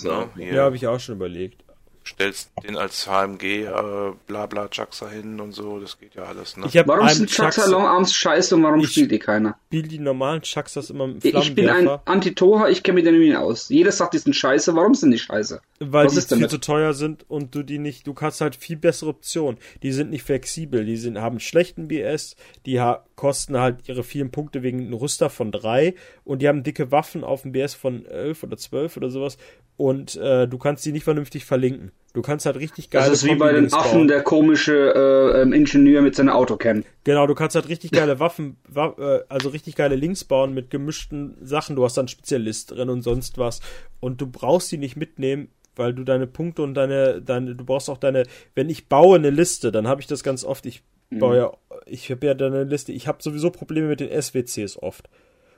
du 0.03 0.09
ne? 0.09 0.29
Ja, 0.53 0.63
habe 0.63 0.75
ich 0.75 0.85
auch 0.85 0.99
schon 0.99 1.15
überlegt. 1.15 1.63
Stellst 2.09 2.51
den 2.63 2.75
als 2.77 3.07
HMG, 3.07 3.63
äh, 3.65 4.11
bla 4.27 4.45
bla 4.45 4.67
Chucksa 4.67 5.09
hin 5.09 5.39
und 5.39 5.51
so, 5.53 5.79
das 5.79 5.97
geht 5.99 6.15
ja 6.15 6.23
alles, 6.23 6.57
ne? 6.57 6.65
Ich 6.67 6.77
habe 6.77 6.87
Warum 6.89 7.09
sind 7.09 7.29
Chuck 7.29 7.45
Chucks- 7.51 7.55
Salon 7.55 7.83
Arms 7.85 8.13
scheiße 8.13 8.55
und 8.55 8.63
warum 8.63 8.79
Ich- 8.81 8.91
spielt 8.91 9.11
die 9.11 9.19
keiner? 9.19 9.57
spiele 9.67 9.87
die 9.87 9.99
normalen 9.99 10.41
Chuckstas 10.41 10.89
immer 10.89 11.07
mit 11.07 11.23
Ich 11.23 11.31
bin 11.55 11.69
ein 11.69 11.73
Flammenwerfer, 11.83 12.01
Anti-Tora, 12.05 12.69
ich 12.69 12.83
kenne 12.83 12.95
mich 12.95 13.05
da 13.05 13.11
nicht 13.11 13.35
aus. 13.37 13.69
Jeder 13.69 13.91
sagt, 13.91 14.13
die 14.13 14.17
sind 14.19 14.35
scheiße, 14.35 14.75
warum 14.75 14.93
sind 14.93 15.11
die 15.11 15.19
scheiße? 15.19 15.61
weil 15.81 16.07
Was 16.07 16.11
die 16.13 16.19
ist 16.19 16.27
viel 16.29 16.37
damit? 16.39 16.51
zu 16.51 16.57
teuer 16.59 16.93
sind 16.93 17.23
und 17.29 17.55
du 17.55 17.63
die 17.63 17.79
nicht, 17.79 18.05
du 18.05 18.13
kannst 18.13 18.41
halt 18.41 18.55
viel 18.57 18.75
bessere 18.75 19.11
Optionen. 19.11 19.57
Die 19.81 19.93
sind 19.93 20.09
nicht 20.09 20.23
flexibel, 20.23 20.83
die 20.83 20.97
sind, 20.97 21.19
haben 21.19 21.39
schlechten 21.39 21.87
BS, 21.87 22.35
die 22.65 22.81
ha 22.81 23.05
kosten 23.15 23.57
halt 23.59 23.87
ihre 23.87 24.03
vielen 24.03 24.31
Punkte 24.31 24.61
wegen 24.63 24.79
einem 24.79 24.93
Rüster 24.93 25.29
von 25.29 25.51
drei 25.51 25.95
und 26.23 26.41
die 26.41 26.47
haben 26.47 26.63
dicke 26.63 26.91
Waffen 26.91 27.23
auf 27.23 27.41
dem 27.43 27.51
BS 27.53 27.73
von 27.75 28.05
11 28.05 28.43
oder 28.43 28.57
12 28.57 28.95
oder 28.97 29.09
sowas 29.09 29.37
und 29.79 30.17
äh, 30.17 30.45
du 30.45 30.57
kannst 30.57 30.85
die 30.85 30.91
nicht 30.91 31.05
vernünftig 31.05 31.45
verlinken. 31.45 31.93
Du 32.11 32.21
kannst 32.21 32.45
halt 32.45 32.57
richtig 32.57 32.89
geile 32.89 33.09
Das 33.09 33.23
ist 33.23 33.29
wie 33.29 33.35
bei 33.35 33.53
den 33.53 33.71
Affen 33.71 33.99
bauen. 33.99 34.07
der 34.09 34.23
komische 34.23 34.93
äh, 34.93 35.41
ähm, 35.41 35.53
Ingenieur 35.53 36.01
mit 36.01 36.15
seiner 36.15 36.35
Autocan. 36.35 36.83
Genau, 37.05 37.27
du 37.27 37.33
kannst 37.33 37.55
halt 37.55 37.69
richtig 37.69 37.91
geile 37.91 38.19
Waffen, 38.19 38.57
wa 38.67 38.93
äh, 38.99 39.21
also 39.29 39.47
richtig 39.47 39.77
geile 39.77 39.95
Links 39.95 40.25
bauen 40.25 40.53
mit 40.53 40.69
gemischten 40.69 41.37
Sachen. 41.39 41.77
Du 41.77 41.85
hast 41.85 41.95
dann 41.95 42.09
Spezialist 42.09 42.71
drin 42.71 42.89
und 42.89 43.03
sonst 43.03 43.37
was. 43.37 43.61
Und 44.01 44.19
du 44.19 44.27
brauchst 44.27 44.69
die 44.69 44.77
nicht 44.77 44.97
mitnehmen, 44.97 45.47
weil 45.77 45.93
du 45.93 46.03
deine 46.03 46.27
Punkte 46.27 46.61
und 46.61 46.73
deine, 46.73 47.21
deine, 47.21 47.55
du 47.55 47.63
brauchst 47.63 47.89
auch 47.89 47.99
deine, 47.99 48.23
wenn 48.55 48.69
ich 48.69 48.89
baue 48.89 49.15
eine 49.15 49.29
Liste, 49.29 49.71
dann 49.71 49.87
habe 49.87 50.01
ich 50.01 50.07
das 50.07 50.23
ganz 50.23 50.43
oft, 50.43 50.65
ich 50.65 50.83
baue 51.09 51.37
ja, 51.37 51.53
ich 51.85 52.11
habe 52.11 52.27
ja 52.27 52.33
dann 52.33 52.53
eine 52.53 52.65
Liste, 52.65 52.91
ich 52.91 53.07
habe 53.07 53.23
sowieso 53.23 53.49
Probleme 53.49 53.87
mit 53.87 54.01
den 54.01 54.21
SWCs 54.21 54.77
oft. 54.77 55.09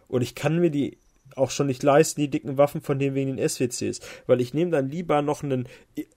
Und 0.08 0.22
ich 0.22 0.36
kann 0.36 0.60
mir 0.60 0.70
die 0.70 1.00
auch 1.36 1.52
schon 1.52 1.68
nicht 1.68 1.84
leisten, 1.84 2.22
die 2.22 2.30
dicken 2.30 2.58
Waffen 2.58 2.82
von 2.82 3.00
denen 3.00 3.16
wegen 3.16 3.36
den 3.36 3.50
SWCs. 3.50 4.00
Weil 4.28 4.42
ich 4.42 4.54
nehme 4.54 4.72
dann 4.72 4.90
lieber 4.90 5.22
noch 5.22 5.44
einen. 5.44 5.68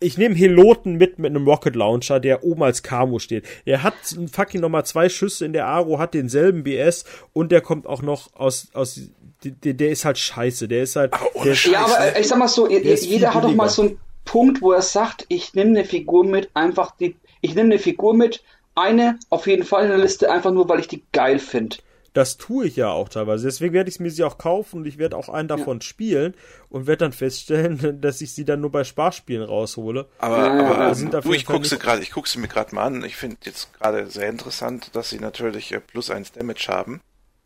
Ich 0.00 0.18
nehme 0.18 0.34
Heloten 0.34 0.94
mit 0.94 1.18
mit 1.18 1.30
einem 1.30 1.46
Rocket 1.46 1.76
Launcher, 1.76 2.20
der 2.20 2.44
oben 2.44 2.62
als 2.62 2.82
Camo 2.82 3.18
steht. 3.18 3.44
Der 3.66 3.82
hat 3.82 3.94
fucking 4.32 4.60
nochmal 4.60 4.84
zwei 4.84 5.08
Schüsse 5.08 5.44
in 5.44 5.52
der 5.52 5.66
Aro, 5.66 5.98
hat 5.98 6.14
denselben 6.14 6.64
BS 6.64 7.04
und 7.32 7.52
der 7.52 7.60
kommt 7.60 7.86
auch 7.86 8.02
noch 8.02 8.34
aus. 8.34 8.68
aus 8.74 9.00
der, 9.44 9.74
der 9.74 9.90
ist 9.90 10.04
halt 10.04 10.18
scheiße. 10.18 10.68
Der 10.68 10.82
ist 10.82 10.96
halt. 10.96 11.12
Der. 11.44 11.54
Ja, 11.54 11.84
aber 11.84 12.18
ich 12.18 12.28
sag 12.28 12.38
mal 12.38 12.48
so, 12.48 12.68
jeder 12.68 13.34
hat 13.34 13.44
doch 13.44 13.54
mal 13.54 13.68
so 13.68 13.82
ein 13.82 13.98
Punkt, 14.24 14.62
wo 14.62 14.72
er 14.72 14.82
sagt, 14.82 15.26
ich 15.28 15.54
nehme 15.54 15.70
eine 15.70 15.84
Figur 15.84 16.24
mit, 16.24 16.50
einfach 16.54 16.96
die, 16.96 17.16
ich 17.40 17.54
nehme 17.54 17.72
eine 17.72 17.78
Figur 17.78 18.14
mit, 18.14 18.42
eine 18.74 19.18
auf 19.30 19.46
jeden 19.46 19.64
Fall 19.64 19.84
in 19.84 19.90
der 19.90 19.98
Liste, 19.98 20.30
einfach 20.30 20.50
nur, 20.50 20.68
weil 20.68 20.80
ich 20.80 20.88
die 20.88 21.02
geil 21.12 21.38
finde. 21.38 21.76
Das 22.14 22.36
tue 22.36 22.66
ich 22.66 22.76
ja 22.76 22.90
auch 22.90 23.08
teilweise. 23.08 23.46
Deswegen 23.46 23.74
werde 23.74 23.90
ich 23.90 23.98
mir 23.98 24.10
sie 24.10 24.22
auch 24.22 24.38
kaufen 24.38 24.78
und 24.78 24.86
ich 24.86 24.98
werde 24.98 25.16
auch 25.16 25.28
einen 25.28 25.48
davon 25.48 25.80
spielen 25.80 26.34
und 26.68 26.86
werde 26.86 27.04
dann 27.04 27.12
feststellen, 27.12 28.00
dass 28.00 28.20
ich 28.20 28.32
sie 28.32 28.44
dann 28.44 28.60
nur 28.60 28.70
bei 28.70 28.84
Sparspielen 28.84 29.42
raushole. 29.42 30.08
Aber, 30.18 30.38
Ja, 30.38 30.52
aber 30.52 30.78
ja, 30.78 30.88
ähm, 30.88 30.94
sind 30.94 31.12
du, 31.12 31.32
ich 31.32 31.44
gucke 31.44 31.66
sie 31.66 31.76
gerade, 31.76 32.02
ich 32.02 32.12
gucke 32.12 32.28
sie 32.28 32.38
mir 32.38 32.46
gerade 32.46 32.72
mal 32.72 32.84
an. 32.84 33.04
Ich 33.04 33.16
finde 33.16 33.36
jetzt 33.42 33.74
gerade 33.74 34.08
sehr 34.08 34.28
interessant, 34.28 34.90
dass 34.94 35.10
sie 35.10 35.18
natürlich 35.18 35.72
äh, 35.72 35.80
plus 35.80 36.08
eins 36.08 36.30
Damage 36.30 36.66
haben 36.68 37.00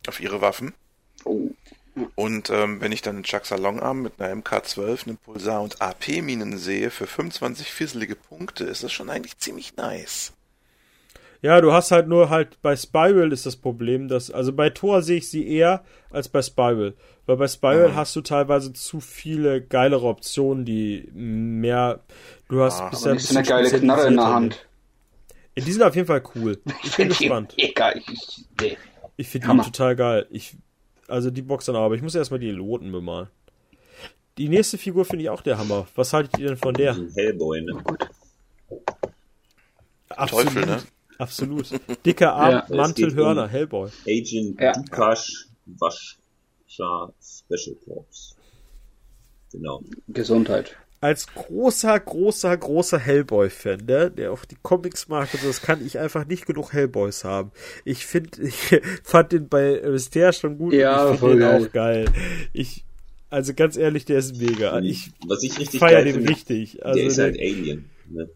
auf 0.07 0.21
ihre 0.21 0.43
Waffen. 0.43 0.75
Oh. 1.25 1.49
Und 2.15 2.51
ähm, 2.51 2.81
wenn 2.81 2.93
ich 2.93 3.03
dann 3.03 3.17
einen 3.17 3.25
Chuck 3.25 3.47
Salonarm 3.47 4.03
mit 4.03 4.21
einer 4.21 4.35
MK12, 4.35 5.07
einem 5.07 5.17
Pulsar 5.17 5.63
und 5.63 5.81
AP-Minen 5.81 6.59
sehe 6.59 6.91
für 6.91 7.07
25 7.07 7.73
fisselige 7.73 8.15
Punkte, 8.17 8.65
ist 8.65 8.85
das 8.85 8.93
schon 8.93 9.11
eigentlich 9.11 9.39
ziemlich 9.39 9.77
nice. 9.77 10.33
Ja, 11.41 11.61
du 11.61 11.73
hast 11.73 11.93
halt 11.93 12.09
nur 12.09 12.31
halt 12.31 12.61
bei 12.63 12.75
Spiral 12.75 13.33
ist 13.33 13.47
das 13.47 13.57
Problem, 13.57 14.09
dass 14.09 14.31
also 14.31 14.53
bei 14.53 14.71
Tor 14.71 15.03
sehe 15.03 15.19
ich 15.19 15.31
sie 15.31 15.49
eher 15.49 15.85
als 16.11 16.29
bei 16.29 16.43
Spiral, 16.43 16.95
weil 17.27 17.37
bei 17.37 17.47
Spiral 17.47 17.91
Mhm. 17.91 17.95
hast 17.97 18.17
du 18.17 18.23
teilweise 18.23 18.73
zu 18.73 18.99
viele 19.01 19.63
geilere 19.63 20.07
Optionen, 20.07 20.65
die 20.65 21.09
mehr 21.15 22.01
du 22.49 22.61
hast 22.63 22.81
Ah, 22.81 22.89
bisher 22.91 23.07
Aber 23.13 23.15
nicht 23.15 23.27
so 23.29 23.39
eine 23.39 23.47
geile 23.47 23.71
Knarre 23.71 24.09
in 24.09 24.17
der. 24.17 24.25
Hand. 24.27 24.67
Ja, 25.57 25.65
die 25.65 25.73
sind 25.73 25.83
auf 25.83 25.95
jeden 25.95 26.09
Fall 26.09 26.23
cool. 26.35 26.59
Ich 26.85 26.97
bin 26.97 27.09
gespannt. 27.09 27.55
Mega. 27.57 27.95
Ich, 27.95 28.09
ich, 28.09 28.45
nee. 28.61 28.77
Ich 29.17 29.29
finde 29.29 29.47
die 29.47 29.51
Hammer. 29.51 29.63
total 29.65 29.95
geil. 29.97 30.27
Ich 30.31 30.57
also 31.07 31.31
die 31.31 31.43
Boxer 31.43 31.75
aber 31.75 31.95
ich 31.95 32.03
muss 32.03 32.15
erstmal 32.17 32.41
die 32.41 32.49
Eloten 32.49 32.91
bemalen. 32.91 33.29
Die 34.39 34.49
nächste 34.49 34.77
Figur 34.79 35.05
finde 35.05 35.23
ich 35.25 35.31
auch 35.31 35.43
der 35.43 35.59
Hammer. 35.59 35.87
Was 35.95 36.13
haltet 36.13 36.37
ihr 36.39 36.49
denn 36.49 36.57
von 36.57 36.75
der? 36.75 36.97
Hellboy, 37.15 37.61
ne? 37.63 37.73
Gut. 37.85 38.09
Teufel, 40.29 40.67
ne? 40.67 40.83
Absolut. 41.19 41.67
Dicker 42.07 42.33
Arm, 42.35 42.51
Ja, 42.69 42.77
Mantel, 42.77 43.15
Hörner, 43.15 43.45
um- 43.45 43.49
Hellboy. 43.51 43.91
Agent 44.07 44.61
Ja. 44.61 44.73
Dukash 44.73 45.47
Waschschar 45.67 47.13
Special 47.21 47.77
Corps. 47.85 48.35
Genau. 49.53 49.83
Gesundheit. 50.09 50.77
als 51.01 51.29
großer, 51.33 52.01
großer, 52.01 52.57
großer 52.57 52.99
Hellboy-Fan, 52.99 53.85
ne, 53.87 54.11
der 54.11 54.33
auch 54.33 54.45
die 54.45 54.57
Comics 54.63 55.07
mag 55.07 55.33
und 55.33 55.41
so, 55.41 55.47
das 55.47 55.63
kann 55.63 55.85
ich 55.87 55.97
einfach 56.01 56.27
nicht 56.27 56.45
genug 56.45 56.73
Hellboys 56.73 57.23
haben. 57.23 57.53
Ich 57.85 58.05
finde, 58.05 58.43
ich 58.43 58.81
fand 59.05 59.31
den 59.33 59.49
bei 59.49 59.81
Mystere 59.85 60.33
schon 60.33 60.59
gut 60.59 60.73
Ja, 60.75 61.05
und 61.07 61.15
ich 61.15 61.21
voll 61.21 61.31
finde 61.35 61.45
den 61.47 61.53
geil. 61.53 61.69
auch 61.69 61.73
geil. 61.73 62.05
Ich, 62.53 62.85
also 63.31 63.55
ganz 63.55 63.77
ehrlich, 63.77 64.07
der 64.07 64.19
ist 64.19 64.39
mega. 64.39 64.77
Ich 64.81 65.13
Was 65.29 65.43
ich 65.45 65.57
richtig 65.59 65.79
feier 65.79 66.03
geil 66.03 66.05
den 66.07 66.15
finde, 66.17 66.31
richtig. 66.31 66.85
Also 66.85 66.99
der 66.99 67.07
ist 67.07 67.17
der- 67.19 67.25
halt 67.27 67.37
Alien. 67.39 67.91
Ne? 68.09 68.29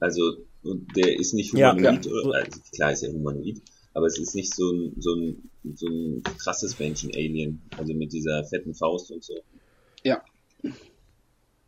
Also, 0.00 0.38
und 0.62 0.96
der 0.96 1.18
ist 1.18 1.32
nicht 1.34 1.52
Ja, 1.54 1.72
humanoid, 1.72 2.06
ja. 2.06 2.12
oder, 2.12 2.44
also 2.44 2.60
klar 2.74 2.92
ist 2.92 3.02
er 3.02 3.12
humanoid, 3.12 3.60
aber 3.94 4.06
es 4.06 4.18
ist 4.18 4.34
nicht 4.34 4.54
so 4.54 4.70
ein, 4.70 4.92
so 4.98 5.14
ein, 5.14 5.50
so 5.74 5.86
ein 5.86 6.22
krasses 6.38 6.78
Menschen-Alien, 6.78 7.60
also 7.76 7.94
mit 7.94 8.12
dieser 8.12 8.44
fetten 8.44 8.74
Faust 8.74 9.10
und 9.10 9.22
so. 9.24 9.34
Ja. 10.04 10.22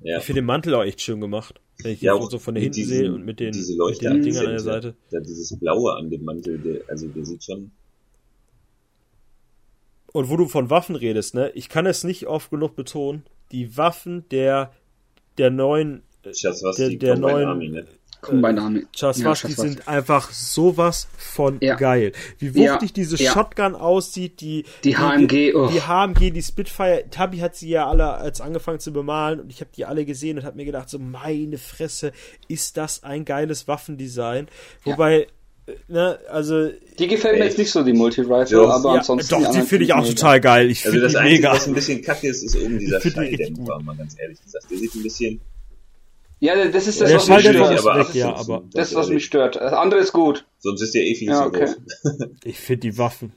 Ja, 0.05 0.19
ich 0.19 0.25
finde 0.25 0.41
den 0.41 0.47
Mantel 0.47 0.75
auch 0.75 0.83
echt 0.83 1.01
schön 1.01 1.21
gemacht. 1.21 1.61
Wenn 1.83 1.93
ich 1.93 2.01
den 2.01 2.07
ja 2.07 2.21
so 2.21 2.39
von 2.39 2.55
der 2.55 2.63
hinten 2.63 2.75
diesen- 2.77 2.97
sehe 2.97 3.13
und 3.15 3.25
mit 3.25 3.39
den, 3.41 3.53
diese 3.53 3.77
mit 3.77 4.01
den 4.03 4.23
Dingern 4.23 4.47
an 4.47 4.51
der 4.53 4.61
Seite. 4.61 4.95
Da 5.11 5.21
dieses 5.21 5.57
Blaue 5.59 5.95
an 5.95 6.11
dem 6.11 6.25
Mantel, 6.25 6.59
der, 6.59 6.81
also 6.89 7.07
der 7.09 7.25
sieht 7.25 7.45
schon, 7.45 7.71
Und 10.13 10.29
wo 10.29 10.37
du 10.37 10.47
von 10.47 10.69
Waffen 10.71 10.97
redest, 10.97 11.35
ne, 11.35 11.51
ich 11.55 11.69
kann 11.69 11.87
es 11.87 12.05
nicht 12.05 12.27
oft 12.27 12.51
genug 12.51 12.77
betonen, 12.77 13.25
die 13.51 13.77
Waffen 13.77 14.29
der, 14.31 14.73
der 15.39 15.51
neuen, 15.51 16.03
Chaswasti 16.25 16.99
der 16.99 17.15
Combine 17.15 17.33
neuen- 17.33 17.49
Army, 17.49 17.69
ne? 17.69 17.87
Combine 18.23 18.63
Army. 18.63 18.87
Chaswasti 18.97 19.49
Ja, 19.49 19.55
sind 19.57 19.89
einfach 19.89 20.31
sowas 20.33 21.09
von 21.19 21.59
Ja. 21.61 21.75
geil. 21.75 22.13
Wie 22.39 22.49
Ja, 22.63 22.75
wuchtig 22.75 22.93
diese 22.93 23.17
ja. 23.23 23.33
Shotgun 23.33 23.75
aussieht, 23.75 24.41
die 24.41 24.65
Die 24.85 24.97
HMG, 24.97 25.53
oh. 25.55 25.67
die 25.69 25.81
HMG, 25.83 26.31
die 26.31 26.43
Spitfire. 26.43 27.05
Tabi 27.11 27.39
hat 27.39 27.57
sie 27.57 27.69
ja 27.69 27.89
alle 27.89 28.15
als 28.15 28.41
angefangen 28.41 28.79
zu 28.79 28.93
bemalen 28.93 29.41
und 29.41 29.51
ich 29.51 29.61
habe 29.61 29.71
die 29.77 29.85
alle 29.85 30.05
gesehen 30.07 30.39
und 30.39 30.45
habe 30.45 30.57
mir 30.57 30.65
gedacht, 30.65 30.89
so 30.89 30.99
meine 31.01 31.59
Fresse, 31.59 32.13
ist 32.49 32.77
das 32.77 33.03
ein 33.03 33.25
geiles 33.25 33.67
Waffendesign. 33.67 34.47
Wobei, 34.85 35.27
äh, 35.67 35.73
ne, 35.89 36.19
also 36.31 36.71
Die 36.99 37.09
gefällt 37.09 37.39
mir 37.41 37.45
jetzt 37.47 37.59
nicht 37.59 37.73
so, 37.73 37.83
die 37.83 37.93
Multi-Rifle, 37.93 38.57
Doch. 38.57 38.71
aber 38.71 38.93
ja, 38.93 38.99
ansonsten. 39.01 39.31
doch, 39.31 39.41
die 39.41 39.47
anderen 39.47 39.67
finde 39.67 39.85
ich 39.85 39.93
auch 39.95 40.03
mega. 40.03 40.15
total 40.15 40.41
geil. 40.41 40.71
Ich 40.71 40.79
Also 40.85 40.91
finde 40.91 41.03
das 41.07 41.13
die 41.13 41.19
Einzige, 41.19 41.37
mega. 41.43 41.53
was 41.55 41.67
ein 41.67 41.75
bisschen 41.75 42.03
kacke 42.03 42.29
ist, 42.29 42.43
ist 42.45 42.57
oben 42.57 42.79
dieser 42.79 43.01
die 43.01 43.09
richtig 43.09 43.15
Schalldämpfer, 43.39 43.81
mal 43.81 43.97
ganz 43.97 44.17
ehrlich 44.19 44.41
gesagt. 44.41 44.71
Der 44.71 44.79
sieht 44.79 44.95
ein 44.95 45.03
bisschen... 45.03 45.41
Ja, 46.43 46.57
das 46.69 46.89
ist 46.89 47.01
das, 47.01 47.09
Der 47.09 47.19
was 47.19 47.29
mich 47.29 47.41
stört. 47.41 47.85
weg, 47.85 47.87
ach, 47.87 48.15
ja, 48.15 48.33
das 48.33 48.49
Das, 48.73 48.95
was 48.97 49.09
mich 49.11 49.25
stört. 49.25 49.55
Das 49.55 49.73
andere 49.73 50.01
ist 50.01 50.13
gut. 50.13 50.45
Sonst 50.59 50.83
ist 50.83 50.93
der 50.93 51.03
eh 51.05 51.15
viel 51.15 51.29
Ja, 51.29 51.43
zu 51.43 51.47
okay. 51.47 51.67
groß. 51.67 51.77
Ich 52.43 52.59
finde 52.59 52.81
die 52.81 52.99
Waffen. 52.99 53.33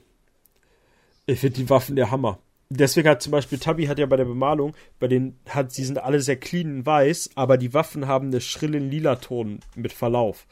Ich 1.24 1.38
finde 1.38 1.60
die 1.60 1.70
Waffen 1.70 1.94
der 1.94 2.10
Hammer. 2.10 2.40
Deswegen 2.68 3.08
hat 3.08 3.22
zum 3.22 3.30
Beispiel 3.30 3.58
Tabi 3.58 3.86
hat 3.86 4.00
ja 4.00 4.06
bei 4.06 4.16
der 4.16 4.24
Bemalung, 4.24 4.74
bei 4.98 5.06
den 5.06 5.38
hat, 5.48 5.70
sie 5.70 5.84
sind 5.84 5.98
alle 5.98 6.20
sehr 6.20 6.34
clean 6.34 6.78
in 6.78 6.86
weiß, 6.86 7.30
aber 7.36 7.58
die 7.58 7.72
Waffen 7.74 8.08
haben 8.08 8.26
einen 8.32 8.40
schrillen 8.40 8.90
Lila-Ton 8.90 9.60
mit 9.76 9.92
Verlauf. 9.92 10.44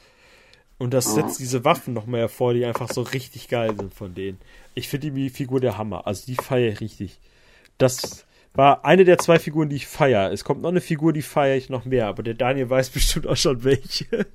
Und 0.78 0.94
das 0.94 1.12
setzt 1.12 1.40
diese 1.40 1.64
Waffen 1.64 1.92
noch 1.92 2.06
mehr 2.06 2.20
hervor, 2.20 2.54
die 2.54 2.64
einfach 2.64 2.88
so 2.88 3.02
richtig 3.02 3.48
geil 3.48 3.74
sind 3.76 3.92
von 3.94 4.14
denen. 4.14 4.38
Ich 4.74 4.88
finde 4.88 5.10
die 5.10 5.30
Figur 5.30 5.58
der 5.58 5.76
Hammer. 5.76 6.06
Also 6.06 6.26
die 6.26 6.36
feiere 6.36 6.72
ich 6.72 6.80
richtig. 6.80 7.18
Das 7.78 8.24
war 8.54 8.84
eine 8.84 9.04
der 9.04 9.18
zwei 9.18 9.38
Figuren, 9.38 9.68
die 9.68 9.76
ich 9.76 9.86
feiere. 9.86 10.32
Es 10.32 10.44
kommt 10.44 10.62
noch 10.62 10.70
eine 10.70 10.80
Figur, 10.80 11.12
die 11.12 11.22
feiere 11.22 11.56
ich 11.56 11.68
noch 11.68 11.84
mehr, 11.84 12.06
aber 12.06 12.22
der 12.22 12.34
Daniel 12.34 12.70
weiß 12.70 12.90
bestimmt 12.90 13.26
auch 13.26 13.36
schon 13.36 13.64
welche. 13.64 14.26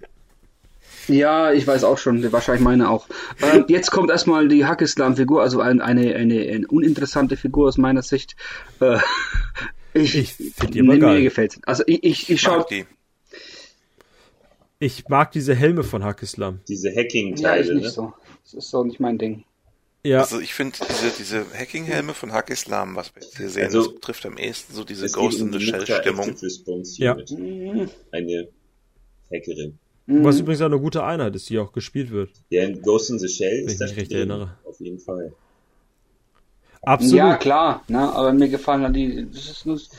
Ja, 1.07 1.51
ich 1.51 1.65
weiß 1.65 1.86
auch 1.86 1.97
schon, 1.97 2.32
wahrscheinlich 2.32 2.63
meine 2.63 2.89
auch. 2.89 3.07
Ähm, 3.41 3.65
jetzt 3.67 3.89
kommt 3.89 4.11
erstmal 4.11 4.47
die 4.47 4.65
Hackislam-Figur, 4.65 5.41
also 5.41 5.59
ein, 5.59 5.82
eine, 5.82 6.15
eine, 6.15 6.39
eine 6.41 6.67
uninteressante 6.67 7.36
Figur 7.36 7.67
aus 7.67 7.78
meiner 7.78 8.03
Sicht. 8.03 8.36
Äh, 8.80 8.99
ich 9.93 10.15
Ich 10.15 10.34
find 10.34 10.76
die 10.76 10.82
aber 10.82 10.93
mir 10.93 10.99
geil. 10.99 11.24
gefällt 11.24 11.59
Also 11.65 11.84
ich, 11.88 12.03
ich, 12.03 12.24
ich 12.24 12.30
Ich 12.30 12.41
schau, 12.41 12.57
mag 12.57 12.67
die. 12.67 12.86
Ich 14.78 15.09
mag 15.09 15.32
diese 15.32 15.55
Helme 15.55 15.84
von 15.84 16.03
Hackislam. 16.03 16.59
Diese 16.67 16.89
ja, 16.89 16.93
ich 16.93 17.05
Hacking-Teile, 17.05 17.74
nicht 17.76 17.84
ne? 17.86 17.89
so. 17.89 18.13
Das 18.43 18.53
ist 18.53 18.70
so 18.70 18.84
nicht 18.84 18.99
mein 18.99 19.17
Ding. 19.17 19.43
Ja, 20.03 20.19
Also 20.21 20.39
ich 20.39 20.53
finde 20.53 20.77
diese, 20.89 21.11
diese 21.17 21.45
Hacking-Helme 21.53 22.13
von 22.13 22.31
Hack 22.31 22.49
Islam, 22.49 22.95
was 22.95 23.13
wir 23.15 23.21
jetzt 23.21 23.37
hier 23.37 23.49
sehen, 23.49 23.65
Also, 23.65 23.91
das 23.91 23.99
trifft 24.01 24.25
am 24.25 24.37
ehesten 24.37 24.73
so 24.73 24.83
diese 24.85 25.05
Es 25.05 25.13
Ghost 25.13 25.39
in 25.41 25.51
the 25.51 25.59
die 25.59 25.65
Shell 25.65 25.79
Nukta 25.79 26.01
Stimmung. 26.01 26.29
Active 26.29 26.45
Response 26.45 27.03
Ja. 27.03 27.15
Mhm. 27.15 27.89
Eine 28.11 28.47
Hackerin. 29.31 29.77
was 30.07 30.39
übrigens 30.39 30.61
auch 30.61 30.67
eine 30.67 30.79
gute 30.79 31.03
Einheit 31.03 31.35
ist, 31.35 31.49
die 31.49 31.59
auch 31.59 31.71
gespielt 31.73 32.11
wird. 32.11 32.29
Ja, 32.49 32.63
in 32.63 32.81
Ghost 32.81 33.09
in 33.09 33.19
the 33.19 33.27
Shell 33.27 33.51
Wenn 33.59 33.65
ich 33.65 33.71
ist 33.73 33.81
das 33.81 33.89
mich 33.91 33.99
recht 33.99 34.11
erinnere. 34.13 34.55
Auf 34.63 34.79
jeden 34.79 34.99
Fall. 34.99 35.33
Absolut. 36.81 37.15
Ja, 37.17 37.35
klar, 37.35 37.83
ne, 37.89 37.99
aber 38.13 38.31
mir 38.31 38.47
gefallen 38.47 38.83
dann 38.83 38.93
die, 38.93 39.29
das 39.29 39.49
ist, 39.49 39.65
nur- 39.65 39.75
ist 39.75 39.93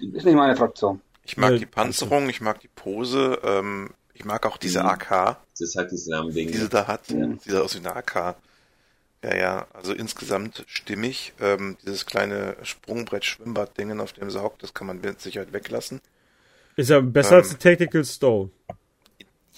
nicht 0.00 0.24
meine 0.26 0.54
Fraktion. 0.56 1.00
Ich 1.24 1.36
mag 1.36 1.52
Ja, 1.52 1.58
die 1.58 1.66
Panzerung, 1.66 2.28
ich 2.28 2.40
mag 2.40 2.60
die 2.60 2.68
Pose, 2.68 3.38
ähm, 3.42 3.90
ich 4.14 4.24
mag 4.24 4.46
auch 4.46 4.56
diese 4.56 4.80
Mhm. 4.80 4.86
AK, 4.90 5.36
das 5.58 5.74
hat 5.74 5.90
Islam-Ding. 5.92 6.52
die 6.52 6.56
sie 6.58 6.68
da 6.68 6.86
hat. 6.86 7.10
Ja. 7.10 7.28
Sieht 7.40 7.54
aus 7.56 7.74
wie 7.74 7.78
eine 7.80 7.96
AK. 7.96 8.36
Ja, 9.22 9.36
ja, 9.36 9.66
also 9.74 9.92
insgesamt 9.92 10.64
stimmig. 10.66 11.34
Ähm, 11.40 11.76
dieses 11.84 12.06
kleine 12.06 12.56
Sprungbrett-Schwimmbad-Dingen, 12.62 14.00
auf 14.00 14.12
dem 14.14 14.30
sie 14.30 14.42
hockt, 14.42 14.62
das 14.62 14.72
kann 14.72 14.86
man 14.86 15.00
mit 15.00 15.20
Sicherheit 15.20 15.52
weglassen. 15.52 16.00
Ist 16.76 16.88
ja 16.90 17.00
besser 17.00 17.32
Ähm. 17.32 17.42
als 17.42 17.58
Tactical 17.58 18.04
Stone. 18.04 18.50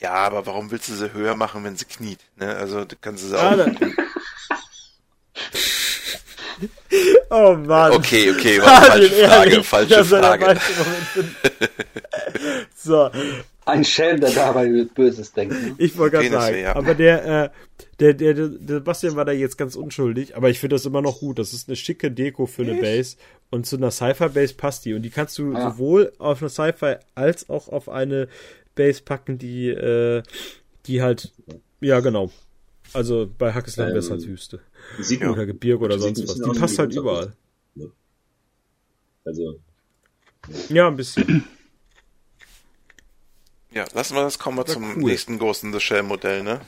Ja, 0.00 0.14
aber 0.14 0.44
warum 0.46 0.70
willst 0.72 0.88
du 0.88 0.94
sie 0.94 1.12
höher 1.12 1.36
machen, 1.36 1.62
wenn 1.62 1.76
sie 1.76 1.84
kniet? 1.84 2.18
Ne? 2.36 2.56
Also 2.56 2.84
du 2.84 2.96
kannst 3.00 3.28
sie 3.28 3.38
Ah, 3.38 3.52
auch. 3.54 3.66
Oh 7.30 7.54
Mann. 7.54 7.92
Okay, 7.92 8.30
okay, 8.30 8.60
warte, 8.60 9.08
falsche 9.08 9.26
Frage, 9.26 9.50
ehrlich, 9.50 9.66
falsche 9.66 10.10
war 10.10 10.38
Frage. 10.38 10.60
so, 12.76 13.10
Ein 13.64 13.84
Schelm, 13.84 14.20
der 14.20 14.30
dabei 14.32 14.86
Böses 14.94 15.32
denkt. 15.32 15.54
Ne? 15.54 15.74
ich 15.78 15.96
wollte 15.96 16.16
gerade 16.16 16.30
sagen, 16.30 16.58
ja. 16.60 16.74
aber 16.74 16.94
der, 16.94 17.44
äh, 17.44 17.50
der, 18.00 18.14
der, 18.14 18.34
der, 18.34 18.48
der 18.48 18.80
Bastian 18.80 19.14
war 19.14 19.24
da 19.24 19.32
jetzt 19.32 19.56
ganz 19.56 19.76
unschuldig, 19.76 20.36
aber 20.36 20.50
ich 20.50 20.58
finde 20.58 20.74
das 20.74 20.84
immer 20.84 21.00
noch 21.00 21.20
gut. 21.20 21.38
Das 21.38 21.52
ist 21.52 21.68
eine 21.68 21.76
schicke 21.76 22.10
Deko 22.10 22.46
für 22.46 22.62
eine 22.62 22.80
Base 22.80 23.16
und 23.50 23.66
zu 23.66 23.76
einer 23.76 23.92
Sci-Fi-Base 23.92 24.54
passt 24.54 24.84
die 24.84 24.94
und 24.94 25.02
die 25.02 25.10
kannst 25.10 25.38
du 25.38 25.52
Ja. 25.52 25.70
sowohl 25.70 26.12
auf 26.18 26.42
eine 26.42 26.50
Sci-Fi 26.50 26.96
als 27.14 27.48
auch 27.48 27.68
auf 27.68 27.88
eine 27.88 28.28
Base 28.74 29.02
packen, 29.02 29.38
die, 29.38 29.68
äh, 29.68 30.22
die 30.86 31.00
halt, 31.02 31.32
ja 31.80 32.00
genau. 32.00 32.30
Also 32.92 33.30
bei 33.38 33.52
Hackesland 33.52 33.90
Ähm, 33.90 33.94
besser 33.94 34.14
als 34.14 34.26
Wüste. 34.26 34.60
Sieht 34.98 35.22
Oder 35.24 35.46
Gebirge 35.46 35.84
oder 35.84 35.98
sonst 35.98 36.26
was. 36.26 36.34
Die 36.34 36.58
passt 36.58 36.78
halt 36.78 36.94
überall. 36.94 37.32
Also, 39.24 39.60
Ja, 40.68 40.88
ein 40.88 40.96
bisschen. 40.96 41.44
Ja, 43.74 43.84
lassen 43.94 44.14
wir 44.14 44.22
das, 44.22 44.38
kommen 44.38 44.58
wir 44.58 44.66
zum 44.66 44.96
cool. 44.96 45.10
nächsten 45.10 45.38
Ghost 45.38 45.64
in 45.64 45.72
the 45.72 45.80
Shell 45.80 46.02
Modell, 46.02 46.42
ne? 46.42 46.60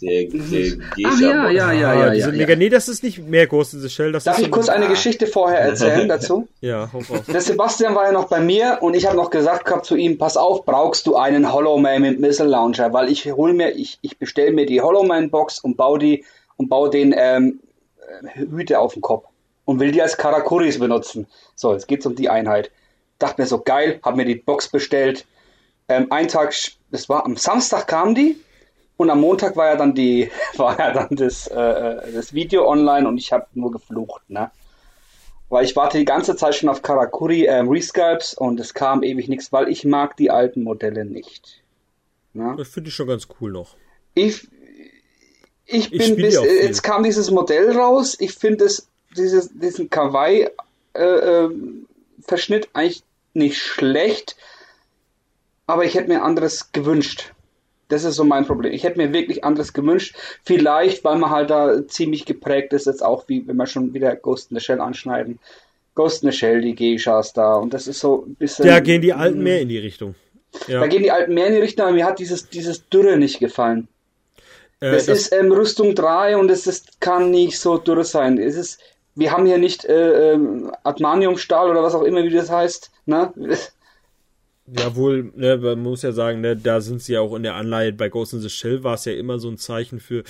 Der, 0.00 0.24
der 0.24 0.78
Ach 1.04 1.20
ja, 1.20 1.50
ja, 1.50 1.72
ja, 1.72 1.94
ja, 1.94 2.10
diese 2.10 2.30
ja, 2.30 2.36
Mega, 2.36 2.50
ja. 2.50 2.56
nee, 2.56 2.68
das 2.68 2.88
ist 2.88 3.04
nicht 3.04 3.18
mehr 3.18 3.46
Ghost 3.46 3.74
in 3.74 3.80
the 3.80 3.88
Shell. 3.88 4.10
Das 4.10 4.24
Darf 4.24 4.36
ist 4.36 4.42
ich 4.42 4.46
so 4.46 4.52
kurz 4.52 4.68
eine 4.68 4.88
Geschichte 4.88 5.26
vorher 5.26 5.60
erzählen 5.60 6.08
dazu? 6.08 6.48
Ja, 6.60 6.90
hau 6.92 6.98
raus. 6.98 7.26
Der 7.32 7.40
Sebastian 7.40 7.94
war 7.94 8.06
ja 8.06 8.12
noch 8.12 8.28
bei 8.28 8.40
mir 8.40 8.78
und 8.80 8.94
ich 8.94 9.06
habe 9.06 9.16
noch 9.16 9.30
gesagt 9.30 9.64
gehabt 9.64 9.86
zu 9.86 9.96
ihm, 9.96 10.18
pass 10.18 10.36
auf, 10.36 10.64
brauchst 10.64 11.06
du 11.06 11.16
einen 11.16 11.52
Hollow 11.52 11.78
Man 11.78 12.02
mit 12.02 12.20
Missile 12.20 12.48
Launcher, 12.48 12.92
weil 12.92 13.10
ich 13.10 13.30
hol 13.32 13.52
mir, 13.52 13.70
ich, 13.76 13.98
ich 14.02 14.18
bestelle 14.18 14.52
mir 14.52 14.66
die 14.66 14.80
Hollow 14.80 15.04
Man 15.04 15.30
Box 15.30 15.60
und 15.60 15.76
baue 15.76 15.98
die 15.98 16.24
und 16.56 16.68
baue 16.68 16.90
den 16.90 17.14
ähm, 17.16 17.60
äh, 18.24 18.40
Hüte 18.40 18.80
auf 18.80 18.94
den 18.94 19.02
Kopf 19.02 19.26
und 19.64 19.78
will 19.78 19.92
die 19.92 20.02
als 20.02 20.16
Karakuris 20.16 20.78
benutzen. 20.78 21.26
So, 21.54 21.72
jetzt 21.72 21.86
geht's 21.86 22.06
um 22.06 22.16
die 22.16 22.28
Einheit. 22.28 22.70
Dachte 23.22 23.40
mir 23.40 23.46
so 23.46 23.60
geil, 23.60 24.00
habe 24.02 24.16
mir 24.16 24.24
die 24.24 24.34
Box 24.34 24.68
bestellt. 24.68 25.26
Ähm, 25.88 26.08
ein 26.10 26.26
Tag, 26.26 26.54
das 26.90 27.08
war 27.08 27.24
am 27.24 27.36
Samstag 27.36 27.86
kam 27.86 28.14
die 28.14 28.36
und 28.96 29.10
am 29.10 29.20
Montag 29.20 29.56
war 29.56 29.68
ja 29.68 29.76
dann 29.76 29.94
die, 29.94 30.30
war 30.56 30.78
ja 30.78 30.92
dann 30.92 31.14
das, 31.14 31.46
äh, 31.46 32.12
das 32.12 32.34
Video 32.34 32.68
online 32.68 33.06
und 33.06 33.18
ich 33.18 33.32
habe 33.32 33.46
nur 33.54 33.70
geflucht, 33.70 34.28
ne? 34.28 34.50
Weil 35.48 35.64
ich 35.66 35.76
warte 35.76 35.98
die 35.98 36.04
ganze 36.04 36.34
Zeit 36.34 36.54
schon 36.54 36.70
auf 36.70 36.82
Karakuri 36.82 37.44
ähm, 37.46 37.68
Resculpts 37.68 38.34
und 38.34 38.58
es 38.58 38.74
kam 38.74 39.02
ewig 39.02 39.28
nichts, 39.28 39.52
weil 39.52 39.68
ich 39.68 39.84
mag 39.84 40.16
die 40.16 40.30
alten 40.30 40.62
Modelle 40.62 41.04
nicht. 41.04 41.62
Ne? 42.32 42.54
Das 42.56 42.68
finde 42.68 42.88
ich 42.88 42.94
schon 42.94 43.06
ganz 43.06 43.28
cool 43.38 43.52
noch. 43.52 43.76
Ich, 44.14 44.48
ich 45.66 45.90
bin 45.90 46.16
die 46.16 46.22
bis, 46.22 46.38
viel. 46.38 46.48
jetzt 46.48 46.82
kam 46.82 47.02
dieses 47.02 47.30
Modell 47.30 47.70
raus. 47.70 48.16
Ich 48.18 48.32
finde 48.32 48.64
es, 48.64 48.88
dieses, 49.14 49.50
diesen 49.52 49.90
Kawaii 49.90 50.48
äh, 50.94 51.04
ähm, 51.04 51.86
Verschnitt 52.22 52.70
eigentlich 52.72 53.02
nicht 53.34 53.58
schlecht, 53.58 54.36
aber 55.66 55.84
ich 55.84 55.94
hätte 55.94 56.08
mir 56.08 56.22
anderes 56.22 56.72
gewünscht. 56.72 57.32
Das 57.88 58.04
ist 58.04 58.16
so 58.16 58.24
mein 58.24 58.46
Problem. 58.46 58.72
Ich 58.72 58.84
hätte 58.84 58.98
mir 58.98 59.12
wirklich 59.12 59.44
anderes 59.44 59.74
gewünscht. 59.74 60.16
Vielleicht, 60.44 61.04
weil 61.04 61.18
man 61.18 61.30
halt 61.30 61.50
da 61.50 61.86
ziemlich 61.86 62.24
geprägt 62.24 62.72
ist, 62.72 62.86
jetzt 62.86 63.04
auch 63.04 63.28
wie 63.28 63.46
wenn 63.46 63.56
wir 63.56 63.66
schon 63.66 63.92
wieder 63.92 64.16
Ghost 64.16 64.50
in 64.50 64.58
the 64.58 64.64
Shell 64.64 64.80
anschneiden. 64.80 65.38
Ghost 65.94 66.22
in 66.22 66.30
the 66.30 66.36
Shell, 66.36 66.62
die 66.62 66.74
Geishas 66.74 67.34
da. 67.34 67.56
Und 67.56 67.74
das 67.74 67.86
ist 67.86 68.00
so 68.00 68.24
ein 68.26 68.34
bisschen. 68.34 68.66
Da 68.66 68.80
gehen 68.80 69.02
die 69.02 69.12
Alten 69.12 69.42
mehr 69.42 69.60
in 69.60 69.68
die 69.68 69.78
Richtung. 69.78 70.14
Ja, 70.68 70.80
Da 70.80 70.86
gehen 70.86 71.02
die 71.02 71.10
alten 71.10 71.34
mehr 71.34 71.46
in 71.46 71.54
die 71.54 71.60
Richtung, 71.60 71.86
aber 71.86 71.94
mir 71.94 72.04
hat 72.04 72.18
dieses, 72.18 72.48
dieses 72.48 72.88
Dürre 72.88 73.16
nicht 73.16 73.40
gefallen. 73.40 73.88
äh, 74.80 74.92
Das, 74.92 75.06
das, 75.06 75.22
ist 75.22 75.32
ähm, 75.32 75.52
Rüstung 75.52 75.94
3 75.94 76.36
und 76.36 76.50
es 76.50 76.66
ist, 76.66 77.00
kann 77.00 77.30
nicht 77.30 77.58
so 77.58 77.78
dürre 77.78 78.04
sein. 78.04 78.38
Es 78.38 78.56
ist, 78.56 78.80
wir 79.14 79.32
haben 79.32 79.46
hier 79.46 79.58
nicht 79.58 79.84
äh, 79.84 80.32
ähm, 80.32 80.72
Admaniumstahl 80.84 81.70
oder 81.70 81.82
was 81.82 81.94
auch 81.94 82.02
immer, 82.02 82.22
wie 82.24 82.30
das 82.30 82.50
heißt. 82.50 82.90
Ne? 83.06 83.32
ja 84.66 84.94
wohl, 84.96 85.32
ne, 85.34 85.56
man 85.58 85.80
muss 85.82 86.02
ja 86.02 86.12
sagen, 86.12 86.40
ne, 86.40 86.56
da 86.56 86.80
sind 86.80 87.02
sie 87.02 87.14
ja 87.14 87.20
auch 87.20 87.34
in 87.34 87.42
der 87.42 87.54
Anleihe. 87.56 87.92
Bei 87.92 88.08
Ghost 88.08 88.32
in 88.32 88.40
the 88.40 88.48
Shell 88.50 88.84
war 88.84 88.94
es 88.94 89.04
ja 89.04 89.12
immer 89.12 89.38
so 89.38 89.48
ein 89.50 89.58
Zeichen 89.58 90.00
für, 90.00 90.22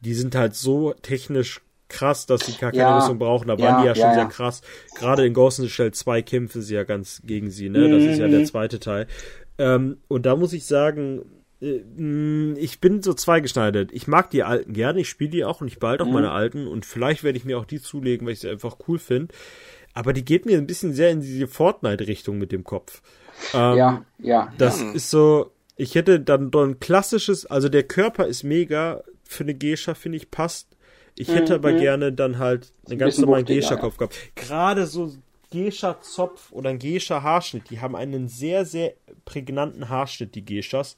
die 0.00 0.14
sind 0.14 0.34
halt 0.34 0.54
so 0.54 0.92
technisch 1.02 1.60
krass, 1.88 2.26
dass 2.26 2.46
sie 2.46 2.54
gar 2.54 2.72
keine 2.72 2.90
Ja, 2.90 2.96
Rüstung 2.96 3.18
brauchen. 3.18 3.48
Da 3.48 3.56
ja, 3.56 3.60
waren 3.60 3.76
die 3.76 3.84
ja 3.84 3.94
schon 3.94 4.10
ja, 4.10 4.14
sehr 4.14 4.26
krass. 4.26 4.62
Gerade 4.94 5.26
in 5.26 5.34
Ghost 5.34 5.58
in 5.58 5.64
the 5.66 5.70
Shell 5.70 5.92
2 5.92 6.22
kämpfen 6.22 6.62
sie 6.62 6.74
ja 6.74 6.84
ganz 6.84 7.22
gegen 7.24 7.50
sie, 7.50 7.68
ne? 7.68 7.88
Das 7.88 8.04
ist 8.04 8.18
ja 8.18 8.26
Mhm. 8.26 8.32
der 8.32 8.44
zweite 8.44 8.80
Teil. 8.80 9.06
Ähm, 9.58 9.98
und 10.08 10.26
da 10.26 10.36
muss 10.36 10.52
ich 10.52 10.64
sagen, 10.66 11.22
ich 12.56 12.80
bin 12.80 13.02
so 13.02 13.14
zweigeschneidet. 13.14 13.90
Ich 13.92 14.06
mag 14.06 14.30
die 14.30 14.42
alten 14.42 14.72
gerne, 14.72 15.00
ich 15.00 15.08
spiele 15.08 15.30
die 15.30 15.44
auch 15.44 15.60
und 15.60 15.68
ich 15.68 15.78
behalte 15.78 16.04
auch 16.04 16.08
Mhm. 16.08 16.12
meine 16.14 16.30
alten 16.32 16.66
und 16.66 16.84
vielleicht 16.84 17.24
werde 17.24 17.38
ich 17.38 17.44
mir 17.44 17.58
auch 17.58 17.64
die 17.64 17.80
zulegen, 17.80 18.26
weil 18.26 18.34
ich 18.34 18.40
sie 18.40 18.50
einfach 18.50 18.76
cool 18.88 18.98
finde. 18.98 19.34
Aber 19.94 20.12
die 20.12 20.24
geht 20.24 20.44
mir 20.44 20.58
ein 20.58 20.66
bisschen 20.66 20.92
sehr 20.92 21.10
in 21.10 21.20
diese 21.20 21.46
Fortnite-Richtung 21.46 22.36
mit 22.38 22.52
dem 22.52 22.64
Kopf. 22.64 23.00
Ähm, 23.54 23.76
ja, 23.76 24.04
ja. 24.18 24.52
das 24.58 24.82
ist 24.82 25.10
so, 25.10 25.52
ich 25.76 25.94
hätte 25.94 26.20
dann 26.20 26.50
so 26.52 26.60
ein 26.62 26.80
klassisches, 26.80 27.46
also 27.46 27.68
der 27.68 27.84
Körper 27.84 28.26
ist 28.26 28.42
mega, 28.42 29.02
für 29.24 29.44
eine 29.44 29.54
Geisha 29.54 29.94
finde 29.94 30.16
ich 30.18 30.30
passt. 30.30 30.68
Ich 31.16 31.28
hätte 31.32 31.54
aber 31.54 31.72
gerne 31.72 32.12
dann 32.12 32.38
halt 32.38 32.72
einen 32.88 32.98
ganz 32.98 33.14
Mhm. 33.14 33.22
bisschen 33.22 33.24
normalen 33.26 33.42
wuchtiger, 33.44 33.60
Geisha-Kopf 33.60 33.96
gehabt. 33.98 34.16
Gerade 34.34 34.86
so 34.86 35.14
Geisha-Zopf 35.52 36.50
oder 36.50 36.70
ein 36.70 36.80
Geisha-Haarschnitt, 36.80 37.70
die 37.70 37.80
haben 37.80 37.94
einen 37.94 38.26
sehr, 38.28 38.64
sehr 38.64 38.94
prägnanten 39.24 39.88
Haarschnitt, 39.88 40.34
die 40.34 40.44
Geishas. 40.44 40.96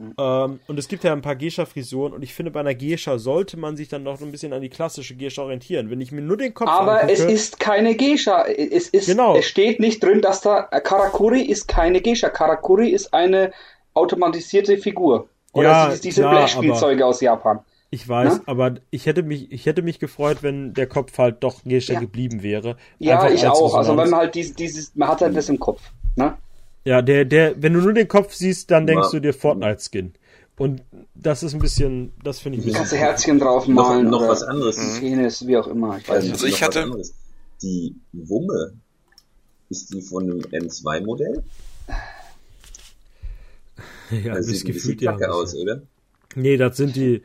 Mhm. 0.00 0.14
Ähm, 0.18 0.60
und 0.66 0.78
es 0.78 0.88
gibt 0.88 1.04
ja 1.04 1.12
ein 1.12 1.20
paar 1.20 1.36
Geisha-Frisuren 1.36 2.14
und 2.14 2.22
ich 2.22 2.32
finde, 2.32 2.50
bei 2.50 2.60
einer 2.60 2.74
Geisha 2.74 3.18
sollte 3.18 3.58
man 3.58 3.76
sich 3.76 3.88
dann 3.88 4.02
noch 4.02 4.18
ein 4.20 4.32
bisschen 4.32 4.52
an 4.54 4.62
die 4.62 4.70
klassische 4.70 5.14
Geisha 5.14 5.42
orientieren. 5.42 5.90
Wenn 5.90 6.00
ich 6.00 6.10
mir 6.10 6.22
nur 6.22 6.38
den 6.38 6.54
Kopf 6.54 6.68
Aber 6.70 7.02
angucke, 7.02 7.12
es 7.12 7.20
ist 7.20 7.60
keine 7.60 7.94
Geisha. 7.96 8.44
Es, 8.46 8.88
ist, 8.88 9.06
Genau. 9.06 9.36
es 9.36 9.44
steht 9.44 9.78
nicht 9.78 10.02
drin, 10.02 10.22
dass 10.22 10.40
da 10.40 10.68
äh, 10.70 10.80
Karakuri 10.80 11.42
ist 11.42 11.68
keine 11.68 12.00
Geisha. 12.00 12.30
Karakuri 12.30 12.88
ist 12.88 13.12
eine 13.12 13.52
automatisierte 13.94 14.78
Figur. 14.78 15.28
Oder 15.52 15.68
Ja, 15.68 15.88
diese, 15.90 16.00
diese 16.02 16.20
klar, 16.22 16.34
Blechspielzeuge 16.36 17.04
aus 17.04 17.20
Japan. 17.20 17.58
Ich 17.90 18.08
weiß, 18.08 18.36
Ne? 18.38 18.42
aber 18.46 18.74
ich 18.90 19.06
hätte 19.06 19.22
mich, 19.24 19.50
ich 19.50 19.66
hätte 19.66 19.82
mich 19.82 19.98
gefreut, 19.98 20.38
wenn 20.42 20.72
der 20.74 20.86
Kopf 20.86 21.18
halt 21.18 21.42
doch 21.42 21.64
Geisha 21.64 21.94
Ja. 21.94 22.00
geblieben 22.00 22.42
wäre. 22.42 22.76
Ja, 23.00 23.20
Einfach 23.20 23.34
ich 23.34 23.46
auch. 23.48 23.74
Also 23.74 23.96
wenn 23.96 24.08
man 24.08 24.20
halt 24.20 24.34
dieses, 24.36 24.54
dieses, 24.54 24.94
man 24.94 25.08
hat 25.08 25.20
halt 25.20 25.36
das 25.36 25.48
im 25.48 25.58
Kopf. 25.58 25.82
Ne? 26.16 26.34
Ja, 26.84 27.02
der, 27.02 27.24
der, 27.24 27.62
wenn 27.62 27.74
du 27.74 27.80
nur 27.80 27.92
den 27.92 28.08
Kopf 28.08 28.32
siehst, 28.34 28.70
dann 28.70 28.86
denkst 28.86 29.06
Ma- 29.06 29.10
du 29.12 29.20
dir 29.20 29.34
Fortnite-Skin. 29.34 30.14
Und 30.56 30.82
das 31.14 31.42
ist 31.42 31.54
ein 31.54 31.60
bisschen, 31.60 32.12
das 32.22 32.40
finde 32.40 32.58
ich 32.58 32.66
ein 32.66 32.72
Kannst 32.74 32.92
du. 32.92 32.96
Herzchen 32.96 33.38
drauf 33.38 33.66
noch, 33.66 33.88
malen. 33.88 34.08
noch 34.10 34.20
oder 34.20 34.28
was 34.30 34.42
anderes. 34.42 34.76
Penis, 35.00 35.46
wie 35.46 35.56
auch 35.56 35.66
immer. 35.66 35.96
Ich 35.98 36.08
weiß 36.08 36.22
nicht. 36.22 36.32
Also 36.32 36.46
ich 36.46 36.60
noch 36.60 36.68
hatte-. 36.68 37.02
Die 37.62 37.94
Wumme, 38.12 38.74
ist 39.68 39.92
die 39.92 40.00
von 40.02 40.24
einem 40.24 40.40
N2-Modell? 40.40 41.42
Ja, 44.10 44.34
Das 44.34 44.46
das 44.46 44.56
sieht 44.58 44.64
gefühlt 44.66 45.00
ja. 45.02 45.16
aus, 45.16 45.54
oder? 45.54 45.82
Nee, 46.34 46.56
das 46.56 46.76
sind 46.76 46.96
die. 46.96 47.22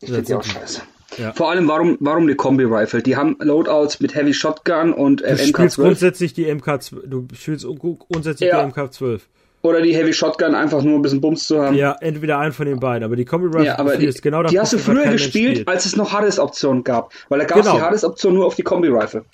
Ich 0.00 0.08
finde 0.10 0.22
die 0.22 0.34
auch 0.34 0.42
scheiße. 0.44 0.82
Ja. 1.18 1.32
Vor 1.32 1.50
allem, 1.50 1.68
warum, 1.68 1.96
warum 2.00 2.24
eine 2.24 2.34
Kombi-Rifle? 2.34 3.02
Die 3.02 3.16
haben 3.16 3.36
Loadouts 3.40 4.00
mit 4.00 4.14
Heavy 4.14 4.34
Shotgun 4.34 4.92
und 4.92 5.22
äh, 5.22 5.36
Du 5.36 5.38
spielst 5.46 5.76
MK12. 5.78 5.82
grundsätzlich 5.82 6.34
die 6.34 6.46
MK12. 6.46 7.06
Du 7.06 7.26
spielst 7.34 7.66
grundsätzlich 7.66 8.50
Ja. 8.50 8.64
die 8.64 8.72
MK12. 8.72 9.20
Oder 9.62 9.80
die 9.82 9.94
Heavy 9.94 10.12
Shotgun 10.12 10.54
einfach 10.54 10.82
nur 10.82 10.96
ein 10.96 11.02
bisschen 11.02 11.20
Bums 11.20 11.46
zu 11.46 11.60
haben. 11.60 11.74
Ja, 11.76 11.96
entweder 12.00 12.38
einen 12.38 12.52
von 12.52 12.66
den 12.66 12.78
beiden. 12.78 13.04
Aber 13.04 13.16
die 13.16 13.24
Combi 13.24 13.46
Rifle 13.46 13.64
Ja, 13.64 13.78
aber 13.78 13.96
die, 13.96 14.06
ist 14.06 14.22
genau 14.22 14.42
das, 14.42 14.52
die 14.52 14.60
hast 14.60 14.72
du 14.72 14.78
früher 14.78 15.06
gespielt, 15.10 15.52
spielt. 15.56 15.68
als 15.68 15.86
es 15.86 15.96
noch 15.96 16.12
Hades-Optionen 16.12 16.84
gab. 16.84 17.12
Weil 17.28 17.38
da 17.40 17.44
gab 17.46 17.58
es 17.58 17.64
Genau. 17.64 17.76
die 17.78 17.82
Hades-Option 17.82 18.34
nur 18.34 18.46
auf 18.46 18.54
die 18.54 18.62
Kombi-Rifle. 18.62 19.24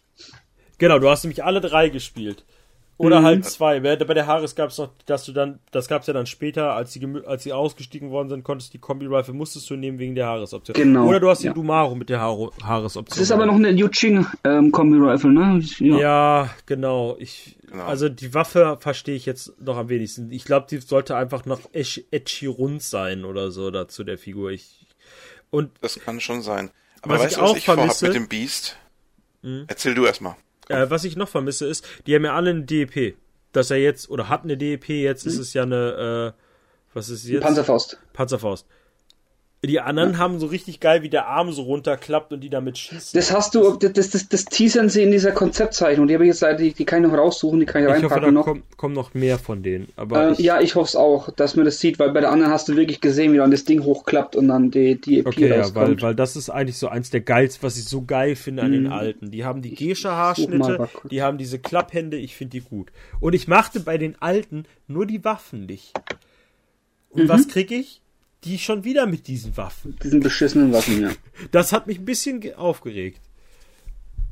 Genau, 0.78 0.98
du 0.98 1.08
hast 1.08 1.24
nämlich 1.24 1.44
alle 1.44 1.60
drei 1.60 1.88
gespielt. 1.90 2.44
Oder 2.98 3.20
Mhm. 3.20 3.24
halt 3.24 3.44
zwei. 3.46 3.80
Bei 3.80 3.96
der 3.96 4.26
Haares 4.26 4.54
gab 4.54 4.70
es 4.70 4.78
noch, 4.78 4.90
dass 5.06 5.24
du 5.24 5.32
dann, 5.32 5.58
das 5.72 5.88
gab 5.88 6.02
es 6.02 6.06
ja 6.06 6.14
dann 6.14 6.26
später, 6.26 6.74
als 6.74 6.92
sie, 6.92 7.04
als 7.26 7.42
sie 7.42 7.52
ausgestiegen 7.52 8.10
worden 8.10 8.28
sind, 8.28 8.44
konntest 8.44 8.74
die 8.74 8.78
Kombi-Rifle, 8.78 9.34
musstest 9.34 9.68
du 9.70 9.74
nehmen 9.76 9.98
wegen 9.98 10.14
der 10.14 10.26
Haares-Option. 10.26 10.74
Genau, 10.74 11.06
Oder 11.08 11.18
du 11.18 11.28
hast 11.28 11.42
ja. 11.42 11.50
die 11.52 11.54
Dumaru 11.54 11.94
mit 11.96 12.10
der 12.10 12.20
Haares-Option. 12.20 13.04
Das 13.08 13.18
ist 13.18 13.32
aber 13.32 13.46
noch 13.46 13.54
eine 13.56 13.70
Yuching 13.70 14.24
ähm, 14.44 14.70
Kombi-Rifle, 14.70 15.30
ne? 15.32 15.60
Ja. 15.78 15.96
Ja, 15.98 16.50
genau. 16.66 17.16
Ich, 17.18 17.56
Genau. 17.72 17.84
Also 17.86 18.10
die 18.10 18.34
Waffe 18.34 18.76
verstehe 18.80 19.14
ich 19.16 19.24
jetzt 19.24 19.58
noch 19.58 19.78
am 19.78 19.88
wenigsten. 19.88 20.30
Ich 20.30 20.44
glaube, 20.44 20.66
die 20.68 20.76
sollte 20.76 21.16
einfach 21.16 21.46
noch 21.46 21.60
edgy 21.72 22.44
rund 22.46 22.82
sein 22.82 23.24
oder 23.24 23.50
so 23.50 23.70
dazu 23.70 24.04
der 24.04 24.18
Figur. 24.18 24.50
Ich, 24.50 24.86
und 25.48 25.70
Das 25.80 25.98
kann 25.98 26.20
schon 26.20 26.42
sein. 26.42 26.70
Aber 27.00 27.14
Was 27.14 27.22
weißt 27.22 27.32
ich 27.32 27.38
du, 27.38 27.42
was 27.44 27.50
auch 27.50 27.56
ich 27.56 27.64
vorhab 27.64 27.80
vermisse- 27.86 28.04
mit 28.08 28.14
dem 28.14 28.28
Beast? 28.28 28.76
Erzähl 29.68 29.94
du 29.94 30.04
erstmal. 30.04 30.36
Äh, 30.72 30.90
was 30.90 31.04
ich 31.04 31.16
noch 31.16 31.28
vermisse 31.28 31.66
ist, 31.66 31.86
die 32.06 32.14
haben 32.14 32.24
ja 32.24 32.34
alle 32.34 32.50
eine 32.50 32.62
DEP. 32.62 33.16
Dass 33.52 33.70
er 33.70 33.76
jetzt, 33.76 34.08
oder 34.08 34.28
hat 34.28 34.44
eine 34.44 34.56
DEP, 34.56 34.88
jetzt 34.88 35.26
ist 35.26 35.38
es 35.38 35.52
ja 35.52 35.62
eine, 35.62 36.34
äh, 36.34 36.42
was 36.94 37.10
ist 37.10 37.26
jetzt? 37.28 37.42
Panzerfaust. 37.42 37.98
Panzerfaust. 38.14 38.66
Die 39.64 39.78
anderen 39.78 40.18
haben 40.18 40.40
so 40.40 40.46
richtig 40.46 40.80
geil, 40.80 41.02
wie 41.02 41.08
der 41.08 41.28
Arm 41.28 41.52
so 41.52 41.62
runterklappt 41.62 42.32
und 42.32 42.40
die 42.40 42.50
damit 42.50 42.78
schießen. 42.78 43.16
Das 43.16 43.30
hast 43.30 43.54
du, 43.54 43.76
das, 43.76 44.10
das, 44.10 44.28
das 44.28 44.44
teasern 44.46 44.88
sie 44.88 45.04
in 45.04 45.12
dieser 45.12 45.30
Konzeptzeichnung. 45.30 46.08
Die 46.08 46.14
habe 46.14 46.24
ich 46.24 46.30
jetzt 46.30 46.40
leider, 46.40 46.58
die, 46.58 46.72
die 46.72 46.84
kann 46.84 47.04
ich 47.04 47.08
noch 47.08 47.16
raussuchen, 47.16 47.60
die 47.60 47.66
kann 47.66 47.82
ich 47.82 47.88
ich 47.88 48.02
hoffe, 48.02 48.14
reinpacken 48.14 48.24
da 48.24 48.30
noch. 48.32 48.44
kommen, 48.44 48.64
kommen 48.76 48.94
noch 48.94 49.14
mehr 49.14 49.38
von 49.38 49.62
denen. 49.62 49.86
Aber 49.94 50.26
Ähm, 50.26 50.32
ich, 50.32 50.40
ja, 50.40 50.60
ich 50.60 50.74
hoffe 50.74 50.88
es 50.88 50.96
auch, 50.96 51.30
dass 51.30 51.54
man 51.54 51.64
das 51.64 51.78
sieht, 51.78 52.00
weil 52.00 52.10
bei 52.10 52.20
der 52.20 52.32
anderen 52.32 52.52
hast 52.52 52.68
du 52.68 52.76
wirklich 52.76 53.00
gesehen, 53.00 53.32
wie 53.32 53.36
dann 53.36 53.52
das 53.52 53.64
Ding 53.64 53.84
hochklappt 53.84 54.34
und 54.34 54.48
dann 54.48 54.72
die, 54.72 55.00
die 55.00 55.20
EP 55.20 55.28
Okay, 55.28 55.48
ja, 55.48 55.50
weil, 55.50 55.60
rauskommt. 55.60 56.02
weil 56.02 56.14
das 56.16 56.34
ist 56.34 56.50
eigentlich 56.50 56.78
so 56.78 56.88
eins 56.88 57.10
der 57.10 57.20
geilsten, 57.20 57.62
was 57.62 57.78
ich 57.78 57.84
so 57.84 58.02
geil 58.02 58.34
finde 58.34 58.62
an 58.64 58.72
den 58.72 58.88
alten. 58.88 59.30
Die 59.30 59.44
haben 59.44 59.62
die 59.62 59.76
kurz. 60.92 61.12
die 61.12 61.22
haben 61.22 61.38
diese 61.38 61.60
Klapphände, 61.60 62.16
ich 62.16 62.34
finde 62.34 62.58
die 62.58 62.62
gut. 62.62 62.90
Und 63.20 63.32
ich 63.36 63.46
machte 63.46 63.78
bei 63.78 63.96
den 63.96 64.20
alten 64.20 64.64
nur 64.88 65.06
die 65.06 65.24
Waffen 65.24 65.66
nicht. 65.66 65.92
Und 67.10 67.28
was 67.28 67.46
krieg 67.46 67.70
ich? 67.70 68.01
Die 68.44 68.58
schon 68.58 68.82
wieder 68.84 69.06
mit 69.06 69.26
diesen 69.28 69.56
Waffen. 69.56 69.96
Diesen 70.02 70.20
beschissenen 70.20 70.72
Waffen, 70.72 71.00
ja. 71.02 71.10
Das 71.52 71.72
hat 71.72 71.86
mich 71.86 71.98
ein 71.98 72.04
bisschen 72.04 72.40
ge- 72.40 72.54
aufgeregt. 72.54 73.20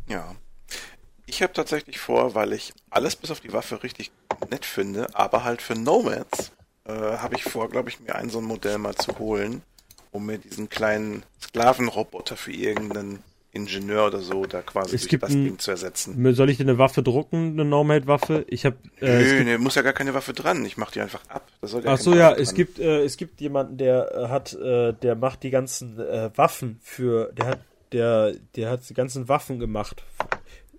Ja. 0.09 0.35
Ich 1.27 1.43
habe 1.43 1.53
tatsächlich 1.53 1.99
vor, 2.01 2.35
weil 2.35 2.53
ich 2.53 2.73
alles 2.91 3.15
bis 3.15 3.31
auf 3.31 3.41
die 3.41 3.53
Waffe 3.53 3.83
richtig 3.85 4.11
nett 4.51 4.65
finde, 4.65 5.07
aber 5.15 5.45
halt 5.45 5.63
für 5.63 5.77
Nomads 5.77 6.51
äh, 6.85 6.93
habe 6.93 7.37
ich 7.37 7.45
vor, 7.45 7.69
glaube 7.71 7.89
ich, 7.89 8.01
mir 8.01 8.17
ein 8.17 8.31
so 8.31 8.39
ein 8.39 8.45
Modell 8.45 8.79
mal 8.79 8.97
zu 8.97 9.17
holen, 9.21 9.63
um 10.11 10.27
mir 10.27 10.39
diesen 10.39 10.69
kleinen 10.69 11.23
Sklavenroboter 11.41 12.37
für 12.37 12.53
irgendeinen 12.53 13.23
Ingenieur 13.53 14.07
oder 14.07 14.21
so 14.21 14.45
da 14.47 14.63
quasi 14.63 14.95
Es 14.95 15.09
gibt 15.09 15.23
das 15.25 15.31
ein- 15.33 15.45
Ding 15.45 15.59
zu 15.59 15.71
ersetzen. 15.73 16.35
Soll 16.35 16.51
ich 16.51 16.59
dir 16.59 16.63
eine 16.65 16.79
Waffe 16.79 17.03
drucken, 17.03 17.53
eine 17.53 17.65
Normate-Waffe? 17.65 18.45
Ich 18.49 18.65
habe 18.65 18.77
äh, 19.01 19.19
Nö, 19.19 19.25
gibt- 19.37 19.45
ne, 19.47 19.59
muss 19.59 19.75
ja 19.75 19.83
gar 19.83 19.93
keine 19.93 20.15
Waffe 20.15 20.33
dran. 20.33 20.65
Ich 20.65 20.77
mach 20.77 20.91
die 20.93 21.01
einfach 21.01 21.23
ab. 21.29 21.47
Das 21.61 21.73
soll 21.73 21.83
gar 21.83 21.95
Ach 21.95 21.99
so, 21.99 22.15
ja, 22.15 22.33
es 22.33 22.55
gibt, 22.55 22.79
äh, 22.79 23.03
es 23.03 23.17
gibt 23.17 23.41
jemanden, 23.41 23.77
der 23.77 24.15
äh, 24.15 24.29
hat, 24.29 24.53
äh, 24.55 24.93
der 24.93 25.17
macht 25.17 25.43
die 25.43 25.51
ganzen 25.51 25.99
äh, 25.99 26.31
Waffen 26.37 26.79
für, 26.83 27.33
der 27.33 27.47
hat, 27.47 27.61
der, 27.93 28.35
der 28.55 28.71
hat 28.71 28.89
die 28.89 28.95
ganzen 28.95 29.29
Waffen 29.29 29.59
gemacht 29.59 30.05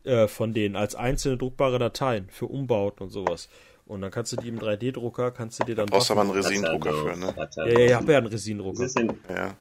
äh, 0.06 0.27
von 0.30 0.53
denen 0.53 0.76
als 0.77 0.95
einzelne 0.95 1.38
druckbare 1.38 1.77
Dateien 1.77 2.27
für 2.31 2.45
Umbauten 2.45 3.03
und 3.03 3.10
sowas. 3.10 3.49
Und 3.85 3.99
dann 3.99 4.11
kannst 4.11 4.31
du 4.31 4.38
die 4.38 4.48
im 4.48 4.57
3D-Drucker, 4.60 5.31
kannst 5.31 5.60
du 5.60 5.65
dir 5.65 5.76
dann 5.76 5.88
Brauchst 5.88 6.10
aber 6.11 6.22
einen 6.22 6.30
er 6.30 6.35
Resindrucker 6.38 6.93
für, 6.93 7.18
ne? 7.18 7.34
er 7.35 7.68
Ja, 7.68 7.80
ja, 7.80 7.85
ich 7.85 7.91
noch- 7.91 7.98
habe 7.99 8.11
ja 8.14 8.18
einen 8.19 8.27
Was 8.27 8.34
Resinendrucker. 8.34 9.57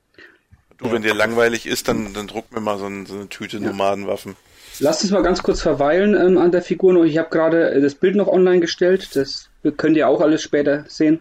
Ist 0.81 0.85
Ja. 0.85 0.89
Du, 0.89 0.95
wenn 0.95 1.03
dir 1.03 1.15
langweilig 1.15 1.67
ist, 1.67 1.89
dann, 1.89 2.13
dann 2.15 2.27
druck 2.27 2.53
mir 2.53 2.61
mal 2.61 2.79
so, 2.79 2.87
ein, 2.87 3.07
so 3.07 3.15
eine 3.15 3.29
Tüte 3.29 3.61
Nomadenwaffen. 3.61 4.37
Lasst 4.79 5.03
uns 5.03 5.11
mal 5.13 5.23
ganz 5.23 5.43
kurz 5.43 5.61
verweilen 5.61 6.15
ähm, 6.15 6.39
an 6.39 6.53
der 6.53 6.63
Figur 6.63 6.93
noch. 6.95 7.05
Ich 7.05 7.19
habe 7.19 7.29
gerade 7.29 7.71
äh, 7.73 7.81
das 7.81 7.95
Bild 7.95 8.17
noch 8.17 8.29
online 8.29 8.61
gestellt. 8.61 9.15
Das 9.15 9.49
könnt 9.77 9.97
ihr 9.97 10.09
auch 10.09 10.21
alles 10.23 10.43
später 10.43 10.85
sehen, 10.89 11.21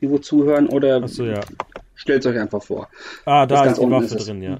die 0.00 0.10
wo 0.10 0.18
zuhören. 0.18 0.68
Oder 0.68 1.06
so, 1.06 1.24
ja. 1.24 1.40
stellt 1.94 2.24
es 2.24 2.32
euch 2.32 2.40
einfach 2.40 2.62
vor. 2.62 2.88
Ah, 3.24 3.46
Das 3.46 3.58
da 3.60 3.64
ganz 3.66 3.78
ist 3.78 3.84
die 3.84 3.90
Waffe 3.90 4.04
ist 4.16 4.26
drin, 4.28 4.42
ja. 4.42 4.58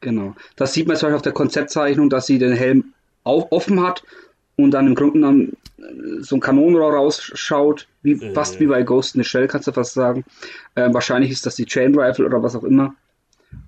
Genau. 0.00 0.34
Das 0.56 0.72
sieht 0.72 0.86
man 0.86 0.96
zum 0.96 1.06
Beispiel 1.08 1.16
auf 1.16 1.22
der 1.22 1.32
Konzeptzeichnung, 1.32 2.08
dass 2.10 2.26
sie 2.26 2.38
den 2.38 2.52
Helm 2.52 2.92
auch 3.24 3.50
offen 3.52 3.82
hat 3.82 4.02
und 4.56 4.70
dann 4.70 4.86
im 4.86 4.94
Grunde 4.94 5.14
genommen 5.14 5.56
äh, 5.78 6.22
so 6.22 6.36
ein 6.36 6.40
Kanonenrohr 6.40 6.94
rausschaut, 6.94 7.86
wie, 8.02 8.12
Äh. 8.12 8.32
fast 8.32 8.60
wie 8.60 8.66
bei 8.66 8.82
Ghost 8.82 9.14
in 9.16 9.22
the 9.22 9.28
Shell, 9.28 9.48
kannst 9.48 9.66
du 9.68 9.72
fast 9.72 9.94
sagen. 9.94 10.24
Ähm, 10.76 10.94
wahrscheinlich 10.94 11.30
ist 11.30 11.44
das 11.46 11.56
die 11.56 11.66
Chain 11.66 11.98
Rifle 11.98 12.24
oder 12.26 12.42
was 12.42 12.54
auch 12.56 12.64
immer. 12.64 12.94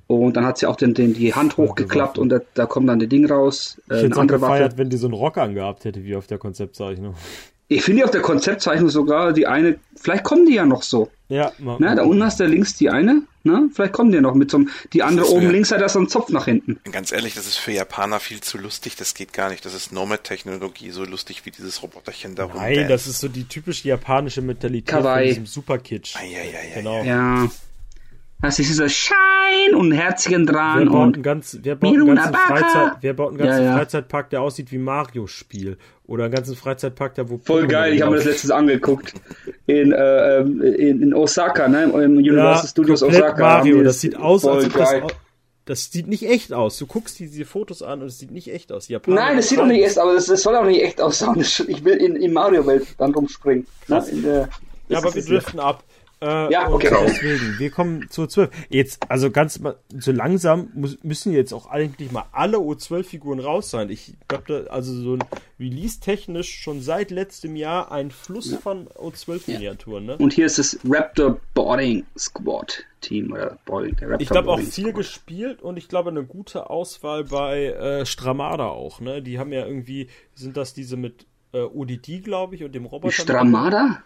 Und 0.09 0.37
dann 0.37 0.45
hat 0.45 0.59
sie 0.59 0.67
auch 0.67 0.77
den, 0.77 0.95
den, 0.95 1.15
die 1.15 1.35
Hand 1.35 1.57
hochgeklappt 1.57 2.13
Waffe. 2.13 2.21
und 2.21 2.29
da, 2.29 2.39
da 2.55 2.67
kommt 2.67 2.89
dann 2.89 3.01
das 3.01 3.09
Ding 3.09 3.27
raus. 3.27 3.81
Ich 3.87 3.93
Äh, 3.93 4.03
hätte 4.05 4.21
eine 4.21 4.27
es 4.35 4.41
gefeiert, 4.41 4.65
Waffe. 4.73 4.79
wenn 4.79 4.91
die 4.91 4.97
so 4.99 5.07
einen 5.09 5.15
Rock 5.15 5.37
angehabt 5.39 5.85
hätte, 5.85 6.05
wie 6.05 6.15
auf 6.15 6.27
der 6.29 6.39
Konzeptzeichnung. 6.39 7.15
Ich 7.69 7.83
finde 7.83 8.05
auf 8.05 8.13
der 8.13 8.21
Konzeptzeichnung 8.21 8.89
sogar 8.91 9.33
die 9.33 9.49
eine, 9.49 9.81
vielleicht 9.97 10.23
kommen 10.23 10.47
die 10.47 10.55
ja 10.55 10.65
noch 10.65 10.83
so. 10.85 11.11
Ja, 11.29 11.51
mal, 11.59 11.81
Ne? 11.81 11.97
Da 11.97 12.05
unten 12.05 12.23
hast 12.23 12.39
du 12.39 12.47
links 12.47 12.77
die 12.77 12.89
eine, 12.91 13.23
ne? 13.43 13.69
vielleicht 13.75 13.93
kommen 13.93 14.13
die 14.13 14.15
ja 14.15 14.21
noch 14.21 14.35
mit 14.37 14.53
so 14.53 14.59
einem, 14.59 14.69
die 14.93 15.03
andere 15.03 15.29
oben 15.29 15.43
ja- 15.47 15.51
links 15.51 15.73
hat 15.73 15.81
da 15.81 15.89
so 15.89 15.99
einen 15.99 16.09
Zopf 16.09 16.29
nach 16.31 16.45
hinten. 16.45 16.79
Ganz 16.93 17.11
ehrlich, 17.11 17.35
das 17.35 17.49
ist 17.49 17.57
für 17.57 17.73
Japaner 17.73 18.21
viel 18.21 18.41
zu 18.41 18.59
lustig. 18.59 18.95
Das 18.95 19.15
geht 19.15 19.33
gar 19.33 19.51
nicht. 19.51 19.65
Das 19.65 19.75
ist 19.75 19.91
Nomad-Technologie, 19.93 20.91
so 20.93 21.05
lustig 21.05 21.45
wie 21.45 21.51
dieses 21.51 21.83
Roboterchen 21.83 22.37
da 22.37 22.47
Nein, 22.47 22.57
rumdance. 22.57 22.89
das 22.89 23.07
ist 23.09 23.19
so 23.19 23.27
die 23.27 23.43
typische 23.49 23.89
japanische 23.89 24.43
Mentalität 24.43 24.87
Kawaii. 24.87 25.25
von 25.25 25.29
diesem 25.43 25.47
Superkitsch. 25.47 26.15
Eieieiei. 26.15 26.71
Genau. 26.77 27.03
Ja. 27.03 27.49
Das 28.43 28.59
ist 28.59 28.69
dieser 28.69 28.89
Schein 28.89 29.75
und 29.75 29.89
ein 29.89 29.93
Herzchen 29.93 30.47
Wer 30.47 30.53
dran 30.55 30.85
baut, 30.87 30.95
einen 30.95 31.15
und 31.17 31.23
ganz, 31.23 31.59
wer 31.63 31.75
baut 31.75 31.95
einen 31.95 32.15
ganzen. 32.15 32.35
Freizeit, 32.35 32.93
wer 33.01 33.15
baut 33.15 33.29
einen 33.31 33.39
ganzen 33.39 33.63
Ja, 33.65 33.71
ja. 33.71 33.77
Freizeitpark, 33.77 34.31
der 34.31 34.43
aussieht 34.43 34.71
wie 34.73 34.79
Mario-Spiel? 34.79 35.79
Oder 36.05 36.25
einen 36.25 36.35
ganzen 36.35 36.55
Freizeitpark, 36.55 37.15
der 37.15 37.29
wo 37.31 37.39
voll 37.39 37.63
Pokémon 37.65 37.67
geil. 37.69 37.95
Ich 37.95 38.03
habe 38.03 38.11
mir 38.13 38.17
das 38.19 38.25
laufen. 38.27 38.33
letztens 38.35 38.51
angeguckt 38.53 39.15
in, 39.67 39.93
äh, 39.93 40.39
ähm, 40.41 40.63
in, 40.63 41.03
in 41.03 41.15
Osaka, 41.15 41.67
ne? 41.67 41.85
Im 41.85 41.93
Universal 42.19 42.69
Studios 42.69 43.01
komplett 43.01 43.23
Osaka. 43.25 43.41
Mario. 43.43 43.83
Das 43.83 44.01
sieht 44.01 44.17
aus, 44.17 44.43
voll 44.43 44.57
als 44.57 44.67
ob 44.67 44.73
das, 44.75 44.93
au- 44.95 45.07
das 45.65 45.91
sieht 45.91 46.07
nicht 46.07 46.29
echt 46.29 46.53
aus. 46.53 46.77
Du 46.79 46.87
guckst 46.87 47.19
dir 47.19 47.27
diese 47.29 47.45
Fotos 47.47 47.83
an 47.83 48.03
und 48.03 48.09
es 48.09 48.19
sieht 48.19 48.31
nicht 48.31 48.53
echt 48.53 48.71
aus. 48.71 48.87
Japaner 48.89 49.17
Nein, 49.17 49.37
das 49.39 49.49
sieht 49.49 49.59
doch 49.59 49.67
nicht 49.67 49.83
echt 49.85 49.99
aus, 49.99 50.15
das, 50.15 50.27
das 50.27 50.43
soll 50.43 50.55
auch 50.55 50.65
nicht 50.67 50.83
echt 50.83 51.01
aussehen. 51.01 51.35
Das- 51.37 51.59
Ich 51.67 51.83
will 51.85 51.97
in, 51.97 52.15
in 52.17 52.33
Mario-Welt 52.35 52.87
dann 52.99 53.13
rumspringen. 53.15 53.67
Ne? 53.89 54.49
Ja, 54.89 54.99
aber 54.99 55.13
wir 55.13 55.25
driften 55.25 55.59
ab. 55.59 55.83
Äh, 56.23 56.51
Ja, 56.53 56.71
okay. 56.71 56.89
Deswegen, 57.07 57.59
wir 57.59 57.71
kommen 57.71 58.07
zur 58.11 58.29
12. 58.29 58.51
Jetzt, 58.71 59.11
also 59.11 59.31
ganz 59.31 59.59
mal, 59.59 59.77
so 59.99 60.13
langsam 60.13 60.71
muss, 60.75 60.97
müssen 61.03 61.33
jetzt 61.33 61.53
auch 61.53 61.67
eigentlich 61.67 62.11
mal 62.11 62.25
alle 62.33 62.57
O12-Figuren 62.57 63.39
raus 63.41 63.71
sein. 63.71 63.91
Ich 63.91 64.15
glaube, 64.29 64.45
da, 64.65 64.71
also 64.73 64.95
so 64.95 65.15
ein 65.15 65.25
Release-technisch 65.61 66.59
schon 66.61 66.81
seit 66.81 67.11
letztem 67.11 67.55
Jahr 67.57 67.93
ein 67.93 68.11
Fluss 68.11 68.55
von 68.55 68.89
O12-Miniaturen, 68.89 70.05
ne? 70.07 70.17
Und 70.17 70.33
hier 70.33 70.47
ist 70.47 70.59
das 70.59 70.79
Raptor 70.89 71.39
Boarding 71.55 72.05
Squad 72.17 72.85
Team 73.03 73.33
oder 73.33 73.59
Boarding, 73.67 73.95
der 73.97 74.09
Raptor 74.09 74.21
Ich 74.23 74.29
glaube 74.29 74.51
auch 74.51 74.59
viel 74.59 74.85
Squad. 74.85 74.95
gespielt 74.95 75.63
und 75.63 75.77
ich 75.77 75.89
glaube 75.89 76.11
eine 76.11 76.25
gute 76.25 76.71
Auswahl 76.71 77.25
bei 77.25 77.67
äh, 77.67 78.07
Stramada 78.07 78.67
auch, 78.69 79.01
ne? 79.01 79.23
Die 79.23 79.39
haben 79.39 79.53
ja 79.53 79.67
irgendwie, 79.67 80.09
sind 80.35 80.57
das 80.57 80.73
diese 80.73 80.97
mit 80.97 81.27
äh, 81.53 81.61
ODD, 81.61 82.23
glaube 82.25 82.55
ich, 82.55 82.65
und 82.65 82.75
dem 82.75 82.87
Roboter. 82.87 83.13
Stramada? 83.13 83.85
Nicht 83.85 83.99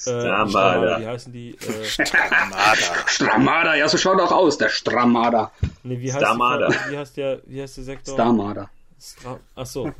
Stramada. 0.00 0.48
Stramada, 0.48 1.00
wie 1.00 1.06
heißen 1.06 1.32
die? 1.32 1.50
Äh, 1.50 2.04
Armada. 2.30 2.76
Stramada, 3.06 3.74
ja, 3.74 3.88
so 3.88 3.98
schaut 3.98 4.18
auch 4.20 4.32
aus, 4.32 4.56
der 4.56 4.70
Stramada. 4.70 5.52
nee, 5.82 6.00
wie 6.00 6.10
heißt, 6.10 6.24
Stramada. 6.24 6.68
Die, 6.68 6.92
wie 6.92 6.98
heißt 6.98 7.16
der, 7.18 7.40
wie 7.44 7.62
heißt 7.62 7.76
der 7.76 7.84
Sektor? 7.84 8.14
Starmada. 8.14 8.70
Stra 8.98 9.38
Ach 9.54 9.66
so. 9.66 9.92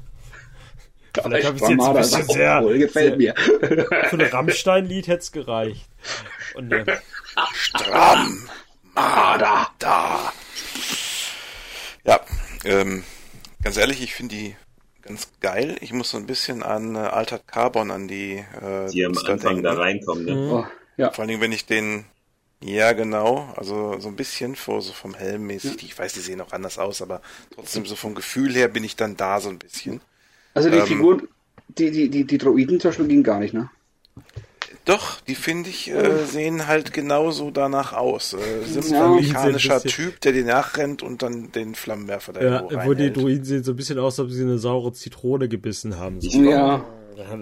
Der 1.15 1.23
Vielleicht 1.25 1.47
habe 1.47 1.57
ich 1.57 1.63
jetzt 1.63 1.81
ein 1.81 1.95
bisschen 1.95 2.25
sehr, 2.29 2.59
Obwohl, 2.59 2.79
gefällt 2.79 3.19
mir. 3.19 3.35
Für 3.37 4.17
ein 4.17 4.21
Rammstein-Lied 4.23 5.07
hätte 5.09 5.21
es 5.21 5.33
gereicht. 5.33 5.89
Und 6.55 6.73
äh, 6.73 6.99
Stram. 7.53 8.49
Mada. 8.95 9.69
Da. 9.79 10.33
Ja, 12.05 12.21
ähm, 12.65 13.05
ganz 13.63 13.77
ehrlich, 13.77 14.03
ich 14.03 14.15
finde 14.15 14.35
die 14.35 14.57
ganz 15.11 15.29
geil. 15.41 15.77
Ich 15.81 15.93
muss 15.93 16.11
so 16.11 16.17
ein 16.19 16.27
bisschen 16.27 16.63
an 16.63 16.95
äh, 16.95 16.99
Altered 16.99 17.47
Carbon, 17.47 17.91
an 17.91 18.09
die, 18.09 18.35
äh, 18.61 18.91
die 18.93 19.05
am 19.05 19.17
Anfang 19.19 19.39
denken. 19.39 19.63
da 19.63 19.75
reinkommen. 19.75 20.25
Ne? 20.25 20.37
Oh, 20.37 20.65
ja. 20.97 21.11
Vor 21.11 21.23
allen 21.23 21.29
Dingen, 21.29 21.41
wenn 21.41 21.53
ich 21.53 21.67
den, 21.67 22.05
ja 22.63 22.93
genau, 22.93 23.53
also 23.57 23.99
so 24.01 24.09
ein 24.09 24.17
bisschen 24.17 24.57
vor, 24.57 24.83
so 24.83 24.93
vom 24.93 25.15
Helm 25.15 25.47
mäßig, 25.47 25.83
ich 25.85 25.99
weiß, 25.99 26.13
die 26.15 26.21
sehen 26.21 26.41
auch 26.41 26.53
anders 26.53 26.79
aus, 26.79 27.03
aber 27.03 27.23
trotzdem 27.51 27.87
so 27.87 27.97
vom 27.97 28.15
Gefühl 28.15 28.55
her 28.55 28.69
bin 28.69 28.85
ich 28.85 28.97
dann 28.97 29.17
da 29.17 29.41
so 29.41 29.49
ein 29.51 29.59
bisschen. 29.59 30.01
Also 30.55 30.71
die 30.71 30.79
Ähm, 30.79 30.83
Figuren, 30.83 31.29
die, 31.69 31.91
die, 31.91 32.09
die, 32.11 32.25
die 32.25 32.39
Droiden 32.39 32.81
zum 32.81 32.91
Beispiel 32.91 33.09
gingen 33.09 33.23
gar 33.25 33.41
nicht, 33.41 33.55
ne? 33.55 33.71
Doch, 34.87 35.21
die 35.21 35.35
finde 35.35 35.69
ich, 35.69 35.91
äh, 35.91 36.25
sehen 36.25 36.67
halt 36.67 36.93
genauso 36.93 37.51
danach 37.51 37.93
aus. 37.93 38.33
Äh, 38.33 38.65
sind 38.65 38.91
Ja. 38.91 39.09
mechanischer 39.09 39.81
Typ, 39.83 40.21
der 40.23 40.33
dir 40.33 40.45
nachrennt 40.45 41.03
und 41.03 41.23
dann 41.23 41.53
den 41.53 41.75
Flammenwerfer 41.75 42.33
da 42.33 42.43
ja, 42.43 42.87
wo 42.87 42.95
die. 42.95 43.13
Druiden 43.13 43.45
sehen 43.45 43.63
so 43.63 43.73
ein 43.73 43.77
bisschen 43.77 43.99
aus, 43.99 44.19
als 44.19 44.29
ob 44.29 44.33
sie 44.33 44.43
eine 44.43 44.59
saure 44.59 44.93
Zitrone 44.93 45.49
gebissen 45.49 45.99
haben. 45.99 46.21
So. 46.21 46.43
Ja. 46.43 46.85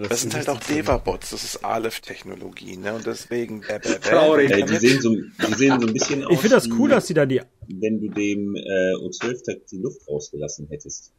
Das 0.09 0.21
sind 0.21 0.35
halt 0.35 0.49
auch 0.49 0.59
Deva-Bots, 0.59 1.29
das 1.29 1.43
ist 1.45 1.63
Aleph-Technologie, 1.63 2.75
ne? 2.75 2.95
Und 2.95 3.05
deswegen 3.05 3.61
bäh, 3.61 3.79
bäh, 3.79 3.93
bäh. 3.93 4.09
Traurig. 4.09 4.51
Äh, 4.51 4.63
die, 4.65 4.75
sehen 4.75 5.01
so, 5.01 5.15
die 5.15 5.53
sehen 5.53 5.79
so 5.79 5.87
ein 5.87 5.93
bisschen 5.93 6.23
aus. 6.25 6.33
Ich 6.33 6.39
finde 6.39 6.55
das 6.57 6.65
wie 6.65 6.73
cool, 6.73 6.89
dass 6.89 7.07
sie 7.07 7.13
da 7.13 7.25
die. 7.25 7.41
Wenn 7.67 8.01
du 8.01 8.09
dem 8.09 8.55
äh, 8.57 8.93
O12-Takt 8.95 9.71
die 9.71 9.77
Luft 9.77 10.01
rausgelassen 10.09 10.67
hättest. 10.69 11.13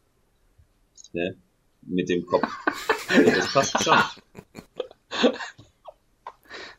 Ne? 1.14 1.36
Mit 1.82 2.09
dem 2.10 2.26
Kopf. 2.26 2.47
Also 3.09 3.30
das 3.32 3.52
passt 3.52 3.82
schon. 3.82 3.98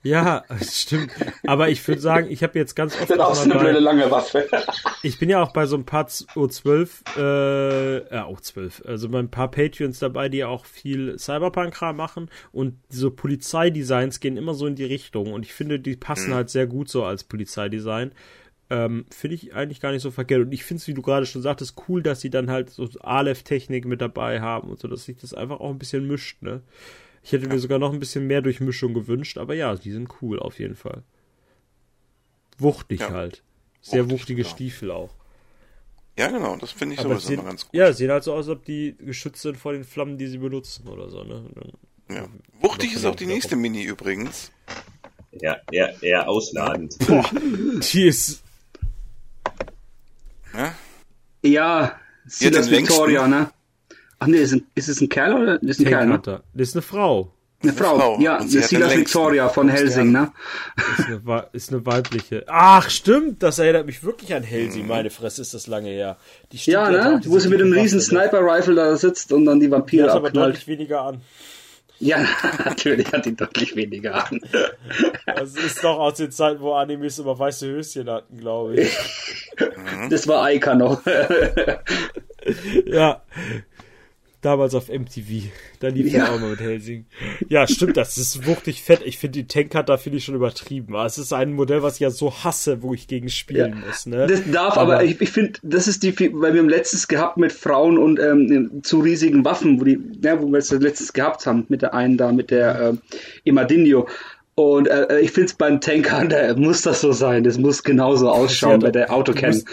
Ja, 0.04 0.44
das 0.50 0.82
stimmt. 0.82 1.12
Aber 1.46 1.70
ich 1.70 1.88
würde 1.88 2.02
sagen, 2.02 2.28
ich 2.32 2.42
habe 2.44 2.58
jetzt 2.58 2.76
ganz 2.76 2.94
oft 2.94 3.04
Das 3.04 3.10
ist 3.12 3.20
auch 3.20 3.32
auch 3.32 3.36
so 3.36 3.44
eine 3.44 3.54
bei, 3.56 3.72
lange 3.72 4.10
Waffe. 4.10 4.48
Ich 5.04 5.18
bin 5.18 5.30
ja 5.30 5.42
auch 5.42 5.52
bei 5.52 5.66
so 5.66 5.76
ein 5.76 5.86
paar 5.86 6.08
Z- 6.08 6.28
O12, 6.36 6.90
äh, 7.18 8.14
ja, 8.16 8.28
O12, 8.28 8.86
also 8.86 9.10
bei 9.10 9.18
ein 9.20 9.32
paar 9.32 9.50
Patreons 9.50 9.98
dabei, 10.00 10.30
die 10.30 10.44
auch 10.44 10.66
viel 10.66 11.18
Cyberpunk-Kram 11.18 11.96
machen 11.98 12.30
und 12.52 12.76
so 12.90 13.10
Polizeidesigns 13.10 14.20
gehen 14.20 14.38
immer 14.38 14.54
so 14.54 14.68
in 14.68 14.76
die 14.76 14.86
Richtung 14.86 15.34
und 15.34 15.44
ich 15.44 15.54
finde, 15.54 15.80
die 15.80 15.96
passen 15.96 16.34
halt 16.36 16.50
sehr 16.52 16.68
gut 16.68 16.90
so 16.90 17.04
als 17.04 17.24
Polizeidesign. 17.24 18.12
Ähm, 18.70 19.06
finde 19.10 19.36
ich 19.36 19.54
eigentlich 19.54 19.82
gar 19.82 19.92
nicht 19.92 20.02
so 20.02 20.12
verkehrt. 20.12 20.44
Und 20.44 20.54
ich 20.54 20.64
finde 20.64 20.80
es, 20.80 20.88
wie 20.88 20.94
du 20.94 21.02
gerade 21.02 21.26
schon 21.26 21.42
sagtest, 21.42 21.76
cool, 21.90 22.02
dass 22.02 22.22
sie 22.22 22.30
dann 22.30 22.50
halt 22.50 22.70
so 22.70 22.88
Aleph-Technik 23.02 23.84
mit 23.86 24.00
dabei 24.00 24.40
haben 24.40 24.70
und 24.70 24.80
so, 24.80 24.88
dass 24.88 25.04
sich 25.04 25.18
das 25.18 25.34
einfach 25.34 25.60
auch 25.60 25.72
ein 25.72 25.78
bisschen 25.80 26.08
mischt, 26.08 26.42
ne? 26.42 26.62
Ich 27.24 27.32
hätte 27.32 27.48
mir 27.48 27.60
sogar 27.60 27.78
noch 27.80 27.94
ein 27.94 28.00
bisschen 28.00 28.26
mehr 28.28 28.42
Durchmischung 28.42 28.94
gewünscht, 28.94 29.38
aber 29.38 29.54
ja, 29.54 29.76
die 29.76 29.92
sind 29.92 30.10
cool 30.22 30.40
auf 30.40 30.60
jeden 30.60 30.76
Fall. 30.76 31.04
Wuchtig 32.58 33.02
Ja. 33.02 33.12
halt. 33.12 33.44
Sehr 33.82 34.04
Wuchtig, 34.06 34.20
wuchtige 34.20 34.42
genau. 34.44 34.54
Stiefel 34.56 34.92
auch. 34.92 35.14
Ja, 36.18 36.28
genau, 36.28 36.56
das 36.58 36.72
finde 36.72 36.96
ich 36.96 37.00
Aber 37.00 37.10
sowieso 37.16 37.28
sehen, 37.30 37.40
immer 37.40 37.50
ganz 37.50 37.64
gut. 37.66 37.74
ja, 37.74 37.94
sehen 37.94 38.12
halt 38.12 38.24
so 38.24 38.34
aus, 38.34 38.48
als 38.48 38.58
ob 38.58 38.66
die 38.66 38.96
geschützt 39.00 39.42
sind 39.42 39.58
vor 39.58 39.72
den 39.74 39.84
Flammen, 39.84 40.18
die 40.18 40.28
sie 40.28 40.38
benutzen 40.40 40.88
oder 40.88 41.10
so, 41.10 41.24
ne? 41.24 41.46
Dann- 41.56 42.16
Ja. 42.16 42.28
Wuchtig 42.60 42.94
ist 42.94 43.06
auch 43.06 43.16
die 43.16 43.26
nächste 43.26 43.56
Mini 43.56 43.84
übrigens. 43.84 44.52
Ja, 45.32 45.58
eher, 45.72 45.96
eher 46.04 46.28
ausladend. 46.28 46.98
Die 47.94 48.04
ist. 48.08 48.44
Ne? 50.54 50.74
Ja, 51.44 52.00
Silas 52.26 52.66
den 52.66 52.74
längsten. 52.76 52.94
Victoria, 52.94 53.28
ne? 53.28 53.52
Ach 54.24 54.28
nee, 54.28 54.38
ist, 54.38 54.54
ein, 54.54 54.64
ist 54.76 54.88
es 54.88 55.02
ein 55.02 55.10
Kerl 55.10 55.34
oder 55.34 55.64
ist 55.64 55.80
ein 55.80 55.86
Kerl, 55.86 56.06
ne? 56.06 56.22
Das 56.24 56.68
ist 56.70 56.76
eine 56.76 56.84
Frau. 56.84 57.34
Eine 57.64 57.74
Frau. 57.74 57.98
Frau. 57.98 58.20
Ja, 58.20 58.40
Silas 58.42 58.72
längsten. 58.72 58.98
Victoria 59.00 59.50
von 59.50 59.68
Helsing, 59.68 60.12
ne? 60.12 60.32
Ist 60.98 61.08
eine, 61.08 61.48
ist 61.54 61.72
eine 61.74 61.86
weibliche. 61.86 62.44
Ach, 62.48 62.88
stimmt, 62.90 63.42
das 63.42 63.58
erinnert 63.60 63.88
mich 63.88 64.04
wirklich 64.04 64.34
an 64.36 64.44
Mhm. 64.44 64.48
Helsing. 64.48 64.88
Meine 64.88 65.10
Fresse, 65.10 65.42
ist 65.42 65.56
das 65.56 65.66
lange 65.68 65.90
her. 65.90 66.18
Ja, 66.52 66.90
ne? 66.92 67.22
Wo 67.26 67.40
sie 67.40 67.50
mit 67.50 67.60
dem 67.62 67.72
riesen? 67.74 68.00
Sniper-Rifle 68.00 68.76
da 68.76 68.96
sitzt 68.96 69.32
und 69.34 69.46
dann 69.46 69.60
die 69.60 69.66
Die 69.66 69.72
Vampire 69.72 70.04
hat 70.10 70.12
aber 70.16 70.28
abknallt. 70.28 70.50
deutlich 70.56 70.68
weniger 70.68 71.02
an. 71.02 71.22
Ja, 72.00 72.18
natürlich 72.66 73.12
hat 73.12 73.26
die 73.28 73.36
deutlich 73.36 73.76
weniger 73.76 74.28
an. 74.28 74.42
Das 75.28 75.56
ist 75.56 75.84
doch 75.84 76.00
aus 76.00 76.16
den 76.16 76.32
Zeiten, 76.32 76.60
wo 76.62 76.74
Animes 76.74 77.20
immer 77.20 77.38
weiße 77.38 77.68
Höschen 77.68 78.10
hatten, 78.10 78.38
glaube 78.38 78.76
ich. 78.82 78.98
Das 80.10 80.28
war 80.28 80.44
Eika 80.46 80.74
noch. 80.74 81.02
Ja. 82.86 83.22
Damals 84.42 84.74
auf 84.74 84.90
MTV. 84.90 85.50
Da 85.80 85.90
lief 85.90 86.12
ja 86.12 86.26
Ja. 86.26 86.32
auch 86.36 86.40
mal 86.40 86.50
mit 86.50 86.60
Helsing. 86.60 87.06
Ja, 87.48 87.68
stimmt, 87.68 87.96
das 87.96 88.18
ist 88.18 88.48
wuchtig 88.48 88.82
fett. 88.82 89.02
Ich 89.06 89.20
finde 89.20 89.40
die 89.44 89.48
Tanker 89.48 89.84
da 89.84 89.98
finde 89.98 90.18
ich 90.18 90.26
schon 90.26 90.34
übertrieben. 90.34 90.96
Aber 90.96 91.06
es 91.06 91.20
ist 91.20 91.32
ein 91.32 91.54
Modell, 91.54 91.84
was 91.84 91.96
ich 91.96 92.00
ja 92.00 92.10
so 92.10 92.34
hasse, 92.34 92.82
wo 92.82 92.94
ich 92.96 93.08
gegen 93.08 93.30
spielen 93.30 93.74
Ja. 93.80 93.88
muss. 93.88 94.08
Ne? 94.08 94.26
Das 94.26 94.42
darf, 94.52 94.78
aber, 94.78 95.04
ich, 95.04 95.22
ich 95.22 95.30
finde, 95.30 95.60
das 95.62 95.88
ist 95.88 96.02
die, 96.02 96.18
weil 96.34 96.54
wir 96.54 96.60
haben 96.62 96.70
letztes 96.70 97.08
gehabt 97.08 97.38
mit 97.38 97.52
Frauen 97.52 98.00
und 98.00 98.20
ähm, 98.20 98.82
zu 98.82 99.00
riesigen 99.02 99.46
Waffen, 99.46 99.80
wo 99.80 99.84
die, 99.84 100.00
ja, 100.24 100.42
wo 100.42 100.48
wir 100.48 100.58
es 100.58 100.72
letztes 100.72 101.14
gehabt 101.14 101.46
haben, 101.46 101.66
mit 101.70 101.84
der 101.84 101.94
einen 101.94 102.18
da, 102.18 102.32
mit 102.32 102.50
der 102.50 102.82
ähm, 102.82 103.02
Imadinho. 103.44 104.08
Und 104.56 104.88
äh, 104.88 105.20
ich 105.22 105.32
finde 105.32 105.48
es 105.48 105.54
beim 105.54 105.80
Tanker, 105.82 106.26
da 106.28 106.56
muss 106.56 106.82
das 106.82 107.02
so 107.02 107.12
sein. 107.14 107.44
Das 107.44 107.58
muss 107.58 107.84
genauso 107.84 108.30
ausschauen 108.30 108.80
bei 108.82 108.92
der 108.92 109.12
Autocan. 109.14 109.52
du 109.52 109.58
musst- 109.58 109.68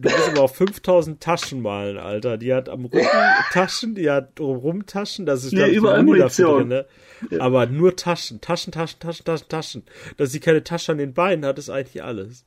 Du 0.00 0.08
musst 0.08 0.28
aber 0.28 0.42
auf 0.42 0.54
5000 0.54 1.20
Taschen 1.20 1.60
malen, 1.60 1.98
Alter. 1.98 2.36
Die 2.38 2.54
hat 2.54 2.68
am 2.68 2.84
Rücken 2.84 3.00
Taschen, 3.52 3.96
die 3.96 4.08
hat 4.08 4.38
drumherum 4.38 4.86
Taschen, 4.86 5.26
das 5.26 5.42
ist 5.42 5.52
Nee, 5.52 5.58
glaub 5.58 5.70
ich, 5.70 5.76
überall 5.76 6.02
Munition. 6.04 6.68
drin, 6.68 6.68
ne? 6.68 6.86
Aber 7.40 7.66
nur 7.66 7.96
Taschen, 7.96 8.40
Taschen, 8.40 8.72
Taschen, 8.72 9.00
Taschen, 9.00 9.24
Taschen, 9.24 9.48
Taschen. 9.48 9.82
Dass 10.16 10.30
sie 10.30 10.38
keine 10.38 10.62
Tasche 10.62 10.92
an 10.92 10.98
den 10.98 11.14
Beinen 11.14 11.44
hat, 11.44 11.58
ist 11.58 11.68
eigentlich 11.68 12.04
alles. 12.04 12.46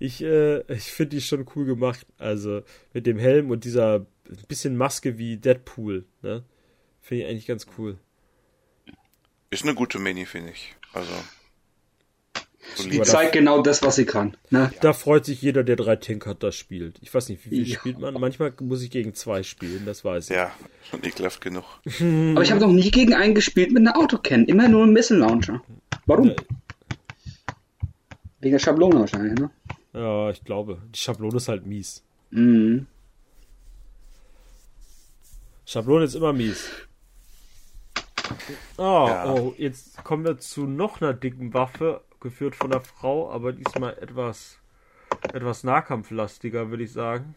Ich, 0.00 0.22
äh, 0.24 0.60
ich 0.72 0.90
finde 0.90 1.16
die 1.16 1.22
schon 1.22 1.46
cool 1.54 1.66
gemacht. 1.66 2.04
Also 2.18 2.62
mit 2.92 3.06
dem 3.06 3.18
Helm 3.18 3.50
und 3.50 3.62
dieser 3.62 4.06
bisschen 4.48 4.76
Maske 4.76 5.18
wie 5.18 5.36
Deadpool, 5.36 6.04
ne? 6.22 6.42
Finde 7.00 7.22
ich 7.24 7.30
eigentlich 7.30 7.46
ganz 7.46 7.66
cool. 7.78 7.96
Ist 9.50 9.62
eine 9.62 9.74
gute 9.74 10.00
Mini, 10.00 10.26
finde 10.26 10.50
ich. 10.50 10.74
Also. 10.92 11.12
Die 12.90 13.02
zeigt 13.02 13.32
genau 13.32 13.62
das, 13.62 13.82
was 13.82 13.96
sie 13.96 14.04
kann. 14.06 14.36
Ne? 14.50 14.70
Da 14.80 14.92
freut 14.92 15.24
sich 15.24 15.42
jeder, 15.42 15.64
der 15.64 15.76
drei 15.76 15.96
Tanker 15.96 16.34
das 16.34 16.54
spielt. 16.54 16.98
Ich 17.02 17.12
weiß 17.12 17.28
nicht, 17.28 17.44
wie 17.44 17.48
viel 17.50 17.68
Ja. 17.68 17.78
spielt 17.78 17.98
man? 17.98 18.14
Manchmal 18.14 18.52
muss 18.60 18.82
ich 18.82 18.90
gegen 18.90 19.14
zwei 19.14 19.42
spielen, 19.42 19.82
das 19.86 20.04
weiß 20.04 20.30
ich. 20.30 20.36
Ja, 20.36 20.50
schon 20.90 21.02
ekelhaft 21.04 21.40
genug. 21.40 21.64
Aber 21.86 22.42
ich 22.42 22.50
habe 22.52 22.60
noch 22.60 22.72
nie 22.72 22.90
gegen 22.90 23.14
einen 23.14 23.34
gespielt 23.34 23.72
mit 23.72 23.80
einer 23.80 23.96
Autocan. 23.96 24.44
Immer 24.44 24.68
nur 24.68 24.84
im 24.84 24.92
Missile 24.92 25.20
Launcher. 25.20 25.62
Warum? 26.06 26.28
Ja. 26.28 26.36
Wegen 28.40 28.52
der 28.52 28.58
Schablone 28.60 29.00
wahrscheinlich, 29.00 29.38
ne? 29.38 29.50
Ja, 29.92 30.30
ich 30.30 30.44
glaube. 30.44 30.80
Die 30.94 30.98
Schablone 30.98 31.36
ist 31.38 31.48
halt 31.48 31.66
mies. 31.66 32.02
Mhm. 32.30 32.86
Schablone 35.66 36.04
ist 36.04 36.14
immer 36.14 36.32
mies. 36.32 36.64
Oh, 38.76 38.82
Ja. 39.08 39.32
oh, 39.32 39.54
jetzt 39.58 40.02
kommen 40.04 40.24
wir 40.24 40.38
zu 40.38 40.66
noch 40.66 41.00
einer 41.00 41.14
dicken 41.14 41.52
Waffe, 41.54 42.02
geführt 42.20 42.56
von 42.56 42.70
der 42.70 42.80
Frau, 42.80 43.30
aber 43.30 43.52
diesmal 43.52 43.96
etwas, 43.98 44.58
etwas 45.32 45.64
nahkampflastiger, 45.64 46.70
würde 46.70 46.84
ich 46.84 46.92
sagen. 46.92 47.34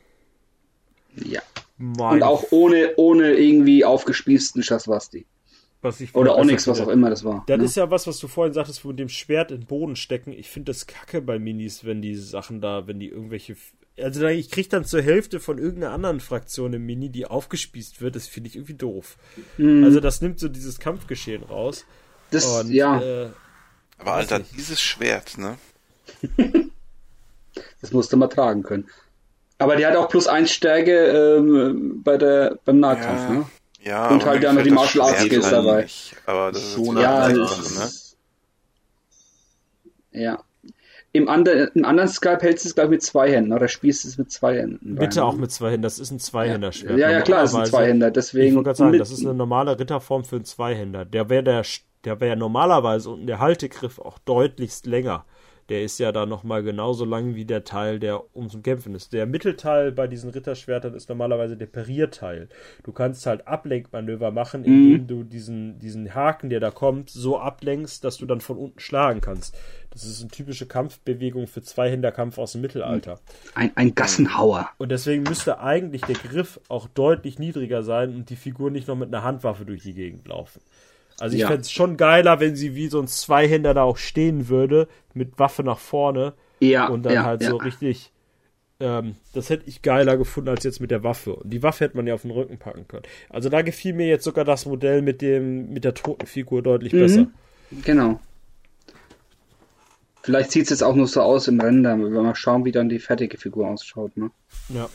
Ja. 1.16 1.42
Mein, 1.78 2.16
Und 2.16 2.24
auch 2.24 2.46
ohne, 2.52 2.94
ohne 2.98 3.34
irgendwie 3.34 3.84
aufgespießten 3.84 4.62
Schaswasti. 4.62 5.26
was 5.82 6.00
ich 6.00 6.14
Oder 6.14 6.38
Onyx, 6.38 6.68
was 6.68 6.80
auch 6.80 6.90
immer 6.90 7.10
das 7.10 7.24
war. 7.24 7.44
Das 7.48 7.58
ne? 7.58 7.66
ist 7.66 7.76
ja 7.76 7.90
was, 7.90 8.06
was 8.06 8.20
du 8.20 8.28
vorhin 8.28 8.54
sagtest, 8.54 8.86
mit 8.86 9.00
dem 9.00 9.10
Schwert 9.10 9.52
in 9.52 9.62
den 9.62 9.66
Boden 9.66 9.96
stecken. 9.96 10.32
Ich 10.32 10.50
finde 10.50 10.72
das 10.72 10.86
kacke 10.86 11.22
bei 11.22 11.40
Minis, 11.40 11.84
wenn 11.84 12.02
die 12.02 12.16
Sachen 12.16 12.62
da, 12.62 12.86
wenn 12.86 13.00
die 13.00 13.08
irgendwelche. 13.08 13.56
Also 13.98 14.28
ich 14.28 14.52
krieg 14.52 14.70
dann 14.70 14.86
zur 14.86 15.02
Hälfte 15.02 15.40
von 15.40 15.58
irgendeiner 15.58 15.94
anderen 15.94 16.20
Fraktion 16.20 16.74
im 16.74 16.86
Mini, 16.86 17.10
die 17.10 17.26
aufgespießt 17.26 18.00
wird. 18.02 18.16
Das 18.16 18.28
finde 18.28 18.50
ich 18.50 18.56
irgendwie 18.56 18.76
doof. 18.76 19.18
Mhm. 19.58 19.84
Also 19.84 20.00
das 20.00 20.22
nimmt 20.22 20.40
so 20.40 20.50
dieses 20.50 20.80
Kampfgeschehen 20.80 21.44
raus. 21.44 21.86
das, 22.30 22.46
Und, 22.46 22.72
ja, 22.72 23.02
äh, 23.02 23.30
Aber 24.02 24.12
Weiß 24.12 24.18
Alter, 24.32 24.40
nicht. 24.40 24.56
dieses 24.58 24.82
Schwert, 24.82 25.38
ne? 25.38 25.58
das 27.82 27.92
musste 27.92 28.18
man 28.18 28.30
tragen 28.30 28.64
können. 28.64 28.88
Aber 29.58 29.76
die 29.76 29.86
hat 29.86 29.96
auch 29.96 30.10
plus 30.10 30.28
eins 30.28 30.52
Stärke 30.52 31.38
ähm, 31.38 32.02
bei 32.04 32.18
der, 32.18 32.58
beim 32.66 32.80
Nahkampf, 32.80 33.22
Ja. 33.22 33.30
ne? 33.30 33.46
Ja, 33.84 34.10
Und 34.10 34.24
halt 34.26 34.44
noch 34.44 34.52
die 34.62 34.70
das 34.70 34.76
Martial 34.76 35.08
Arts 35.08 35.22
Skills 35.24 35.46
halt 35.46 35.54
dabei. 35.56 35.82
nicht. 35.84 36.16
Aber 36.28 36.52
das 36.52 36.62
ist 36.62 36.74
Schon 36.76 36.86
jetzt 36.98 37.02
Ja, 37.04 37.24
eine 37.26 37.38
das 37.40 37.76
Sache, 37.76 37.80
ne? 40.14 40.22
Ja. 40.24 40.44
Im, 41.14 41.28
ander, 41.28 41.76
Im 41.76 41.84
anderen 41.86 42.08
Skype 42.10 42.40
hältst 42.42 42.64
du 42.64 42.70
es, 42.70 42.76
glaube 42.76 42.88
ich, 42.88 42.92
mit 43.00 43.04
zwei 43.04 43.32
Händen, 43.32 43.52
oder 43.54 43.68
spielst 43.68 44.04
du 44.04 44.08
es 44.08 44.18
mit 44.18 44.32
zwei 44.32 44.58
Händen? 44.60 44.96
bitte 44.96 45.20
rein, 45.20 45.28
auch 45.28 45.36
mit 45.36 45.52
zwei 45.52 45.72
Händen. 45.72 45.82
Das 45.82 46.00
ist 46.00 46.10
ein 46.12 46.20
Zweihänderschwert. 46.20 46.98
Ja, 46.98 47.10
ja, 47.10 47.22
klar, 47.22 47.44
es 47.44 47.52
sind 47.52 47.60
Normalerweise- 47.62 47.72
zwei 47.72 47.88
Händer, 47.88 48.08
Ich 48.08 48.14
deswegen. 48.14 48.56
wollte 48.56 48.66
gerade 48.68 48.78
sagen, 48.78 48.98
das 49.00 49.12
ist 49.12 49.26
eine 49.26 49.34
normale 49.34 49.78
Ritterform 49.78 50.24
für 50.24 50.38
einen 50.38 50.46
Zweihänder. 50.46 51.04
Der 51.06 51.30
wäre 51.30 51.44
der, 51.44 51.64
der 52.06 52.20
wäre 52.20 52.30
ja 52.30 52.36
normalerweise 52.36 53.10
unten 53.10 53.28
der 53.28 53.40
Haltegriff 53.40 54.00
auch 54.00 54.20
deutlichst 54.20 54.86
länger. 54.86 55.26
Der 55.70 55.84
ist 55.84 56.00
ja 56.00 56.12
da 56.12 56.26
nochmal 56.26 56.64
genauso 56.64 57.06
lang 57.06 57.36
wie 57.36 57.46
der 57.46 57.64
Teil, 57.64 57.98
der 57.98 58.36
um 58.36 58.50
zum 58.50 58.62
Kämpfen 58.62 58.94
ist. 58.94 59.14
Der 59.14 59.26
Mittelteil 59.26 59.94
bei 59.94 60.06
diesen 60.06 60.30
Ritterschwertern 60.30 60.94
ist 60.96 61.08
normalerweise 61.08 61.56
der 61.56 61.68
Parierteil. 61.68 62.50
Du 62.84 62.92
kannst 62.92 63.26
halt 63.26 63.48
Ablenkmanöver 63.48 64.32
machen, 64.32 64.66
indem 64.66 65.08
du 65.08 65.24
diesen, 65.24 65.80
diesen 65.80 66.14
Haken, 66.14 66.50
der 66.50 66.60
da 66.60 66.72
kommt, 66.72 67.10
so 67.10 67.40
ablenkst, 67.40 68.04
dass 68.04 68.18
du 68.18 68.26
dann 68.26 68.42
von 68.42 68.58
unten 68.58 68.82
schlagen 68.82 69.22
kannst. 69.22 69.56
Das 69.92 70.04
ist 70.04 70.20
eine 70.20 70.30
typische 70.30 70.66
Kampfbewegung 70.66 71.48
für 71.48 71.62
Zweihänderkampf 71.62 72.38
aus 72.38 72.52
dem 72.52 72.62
Mittelalter. 72.62 73.22
ein, 73.56 73.72
ein 73.76 73.96
Gassenhauer. 73.96 74.70
Und 74.78 74.90
deswegen 74.90 75.24
müsste 75.24 75.62
eigentlich 75.62 76.02
der 76.02 76.16
Griff 76.16 76.60
auch 76.68 76.90
deutlich 76.90 77.40
niedriger 77.40 77.84
sein 77.84 78.14
und 78.14 78.30
die 78.30 78.36
Figur 78.36 78.72
nicht 78.72 78.90
noch 78.90 78.98
mit 78.98 79.08
einer 79.08 79.24
Handwaffe 79.24 79.64
durch 79.64 79.84
die 79.84 79.94
Gegend 79.94 80.28
laufen. 80.28 80.60
Also 81.22 81.36
ich 81.36 81.42
Ja. 81.42 81.48
fänd's 81.48 81.72
schon 81.72 81.98
geiler, 81.98 82.40
wenn 82.40 82.56
sie 82.56 82.76
wie 82.76 82.88
so 82.88 83.00
ein 83.00 83.08
Zweihänder 83.08 83.74
da 83.74 83.84
auch 83.84 83.98
stehen 83.98 84.50
würde, 84.50 84.88
mit 85.14 85.38
Waffe 85.40 85.64
nach 85.64 85.80
vorne 85.80 86.34
Ja, 86.60 86.88
und 86.88 87.04
dann 87.04 87.14
ja, 87.14 87.24
halt 87.24 87.42
ja. 87.44 87.50
so 87.52 87.58
richtig. 87.58 88.12
Ähm, 88.80 89.16
das 89.34 89.50
hätte 89.52 89.64
ich 89.68 89.84
geiler 89.84 90.18
gefunden 90.18 90.50
als 90.50 90.64
jetzt 90.64 90.80
mit 90.82 90.90
der 90.90 91.04
Waffe. 91.04 91.36
Und 91.36 91.52
die 91.52 91.62
Waffe 91.62 91.86
hätte 91.86 91.96
man 91.98 92.08
ja 92.08 92.16
auf 92.16 92.24
den 92.24 92.32
Rücken 92.32 92.58
packen 92.58 92.88
können. 92.88 93.04
Also 93.30 93.50
da 93.50 93.62
gefiel 93.62 93.94
mir 93.94 94.08
jetzt 94.08 94.24
sogar 94.24 94.44
das 94.46 94.66
Modell 94.66 95.04
mit 95.04 95.22
dem 95.22 95.72
mit 95.72 95.84
der 95.84 95.94
toten 95.94 96.26
Figur 96.26 96.64
deutlich 96.64 96.92
besser. 96.92 97.28
Genau. 97.86 98.20
Vielleicht 100.24 100.52
sieht 100.52 100.64
es 100.64 100.70
jetzt 100.70 100.84
auch 100.84 100.96
nur 100.96 101.08
so 101.08 101.22
aus 101.22 101.48
im 101.48 101.60
Render. 101.60 101.96
Wir 101.98 102.12
werden 102.12 102.24
mal 102.26 102.36
schauen, 102.36 102.66
wie 102.66 102.72
dann 102.72 102.90
die 102.90 103.00
fertige 103.00 103.38
Figur 103.38 103.68
ausschaut. 103.68 104.18
Ne? 104.18 104.32
Ja. 104.70 104.90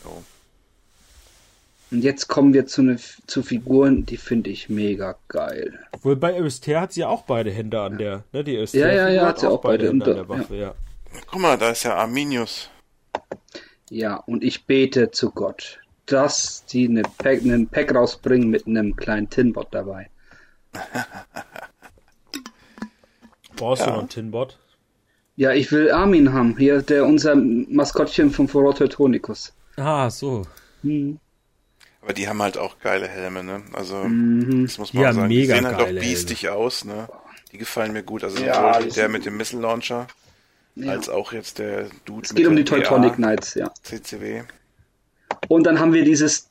Und 1.90 2.02
jetzt 2.02 2.26
kommen 2.26 2.52
wir 2.52 2.66
zu, 2.66 2.82
ne, 2.82 2.96
zu 3.26 3.42
Figuren, 3.42 4.04
die 4.06 4.16
finde 4.16 4.50
ich 4.50 4.68
mega 4.68 5.14
geil. 5.28 5.78
Obwohl 5.92 6.16
bei 6.16 6.36
Öster 6.38 6.80
hat 6.80 6.92
sie 6.92 7.00
ja 7.00 7.08
auch 7.08 7.22
beide 7.22 7.50
Hände 7.50 7.80
an 7.80 7.96
der, 7.98 8.24
ne? 8.32 8.42
Die 8.42 8.56
Öster 8.56 8.78
Ja, 8.78 8.92
ja, 8.92 9.08
ja, 9.08 9.26
hat 9.26 9.38
sie 9.38 9.48
auch 9.48 9.60
beide 9.60 9.86
Hände 9.88 10.04
an 10.04 10.10
und, 10.10 10.16
der 10.16 10.28
Waffe, 10.28 10.56
ja. 10.56 10.74
Guck 11.30 11.40
mal, 11.40 11.56
da 11.56 11.70
ist 11.70 11.84
ja 11.84 11.94
Arminius. 11.94 12.70
Ja, 13.88 14.16
und 14.16 14.42
ich 14.42 14.66
bete 14.66 15.12
zu 15.12 15.30
Gott, 15.30 15.78
dass 16.06 16.64
die 16.66 16.88
eine 16.88 17.02
Pack, 17.18 17.42
einen 17.42 17.68
Pack 17.68 17.94
rausbringen 17.94 18.50
mit 18.50 18.66
einem 18.66 18.96
kleinen 18.96 19.30
Tinbot 19.30 19.68
dabei. 19.70 20.10
Brauchst 23.56 23.82
du 23.82 23.86
Ja. 23.86 23.92
noch 23.92 24.00
einen 24.00 24.08
Tinbot? 24.08 24.58
Ja, 25.36 25.52
ich 25.52 25.70
will 25.70 25.90
Armin 25.90 26.32
haben. 26.32 26.56
Hier, 26.58 26.82
der 26.82 27.04
unser 27.06 27.34
Maskottchen 27.36 28.30
vom 28.30 28.48
Foro 28.48 28.72
Teutonicus. 28.72 29.52
Ah, 29.76 30.10
so. 30.10 30.42
Aber 32.06 32.12
die 32.14 32.28
haben 32.28 32.40
halt 32.40 32.56
auch 32.56 32.78
geile 32.78 33.08
Helme, 33.08 33.42
ne? 33.42 33.62
Also, 33.72 33.96
Mhm. 33.96 34.64
das 34.64 34.78
muss 34.78 34.94
man 34.94 35.02
Ja, 35.02 35.10
auch 35.10 35.14
sagen. 35.14 35.26
mega 35.26 35.54
die 35.54 35.58
sehen 35.60 35.66
halt 35.66 35.80
auch 35.80 36.00
biestig 36.00 36.48
aus, 36.48 36.84
ne? 36.84 37.08
Die 37.50 37.58
gefallen 37.58 37.92
mir 37.92 38.04
gut. 38.04 38.22
Also 38.22 38.44
Ja, 38.44 38.78
der 38.80 39.08
mit 39.08 39.26
dem 39.26 39.36
Missile 39.36 39.60
Launcher, 39.62 40.06
Ja. 40.76 40.92
als 40.92 41.08
auch 41.08 41.32
jetzt 41.32 41.58
der 41.58 41.86
Dude 42.04 42.22
Es 42.26 42.32
geht 42.34 42.46
um 42.46 42.54
die 42.54 42.64
Teutonic 42.64 43.14
Knights, 43.14 43.54
ja. 43.54 43.72
CCW. 43.82 44.42
Und 45.48 45.64
dann 45.66 45.80
haben 45.80 45.92
wir 45.94 46.04
dieses 46.04 46.48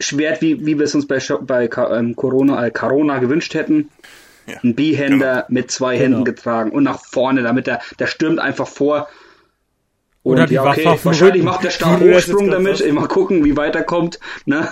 Schwert, 0.00 0.42
wie, 0.42 0.66
wie 0.66 0.76
wir 0.76 0.84
es 0.84 0.96
uns 0.96 1.06
bei, 1.06 1.20
bei 1.42 1.70
ähm, 1.96 2.16
Corona, 2.16 2.66
äh, 2.66 2.70
Corona 2.72 3.18
gewünscht 3.18 3.54
hätten. 3.54 3.90
Ja. 4.48 4.56
Ein 4.64 4.74
Bihänder 4.74 5.46
mit 5.48 5.70
zwei 5.70 5.92
Genau. 5.96 6.04
Händen 6.16 6.24
getragen 6.24 6.70
und 6.72 6.82
nach 6.82 7.04
vorne, 7.04 7.42
damit 7.44 7.68
der, 7.68 7.80
der 8.00 8.08
stürmt 8.08 8.40
einfach 8.40 8.66
vor. 8.66 9.08
Oder 10.24 10.42
Und 10.42 10.50
die 10.50 10.54
ja, 10.54 10.64
Waffe 10.64 10.86
okay, 10.88 11.00
wahrscheinlich 11.04 11.42
macht 11.44 11.62
der 11.62 11.70
Stabhochsprung 11.70 12.48
gerade 12.48 12.64
damit. 12.64 12.92
Mal 12.92 13.06
gucken, 13.06 13.44
wie 13.44 13.56
weit 13.56 13.76
er 13.76 13.84
kommt. 13.84 14.18
Ne? 14.44 14.68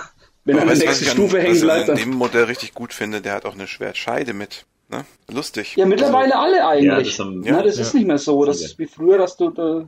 Wenn 0.47 0.55
er 0.57 0.61
an 0.63 0.67
der 0.67 0.77
was 0.77 0.83
nächsten 0.83 1.03
ich 1.05 1.11
Stufe 1.11 1.39
hängen 1.41 1.53
was 1.55 1.61
bleibt. 1.61 1.83
ich 1.83 1.89
an 1.91 1.95
Dann... 1.97 2.09
dem 2.09 2.15
Modell 2.17 2.43
richtig 2.45 2.73
gut 2.73 2.93
finde? 2.93 3.21
Der 3.21 3.33
hat 3.33 3.45
auch 3.45 3.53
eine 3.53 3.67
Schwertscheide 3.67 4.33
mit. 4.33 4.65
Ne? 4.89 5.05
Lustig. 5.29 5.75
Ja, 5.75 5.85
mittlerweile 5.85 6.37
alle 6.37 6.57
Ja, 6.57 6.69
eigentlich. 6.69 7.17
das 7.17 7.19
haben, 7.25 7.43
Ja, 7.43 7.61
das 7.61 7.75
Ja. 7.75 7.81
ist 7.83 7.93
nicht 7.93 8.07
mehr 8.07 8.17
so. 8.17 8.45
Das 8.45 8.61
ist 8.61 8.79
wie 8.79 8.85
früher, 8.87 9.17
dass 9.17 9.35
du 9.37 9.49
da. 9.49 9.87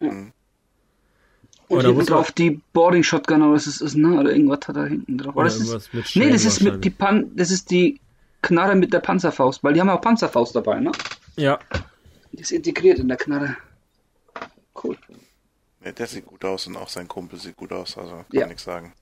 Ja. 0.00 0.10
Mhm. 0.12 0.32
Und 1.68 1.86
Oder 1.86 2.04
drauf 2.04 2.32
die 2.32 2.60
Boarding 2.72 3.04
Shotgun 3.04 3.42
oder 3.42 3.52
was 3.52 3.66
es 3.68 3.80
ist, 3.80 3.94
ne? 3.96 4.18
Oder 4.18 4.32
irgendwas 4.32 4.66
hat 4.66 4.76
er 4.76 4.86
hinten 4.88 5.16
drauf. 5.18 5.36
Oder 5.36 5.46
Oder 5.46 5.54
das 5.54 5.60
ist, 5.60 5.94
mit 5.94 6.16
nee, 6.16 6.30
das 6.30 6.44
ist 6.44 6.60
mit 6.62 6.84
die 6.84 6.90
Pan 6.90 7.30
das 7.36 7.52
ist 7.52 7.70
die 7.70 8.00
Knarre 8.42 8.74
mit 8.74 8.92
der 8.92 8.98
Panzerfaust, 8.98 9.62
weil 9.62 9.74
die 9.74 9.80
haben 9.80 9.86
ja 9.86 9.96
auch 9.96 10.00
Panzerfaust 10.00 10.56
dabei, 10.56 10.80
ne? 10.80 10.90
Ja. 11.36 11.60
Die 12.32 12.40
ist 12.40 12.50
integriert 12.50 12.98
in 12.98 13.06
der 13.06 13.16
Knarre. 13.16 13.56
Cool. 14.82 14.96
Ja, 15.84 15.92
der 15.92 16.06
sieht 16.06 16.26
gut 16.26 16.44
aus 16.44 16.66
und 16.66 16.76
auch 16.76 16.88
sein 16.88 17.08
Kumpel 17.08 17.38
sieht 17.38 17.56
gut 17.56 17.72
aus. 17.72 17.96
Also 17.96 18.10
kann 18.16 18.24
Ja. 18.32 18.46
nichts 18.46 18.64
sagen. 18.64 18.92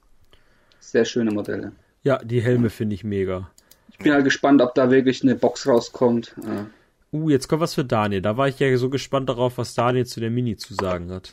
Sehr 0.80 1.04
schöne 1.04 1.30
Modelle. 1.32 1.72
Ja, 2.04 2.18
die 2.18 2.40
Helme 2.40 2.70
finde 2.70 2.94
ich 2.94 3.04
mega. 3.04 3.50
Ich 3.90 3.98
bin 3.98 4.12
halt 4.12 4.24
gespannt, 4.24 4.62
ob 4.62 4.74
da 4.74 4.90
wirklich 4.90 5.22
eine 5.22 5.34
Box 5.34 5.66
rauskommt. 5.66 6.34
Äh, 6.44 6.64
Uh, 7.10 7.30
jetzt 7.30 7.48
kommt 7.48 7.62
was 7.62 7.72
für 7.74 7.86
Daniel. 7.86 8.20
Da 8.20 8.36
war 8.36 8.48
ich 8.48 8.58
ja 8.58 8.76
so 8.76 8.90
gespannt 8.90 9.30
darauf, 9.30 9.56
was 9.56 9.72
Daniel 9.72 10.04
zu 10.04 10.20
der 10.20 10.28
Mini 10.28 10.58
zu 10.58 10.74
sagen 10.74 11.10
hat. 11.10 11.32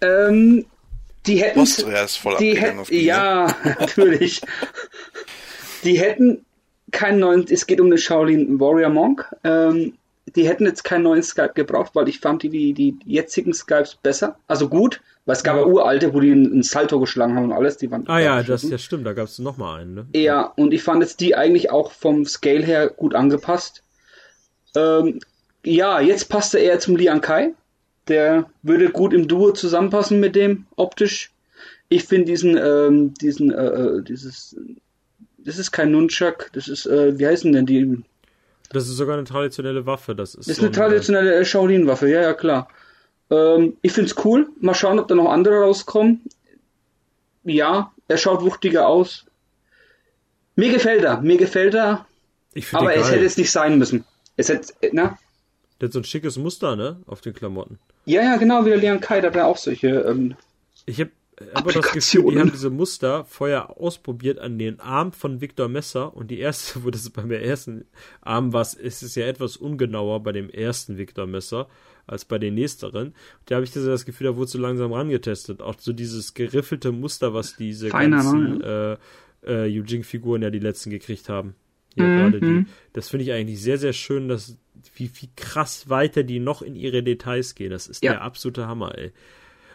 Ähm, 0.00 0.66
die 1.26 1.42
hätten. 1.42 1.60
Austria 1.60 2.02
ist 2.02 2.16
voll 2.16 2.36
die 2.38 2.56
hätten. 2.60 2.82
Ja, 2.92 3.54
natürlich. 3.78 4.40
die 5.84 5.98
hätten 6.00 6.44
keinen 6.90 7.20
neuen. 7.20 7.46
Es 7.48 7.66
geht 7.66 7.80
um 7.80 7.88
den 7.88 7.98
Shaolin 7.98 8.58
Warrior 8.58 8.90
Monk. 8.90 9.28
Ähm, 9.44 9.94
die 10.36 10.48
hätten 10.48 10.64
jetzt 10.66 10.84
keinen 10.84 11.04
neuen 11.04 11.22
Skype 11.22 11.52
gebraucht, 11.54 11.92
weil 11.94 12.08
ich 12.08 12.20
fand 12.20 12.42
die, 12.42 12.48
die, 12.48 12.72
die 12.72 12.96
jetzigen 13.04 13.52
Skypes 13.52 13.96
besser. 14.02 14.38
Also 14.46 14.68
gut, 14.68 15.00
weil 15.26 15.36
es 15.36 15.42
gab 15.42 15.56
ja 15.56 15.64
uralte, 15.64 16.14
wo 16.14 16.20
die 16.20 16.32
einen, 16.32 16.62
Salto 16.62 16.98
geschlagen 17.00 17.34
haben 17.34 17.44
und 17.44 17.52
alles. 17.52 17.76
Die 17.76 17.90
waren 17.90 18.08
Ah 18.08 18.18
ja, 18.18 18.42
das 18.42 18.62
ja 18.62 18.78
stimmt, 18.78 19.06
da 19.06 19.12
gab 19.12 19.26
es 19.26 19.38
noch 19.38 19.56
mal 19.56 19.80
einen, 19.80 19.94
ne? 19.94 20.06
Ja, 20.14 20.42
und 20.56 20.72
ich 20.72 20.82
fand 20.82 21.02
jetzt 21.02 21.20
die 21.20 21.34
eigentlich 21.34 21.70
auch 21.70 21.92
vom 21.92 22.24
Scale 22.24 22.64
her 22.64 22.88
gut 22.88 23.14
angepasst. 23.14 23.82
Ähm, 24.74 25.20
ja, 25.64 26.00
jetzt 26.00 26.28
passt 26.28 26.54
er 26.54 26.62
eher 26.62 26.78
zum 26.78 26.96
Lian 26.96 27.20
Kai. 27.20 27.54
Der 28.08 28.46
würde 28.62 28.90
gut 28.90 29.12
im 29.12 29.28
Duo 29.28 29.52
zusammenpassen 29.52 30.18
mit 30.18 30.34
dem 30.34 30.66
optisch. 30.76 31.30
Ich 31.90 32.04
finde 32.04 32.26
diesen, 32.26 32.56
ähm, 32.56 33.14
diesen, 33.14 33.52
äh, 33.52 33.66
äh, 33.66 34.02
dieses, 34.02 34.56
das 35.38 35.58
ist 35.58 35.72
kein 35.72 35.90
Nunchuck, 35.90 36.50
das 36.52 36.68
ist, 36.68 36.86
äh, 36.86 37.18
wie 37.18 37.26
heißen 37.26 37.52
denn 37.52 37.66
die? 37.66 38.02
Das 38.70 38.88
ist 38.88 38.96
sogar 38.96 39.16
eine 39.16 39.24
traditionelle 39.24 39.86
Waffe. 39.86 40.14
Das 40.14 40.34
ist, 40.34 40.48
Das 40.48 40.48
ist 40.48 40.56
so 40.56 40.62
eine 40.62 40.70
ein, 40.70 40.74
traditionelle 40.74 41.34
äh, 41.34 41.44
Shaolin-Waffe, 41.44 42.08
ja, 42.08 42.20
ja, 42.20 42.34
klar. 42.34 42.68
Ähm, 43.30 43.76
ich 43.82 43.92
find's 43.92 44.14
cool. 44.24 44.48
Mal 44.60 44.74
schauen, 44.74 44.98
ob 44.98 45.08
da 45.08 45.14
noch 45.14 45.30
andere 45.30 45.60
rauskommen. 45.60 46.22
Ja, 47.44 47.92
er 48.08 48.18
schaut 48.18 48.42
wuchtiger 48.42 48.86
aus. 48.86 49.24
Mir 50.56 50.72
gefällt 50.72 51.04
er, 51.04 51.20
mir 51.20 51.36
gefällt 51.36 51.74
er, 51.74 52.06
aber 52.72 52.94
es 52.94 53.10
hätte 53.10 53.22
jetzt 53.22 53.38
nicht 53.38 53.52
sein 53.52 53.78
müssen. 53.78 54.04
Es 54.36 54.48
hätte, 54.48 54.72
äh, 54.80 54.90
na? 54.92 55.18
Der 55.80 55.86
hat 55.88 55.92
so 55.92 56.00
ein 56.00 56.04
schickes 56.04 56.36
Muster, 56.36 56.74
ne? 56.76 57.00
Auf 57.06 57.20
den 57.20 57.32
Klamotten. 57.32 57.78
Ja, 58.04 58.22
ja, 58.22 58.36
genau, 58.36 58.64
wie 58.64 58.70
der 58.70 58.78
Lian 58.78 59.00
Kai, 59.00 59.20
der 59.20 59.30
hat 59.30 59.36
ja 59.36 59.46
auch 59.46 59.56
solche, 59.56 59.88
ähm, 59.88 60.34
Ich 60.86 61.00
habe 61.00 61.10
aber 61.54 61.72
das 61.72 61.92
Gefühl, 61.92 62.32
die 62.32 62.38
haben 62.38 62.50
diese 62.52 62.70
Muster 62.70 63.24
vorher 63.24 63.78
ausprobiert 63.78 64.38
an 64.38 64.58
den 64.58 64.80
Arm 64.80 65.12
von 65.12 65.40
Victor 65.40 65.68
Messer 65.68 66.16
und 66.16 66.30
die 66.30 66.38
erste, 66.38 66.82
wo 66.84 66.90
das 66.90 67.08
beim 67.10 67.30
ersten 67.30 67.84
Arm 68.20 68.52
war, 68.52 68.62
ist 68.62 69.02
es 69.02 69.14
ja 69.14 69.26
etwas 69.26 69.56
ungenauer 69.56 70.22
bei 70.22 70.32
dem 70.32 70.50
ersten 70.50 70.98
Victor 70.98 71.26
Messer 71.26 71.68
als 72.06 72.24
bei 72.24 72.38
den 72.38 72.54
nächsteren. 72.54 73.14
Da 73.46 73.56
habe 73.56 73.64
ich 73.64 73.72
das 73.72 74.04
Gefühl, 74.04 74.28
da 74.28 74.36
wurde 74.36 74.50
so 74.50 74.58
langsam 74.58 74.92
rangetestet. 74.92 75.60
Auch 75.60 75.74
so 75.78 75.92
dieses 75.92 76.34
geriffelte 76.34 76.90
Muster, 76.90 77.34
was 77.34 77.56
diese 77.56 77.88
Feiner, 77.90 78.16
ganzen 78.16 78.58
ne? 78.58 78.98
äh, 79.44 79.66
äh, 79.66 79.78
Eugene-Figuren 79.78 80.42
ja 80.42 80.50
die 80.50 80.58
letzten 80.58 80.90
gekriegt 80.90 81.28
haben. 81.28 81.54
Hier 81.94 82.04
Mhm, 82.04 82.14
gerade 82.16 82.40
die. 82.40 82.66
Das 82.94 83.10
finde 83.10 83.24
ich 83.24 83.32
eigentlich 83.32 83.60
sehr, 83.60 83.78
sehr 83.78 83.92
schön, 83.92 84.28
dass 84.28 84.56
wie, 84.94 85.10
wie 85.20 85.28
krass 85.36 85.88
weiter 85.88 86.22
die 86.22 86.38
noch 86.40 86.62
in 86.62 86.74
ihre 86.76 87.02
Details 87.02 87.54
gehen. 87.54 87.70
Das 87.70 87.86
ist 87.88 88.02
Ja. 88.02 88.12
der 88.12 88.22
absolute 88.22 88.66
Hammer, 88.66 88.96
ey 88.96 89.12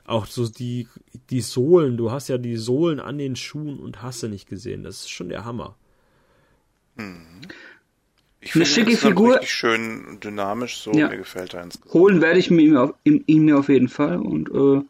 auch 0.05 0.25
so 0.25 0.47
die, 0.47 0.87
die 1.29 1.41
Sohlen, 1.41 1.97
du 1.97 2.11
hast 2.11 2.27
ja 2.27 2.37
die 2.37 2.57
Sohlen 2.57 2.99
an 2.99 3.17
den 3.17 3.35
Schuhen 3.35 3.79
und 3.79 4.01
hast 4.01 4.23
du 4.23 4.27
nicht 4.27 4.47
gesehen. 4.49 4.83
Das 4.83 4.97
ist 5.01 5.09
schon 5.11 5.29
der 5.29 5.45
Hammer. 5.45 5.75
Ich 6.95 7.03
Eine 8.55 8.65
finde 8.65 8.65
schicke 8.65 8.91
insgesamt 8.91 9.15
Figur. 9.17 9.33
richtig 9.35 9.51
schön 9.51 10.19
dynamisch, 10.21 10.77
so 10.77 10.91
Ja. 10.91 11.07
mir 11.09 11.17
gefällt 11.17 11.53
er 11.53 11.63
insgesamt. 11.63 11.93
holen 11.93 12.21
werde 12.21 12.39
ich 12.39 12.51
mir 12.51 12.61
ihn 12.61 12.75
auf, 12.77 12.93
ihm, 13.03 13.23
ihn 13.25 13.45
mir 13.45 13.57
auf 13.57 13.69
jeden 13.69 13.87
Fall 13.87 14.17
und, 14.17 14.49
äh, 14.49 14.81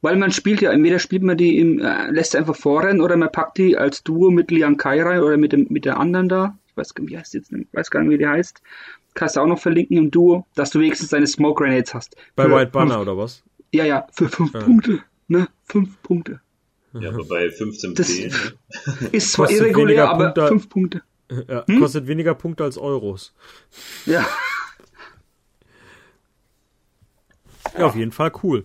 weil 0.00 0.16
man 0.16 0.32
spielt 0.32 0.60
ja, 0.60 0.72
entweder 0.72 0.98
spielt 0.98 1.22
man 1.22 1.36
die 1.36 1.58
im, 1.58 1.78
äh, 1.80 2.10
lässt 2.10 2.32
sie 2.32 2.38
einfach 2.38 2.56
vorrennen 2.56 3.00
oder 3.00 3.16
man 3.16 3.30
packt 3.32 3.58
die 3.58 3.76
als 3.76 4.02
Duo 4.02 4.30
mit 4.30 4.50
Lian 4.50 4.76
Kai 4.76 5.02
rein 5.02 5.20
oder 5.20 5.36
mit 5.36 5.52
dem, 5.52 5.66
mit 5.70 5.84
der 5.84 5.98
anderen 5.98 6.28
da. 6.28 6.58
Ich 6.68 6.76
weiß 6.76 6.94
gar 6.94 7.02
nicht, 7.04 7.12
wie 7.12 7.18
heißt 7.18 7.32
die 7.34 7.38
jetzt, 7.38 7.52
nicht, 7.52 7.68
ich 7.70 7.74
weiß 7.78 7.90
gar 7.90 8.00
nicht, 8.02 8.10
wie 8.10 8.18
die 8.18 8.26
heißt. 8.26 8.60
Kannst 9.14 9.36
du 9.36 9.40
auch 9.40 9.46
noch 9.46 9.60
verlinken 9.60 9.96
im 9.96 10.10
Duo, 10.10 10.44
dass 10.56 10.70
du 10.70 10.80
wenigstens 10.80 11.10
deine 11.10 11.26
Smoke 11.26 11.62
Grenades 11.62 11.94
hast. 11.94 12.16
Bei 12.34 12.50
White 12.50 12.72
Banner 12.72 13.00
oder 13.00 13.16
was? 13.16 13.44
Ja, 13.74 13.84
ja, 13.84 14.06
für 14.12 14.28
fünf 14.28 14.52
Ja. 14.54 14.60
Punkte. 14.60 15.00
Ne? 15.28 15.48
Fünf 15.64 16.00
Punkte. 16.02 16.40
Ja, 16.92 17.08
aber 17.10 17.24
bei 17.24 17.50
15 17.50 17.94
Das- 17.94 18.06
P, 18.06 18.28
ne? 18.28 18.32
Ist 19.12 19.32
zwar 19.32 19.46
Kostet 19.46 19.62
irregulär, 19.62 19.86
weniger 19.88 20.10
aber 20.10 20.24
Punkte. 20.26 20.48
fünf 20.48 20.68
Punkte. 20.68 21.02
Ja, 21.48 21.64
Hm? 21.66 21.80
Kostet 21.80 22.06
weniger 22.06 22.34
Punkte 22.34 22.64
als 22.64 22.78
Euros. 22.78 23.32
Ja. 24.06 24.24
Ja, 27.76 27.86
auf 27.86 27.96
jeden 27.96 28.12
Fall 28.12 28.30
cool. 28.42 28.64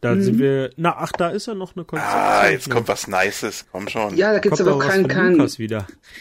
Da 0.00 0.14
Mhm. 0.14 0.22
sind 0.22 0.38
wir. 0.38 0.70
Na, 0.76 0.96
ach, 0.96 1.12
da 1.12 1.28
ist 1.30 1.46
ja 1.46 1.54
noch 1.54 1.76
eine 1.76 1.84
Konzeption. 1.84 2.20
Ah, 2.20 2.48
jetzt 2.50 2.68
kommt 2.70 2.88
was 2.88 3.06
Nices, 3.06 3.66
komm 3.70 3.88
schon. 3.88 4.16
Ja, 4.16 4.32
da 4.32 4.38
gibt's 4.38 4.58
Kommt 4.58 4.68
aber 4.70 4.78
was 4.80 4.86
kein, 4.88 5.08
kein, 5.08 5.38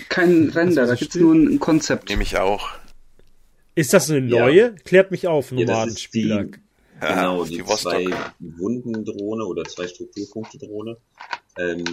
kein 0.10 0.50
Render, 0.50 0.86
da 0.86 0.96
gibt's 0.96 1.16
still? 1.16 1.22
nur 1.24 1.36
ein 1.36 1.60
Konzept. 1.60 2.10
Nehme 2.10 2.24
ich 2.24 2.38
auch. 2.38 2.70
Ist 3.76 3.94
das 3.94 4.10
eine 4.10 4.20
Ja. 4.28 4.40
neue? 4.42 4.76
Klärt 4.76 5.12
mich 5.12 5.28
auf, 5.28 5.52
Ja, 5.52 5.86
genau, 7.00 7.44
die 7.46 7.58
die, 7.58 7.64
zwei 7.64 8.06
Wundendrohne 8.40 9.46
oder 9.46 9.64
zwei 9.64 9.88
Strukturpunkte-Drohne. 9.88 10.98
Ähm, 11.58 11.84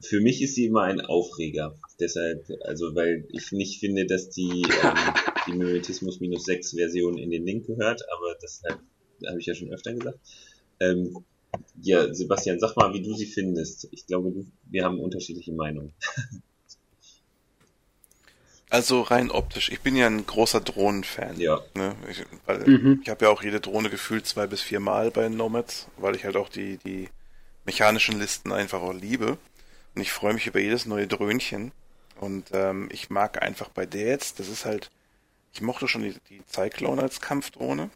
für 0.00 0.20
mich 0.20 0.42
ist 0.42 0.54
sie 0.54 0.66
immer 0.66 0.82
ein 0.82 1.00
Aufreger. 1.00 1.76
Deshalb, 1.98 2.46
also 2.64 2.94
weil 2.94 3.26
ich 3.32 3.52
nicht 3.52 3.80
finde, 3.80 4.06
dass 4.06 4.30
die, 4.30 4.66
ähm, 4.82 4.94
die 5.46 5.52
Mimetismus 5.52 6.20
minus 6.20 6.44
6 6.44 6.72
Version 6.72 7.18
in 7.18 7.30
den 7.30 7.46
Link 7.46 7.66
gehört, 7.66 8.02
aber 8.12 8.36
das 8.40 8.62
habe 9.26 9.40
ich 9.40 9.46
ja 9.46 9.54
schon 9.54 9.72
öfter 9.72 9.94
gesagt. 9.94 10.18
Ähm, 10.80 11.24
ja, 11.80 12.12
Sebastian, 12.12 12.58
sag 12.58 12.76
mal, 12.76 12.92
wie 12.94 13.02
du 13.02 13.14
sie 13.14 13.26
findest. 13.26 13.88
Ich 13.92 14.06
glaube, 14.06 14.32
wir 14.70 14.84
haben 14.84 15.00
unterschiedliche 15.00 15.52
Meinungen. 15.52 15.92
Also 18.74 19.02
rein 19.02 19.30
optisch. 19.30 19.70
Ich 19.70 19.82
bin 19.82 19.94
ja 19.94 20.08
ein 20.08 20.26
großer 20.26 20.60
Drohnenfan. 20.60 21.38
Ja. 21.38 21.60
Ne? 21.74 21.94
Ich, 22.10 22.24
Mhm. 22.66 22.98
ich 23.04 23.08
habe 23.08 23.26
ja 23.26 23.30
auch 23.30 23.40
jede 23.40 23.60
Drohne 23.60 23.88
gefühlt 23.88 24.26
zwei 24.26 24.48
bis 24.48 24.62
vier 24.62 24.80
Mal 24.80 25.12
bei 25.12 25.28
Nomads, 25.28 25.86
weil 25.96 26.16
ich 26.16 26.24
halt 26.24 26.34
auch 26.34 26.48
die, 26.48 26.78
die 26.78 27.08
mechanischen 27.64 28.18
Listen 28.18 28.52
einfach 28.52 28.82
auch 28.82 28.92
liebe. 28.92 29.38
Und 29.94 30.02
ich 30.02 30.10
freue 30.10 30.34
mich 30.34 30.48
über 30.48 30.58
jedes 30.58 30.86
neue 30.86 31.06
Dröhnchen. 31.06 31.70
Und 32.18 32.48
ähm, 32.52 32.88
ich 32.90 33.10
mag 33.10 33.40
einfach 33.42 33.68
bei 33.68 33.86
der 33.86 34.08
jetzt, 34.08 34.40
das 34.40 34.48
ist 34.48 34.64
halt, 34.64 34.90
ich 35.52 35.60
mochte 35.60 35.86
schon 35.86 36.02
die, 36.02 36.16
die 36.28 36.42
Cyclone 36.52 37.00
als 37.00 37.20
Kampfdrohne, 37.20 37.90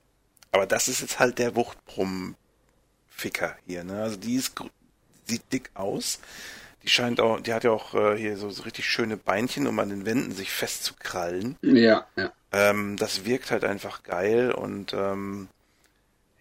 aber 0.53 0.67
das 0.67 0.87
ist 0.87 1.01
jetzt 1.01 1.19
halt 1.19 1.41
der 1.41 1.57
Wuchtbrumm-Ficker 1.57 3.57
hier. 3.67 3.83
Ne? 3.83 4.01
Also 4.01 4.17
die 4.17 4.37
ist, 4.37 4.53
sieht 5.27 5.43
dick 5.53 5.71
aus. 5.75 6.21
Die 6.83 6.89
scheint 6.89 7.21
auch, 7.21 7.41
die 7.41 7.53
hat 7.53 7.65
ja 7.65 7.71
auch 7.71 7.95
äh, 7.95 8.17
hier 8.17 8.37
so, 8.37 8.51
so 8.51 8.63
richtig 8.63 8.87
schöne 8.87 9.17
Beinchen, 9.17 9.67
um 9.67 9.79
an 9.79 9.89
den 9.91 10.07
Wänden 10.07 10.33
sich 10.33 10.51
festzukrallen. 10.51 11.57
Ja, 11.63 12.07
ja. 12.17 12.33
Ähm, 12.53 12.97
das 12.97 13.25
wirkt 13.25 13.51
halt 13.51 13.65
einfach 13.65 14.03
geil 14.05 14.53
und 14.53 14.95
ähm, 14.95 15.49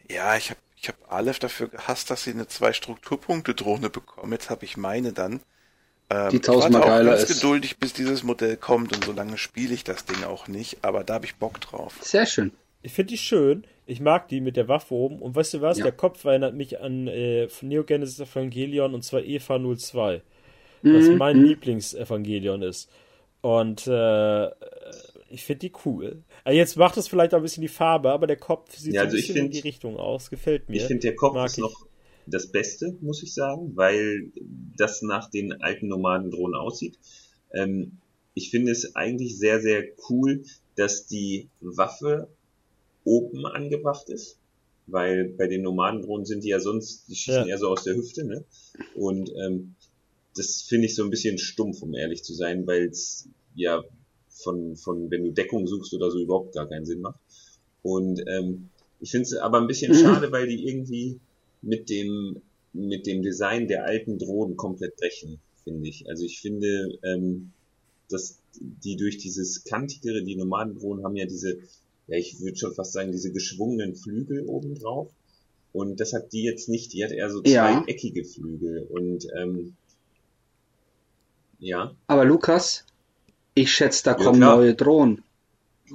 ja, 0.09 0.37
ich 0.37 0.51
habe 0.51 0.59
ich 0.79 0.87
hab 0.89 0.95
Aleph 1.11 1.39
dafür 1.39 1.67
gehasst, 1.67 2.11
dass 2.11 2.23
sie 2.23 2.31
eine 2.31 2.47
zwei 2.47 2.71
Strukturpunkte 2.71 3.55
Drohne 3.55 3.89
bekommen. 3.89 4.31
Jetzt 4.31 4.49
habe 4.49 4.63
ich 4.63 4.77
meine 4.77 5.11
dann. 5.11 5.41
Ähm, 6.09 6.29
Die 6.29 6.35
ich 6.37 6.41
tausendmal 6.43 6.83
auch 6.83 6.87
geiler 6.87 7.11
ganz 7.11 7.23
ist. 7.23 7.41
geduldig, 7.41 7.77
bis 7.79 7.93
dieses 7.93 8.23
Modell 8.23 8.55
kommt 8.55 8.93
und 8.95 9.03
so 9.03 9.11
lange 9.11 9.37
spiele 9.37 9.73
ich 9.73 9.83
das 9.83 10.05
Ding 10.05 10.23
auch 10.23 10.47
nicht, 10.47 10.85
aber 10.85 11.03
da 11.03 11.15
habe 11.15 11.25
ich 11.25 11.35
Bock 11.35 11.59
drauf. 11.59 11.95
Sehr 12.01 12.25
schön. 12.25 12.51
Ich 12.83 12.93
finde 12.93 13.09
die 13.09 13.17
schön. 13.17 13.65
Ich 13.87 13.99
mag 14.01 14.27
die 14.27 14.41
mit 14.41 14.57
der 14.57 14.67
Waffe 14.67 14.93
oben. 14.93 15.19
Und 15.21 15.35
weißt 15.35 15.55
du 15.55 15.61
was? 15.61 15.77
Ja. 15.77 15.83
Der 15.85 15.93
Kopf 15.93 16.23
erinnert 16.25 16.53
mich 16.55 16.79
an 16.79 17.07
äh, 17.07 17.47
von 17.47 17.69
Neo 17.69 17.83
Genesis 17.83 18.19
Evangelion 18.19 18.93
und 18.93 19.03
zwar 19.03 19.23
Eva 19.23 19.57
02. 19.57 20.21
Was 20.83 21.09
Mhm, 21.09 21.17
mein 21.17 21.37
mhm. 21.37 21.45
Lieblingsevangelion 21.45 22.61
ist. 22.61 22.89
Und 23.41 23.87
äh, 23.87 24.47
ich 25.29 25.43
finde 25.45 25.59
die 25.59 25.71
cool. 25.85 26.23
Also 26.43 26.57
jetzt 26.57 26.75
macht 26.77 26.97
es 26.97 27.07
vielleicht 27.07 27.33
auch 27.33 27.37
ein 27.37 27.43
bisschen 27.43 27.61
die 27.61 27.67
Farbe, 27.67 28.11
aber 28.11 28.27
der 28.27 28.37
Kopf 28.37 28.75
sieht 28.75 28.93
Ja, 28.93 29.01
so 29.01 29.05
also 29.05 29.15
ein 29.15 29.19
ich 29.19 29.27
bisschen 29.27 29.45
in 29.45 29.51
find- 29.51 29.55
die 29.63 29.67
Richtung 29.67 29.97
aus. 29.97 30.29
Gefällt 30.29 30.69
mir. 30.69 30.75
Ich 30.77 30.83
finde, 30.83 31.01
der 31.01 31.15
Kopf 31.15 31.33
Mag 31.35 31.47
ist 31.47 31.57
ich. 31.57 31.63
noch 31.63 31.87
das 32.25 32.51
Beste, 32.51 32.95
muss 33.01 33.23
ich 33.23 33.33
sagen, 33.33 33.71
weil 33.75 34.31
das 34.77 35.01
nach 35.01 35.29
den 35.29 35.61
alten 35.61 35.87
Nomadendrohnen 35.87 36.55
aussieht. 36.55 36.99
Ähm, 37.53 37.93
ich 38.33 38.51
finde 38.51 38.71
es 38.71 38.95
eigentlich 38.95 39.37
sehr, 39.39 39.61
sehr 39.61 39.83
cool, 40.09 40.43
dass 40.75 41.07
die 41.07 41.47
Waffe 41.61 42.27
oben 43.07 43.45
angebracht 43.45 44.09
ist, 44.09 44.37
weil 44.87 45.29
bei 45.29 45.47
den 45.47 45.61
Nomadendrohnen 45.63 46.25
sind 46.25 46.43
die 46.43 46.49
ja 46.49 46.59
sonst, 46.59 47.07
die 47.07 47.15
schießen 47.15 47.43
Ja. 47.43 47.47
eher 47.47 47.57
so 47.57 47.69
aus 47.69 47.83
der 47.83 47.95
Hüfte, 47.95 48.25
ne? 48.25 48.43
Und 48.95 49.31
ähm, 49.35 49.75
das 50.35 50.61
finde 50.61 50.85
ich 50.85 50.95
so 50.95 51.03
ein 51.03 51.09
bisschen 51.09 51.37
stumpf, 51.37 51.81
um 51.81 51.93
ehrlich 51.95 52.23
zu 52.23 52.33
sein, 52.33 52.67
weil 52.67 52.89
es 52.89 53.27
ja 53.55 53.83
von, 54.29 54.75
von, 54.75 55.09
wenn 55.09 55.23
du 55.23 55.31
Deckung 55.31 55.65
suchst 55.65 55.93
oder 55.93 56.11
so, 56.11 56.19
überhaupt 56.19 56.53
gar 56.53 56.69
keinen 56.69 56.85
Sinn 56.85 57.01
macht. 57.01 57.19
Und 57.81 58.23
ähm, 58.27 58.69
ich 58.99 59.11
finde 59.11 59.23
es 59.23 59.33
aber 59.35 59.59
ein 59.59 59.67
bisschen 59.67 59.93
schade, 59.95 60.31
weil 60.31 60.47
die 60.47 60.67
irgendwie 60.67 61.19
mit 61.61 61.89
dem 61.89 62.41
mit 62.73 63.07
dem 63.07 63.23
Design 63.23 63.67
der 63.67 63.85
alten 63.85 64.19
Drohnen 64.19 64.55
komplett 64.55 64.95
brechen, 64.97 65.39
finde 65.63 65.89
ich. 65.89 66.07
Also 66.07 66.25
ich 66.25 66.39
finde, 66.39 66.99
ähm, 67.03 67.51
dass 68.09 68.39
die 68.59 68.95
durch 68.95 69.17
dieses 69.17 69.63
kantigere, 69.63 70.23
die 70.23 70.35
Nomadendrohnen 70.35 71.03
haben 71.03 71.15
ja 71.15 71.25
diese, 71.25 71.57
ja 72.07 72.17
ich 72.17 72.39
würde 72.39 72.57
schon 72.57 72.73
fast 72.73 72.93
sagen, 72.93 73.11
diese 73.11 73.31
geschwungenen 73.31 73.95
Flügel 73.95 74.45
oben 74.45 74.75
drauf. 74.75 75.09
Und 75.73 75.99
das 75.99 76.13
hat 76.13 76.31
die 76.33 76.43
jetzt 76.43 76.69
nicht. 76.69 76.93
Die 76.93 77.03
hat 77.03 77.11
eher 77.11 77.29
so 77.29 77.41
Ja. 77.43 77.83
zweieckige 77.83 78.23
Flügel. 78.25 78.87
Und 78.89 79.27
ähm, 79.37 79.75
Ja. 81.59 81.95
Aber 82.07 82.25
Lukas, 82.25 82.85
ich 83.53 83.71
schätze, 83.71 84.03
da 84.03 84.11
Ja, 84.11 84.17
kommen 84.17 84.39
klar. 84.39 84.57
neue 84.57 84.75
Drohnen. 84.75 85.23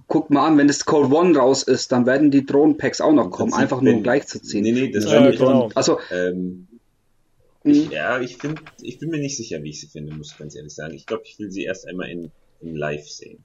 Guck 0.06 0.30
mal 0.30 0.46
an, 0.46 0.56
wenn 0.58 0.68
das 0.68 0.84
Cold 0.86 1.12
One 1.12 1.36
raus 1.36 1.62
ist, 1.64 1.92
dann 1.92 2.06
werden 2.06 2.30
die 2.30 2.46
Drohnenpacks 2.46 3.00
auch 3.00 3.12
noch 3.12 3.30
kommen, 3.30 3.52
einfach 3.52 3.80
nur 3.82 3.94
um 3.94 4.02
gleichzuziehen. 4.02 4.62
Nee, 4.64 4.72
nee, 4.72 4.90
das 4.90 5.04
Ja, 5.04 5.20
nicht. 5.26 5.38
genau. 5.38 5.60
Drohnen- 5.68 5.76
Also, 5.76 5.98
Ähm, 6.10 6.66
ich, 7.64 7.90
ja, 7.90 8.20
ich 8.20 8.38
finde, 8.38 8.62
ich 8.80 8.98
bin 8.98 9.10
mir 9.10 9.18
nicht 9.18 9.36
sicher, 9.36 9.62
wie 9.62 9.68
ich 9.70 9.80
sie 9.80 9.86
finde, 9.88 10.14
muss 10.14 10.32
ich 10.32 10.38
ganz 10.38 10.56
ehrlich 10.56 10.74
sagen. 10.74 10.94
Ich 10.94 11.06
glaube, 11.06 11.24
ich 11.26 11.38
will 11.38 11.50
sie 11.50 11.64
erst 11.64 11.86
einmal 11.86 12.08
in, 12.10 12.30
in 12.60 12.74
live 12.74 13.06
sehen. 13.08 13.44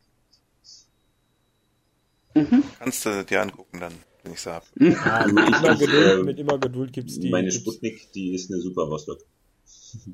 Kannst 2.80 3.06
du 3.06 3.24
dir 3.24 3.42
angucken 3.42 3.80
dann, 3.80 3.94
wenn 4.24 4.34
ich 4.34 4.46
hab. 4.46 4.64
Ja, 4.80 5.26
mit, 5.28 5.48
immer 5.58 5.76
Geduld, 5.76 6.20
ähm, 6.20 6.26
mit 6.26 6.40
immer 6.40 6.58
Geduld 6.58 6.94
gibt's 6.94 7.20
die. 7.20 7.30
Meine 7.30 7.52
Sputnik, 7.52 8.12
die 8.14 8.34
ist 8.34 8.52
eine 8.52 8.62
super 8.62 8.90
Vostok. 8.90 9.20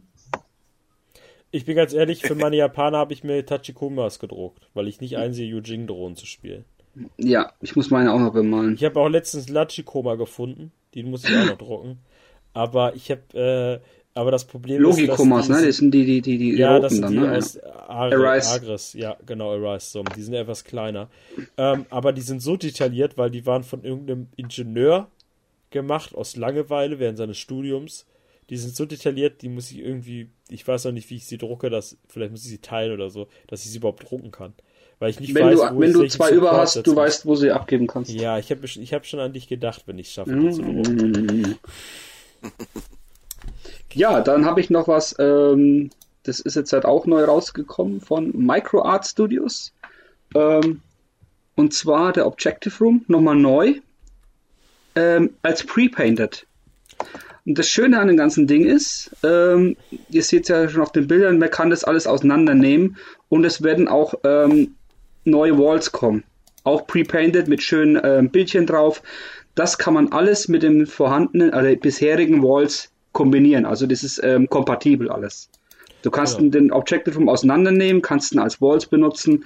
ich 1.52 1.66
bin 1.66 1.76
ganz 1.76 1.94
ehrlich, 1.94 2.22
für 2.22 2.36
meine 2.36 2.56
Japaner 2.58 2.98
habe 2.98 3.14
ich 3.14 3.24
mir 3.24 3.46
Tachikomas 3.46 4.20
gedruckt, 4.20 4.70
weil 4.74 4.88
ich 4.88 5.02
nicht 5.02 5.18
einsehe, 5.18 5.48
Yujing-Drohnen 5.48 6.16
zu 6.16 6.26
spielen. 6.26 6.66
ja, 7.18 7.54
ich 7.62 7.76
muss 7.76 7.90
meine 7.90 8.14
auch 8.14 8.20
noch 8.20 8.34
bemalen. 8.34 8.76
Ich 8.76 8.84
habe 8.84 9.00
auch 9.00 9.10
letztens 9.10 9.50
Lachikoma 9.50 10.16
gefunden, 10.16 10.72
den 10.96 11.10
muss 11.10 11.24
ich 11.24 11.36
auch 11.36 11.46
noch 11.46 11.58
drucken. 11.58 12.00
Aber 12.54 12.96
ich 12.96 13.10
habe, 13.10 13.82
äh, 13.82 14.03
aber 14.16 14.32
das 14.32 14.46
Problem 14.46 14.82
Logikomas, 14.82 15.46
ist, 15.46 15.50
ne? 15.50 15.56
dass 15.56 15.62
die- 15.62 15.68
Das 15.68 15.78
sind 15.78 15.92
die, 15.94 16.06
die, 16.06 16.22
die, 16.22 16.38
die 16.38 16.52
Ja, 16.58 16.80
das 16.80 16.94
sind 16.94 17.02
dann, 17.04 17.12
die 17.14 17.20
ne? 17.20 17.32
aus 17.38 17.58
Ar 17.58 18.12
Arise. 18.12 18.50
Agris. 18.52 18.94
Ja, 18.94 19.18
genau, 19.26 19.52
Arise. 19.54 19.88
So, 19.90 20.04
die 20.04 20.22
sind 20.22 20.34
etwas 20.34 20.64
kleiner. 20.64 21.10
Ähm, 21.58 21.86
aber 21.90 22.14
die 22.14 22.22
sind 22.22 22.42
so 22.42 22.56
detailliert, 22.58 23.18
weil 23.18 23.30
die 23.32 23.46
waren 23.46 23.64
von 23.64 23.84
irgendeinem 23.84 24.28
Ingenieur 24.36 25.08
gemacht, 25.72 26.14
aus 26.16 26.36
Langeweile 26.36 27.00
während 27.00 27.18
seines 27.18 27.38
Studiums. 27.38 28.06
Die 28.50 28.58
sind 28.58 28.76
so 28.76 28.86
detailliert, 28.86 29.42
die 29.42 29.50
muss 29.50 29.72
ich 29.72 29.80
irgendwie, 29.80 30.28
ich 30.50 30.68
weiß 30.68 30.86
noch 30.86 30.92
nicht, 30.92 31.10
wie 31.10 31.16
ich 31.16 31.26
sie 31.26 31.38
drucke, 31.38 31.70
dass, 31.70 31.98
vielleicht 32.08 32.32
muss 32.32 32.44
ich 32.44 32.50
sie 32.50 32.58
teilen 32.60 32.94
oder 32.94 33.10
so, 33.10 33.28
dass 33.48 33.64
ich 33.66 33.72
sie 33.72 33.78
überhaupt 33.78 34.10
drucken 34.10 34.32
kann. 34.32 34.54
Weil 35.00 35.10
ich 35.10 35.20
nicht 35.20 35.34
Wenn 35.34 35.46
weiß, 35.46 35.60
du, 35.60 35.76
wo 35.76 35.80
wenn 35.80 35.94
du 35.94 36.08
zwei 36.08 36.32
über 36.32 36.52
hast, 36.52 36.86
du 36.86 36.96
weißt, 36.96 37.26
wo 37.26 37.36
sie 37.36 37.52
abgeben 37.52 37.88
kannst. 37.88 38.12
Ja, 38.12 38.38
ich 38.38 38.52
habe 38.52 38.66
ich 38.66 38.94
hab 38.94 39.06
schon 39.06 39.20
an 39.20 39.34
dich 39.34 39.48
gedacht, 39.48 39.84
wenn 39.88 39.98
ich 39.98 40.08
es 40.08 40.14
schaffe, 40.14 40.36
die 40.36 40.52
zu 40.52 40.62
drucken. 40.62 41.56
Ja, 43.94 44.22
dann 44.22 44.46
habe 44.46 44.60
ich 44.60 44.70
noch 44.70 44.88
was, 44.88 45.16
ähm, 45.20 45.92
das 46.24 46.40
ist 46.40 46.56
jetzt 46.56 46.74
halt 46.74 46.86
auch 46.86 47.06
neu 47.06 47.24
rausgekommen 47.24 48.02
von 48.02 48.32
MicroArt 48.36 49.06
Studios. 49.06 49.74
Ähm, 50.36 50.82
und 51.56 51.74
zwar 51.74 52.14
der 52.14 52.26
Objective 52.26 52.76
Room, 52.80 53.06
nochmal 53.08 53.36
neu, 53.36 53.76
ähm, 54.96 55.32
als 55.44 55.64
Pre-Painted. 55.64 56.48
Und 57.46 57.60
das 57.60 57.68
Schöne 57.68 58.00
an 58.00 58.08
dem 58.08 58.18
ganzen 58.18 58.48
Ding 58.48 58.66
ist, 58.66 59.12
ähm, 59.24 59.76
ihr 60.10 60.24
seht 60.24 60.48
ja 60.50 60.68
schon 60.70 60.82
auf 60.82 60.92
den 60.92 61.08
Bildern, 61.08 61.40
man 61.40 61.50
kann 61.50 61.70
das 61.70 61.84
alles 61.84 62.08
auseinandernehmen 62.08 62.98
und 63.30 63.44
es 63.44 63.62
werden 63.62 63.88
auch 63.88 64.14
ähm, 64.24 64.76
neue 65.26 65.58
Walls 65.58 65.92
kommen. 65.92 66.24
Auch 66.64 66.88
pre-painted 66.88 67.48
mit 67.48 67.62
schönen 67.62 68.00
ähm, 68.04 68.30
Bildchen 68.30 68.66
drauf. 68.66 69.04
Das 69.56 69.78
kann 69.78 69.94
man 69.94 70.14
alles 70.14 70.48
mit 70.48 70.64
den 70.64 70.88
vorhandenen, 70.88 71.54
also 71.54 71.76
bisherigen 71.76 72.42
Walls 72.42 72.93
kombinieren. 73.14 73.66
Also 73.66 73.88
das 73.88 74.04
ist 74.04 74.20
ähm, 74.24 74.50
kompatibel 74.50 75.10
alles. 75.10 75.50
Du 76.02 76.12
kannst 76.12 76.40
Ja. 76.40 76.48
den 76.48 76.72
Objective 76.72 77.16
Room 77.16 77.30
auseinandernehmen, 77.30 78.02
kannst 78.02 78.34
ihn 78.34 78.40
als 78.40 78.62
Walls 78.62 78.86
benutzen 78.86 79.46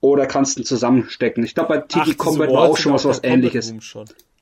oder 0.00 0.26
kannst 0.26 0.58
ihn 0.58 0.64
zusammenstecken. 0.64 1.44
Ich 1.44 1.54
glaube, 1.54 1.68
bei 1.74 1.82
Ach, 1.82 1.86
TT 1.86 2.06
diese 2.06 2.16
Combat 2.16 2.50
war 2.50 2.62
auch 2.62 2.78
schon 2.78 2.94
was, 2.94 3.04
was 3.04 3.22
ähnliches. 3.22 3.74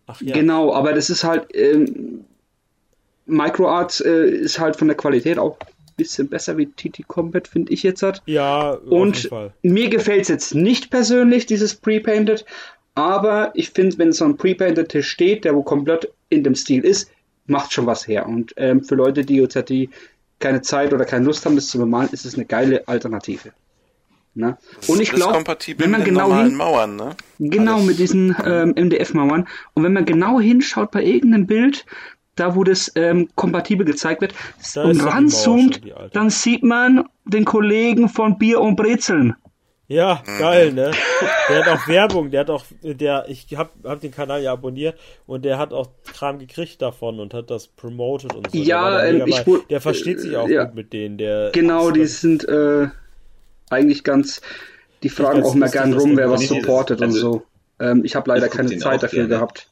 Ach 0.07 0.21
ja. 0.23 0.35
Genau, 0.35 0.73
aber 0.73 0.93
das 0.93 1.11
ist 1.11 1.25
halt, 1.25 1.49
ähm, 1.55 2.25
MicroArt 3.27 4.01
äh, 4.01 4.29
ist 4.29 4.59
halt 4.59 4.77
von 4.77 4.89
der 4.89 4.97
Qualität 4.97 5.39
auch 5.39 5.57
ein 5.61 5.67
bisschen 5.97 6.29
besser 6.29 6.57
wie 6.57 6.67
TT 6.67 7.07
Combat, 7.07 7.47
finde 7.47 7.73
ich 7.73 7.83
jetzt 7.83 8.03
hat. 8.03 8.23
Ja, 8.27 8.73
Und 8.73 9.29
mir 9.63 9.89
gefällt 9.89 10.23
es 10.23 10.29
jetzt 10.29 10.55
nicht 10.55 10.91
persönlich, 10.91 11.47
dieses 11.47 11.75
Pre-Painted, 11.75 12.45
aber 12.95 13.53
ich 13.55 13.71
finde, 13.71 13.99
wenn 13.99 14.13
so 14.13 14.25
ein 14.25 14.37
Pre-Painted 14.37 14.89
Tisch 14.89 15.09
steht, 15.09 15.45
der 15.45 15.55
wo 15.55 15.63
komplett 15.63 16.11
in 16.29 16.43
dem 16.43 16.55
Stil 16.55 16.85
ist, 16.85 17.11
macht 17.51 17.73
schon 17.73 17.87
was 17.87 18.09
her. 18.09 18.27
Und 18.27 18.55
ähm, 18.57 18.83
für 18.83 18.95
Leute, 18.95 19.25
die 19.25 19.37
jetzt 19.37 19.69
die 19.69 19.91
keine 20.39 20.63
Zeit 20.63 20.95
oder 20.95 21.05
keine 21.05 21.27
Lust 21.27 21.45
haben, 21.45 21.57
das 21.57 21.69
zu 21.69 21.79
bemalen, 21.79 22.09
ist 22.13 22.25
es 22.25 22.35
eine 22.35 22.47
geile 22.47 22.89
Alternative. 22.89 23.53
Ne? 24.35 24.57
Und 24.87 25.01
ich 25.01 25.11
glaube, 25.11 25.45
wenn 25.77 25.91
man 25.91 26.05
genau 26.05 26.35
hin, 26.35 26.55
Mauern, 26.55 26.97
ne? 26.97 27.17
Genau, 27.39 27.75
Alles. 27.75 27.87
mit 27.87 27.99
diesen 27.99 28.37
ähm, 28.45 28.75
MDF-Mauern. 28.77 29.49
Und 29.75 29.83
wenn 29.83 29.93
man 29.93 30.05
genau 30.05 30.41
hinschaut 30.41 30.93
bei 30.93 31.03
irgendeinem 31.03 31.47
Bild, 31.47 31.85
da 32.37 32.55
wo 32.55 32.63
das 32.63 32.93
ähm, 32.95 33.29
kompatibel 33.35 33.85
gezeigt 33.85 34.21
wird, 34.21 34.35
Da 34.75 34.85
und 34.85 35.01
ranzoomt, 35.01 35.81
dann 36.13 36.31
sieht 36.31 36.63
man 36.63 37.05
den 37.25 37.45
Kollegen 37.45 38.09
von 38.09 38.39
Bier 38.39 38.61
und 38.61 38.77
Brezeln. 38.77 39.35
Ja, 39.91 40.23
geil, 40.39 40.73
ne? 40.73 40.93
Der 41.49 41.65
hat 41.65 41.69
auch 41.69 41.89
Werbung, 41.89 42.31
der 42.31 42.43
hat 42.43 42.51
auch, 42.51 42.65
der, 42.81 43.25
ich 43.29 43.47
hab, 43.57 43.73
hab 43.83 44.01
den 44.01 44.13
Kanal 44.13 44.41
ja 44.41 44.53
abonniert 44.53 44.97
und 45.27 45.45
der 45.45 45.59
hat 45.59 45.73
auch 45.73 45.89
Kram 46.05 46.39
gekriegt 46.39 46.81
davon 46.81 47.19
und 47.19 47.35
hat 47.35 47.51
das 47.51 47.67
promoted 47.67 48.33
und 48.35 48.47
so. 48.53 48.57
Der 48.57 48.63
Ja, 48.63 48.91
da 48.93 49.05
ähm, 49.05 49.25
ich 49.27 49.45
bei. 49.45 49.59
Der 49.69 49.81
versteht 49.81 50.21
sich 50.21 50.37
auch 50.37 50.49
ja. 50.49 50.63
gut 50.63 50.77
mit 50.77 50.93
denen, 50.93 51.19
der. 51.19 51.51
Genau, 51.53 51.91
die 51.91 52.07
sind 52.07 52.49
äh, 52.49 52.87
eigentlich 53.69 54.05
ganz, 54.05 54.43
die 55.03 55.09
fragen 55.09 55.43
auch 55.43 55.57
mal 55.57 55.69
gern 55.69 55.93
rum, 55.93 56.15
der 56.15 56.27
wer 56.29 56.31
was 56.35 56.47
supportet 56.47 57.01
und 57.01 57.11
so. 57.11 57.43
Ähm, 57.81 58.05
ich 58.05 58.15
habe 58.15 58.31
leider 58.31 58.47
Ich 58.47 58.53
keine 58.53 58.79
Zeit 58.79 59.03
dafür 59.03 59.27
gerne. 59.27 59.29
gehabt. 59.35 59.71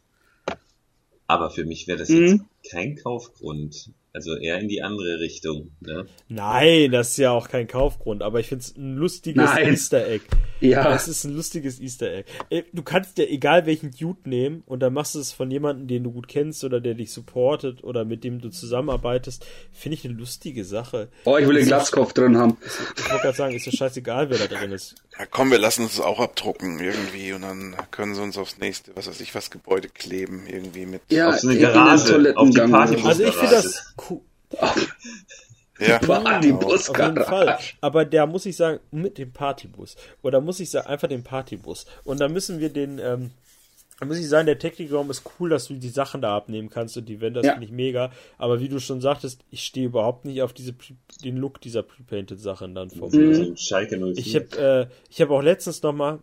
Aber 1.29 1.51
für 1.51 1.65
mich 1.65 1.87
wäre 1.87 1.99
das 1.99 2.09
Mhm. 2.09 2.47
jetzt 2.63 2.73
kein 2.73 2.97
Kaufgrund. 2.97 3.91
Also 4.19 4.37
eher 4.37 4.59
in 4.59 4.67
die 4.67 4.83
andere 4.83 5.21
Richtung. 5.21 5.71
Ne? 5.79 6.07
Nein, 6.27 6.91
das 6.91 7.11
ist 7.11 7.19
ja 7.19 7.31
auch 7.31 7.49
kein 7.49 7.69
Kaufgrund, 7.69 8.21
aber 8.21 8.41
ich 8.41 8.49
find's 8.49 8.77
ein 8.77 8.97
lustiges 8.97 9.45
Nein. 9.45 9.69
Easter 9.69 10.09
Egg. 10.09 10.25
Ja. 10.61 10.95
Es 10.95 11.07
ist 11.09 11.25
ein 11.25 11.35
lustiges 11.35 11.81
Easter 11.81 12.11
Egg. 12.13 12.29
Äh, 12.51 12.63
Du 12.73 12.83
kannst 12.83 13.19
ja 13.19 13.25
egal 13.25 13.67
welchen 13.67 13.91
Dude 13.93 14.29
nehmen 14.29 14.63
und 14.67 14.81
dann 14.81 14.93
machst 14.93 15.15
du 15.15 15.21
es 15.21 15.33
von 15.33 15.51
jemandem, 15.51 15.87
den 15.89 16.05
du 16.05 16.11
gut 16.13 16.29
kennst 16.29 16.65
oder 16.65 16.81
der 16.81 16.95
dich 16.95 17.13
supportet 17.13 17.83
oder 17.85 18.05
mit 18.05 18.25
dem 18.25 18.41
du 18.41 18.49
zusammenarbeitest. 18.51 19.45
Finde 19.73 19.95
ich 19.95 20.05
eine 20.05 20.15
lustige 20.15 20.65
Sache. 20.65 21.09
Oh, 21.25 21.37
ich 21.37 21.47
will 21.47 21.57
den 21.57 21.67
Glatzkopf 21.67 22.13
drin 22.13 22.37
haben. 22.37 22.57
Ich 22.97 23.09
wollte 23.11 23.23
gerade 23.23 23.37
sagen, 23.37 23.55
ist 23.55 23.67
ja 23.67 23.73
scheißegal, 23.73 24.31
wer 24.31 24.39
da 24.39 24.47
drin 24.47 24.73
ist. 24.73 24.95
Ja, 25.19 25.27
komm, 25.27 25.51
wir 25.51 25.59
lassen 25.59 25.83
uns 25.83 25.97
das 25.97 26.05
auch 26.05 26.21
abdrucken 26.21 26.79
irgendwie 26.81 27.33
und 27.33 27.43
dann 27.43 27.77
können 27.91 28.15
sie 28.15 28.23
uns 28.23 28.37
aufs 28.39 28.59
nächste, 28.59 28.95
was 28.97 29.09
weiß 29.09 29.21
ich, 29.21 29.35
was 29.35 29.51
Gebäude 29.51 29.89
kleben 29.89 30.45
irgendwie 30.49 30.87
mit. 30.87 31.03
Ja, 31.11 31.29
Auf 31.31 31.39
so 31.41 31.49
eine 31.49 31.59
Garage, 31.59 32.35
auf 32.37 32.51
die. 32.51 32.59
Party- 32.61 33.03
Also 33.05 33.25
ich 33.25 33.35
finde 33.35 33.55
das 33.55 33.95
cool. 34.11 34.21
Ja, 35.79 35.99
genau. 36.41 36.67
Auf 36.67 36.89
jeden 36.89 37.25
Fall. 37.25 37.59
Aber 37.81 38.05
da 38.05 38.27
muss 38.27 38.47
ich 38.47 38.57
sagen, 38.57 38.81
mit 38.91 39.19
dem 39.19 39.33
Partybus. 39.33 39.97
Oder 40.23 40.41
muss 40.41 40.61
ich 40.61 40.71
sagen, 40.71 40.87
einfach 40.89 41.09
den 41.09 41.23
Partybus. 41.23 41.87
Und 42.05 42.21
da 42.21 42.29
müssen 42.29 42.59
wir 42.61 42.69
den, 42.71 42.99
ähm, 42.99 43.31
da 44.01 44.07
muss 44.07 44.19
ich 44.19 44.29
sagen, 44.29 44.47
der 44.47 44.59
Technikraum 44.59 45.11
ist 45.11 45.23
cool, 45.39 45.51
dass 45.51 45.67
du 45.69 45.75
die 45.75 45.89
Sachen 45.89 46.21
da 46.23 46.37
abnehmen 46.37 46.71
kannst 46.71 46.97
und 46.97 47.07
die 47.09 47.21
Wände, 47.21 47.41
das 47.41 47.47
Ja. 47.47 47.53
finde 47.53 47.67
ich 47.67 47.73
mega. 47.73 48.11
Aber 48.39 48.61
wie 48.61 48.69
du 48.69 48.79
schon 48.81 49.01
sagtest, 49.01 49.41
ich 49.51 49.63
stehe 49.65 49.87
überhaupt 49.87 50.25
nicht 50.25 50.43
auf 50.43 50.53
diese, 50.53 50.75
den 51.25 51.37
Look 51.37 51.61
dieser 51.61 51.83
Pre-Painted 51.83 52.39
Sachen 52.41 52.75
dann 52.75 52.91
vom. 52.91 53.11
04. 53.11 53.55
Ich 54.17 54.35
habe, 54.37 54.89
äh, 54.91 54.95
ich 55.11 55.21
habe 55.21 55.35
auch 55.35 55.43
letztens 55.43 55.83
noch 55.83 55.93
mal, 55.93 56.21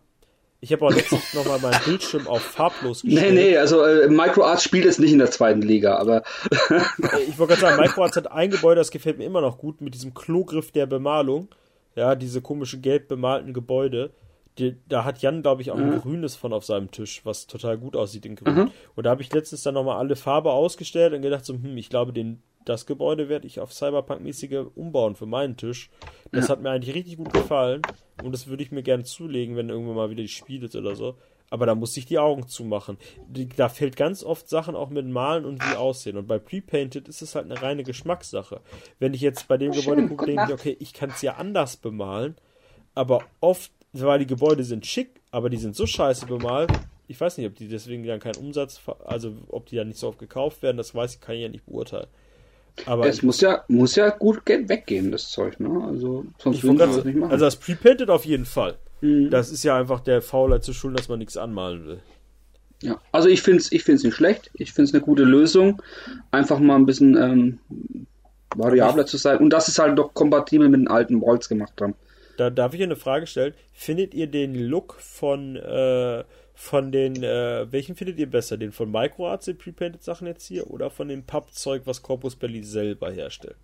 ich 0.60 0.72
habe 0.72 0.84
auch 0.86 0.90
letztens 0.92 1.34
noch 1.34 1.44
mal 1.46 1.58
meinen 1.58 1.80
Bildschirm 1.84 2.26
auf 2.26 2.40
farblos 2.42 3.04
Nee, 3.04 3.10
gestellt. 3.14 3.34
nee, 3.34 3.56
also 3.58 3.82
äh, 3.84 4.08
MicroArts 4.08 4.62
spielt 4.64 4.86
es 4.86 4.98
nicht 4.98 5.12
in 5.12 5.18
der 5.18 5.30
zweiten 5.30 5.62
Liga, 5.62 5.96
aber 5.98 6.22
Ich 7.28 7.38
wollte 7.38 7.54
gerade 7.54 7.60
sagen, 7.60 7.80
Microarts 7.82 8.16
hat 8.16 8.30
ein 8.30 8.50
Gebäude, 8.50 8.80
das 8.80 8.90
gefällt 8.90 9.18
mir 9.18 9.24
immer 9.24 9.40
noch 9.40 9.58
gut, 9.58 9.80
mit 9.80 9.94
diesem 9.94 10.14
Klogriff 10.14 10.72
der 10.72 10.86
Bemalung. 10.86 11.48
Ja, 11.94 12.14
diese 12.14 12.40
komische 12.42 12.78
gelb 12.78 13.08
bemalten 13.08 13.52
Gebäude. 13.54 14.10
Die, 14.58 14.76
da 14.88 15.04
hat 15.04 15.20
Jan, 15.20 15.42
glaube 15.42 15.60
ich, 15.62 15.70
auch 15.70 15.76
ein 15.76 16.00
grünes 16.00 16.34
von 16.34 16.52
auf 16.54 16.64
seinem 16.64 16.90
Tisch, 16.90 17.20
was 17.24 17.46
total 17.46 17.76
gut 17.76 17.94
aussieht 17.94 18.24
in 18.24 18.36
grün. 18.36 18.70
Und 18.94 19.04
da 19.04 19.10
habe 19.10 19.20
ich 19.20 19.30
letztens 19.32 19.62
dann 19.62 19.74
nochmal 19.74 19.98
alle 19.98 20.16
Farbe 20.16 20.50
ausgestellt 20.50 21.12
und 21.12 21.20
gedacht 21.20 21.44
so, 21.44 21.52
hm, 21.54 21.76
ich 21.76 21.90
glaube, 21.90 22.14
den, 22.14 22.42
das 22.66 22.84
Gebäude 22.84 23.28
werde 23.28 23.46
ich 23.46 23.60
auf 23.60 23.72
Cyberpunk-mäßige 23.72 24.66
umbauen 24.74 25.14
für 25.14 25.26
meinen 25.26 25.56
Tisch. 25.56 25.88
Das 26.32 26.50
hat 26.50 26.60
mir 26.60 26.70
eigentlich 26.70 26.94
richtig 26.94 27.16
gut 27.16 27.32
gefallen 27.32 27.80
und 28.22 28.32
das 28.32 28.48
würde 28.48 28.62
ich 28.62 28.72
mir 28.72 28.82
gerne 28.82 29.04
zulegen, 29.04 29.56
wenn 29.56 29.70
irgendwann 29.70 29.96
mal 29.96 30.10
wieder 30.10 30.22
die 30.22 30.28
Spiel 30.28 30.62
ist 30.64 30.76
oder 30.76 30.94
so. 30.94 31.16
Aber 31.48 31.64
da 31.64 31.76
muss 31.76 31.96
ich 31.96 32.06
die 32.06 32.18
Augen 32.18 32.48
zumachen. 32.48 32.98
Da 33.56 33.68
fällt 33.68 33.96
ganz 33.96 34.24
oft 34.24 34.48
Sachen 34.48 34.74
auch 34.74 34.90
mit 34.90 35.06
Malen 35.06 35.44
und 35.44 35.62
wie 35.62 35.76
aussehen. 35.76 36.16
Und 36.16 36.26
bei 36.26 36.40
Pre-Painted 36.40 37.06
ist 37.06 37.22
es 37.22 37.36
halt 37.36 37.44
eine 37.44 37.62
reine 37.62 37.84
Geschmackssache. 37.84 38.60
Wenn 38.98 39.14
ich 39.14 39.20
jetzt 39.20 39.46
bei 39.46 39.56
dem 39.56 39.70
Gebäude 39.70 40.02
schön. 40.02 40.08
gucke, 40.08 40.24
Gute 40.24 40.36
denke 40.36 40.44
ich, 40.48 40.52
okay, 40.52 40.76
ich 40.80 40.92
kann 40.92 41.10
es 41.10 41.22
ja 41.22 41.34
anders 41.34 41.76
bemalen. 41.76 42.34
Aber 42.96 43.22
oft, 43.40 43.70
weil 43.92 44.18
die 44.18 44.26
Gebäude 44.26 44.64
sind 44.64 44.86
schick, 44.86 45.20
aber 45.30 45.48
die 45.48 45.56
sind 45.56 45.76
so 45.76 45.86
scheiße 45.86 46.26
bemalt. 46.26 46.72
Ich 47.06 47.20
weiß 47.20 47.38
nicht, 47.38 47.46
ob 47.46 47.54
die 47.54 47.68
deswegen 47.68 48.04
dann 48.04 48.18
keinen 48.18 48.38
Umsatz, 48.38 48.80
also 49.04 49.32
ob 49.46 49.66
die 49.66 49.76
dann 49.76 49.86
nicht 49.86 50.00
so 50.00 50.08
oft 50.08 50.18
gekauft 50.18 50.62
werden, 50.62 50.76
das 50.76 50.96
weiß 50.96 51.14
ich, 51.14 51.20
kann 51.20 51.36
ich 51.36 51.42
ja 51.42 51.48
nicht 51.48 51.66
beurteilen. 51.66 52.08
Aber 52.84 53.06
es 53.06 53.22
muss 53.22 53.40
ja, 53.40 53.64
muss 53.68 53.96
ja 53.96 54.10
gut 54.10 54.44
ge- 54.44 54.68
weggehen, 54.68 55.10
das 55.10 55.30
Zeug, 55.30 55.58
ne? 55.60 55.82
Also, 55.86 56.26
sonst 56.38 56.62
würden 56.62 56.76
grad 56.76 56.90
das 56.90 57.04
nicht 57.04 57.16
machen. 57.16 57.32
also 57.32 57.44
das 57.46 57.56
Pre-Painted 57.56 58.10
auf 58.10 58.24
jeden 58.26 58.44
Fall. 58.44 58.76
Mhm. 59.00 59.30
Das 59.30 59.50
ist 59.50 59.62
ja 59.64 59.78
einfach 59.78 60.00
der 60.00 60.20
Faulheit 60.20 60.62
zu 60.64 60.72
schulden, 60.74 60.96
dass 60.96 61.08
man 61.08 61.18
nichts 61.18 61.36
anmalen 61.36 61.86
will. 61.86 62.00
Ja, 62.82 63.00
also 63.12 63.28
ich 63.30 63.40
finde 63.40 63.60
es 63.62 63.72
ich 63.72 63.84
find's 63.84 64.04
nicht 64.04 64.14
schlecht. 64.14 64.50
Ich 64.54 64.72
finde 64.74 64.88
es 64.88 64.94
eine 64.94 65.02
gute 65.02 65.22
Lösung. 65.24 65.80
Einfach 66.30 66.58
mal 66.58 66.76
ein 66.76 66.84
bisschen 66.84 67.16
ähm, 67.16 67.58
variabler 68.54 69.06
zu 69.06 69.16
sein 69.16 69.38
und 69.38 69.50
dass 69.50 69.68
es 69.68 69.78
halt 69.78 69.98
doch 69.98 70.12
kompatibel 70.12 70.68
mit 70.68 70.80
den 70.80 70.88
alten 70.88 71.20
Walls 71.22 71.48
gemacht 71.48 71.80
haben. 71.80 71.94
Da 72.36 72.50
darf 72.50 72.74
ich 72.74 72.82
eine 72.82 72.96
Frage 72.96 73.26
stellen. 73.26 73.54
Findet 73.72 74.12
ihr 74.12 74.26
den 74.26 74.54
Look 74.54 74.96
von, 75.00 75.56
äh, 75.56 76.24
von 76.56 76.90
den, 76.90 77.22
äh, 77.22 77.70
welchen 77.70 77.94
findet 77.94 78.18
ihr 78.18 78.28
besser? 78.28 78.56
Den 78.56 78.72
von 78.72 78.90
MicroArts, 78.90 79.44
den 79.44 79.58
Prepainted 79.58 80.02
Sachen 80.02 80.26
jetzt 80.26 80.46
hier, 80.46 80.68
oder 80.70 80.90
von 80.90 81.06
dem 81.06 81.22
Pappzeug, 81.22 81.82
was 81.84 82.02
Corpus 82.02 82.34
Belly 82.34 82.64
selber 82.64 83.12
herstellt? 83.12 83.56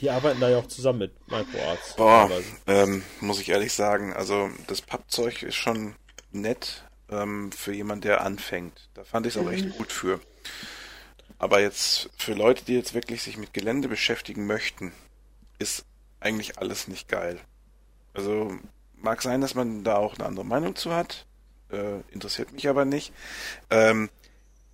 Die 0.00 0.10
arbeiten 0.10 0.40
da 0.40 0.48
ja 0.48 0.58
auch 0.58 0.66
zusammen 0.66 1.00
mit 1.00 1.12
MicroArts. 1.28 1.94
Boah, 1.96 2.26
teilweise. 2.28 2.48
ähm, 2.66 3.02
muss 3.20 3.38
ich 3.38 3.50
ehrlich 3.50 3.72
sagen, 3.72 4.12
also 4.14 4.50
das 4.66 4.80
Pappzeug 4.80 5.42
ist 5.42 5.54
schon 5.54 5.94
nett 6.32 6.84
ähm, 7.10 7.52
für 7.52 7.72
jemanden, 7.72 8.02
der 8.02 8.22
anfängt. 8.22 8.88
Da 8.94 9.04
fand 9.04 9.26
ich 9.26 9.36
es 9.36 9.40
auch 9.40 9.50
echt 9.50 9.76
gut 9.76 9.92
für. 9.92 10.20
Aber 11.38 11.60
jetzt 11.60 12.08
für 12.16 12.32
Leute, 12.32 12.64
die 12.64 12.74
jetzt 12.74 12.94
wirklich 12.94 13.22
sich 13.22 13.36
mit 13.36 13.52
Gelände 13.52 13.88
beschäftigen 13.88 14.46
möchten, 14.46 14.92
ist 15.58 15.84
eigentlich 16.18 16.58
alles 16.58 16.88
nicht 16.88 17.08
geil. 17.08 17.38
Also 18.14 18.58
mag 19.04 19.22
sein, 19.22 19.40
dass 19.40 19.54
man 19.54 19.84
da 19.84 19.96
auch 19.96 20.16
eine 20.18 20.26
andere 20.26 20.44
Meinung 20.44 20.74
zu 20.74 20.92
hat. 20.94 21.26
Äh, 21.70 22.00
interessiert 22.12 22.52
mich 22.52 22.68
aber 22.68 22.84
nicht. 22.84 23.12
Ähm, 23.70 24.08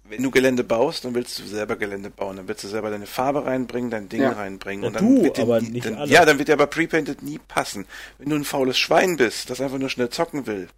wenn 0.09 0.23
du 0.23 0.31
Gelände 0.31 0.65
baust, 0.65 1.05
dann 1.05 1.15
willst 1.15 1.39
du 1.39 1.44
selber 1.44 1.77
Gelände 1.77 2.11
bauen. 2.11 2.36
Dann 2.36 2.48
willst 2.48 2.65
du 2.65 2.69
selber 2.69 2.90
deine 2.90 3.07
Farbe 3.07 3.44
reinbringen, 3.44 3.90
dein 3.90 4.09
Ding 4.09 4.23
Ja. 4.23 4.32
reinbringen. 4.32 4.82
Ja, 4.82 4.89
und 4.89 4.97
dann 4.97 5.15
du, 5.16 5.23
wird 5.23 5.36
dir 5.36 5.43
aber 5.43 5.61
nie, 5.61 5.70
nicht 5.70 5.86
dann, 5.86 5.94
alle. 5.97 6.11
Ja, 6.11 6.24
dann 6.24 6.39
wird 6.39 6.48
dir 6.48 6.55
aber 6.55 6.66
Prepainted 6.66 7.23
nie 7.23 7.39
passen. 7.39 7.86
Wenn 8.19 8.31
du 8.31 8.36
ein 8.36 8.44
faules 8.44 8.77
Schwein 8.78 9.16
bist, 9.16 9.51
das 9.51 9.61
einfach 9.61 9.78
nur 9.78 9.89
schnell 9.89 10.09
zocken 10.09 10.47
will. 10.47 10.69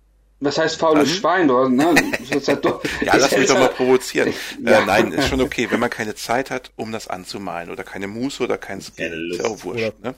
Was 0.40 0.58
heißt 0.58 0.76
faules 0.78 1.08
Dann- 1.08 1.18
Schwein? 1.18 1.48
Du, 1.48 1.68
ne? 1.68 1.94
Halt 2.46 2.64
doch- 2.64 2.82
Ja, 3.00 3.16
lass 3.16 3.34
mich 3.36 3.46
doch 3.46 3.58
mal 3.58 3.68
provozieren. 3.68 4.34
Ja. 4.62 4.80
Äh, 4.82 4.86
nein, 4.86 5.12
ist 5.12 5.28
schon 5.28 5.40
okay, 5.40 5.68
wenn 5.70 5.78
man 5.80 5.88
keine 5.88 6.14
Zeit 6.14 6.50
hat, 6.50 6.72
um 6.76 6.90
das 6.92 7.06
anzumalen 7.08 7.70
oder 7.70 7.84
keine 7.84 8.08
Muße 8.08 8.42
oder 8.42 8.58
kein 8.58 8.80
Skill. 8.82 9.30
Ist 9.32 9.38
ja 9.42 9.46
auch 9.48 9.62
wurscht, 9.64 9.94
Oder- 10.00 10.10
ne? 10.10 10.14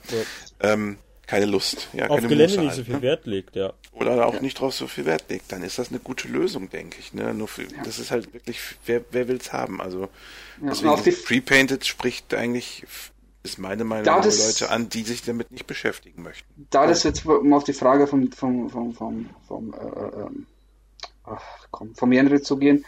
Ähm, 0.61 0.97
keine 1.27 1.45
Lust. 1.45 1.87
Ja, 1.93 2.07
Auf 2.07 2.17
keine 2.17 2.27
Gelände 2.27 2.53
Muße 2.53 2.59
nicht 2.61 2.69
halt, 2.69 2.77
so 2.77 2.83
viel 2.85 2.95
ne? 2.95 3.01
Wert 3.01 3.25
legt, 3.25 3.55
ja. 3.55 3.73
Oder 3.93 4.25
auch 4.27 4.41
nicht 4.41 4.59
drauf 4.59 4.73
so 4.73 4.87
viel 4.87 5.05
Wert 5.05 5.25
legt, 5.29 5.51
dann 5.51 5.63
ist 5.63 5.79
das 5.79 5.89
eine 5.89 5.99
gute 5.99 6.27
Lösung, 6.27 6.69
denke 6.69 6.97
ich. 6.99 7.13
Ne? 7.13 7.33
Nur 7.33 7.47
für, 7.47 7.63
Das 7.83 7.99
ist 7.99 8.11
halt 8.11 8.33
wirklich, 8.33 8.59
wer, 8.85 9.01
wer 9.11 9.27
will's 9.27 9.53
haben? 9.53 9.81
Also 9.81 10.09
Ja, 10.61 10.69
deswegen 10.69 11.23
Prepainted 11.25 11.85
spricht 11.85 12.33
eigentlich, 12.33 12.83
ist 13.43 13.57
meine 13.59 13.83
Meinung 13.83 14.05
Da 14.05 14.19
das- 14.21 14.45
Leute 14.61 14.71
an, 14.71 14.89
die 14.89 15.03
sich 15.03 15.23
damit 15.23 15.51
nicht 15.51 15.67
beschäftigen 15.67 16.23
möchten. 16.23 16.67
Da 16.71 16.87
das 16.87 17.03
jetzt 17.03 17.25
um 17.25 17.53
auf 17.53 17.63
die 17.63 17.73
Frage 17.73 18.07
vom 18.07 18.31
vom 18.31 18.69
vom 18.69 18.93
vom, 18.93 19.29
vom 19.47 19.73
äh, 19.73 19.77
ähm, 20.21 20.47
ach, 21.25 21.41
komm, 21.71 21.93
vom 21.95 22.11
Genre 22.11 22.41
zu 22.41 22.57
gehen, 22.57 22.85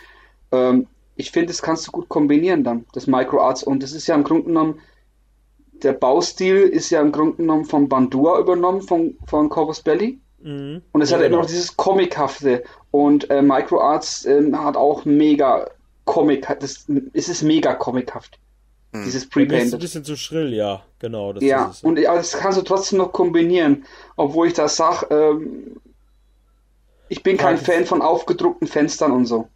ähm, 0.51 0.88
ich 1.15 1.31
finde, 1.31 1.47
das 1.47 1.61
kannst 1.61 1.88
du 1.88 1.91
gut 1.91 2.09
kombinieren 2.09 2.64
dann, 2.64 2.85
das 2.93 3.07
MicroArts 3.07 3.64
und 3.64 3.81
das 3.81 3.91
ist 3.91 4.07
ja 4.07 4.15
im 4.15 4.23
Grunde 4.23 4.45
genommen 4.45 4.80
der 5.83 5.93
Baustil 5.93 6.57
ist 6.57 6.89
ja 6.89 7.01
im 7.01 7.11
Grunde 7.11 7.37
genommen 7.37 7.65
von 7.65 7.87
Bandura 7.89 8.39
übernommen 8.39 8.81
von 8.81 9.15
von 9.27 9.49
Corpus 9.49 9.81
Belli 9.81 10.19
Mhm. 10.39 10.83
und 10.91 11.01
es 11.01 11.09
Ja, 11.09 11.17
hat 11.17 11.21
immer 11.21 11.29
genau. 11.29 11.41
noch 11.41 11.47
dieses 11.47 11.75
Comichafte 11.75 12.63
und 12.91 13.29
äh, 13.31 13.41
MicroArts 13.41 14.25
ähm, 14.25 14.57
hat 14.63 14.77
auch 14.77 15.03
mega 15.05 15.67
Comic, 16.05 16.47
hat 16.47 16.61
das 16.61 16.85
es 17.13 17.27
ist 17.27 17.41
mega 17.41 17.73
comichaft. 17.73 18.37
Hm. 18.93 19.03
Dieses 19.03 19.23
Mir 19.23 19.25
ist 19.25 19.25
ein 19.25 19.29
Prepainted. 19.49 19.79
bisschen 19.79 20.03
zu 20.05 20.15
schrill, 20.15 20.53
ja, 20.53 20.83
genau. 20.99 21.33
Das 21.33 21.43
Ja, 21.43 21.65
ist 21.65 21.77
es. 21.77 21.83
und 21.83 21.97
aber 22.05 22.17
das 22.17 22.33
kannst 22.37 22.57
du 22.57 22.61
trotzdem 22.61 22.99
noch 22.99 23.11
kombinieren, 23.11 23.83
obwohl 24.15 24.47
ich 24.47 24.53
da 24.53 24.67
sag, 24.69 25.03
ähm, 25.11 25.77
ich 27.09 27.23
bin 27.23 27.35
kein 27.37 27.55
das- 27.57 27.65
Fan 27.65 27.85
von 27.85 28.01
aufgedruckten 28.01 28.67
Fenstern 28.67 29.11
und 29.11 29.25
so. 29.25 29.47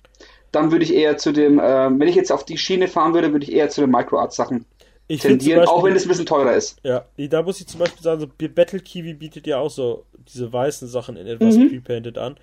Dann 0.52 0.72
würde 0.72 0.84
ich 0.84 0.93
eher 0.93 1.15
zu 1.18 1.31
dem, 1.31 1.61
ähm, 1.64 1.99
wenn 1.99 2.07
ich 2.10 2.15
jetzt 2.15 2.31
auf 2.31 2.43
die 2.43 2.57
Schiene 2.57 2.88
fahren 2.89 3.14
würde, 3.14 3.31
würde 3.31 3.45
ich 3.45 3.53
eher 3.53 3.69
zu 3.69 3.81
den 3.81 3.91
Microart-Sachen 3.91 4.65
ich 5.16 5.22
tendieren, 5.22 5.62
auch 5.68 5.76
Beispiel, 5.76 5.90
wenn 5.92 5.98
es 5.98 6.06
ein 6.06 6.10
bisschen 6.10 6.26
teurer 6.26 6.54
ist. 6.56 6.78
ja, 6.84 7.06
da 7.18 7.42
muss 7.44 7.60
ich 7.60 7.68
zum 7.68 7.80
Beispiel 7.80 8.02
sagen, 8.02 8.20
so 8.22 8.28
Battle 8.28 8.80
Kiwi 8.80 9.14
bietet 9.14 9.48
ja 9.48 9.58
auch 9.60 9.70
so 9.70 10.06
diese 10.34 10.52
weißen 10.52 10.88
Sachen 10.88 11.18
in 11.18 11.28
etwas 11.28 11.56
Mhm. 11.56 11.70
prepainted 11.70 12.18
an. 12.18 12.36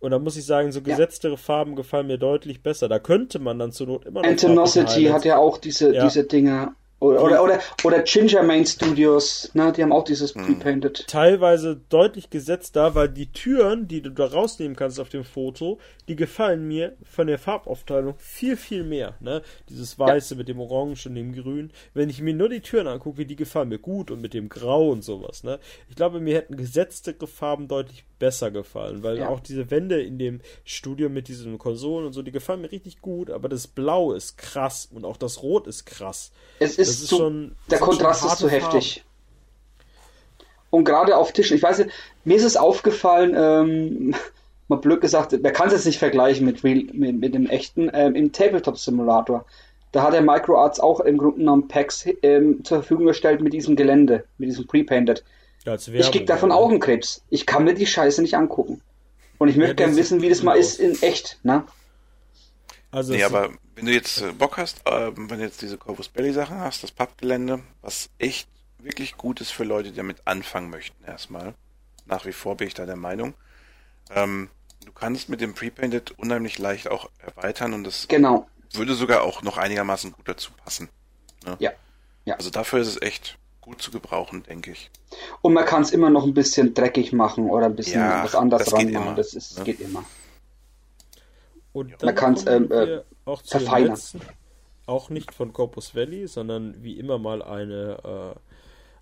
Und 0.00 0.10
da 0.10 0.18
muss 0.18 0.36
ich 0.36 0.44
sagen, 0.44 0.70
so 0.72 0.80
Ja. 0.80 0.84
gesetztere 0.84 1.36
Farben 1.38 1.76
gefallen 1.76 2.06
mir 2.06 2.18
deutlich 2.18 2.62
besser. 2.62 2.88
Da 2.88 2.98
könnte 2.98 3.38
man 3.38 3.58
dann 3.58 3.72
zur 3.72 3.86
Not 3.86 4.04
immer 4.04 4.20
noch 4.20 4.26
farbliche 4.28 5.12
hat 5.14 5.24
ja 5.24 5.38
auch 5.38 5.58
diese, 5.58 5.94
Ja. 5.94 6.04
diese 6.04 6.24
Dinger. 6.24 6.74
Oder, 7.04 7.22
oder, 7.22 7.42
oder, 7.42 7.60
oder 7.84 8.02
Ginger 8.02 8.42
Main 8.42 8.64
Studios, 8.64 9.50
ne, 9.54 9.72
die 9.72 9.82
haben 9.82 9.92
auch 9.92 10.04
dieses 10.04 10.32
Prepainted. 10.32 11.06
teilweise 11.06 11.80
deutlich 11.90 12.30
gesetzter, 12.30 12.94
weil 12.94 13.08
die 13.10 13.30
Türen, 13.32 13.86
die 13.88 14.00
du 14.00 14.10
da 14.10 14.26
rausnehmen 14.26 14.74
kannst 14.76 14.98
auf 14.98 15.10
dem 15.10 15.24
Foto, 15.24 15.78
die 16.08 16.16
gefallen 16.16 16.66
mir 16.66 16.96
von 17.04 17.26
der 17.26 17.38
Farbaufteilung 17.38 18.14
viel, 18.18 18.56
viel 18.56 18.84
mehr. 18.84 19.14
Ne? 19.20 19.42
Dieses 19.68 19.98
Weiße 19.98 20.34
mit 20.34 20.48
dem 20.48 20.60
Orange 20.60 21.06
und 21.08 21.14
dem 21.14 21.34
Grün. 21.34 21.70
Wenn 21.92 22.08
ich 22.08 22.20
mir 22.22 22.34
nur 22.34 22.48
die 22.48 22.60
Türen 22.60 22.86
angucke, 22.86 23.26
die 23.26 23.36
gefallen 23.36 23.68
mir 23.68 23.78
gut 23.78 24.10
und 24.10 24.20
mit 24.20 24.32
dem 24.34 24.48
Grau 24.48 24.90
und 24.90 25.02
sowas. 25.02 25.44
Ne? 25.44 25.58
Ich 25.90 25.96
glaube, 25.96 26.20
mir 26.20 26.34
hätten 26.36 26.56
gesetztere 26.56 27.26
Farben 27.26 27.68
deutlich 27.68 28.04
besser 28.18 28.50
gefallen, 28.50 29.02
weil 29.02 29.18
Ja. 29.18 29.28
auch 29.28 29.40
diese 29.40 29.70
Wände 29.70 30.00
in 30.02 30.18
dem 30.18 30.40
Studio 30.64 31.08
mit 31.10 31.28
diesen 31.28 31.58
Konsolen 31.58 32.06
und 32.06 32.12
so, 32.12 32.22
die 32.22 32.32
gefallen 32.32 32.62
mir 32.62 32.72
richtig 32.72 33.02
gut, 33.02 33.28
aber 33.30 33.48
das 33.48 33.66
Blau 33.66 34.12
ist 34.12 34.38
krass 34.38 34.88
und 34.90 35.04
auch 35.04 35.16
das 35.18 35.42
Rot 35.42 35.66
ist 35.66 35.84
krass. 35.84 36.32
Es 36.60 36.78
Das 36.94 37.02
ist, 37.02 37.08
zu, 37.08 37.16
schon- 37.16 37.56
der 37.70 37.78
Kontrast 37.78 38.20
schon 38.20 38.30
ist 38.30 38.38
zu 38.38 38.48
heftig. 38.48 39.04
Und 40.70 40.84
gerade 40.84 41.16
auf 41.16 41.32
Tischen, 41.32 41.56
ich 41.56 41.62
weiß 41.62 41.78
nicht, 41.78 41.90
mir 42.24 42.36
ist 42.36 42.44
es 42.44 42.56
aufgefallen, 42.56 43.34
ähm, 43.36 44.14
mal 44.68 44.76
blöd 44.76 45.00
gesagt, 45.00 45.32
man 45.40 45.52
kann 45.52 45.68
es 45.68 45.74
jetzt 45.74 45.84
nicht 45.86 45.98
vergleichen 45.98 46.44
mit, 46.44 46.64
Real, 46.64 46.84
mit, 46.92 47.20
mit 47.20 47.34
dem 47.34 47.46
echten, 47.46 47.90
ähm, 47.92 48.14
im 48.14 48.32
Tabletop 48.32 48.78
Simulator. 48.78 49.44
Da 49.92 50.02
hat 50.02 50.12
der 50.14 50.22
MicroArts 50.22 50.80
auch 50.80 50.98
im 51.00 51.18
Grunde 51.18 51.38
genommen 51.38 51.68
Packs 51.68 52.04
ähm, 52.22 52.64
zur 52.64 52.78
Verfügung 52.78 53.06
gestellt 53.06 53.40
mit 53.40 53.52
diesem 53.52 53.76
Gelände, 53.76 54.24
mit 54.38 54.48
diesem 54.48 54.66
Prepainted. 54.66 55.22
Ja, 55.64 55.72
als 55.72 55.86
Ich 55.86 55.94
Werbung, 55.94 56.10
krieg 56.10 56.26
davon 56.26 56.50
ja. 56.50 56.56
Augenkrebs. 56.56 57.22
Ich 57.30 57.46
kann 57.46 57.62
mir 57.64 57.74
die 57.74 57.86
Scheiße 57.86 58.20
nicht 58.20 58.36
angucken. 58.36 58.80
Und 59.38 59.48
ich 59.48 59.56
möchte 59.56 59.74
das 59.76 59.84
gerne 59.84 59.96
wissen, 59.96 60.22
wie 60.22 60.28
das 60.28 60.42
mal 60.42 60.54
ist 60.56 60.80
in 60.80 61.00
echt, 61.02 61.38
ne? 61.44 61.64
Also 62.90 63.12
Nee, 63.12 63.22
aber 63.22 63.50
wenn 63.74 63.86
du 63.86 63.92
jetzt 63.92 64.20
äh, 64.20 64.32
Bock 64.32 64.56
hast, 64.56 64.82
ähm, 64.86 65.28
wenn 65.30 65.38
du 65.38 65.44
jetzt 65.44 65.62
diese 65.62 65.78
Corpus 65.78 66.08
Belli 66.08 66.32
Sachen 66.32 66.58
hast, 66.58 66.82
das 66.82 66.90
Pappgelände, 66.92 67.60
was 67.82 68.10
echt 68.18 68.48
wirklich 68.78 69.16
gut 69.16 69.40
ist 69.40 69.50
für 69.50 69.64
Leute, 69.64 69.90
die 69.90 69.96
damit 69.96 70.26
anfangen 70.26 70.70
möchten 70.70 71.02
erstmal. 71.04 71.54
Nach 72.06 72.26
wie 72.26 72.32
vor 72.32 72.56
bin 72.56 72.68
ich 72.68 72.74
da 72.74 72.84
der 72.86 72.96
Meinung. 72.96 73.34
Ähm, 74.10 74.50
du 74.84 74.92
kannst 74.92 75.28
mit 75.28 75.40
dem 75.40 75.54
Prepainted 75.54 76.12
unheimlich 76.18 76.58
leicht 76.58 76.88
auch 76.90 77.08
erweitern 77.18 77.72
und 77.72 77.84
das 77.84 78.06
Genau. 78.08 78.46
würde 78.72 78.94
sogar 78.94 79.22
auch 79.22 79.42
noch 79.42 79.56
einigermaßen 79.56 80.12
gut 80.12 80.28
dazu 80.28 80.52
passen. 80.64 80.90
Ne? 81.46 81.56
Ja. 81.60 81.72
Ja. 82.26 82.36
Also 82.36 82.50
dafür 82.50 82.80
ist 82.80 82.88
es 82.88 83.02
echt 83.02 83.38
gut 83.60 83.80
zu 83.80 83.90
gebrauchen, 83.90 84.42
denke 84.42 84.72
ich. 84.72 84.90
Und 85.40 85.54
man 85.54 85.64
kann 85.64 85.82
es 85.82 85.90
immer 85.90 86.10
noch 86.10 86.24
ein 86.24 86.34
bisschen 86.34 86.74
dreckig 86.74 87.12
machen 87.12 87.48
oder 87.48 87.66
ein 87.66 87.76
bisschen 87.76 88.00
Ja, 88.00 88.22
was 88.24 88.32
geht 88.32 88.94
ranmachen. 88.94 89.16
Das 89.16 89.32
ist, 89.32 89.58
ne? 89.58 89.64
geht 89.64 89.80
immer. 89.80 90.04
Und 91.74 91.90
Man 91.90 91.98
dann 91.98 92.14
kann's, 92.14 92.44
kommen 92.46 92.64
ähm, 92.64 92.70
wir 92.70 92.98
äh, 92.98 93.02
auch 93.26 93.42
zu 93.42 93.58
verfeinern. 93.58 93.90
letzten, 93.90 94.20
auch 94.86 95.10
nicht 95.10 95.34
von 95.34 95.52
Corpus 95.52 95.94
Valley, 95.94 96.26
sondern 96.26 96.82
wie 96.82 96.98
immer 96.98 97.18
mal 97.18 97.42
eine, 97.42 98.34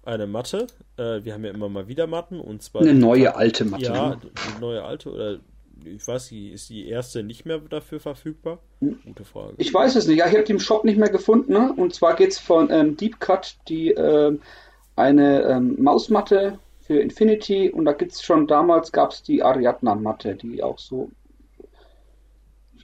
äh, 0.04 0.10
eine 0.10 0.26
Matte. 0.26 0.66
Äh, 0.96 1.22
wir 1.22 1.34
haben 1.34 1.44
ja 1.44 1.50
immer 1.50 1.68
mal 1.68 1.86
wieder 1.86 2.06
Matten 2.06 2.40
und 2.40 2.62
zwar 2.62 2.82
Eine 2.82 2.94
neue 2.94 3.36
alte 3.36 3.64
Matte. 3.64 3.84
ja, 3.84 4.08
ne? 4.10 4.18
die 4.24 4.60
neue 4.60 4.82
alte 4.82 5.12
oder 5.12 5.38
ich 5.84 6.06
weiß 6.06 6.30
nicht, 6.30 6.52
ist 6.52 6.70
die 6.70 6.88
erste 6.88 7.22
nicht 7.22 7.44
mehr 7.44 7.58
dafür 7.58 8.00
verfügbar? 8.00 8.58
Gute 8.80 9.24
Frage. 9.24 9.50
Hm. 9.50 9.56
Ich 9.58 9.72
weiß 9.72 9.96
es 9.96 10.06
nicht. 10.06 10.18
Ja, 10.18 10.26
ich 10.26 10.32
habe 10.32 10.44
die 10.44 10.52
im 10.52 10.60
Shop 10.60 10.84
nicht 10.84 10.98
mehr 10.98 11.10
gefunden. 11.10 11.52
Ne? 11.52 11.74
Und 11.76 11.94
zwar 11.94 12.16
geht 12.16 12.30
es 12.30 12.38
von 12.38 12.70
ähm, 12.70 12.96
Deep 12.96 13.20
Cut, 13.20 13.56
die 13.68 13.90
ähm, 13.90 14.40
eine 14.96 15.42
ähm, 15.42 15.76
Mausmatte 15.82 16.58
für 16.80 17.00
Infinity. 17.00 17.70
Und 17.70 17.84
da 17.84 17.92
gibt 17.92 18.12
es 18.12 18.22
schon 18.22 18.46
damals 18.46 18.92
gab 18.92 19.10
es 19.10 19.22
die 19.22 19.42
Ariadna-Matte, 19.42 20.36
die 20.36 20.62
auch 20.62 20.78
so, 20.78 21.10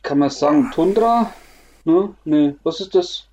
kann 0.09 0.19
man 0.19 0.31
sagen, 0.31 0.71
Tundra? 0.71 1.35
Ne? 1.85 2.15
Ne, 2.25 2.57
was 2.63 2.81
ist 2.81 2.95
das? 2.95 3.29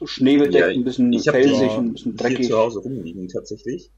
So 0.00 0.06
schneebedeckt, 0.08 0.56
Ja, 0.56 0.66
ein 0.66 0.82
bisschen 0.82 1.12
ich 1.12 1.30
felsig, 1.30 1.70
ein 1.78 1.92
bisschen 1.92 2.12
hier 2.12 2.18
dreckig. 2.18 2.46
zu 2.48 2.58
Hause 2.58 2.80
rumliegen 2.80 3.28
tatsächlich. 3.28 3.92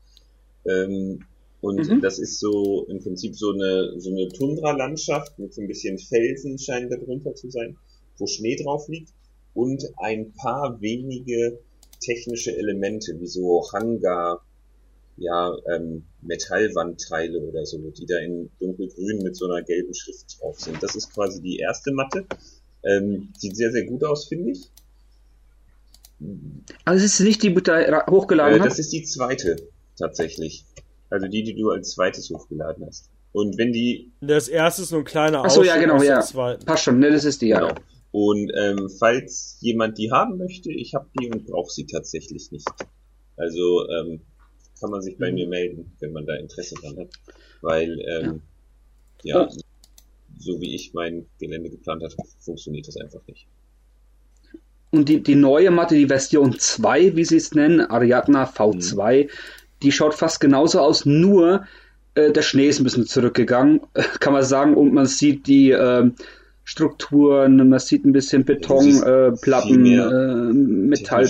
Ähm, 0.67 1.25
und 1.63 1.87
Mhm. 1.89 2.03
das 2.03 2.19
ist 2.19 2.41
so 2.41 2.85
im 2.91 3.03
Prinzip 3.03 3.35
so 3.37 3.53
eine, 3.53 3.99
so 3.99 4.11
eine 4.11 4.29
Tundra-Landschaft 4.29 5.39
mit 5.39 5.55
so 5.55 5.63
ein 5.63 5.67
bisschen 5.69 5.99
Felsen 5.99 6.59
scheinen 6.59 6.91
da 6.91 6.97
drunter 6.99 7.35
zu 7.35 7.49
sein, 7.51 7.79
wo 8.19 8.27
Schnee 8.27 8.57
drauf 8.63 8.87
liegt 8.89 9.15
und 9.55 9.83
ein 9.97 10.35
paar 10.35 10.79
wenige 10.83 11.59
technische 12.01 12.55
Elemente, 12.55 13.19
wie 13.19 13.27
so 13.27 13.63
Hangar, 13.73 14.45
ja, 15.17 15.55
ähm, 15.75 16.05
Metallwandteile 16.23 17.39
oder 17.41 17.65
so, 17.67 17.79
die 17.91 18.07
da 18.07 18.19
in 18.19 18.51
dunkelgrün 18.61 19.23
mit 19.23 19.37
so 19.37 19.47
einer 19.47 19.63
gelben 19.63 19.95
Schrift 19.95 20.41
drauf 20.41 20.59
sind. 20.61 20.83
Das 20.83 20.95
ist 20.97 21.13
quasi 21.15 21.41
die 21.41 21.59
erste 21.59 21.93
Matte. 21.93 22.25
Ähm, 22.85 23.33
sieht 23.39 23.57
sehr, 23.57 23.71
sehr 23.73 23.85
gut 23.87 24.03
aus, 24.05 24.27
finde 24.27 24.51
ich. 24.53 24.71
Also 26.85 27.05
es 27.05 27.15
ist 27.15 27.21
nicht 27.21 27.43
die, 27.43 27.55
die 27.55 27.63
da 27.63 27.75
ra- 27.77 28.11
hochgeladen 28.11 28.57
Äh, 28.57 28.61
hat. 28.61 28.67
das 28.71 28.79
ist 28.79 28.93
die 28.93 29.03
zweite, 29.05 29.57
tatsächlich. 29.99 30.65
Also 31.11 31.27
die, 31.29 31.43
die 31.43 31.55
du 31.55 31.71
als 31.71 31.93
zweites 31.93 32.31
hochgeladen 32.31 32.87
hast. 32.87 33.11
Und 33.33 33.59
wenn 33.59 33.73
die, 33.73 34.13
Das 34.21 34.49
erste 34.49 34.83
ist 34.83 34.91
nur 34.93 35.01
ein 35.01 35.05
kleiner 35.05 35.45
Achso, 35.45 35.63
ja, 35.63 35.73
Ausschnitt 35.75 35.89
genau, 35.91 36.03
ja. 36.03 36.57
Passt 36.65 36.85
schon, 36.85 36.99
ne, 36.99 37.11
das 37.11 37.25
ist 37.25 37.43
die, 37.43 37.49
ja. 37.49 37.61
genau, 37.61 37.75
Und 38.13 38.53
ähm, 38.57 38.89
falls 38.99 39.57
jemand 39.61 39.99
die 39.99 40.11
haben 40.13 40.39
möchte, 40.39 40.73
ich 40.73 40.95
habe 40.95 41.07
die 41.19 41.29
und 41.31 41.47
brauche 41.47 41.71
sie 41.71 41.85
tatsächlich 41.87 42.51
nicht. 42.53 42.69
Also 43.37 43.89
ähm, 43.91 44.21
kann 44.85 44.91
man 44.91 45.01
sich 45.01 45.17
bei 45.17 45.31
Mhm. 45.31 45.35
mir 45.35 45.49
melden, 45.49 45.93
wenn 46.01 46.13
man 46.13 46.27
da 46.27 46.35
Interesse 46.35 46.75
dran 46.75 46.99
hat. 46.99 47.09
Weil, 47.63 47.99
ähm, 48.07 48.43
ja, 49.23 49.49
so 50.39 50.61
wie 50.61 50.75
ich 50.75 50.93
mein 50.93 51.25
Gelände 51.41 51.71
geplant 51.71 52.03
habe, 52.03 52.15
funktioniert 52.41 52.87
das 52.87 52.99
einfach 52.99 53.21
nicht. 53.27 53.47
Und 54.91 55.09
die, 55.09 55.23
die 55.23 55.37
neue 55.37 55.71
Matte, 55.71 55.95
die 55.95 56.07
Version 56.07 56.59
2, 56.59 57.17
wie 57.17 57.25
sie 57.25 57.37
es 57.39 57.55
nennen, 57.55 57.81
Ariadna 57.81 58.45
V2, 58.45 59.31
die 59.83 59.91
schaut 59.91 60.13
fast 60.15 60.39
genauso 60.41 60.81
aus, 60.81 61.07
nur 61.07 61.65
äh, 62.15 62.31
der 62.31 62.43
Schnee 62.43 62.69
ist 62.69 62.79
ein 62.81 62.85
bisschen 62.85 63.07
zurückgegangen, 63.07 63.81
kann 64.21 64.35
man 64.35 64.45
sagen, 64.45 64.75
und 64.75 64.93
man 64.93 65.07
sieht 65.07 65.47
die 65.47 65.71
ähm, 65.71 66.15
Strukturen, 66.65 67.57
man 67.69 67.79
sieht 67.79 68.05
ein 68.05 68.13
bisschen 68.13 68.45
Beton, 68.45 68.83
siehst 68.83 69.05
äh, 69.05 69.33
Platten, 69.33 69.87
äh, 69.87 70.53
Metall, 70.53 71.27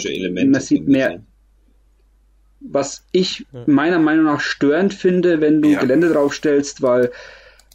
man 0.46 0.60
sieht 0.60 0.88
mehr? 0.88 1.22
Was 2.66 3.04
ich 3.12 3.46
meiner 3.66 3.98
Meinung 3.98 4.24
nach 4.24 4.40
störend 4.40 4.94
finde, 4.94 5.40
wenn 5.40 5.60
du 5.62 5.68
Ja. 5.68 5.80
Gelände 5.80 6.10
draufstellst, 6.12 6.82
weil 6.82 7.10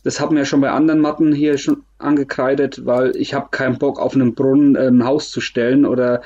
das 0.03 0.19
haben 0.19 0.35
wir 0.35 0.39
ja 0.43 0.45
schon 0.45 0.61
bei 0.61 0.71
anderen 0.71 1.01
Matten 1.01 1.33
hier 1.33 1.57
schon 1.57 1.83
angekreidet, 1.97 2.85
weil 2.85 3.15
ich 3.15 3.33
habe 3.33 3.49
keinen 3.51 3.77
Bock 3.77 3.99
auf 3.99 4.15
einem 4.15 4.33
Brunnen 4.33 4.75
äh, 4.75 4.87
ein 4.87 5.03
Haus 5.05 5.29
zu 5.29 5.41
stellen 5.41 5.85
oder 5.85 6.21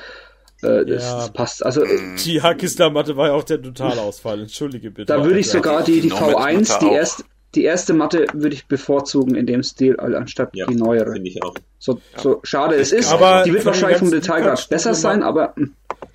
äh, 0.62 0.84
das, 0.86 1.02
Ja. 1.04 1.16
das 1.16 1.32
passt. 1.32 1.66
Also 1.66 1.82
äh, 1.84 1.88
Die 2.24 2.40
Hackisler-Matte 2.40 3.16
war 3.16 3.28
ja 3.28 3.32
auch 3.34 3.42
der 3.44 3.60
Totalausfall. 3.60 4.40
Entschuldige 4.40 4.90
bitte. 4.90 5.06
da 5.12 5.24
würde 5.24 5.38
ich 5.40 5.48
sogar 5.50 5.82
die, 5.82 5.94
die 5.94 6.00
Die 6.02 6.08
Nomad-Matte 6.08 6.38
V1, 6.62 6.78
die 6.80 6.92
erste, 6.94 7.24
die 7.56 7.64
erste 7.64 7.94
Matte 7.94 8.26
würde 8.32 8.54
ich 8.54 8.66
bevorzugen 8.66 9.34
in 9.34 9.46
dem 9.46 9.62
Stil, 9.62 9.98
anstatt 10.00 10.50
Ja, 10.54 10.66
die 10.66 10.74
neuere. 10.76 11.12
finde 11.12 11.28
ich 11.28 11.42
auch. 11.42 11.54
So, 11.78 12.00
so 12.16 12.40
schade 12.44 12.76
es 12.76 12.92
ist. 12.92 13.12
Aber 13.12 13.42
die 13.44 13.52
wird 13.52 13.66
wahrscheinlich 13.66 13.98
vom 13.98 14.10
Detailgrad 14.10 14.68
besser 14.70 14.94
sein, 14.94 15.22
aber 15.22 15.52
hm, 15.56 15.72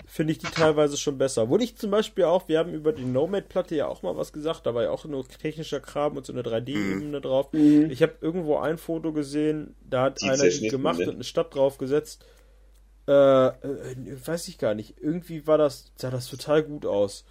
finde 0.10 0.34
ich 0.34 0.40
die 0.40 0.48
teilweise 0.48 0.98
schon 0.98 1.20
besser. 1.20 1.50
Wurde 1.50 1.64
ich 1.64 1.78
zum 1.78 1.92
Beispiel 1.92 2.24
auch, 2.24 2.48
wir 2.48 2.58
haben 2.58 2.74
über 2.74 2.92
die 2.92 3.06
Nomad-Platte 3.06 3.76
ja 3.76 3.88
auch 3.88 4.02
mal 4.02 4.18
was 4.18 4.34
gesagt, 4.34 4.66
da 4.66 4.74
war 4.74 4.84
ja 4.84 4.90
auch 4.90 5.06
nur 5.06 5.28
technischer 5.28 5.80
Kram 5.80 6.18
und 6.18 6.26
so 6.26 6.34
eine 6.34 6.42
3D-Ebene 6.42 7.22
drauf. 7.22 7.54
Ich 7.54 8.02
habe 8.02 8.14
irgendwo 8.20 8.58
ein 8.58 8.80
Foto 8.80 9.14
gesehen, 9.14 9.76
da 9.88 10.04
hat 10.04 10.22
Die 10.22 10.30
einer 10.30 10.50
die 10.50 10.68
gemacht 10.68 11.00
ne? 11.00 11.10
und 11.10 11.16
eine 11.16 11.24
Stadt 11.24 11.54
draufgesetzt. 11.54 12.26
Äh, 13.08 13.12
äh, 13.12 13.52
weiß 14.26 14.48
ich 14.48 14.58
gar 14.58 14.74
nicht. 14.74 14.96
Irgendwie 15.00 15.46
war 15.46 15.60
das, 15.60 15.92
sah 15.96 16.10
das 16.10 16.28
total 16.28 16.64
gut 16.64 16.88
aus. 16.88 17.24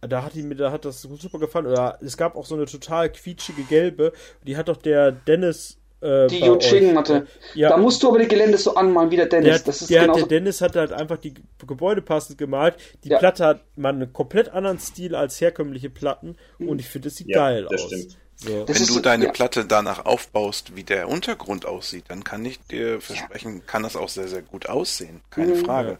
Da 0.00 0.22
hat 0.22 0.34
die 0.34 0.42
mir, 0.42 0.54
da 0.54 0.70
hat 0.70 0.84
das 0.84 1.02
super 1.02 1.40
gefallen. 1.40 1.66
Oder 1.66 1.98
es 2.00 2.16
gab 2.16 2.36
auch 2.36 2.46
so 2.46 2.54
eine 2.54 2.66
total 2.66 3.10
quietschige 3.10 3.64
gelbe. 3.64 4.12
Die 4.46 4.56
hat 4.56 4.68
doch 4.68 4.76
der 4.76 5.10
Dennis. 5.12 5.79
Äh, 6.02 6.28
die 6.28 6.40
bei 6.40 6.46
Yu 6.46 6.52
euch, 6.56 6.68
Ching 6.68 6.94
Matte. 6.94 7.26
Ja. 7.54 7.68
Da 7.70 7.76
musst 7.76 8.02
du 8.02 8.08
aber 8.08 8.18
die 8.18 8.28
Gelände 8.28 8.56
so 8.56 8.74
anmalen 8.74 9.10
wie 9.10 9.16
der 9.16 9.26
Dennis. 9.26 9.58
Der, 9.58 9.58
das 9.66 9.82
ist 9.82 9.90
der, 9.90 10.02
genau 10.02 10.14
der 10.14 10.26
Dennis 10.26 10.60
hat 10.62 10.74
halt 10.76 10.92
einfach 10.92 11.18
die 11.18 11.34
Gebäude 11.66 12.00
passend 12.00 12.38
gemalt. 12.38 12.76
Die 13.04 13.10
Ja. 13.10 13.18
Platte 13.18 13.44
hat 13.44 13.64
mal 13.76 13.90
einen 13.90 14.12
komplett 14.12 14.48
anderen 14.48 14.78
Stil 14.78 15.14
als 15.14 15.40
herkömmliche 15.40 15.90
Platten 15.90 16.36
und 16.58 16.80
ich 16.80 16.88
finde, 16.88 17.08
es 17.08 17.16
sieht 17.16 17.28
Ja, 17.28 17.38
geil 17.38 17.66
das 17.70 17.82
aus. 17.82 17.86
stimmt. 17.88 18.16
So. 18.36 18.64
Das 18.64 18.80
Wenn 18.80 18.86
du 18.86 19.00
deine 19.00 19.24
ja. 19.26 19.32
Platte 19.32 19.66
danach 19.66 20.06
aufbaust, 20.06 20.74
wie 20.74 20.84
der 20.84 21.08
Untergrund 21.10 21.66
aussieht, 21.66 22.04
dann 22.08 22.24
kann 22.24 22.42
ich 22.46 22.58
dir 22.60 23.02
versprechen, 23.02 23.66
kann 23.66 23.82
das 23.82 23.96
auch 23.96 24.08
sehr, 24.08 24.28
sehr 24.28 24.40
gut 24.40 24.66
aussehen. 24.70 25.20
Keine 25.28 25.54
Mhm. 25.54 25.64
Frage. 25.66 25.98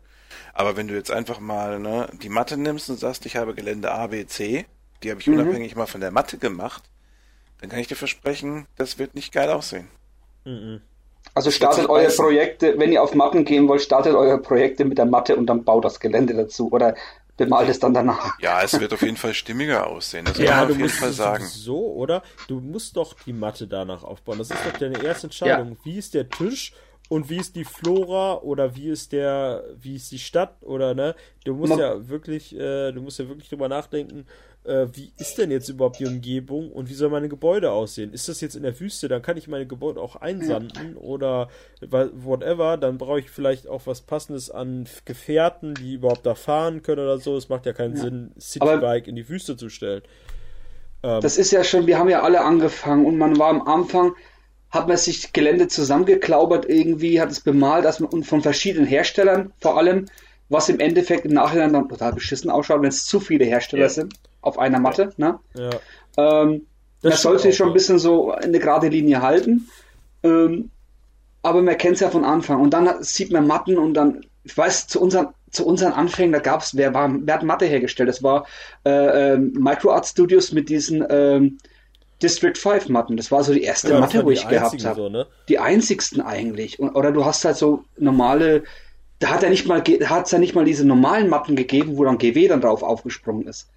Aber 0.54 0.78
wenn 0.78 0.88
du 0.88 0.94
jetzt 0.94 1.10
einfach 1.10 1.38
mal 1.40 1.78
ne, 1.78 2.08
die 2.22 2.30
Matte 2.30 2.56
nimmst 2.56 2.88
und 2.88 2.98
sagst, 2.98 3.26
ich 3.26 3.36
habe 3.36 3.52
Gelände 3.54 3.90
A, 3.92 4.06
B, 4.06 4.24
C, 4.26 4.64
die 5.02 5.10
habe 5.10 5.20
ich 5.20 5.26
Mhm. 5.26 5.34
unabhängig 5.34 5.76
mal 5.76 5.84
von 5.86 6.00
der 6.00 6.10
Matte 6.12 6.38
gemacht, 6.38 6.84
dann 7.60 7.70
kann 7.70 7.78
ich 7.78 7.88
dir 7.88 7.96
versprechen, 7.96 8.66
das 8.76 8.98
wird 8.98 9.14
nicht 9.14 9.32
geil 9.32 9.50
aussehen. 9.50 9.88
Also 11.34 11.50
startet 11.50 11.88
eure 11.88 12.04
beißen. 12.04 12.24
Projekte, 12.24 12.78
wenn 12.78 12.90
ihr 12.92 13.02
auf 13.02 13.14
Matten 13.14 13.44
gehen 13.44 13.68
wollt, 13.68 13.82
startet 13.82 14.14
eure 14.14 14.38
Projekte 14.38 14.84
mit 14.84 14.98
der 14.98 15.06
Matte 15.06 15.36
und 15.36 15.46
dann 15.46 15.64
baut 15.64 15.84
das 15.84 16.00
Gelände 16.00 16.34
dazu 16.34 16.72
oder 16.72 16.94
bemalt 17.36 17.68
es 17.68 17.78
dann 17.78 17.94
danach. 17.94 18.38
Ja, 18.40 18.62
es 18.62 18.78
wird 18.80 18.92
auf 18.92 19.02
jeden 19.02 19.16
Fall 19.16 19.32
stimmiger 19.34 19.86
aussehen. 19.86 20.24
Das 20.24 20.34
kann 20.36 20.44
Ja, 20.46 20.56
man 20.56 20.68
du 20.68 20.72
auf 20.72 20.78
jeden 20.78 20.82
musst 20.82 20.98
Fall 20.98 21.12
sagen. 21.12 21.44
so, 21.46 21.92
oder? 21.94 22.22
Du 22.48 22.60
musst 22.60 22.96
doch 22.96 23.14
die 23.26 23.32
Matte 23.32 23.66
danach 23.66 24.02
aufbauen. 24.02 24.38
Das 24.38 24.50
ist 24.50 24.64
doch 24.66 24.78
deine 24.78 25.02
erste 25.02 25.26
Entscheidung. 25.28 25.76
Wie 25.84 25.98
ist 25.98 26.14
der 26.14 26.28
Tisch 26.28 26.72
und 27.08 27.28
wie 27.30 27.38
ist 27.38 27.56
die 27.56 27.64
Flora 27.64 28.34
oder 28.38 28.76
wie 28.76 28.88
ist 28.88 29.12
der, 29.12 29.64
wie 29.78 29.96
ist 29.96 30.10
die 30.12 30.18
Stadt 30.18 30.56
oder 30.62 30.94
ne? 30.94 31.14
Du 31.44 31.54
musst 31.54 31.70
Man- 31.70 31.78
ja 31.78 32.08
wirklich, 32.08 32.54
äh, 32.54 32.92
du 32.92 33.00
musst 33.02 33.18
ja 33.18 33.28
wirklich 33.28 33.48
drüber 33.48 33.68
nachdenken, 33.68 34.26
äh, 34.64 34.86
wie 34.92 35.12
ist 35.18 35.38
denn 35.38 35.50
jetzt 35.50 35.68
überhaupt 35.68 36.00
die 36.00 36.06
Umgebung 36.06 36.70
und 36.70 36.90
wie 36.90 36.94
soll 36.94 37.08
meine 37.10 37.28
Gebäude 37.28 37.70
aussehen? 37.70 38.12
Ist 38.12 38.28
das 38.28 38.40
jetzt 38.40 38.56
in 38.56 38.62
der 38.62 38.78
Wüste, 38.78 39.08
dann 39.08 39.22
kann 39.22 39.36
ich 39.36 39.48
meine 39.48 39.66
Gebäude 39.66 40.00
auch 40.00 40.16
einsanden 40.16 40.96
oder 40.96 41.48
whatever, 41.80 42.76
dann 42.76 42.98
brauche 42.98 43.20
ich 43.20 43.30
vielleicht 43.30 43.66
auch 43.66 43.82
was 43.86 44.02
passendes 44.02 44.50
an 44.50 44.86
Gefährten, 45.04 45.74
die 45.74 45.94
überhaupt 45.94 46.26
da 46.26 46.34
fahren 46.34 46.82
können 46.82 47.02
oder 47.02 47.18
so. 47.18 47.36
Es 47.36 47.48
macht 47.48 47.66
ja 47.66 47.72
keinen 47.72 47.96
Sinn, 47.96 48.32
Citybike 48.38 49.08
in 49.08 49.16
die 49.16 49.28
Wüste 49.28 49.56
zu 49.56 49.70
stellen. 49.70 50.02
Ähm, 51.02 51.20
Das 51.22 51.38
ist 51.38 51.50
ja 51.52 51.64
schon, 51.64 51.86
wir 51.86 51.98
haben 51.98 52.10
ja 52.10 52.22
alle 52.22 52.42
angefangen 52.42 53.06
und 53.06 53.16
man 53.16 53.38
war 53.38 53.48
am 53.48 53.62
Anfang, 53.62 54.12
hat 54.70 54.88
man 54.88 54.98
sich 54.98 55.32
Gelände 55.32 55.68
zusammengeklaubert 55.68 56.68
irgendwie, 56.68 57.20
hat 57.20 57.30
es 57.30 57.40
bemalt, 57.40 57.84
dass 57.84 57.98
man, 57.98 58.10
und 58.10 58.24
von 58.24 58.42
verschiedenen 58.42 58.86
Herstellern 58.86 59.52
vor 59.58 59.78
allem, 59.78 60.06
was 60.48 60.68
im 60.68 60.80
Endeffekt 60.80 61.24
im 61.24 61.32
Nachhinein 61.32 61.72
dann 61.72 61.88
total 61.88 62.12
beschissen 62.12 62.50
ausschaut, 62.50 62.82
wenn 62.82 62.88
es 62.88 63.04
zu 63.06 63.20
viele 63.20 63.44
Hersteller 63.46 63.84
Ja. 63.84 63.88
sind 63.88 64.14
auf 64.42 64.58
einer 64.58 64.78
Matte. 64.80 65.12
Ne? 65.16 65.38
ja. 65.54 65.70
Ähm, 66.16 66.66
Das 67.02 67.20
stimmt 67.20 67.40
sollte 67.40 67.52
schon 67.52 67.68
ein 67.68 67.72
bisschen 67.74 67.98
so 67.98 68.30
eine 68.32 68.58
gerade 68.58 68.88
Linie 68.88 69.22
halten. 69.22 69.68
Ähm, 70.22 70.70
aber 71.42 71.62
man 71.62 71.78
kennt 71.78 71.94
es 71.94 72.00
ja 72.00 72.10
von 72.10 72.24
Anfang. 72.24 72.60
Und 72.60 72.70
dann 72.74 72.88
hat- 72.88 73.04
sieht 73.04 73.32
man 73.32 73.46
Matten 73.46 73.78
und 73.78 73.94
dann, 73.94 74.24
ich 74.44 74.56
weiß, 74.56 74.88
zu 74.88 75.00
unseren, 75.00 75.28
zu 75.50 75.66
unseren 75.66 75.92
Anfängen, 75.92 76.32
da 76.32 76.38
gab 76.38 76.60
es, 76.60 76.76
wer, 76.76 76.92
war, 76.94 77.10
wer 77.22 77.34
hat 77.34 77.42
Matte 77.42 77.64
hergestellt? 77.66 78.08
Das 78.08 78.22
war 78.22 78.46
äh, 78.84 79.32
ähm, 79.34 79.52
MicroArt 79.58 80.06
Studios 80.06 80.52
mit 80.52 80.68
diesen 80.68 81.04
ähm, 81.08 81.58
District 82.22 82.56
5 82.56 82.88
Matten. 82.90 83.16
Das 83.16 83.32
war 83.32 83.42
so 83.42 83.54
die 83.54 83.62
erste 83.62 83.88
Ja, 83.88 83.94
das 84.00 84.12
Matte, 84.12 84.24
wo 84.26 84.30
ich 84.30 84.46
gehabt 84.46 84.84
habe. 84.84 85.00
So, 85.00 85.08
ne? 85.08 85.26
Die 85.48 85.58
einzigsten 85.58 86.20
eigentlich. 86.20 86.78
Und, 86.78 86.90
oder 86.94 87.12
du 87.12 87.24
hast 87.24 87.44
halt 87.46 87.56
so 87.56 87.84
normale, 87.96 88.62
da 89.18 89.30
hat 89.30 89.42
er 89.42 89.48
nicht 89.50 89.66
mal, 89.66 89.80
da 89.80 90.10
hat's 90.10 90.30
ja 90.30 90.38
nicht 90.38 90.54
mal 90.54 90.66
diese 90.66 90.86
normalen 90.86 91.28
Matten 91.30 91.56
gegeben, 91.56 91.96
wo 91.96 92.04
dann 92.04 92.18
GW 92.18 92.46
dann 92.48 92.60
drauf 92.60 92.82
aufgesprungen 92.82 93.46
ist. 93.48 93.68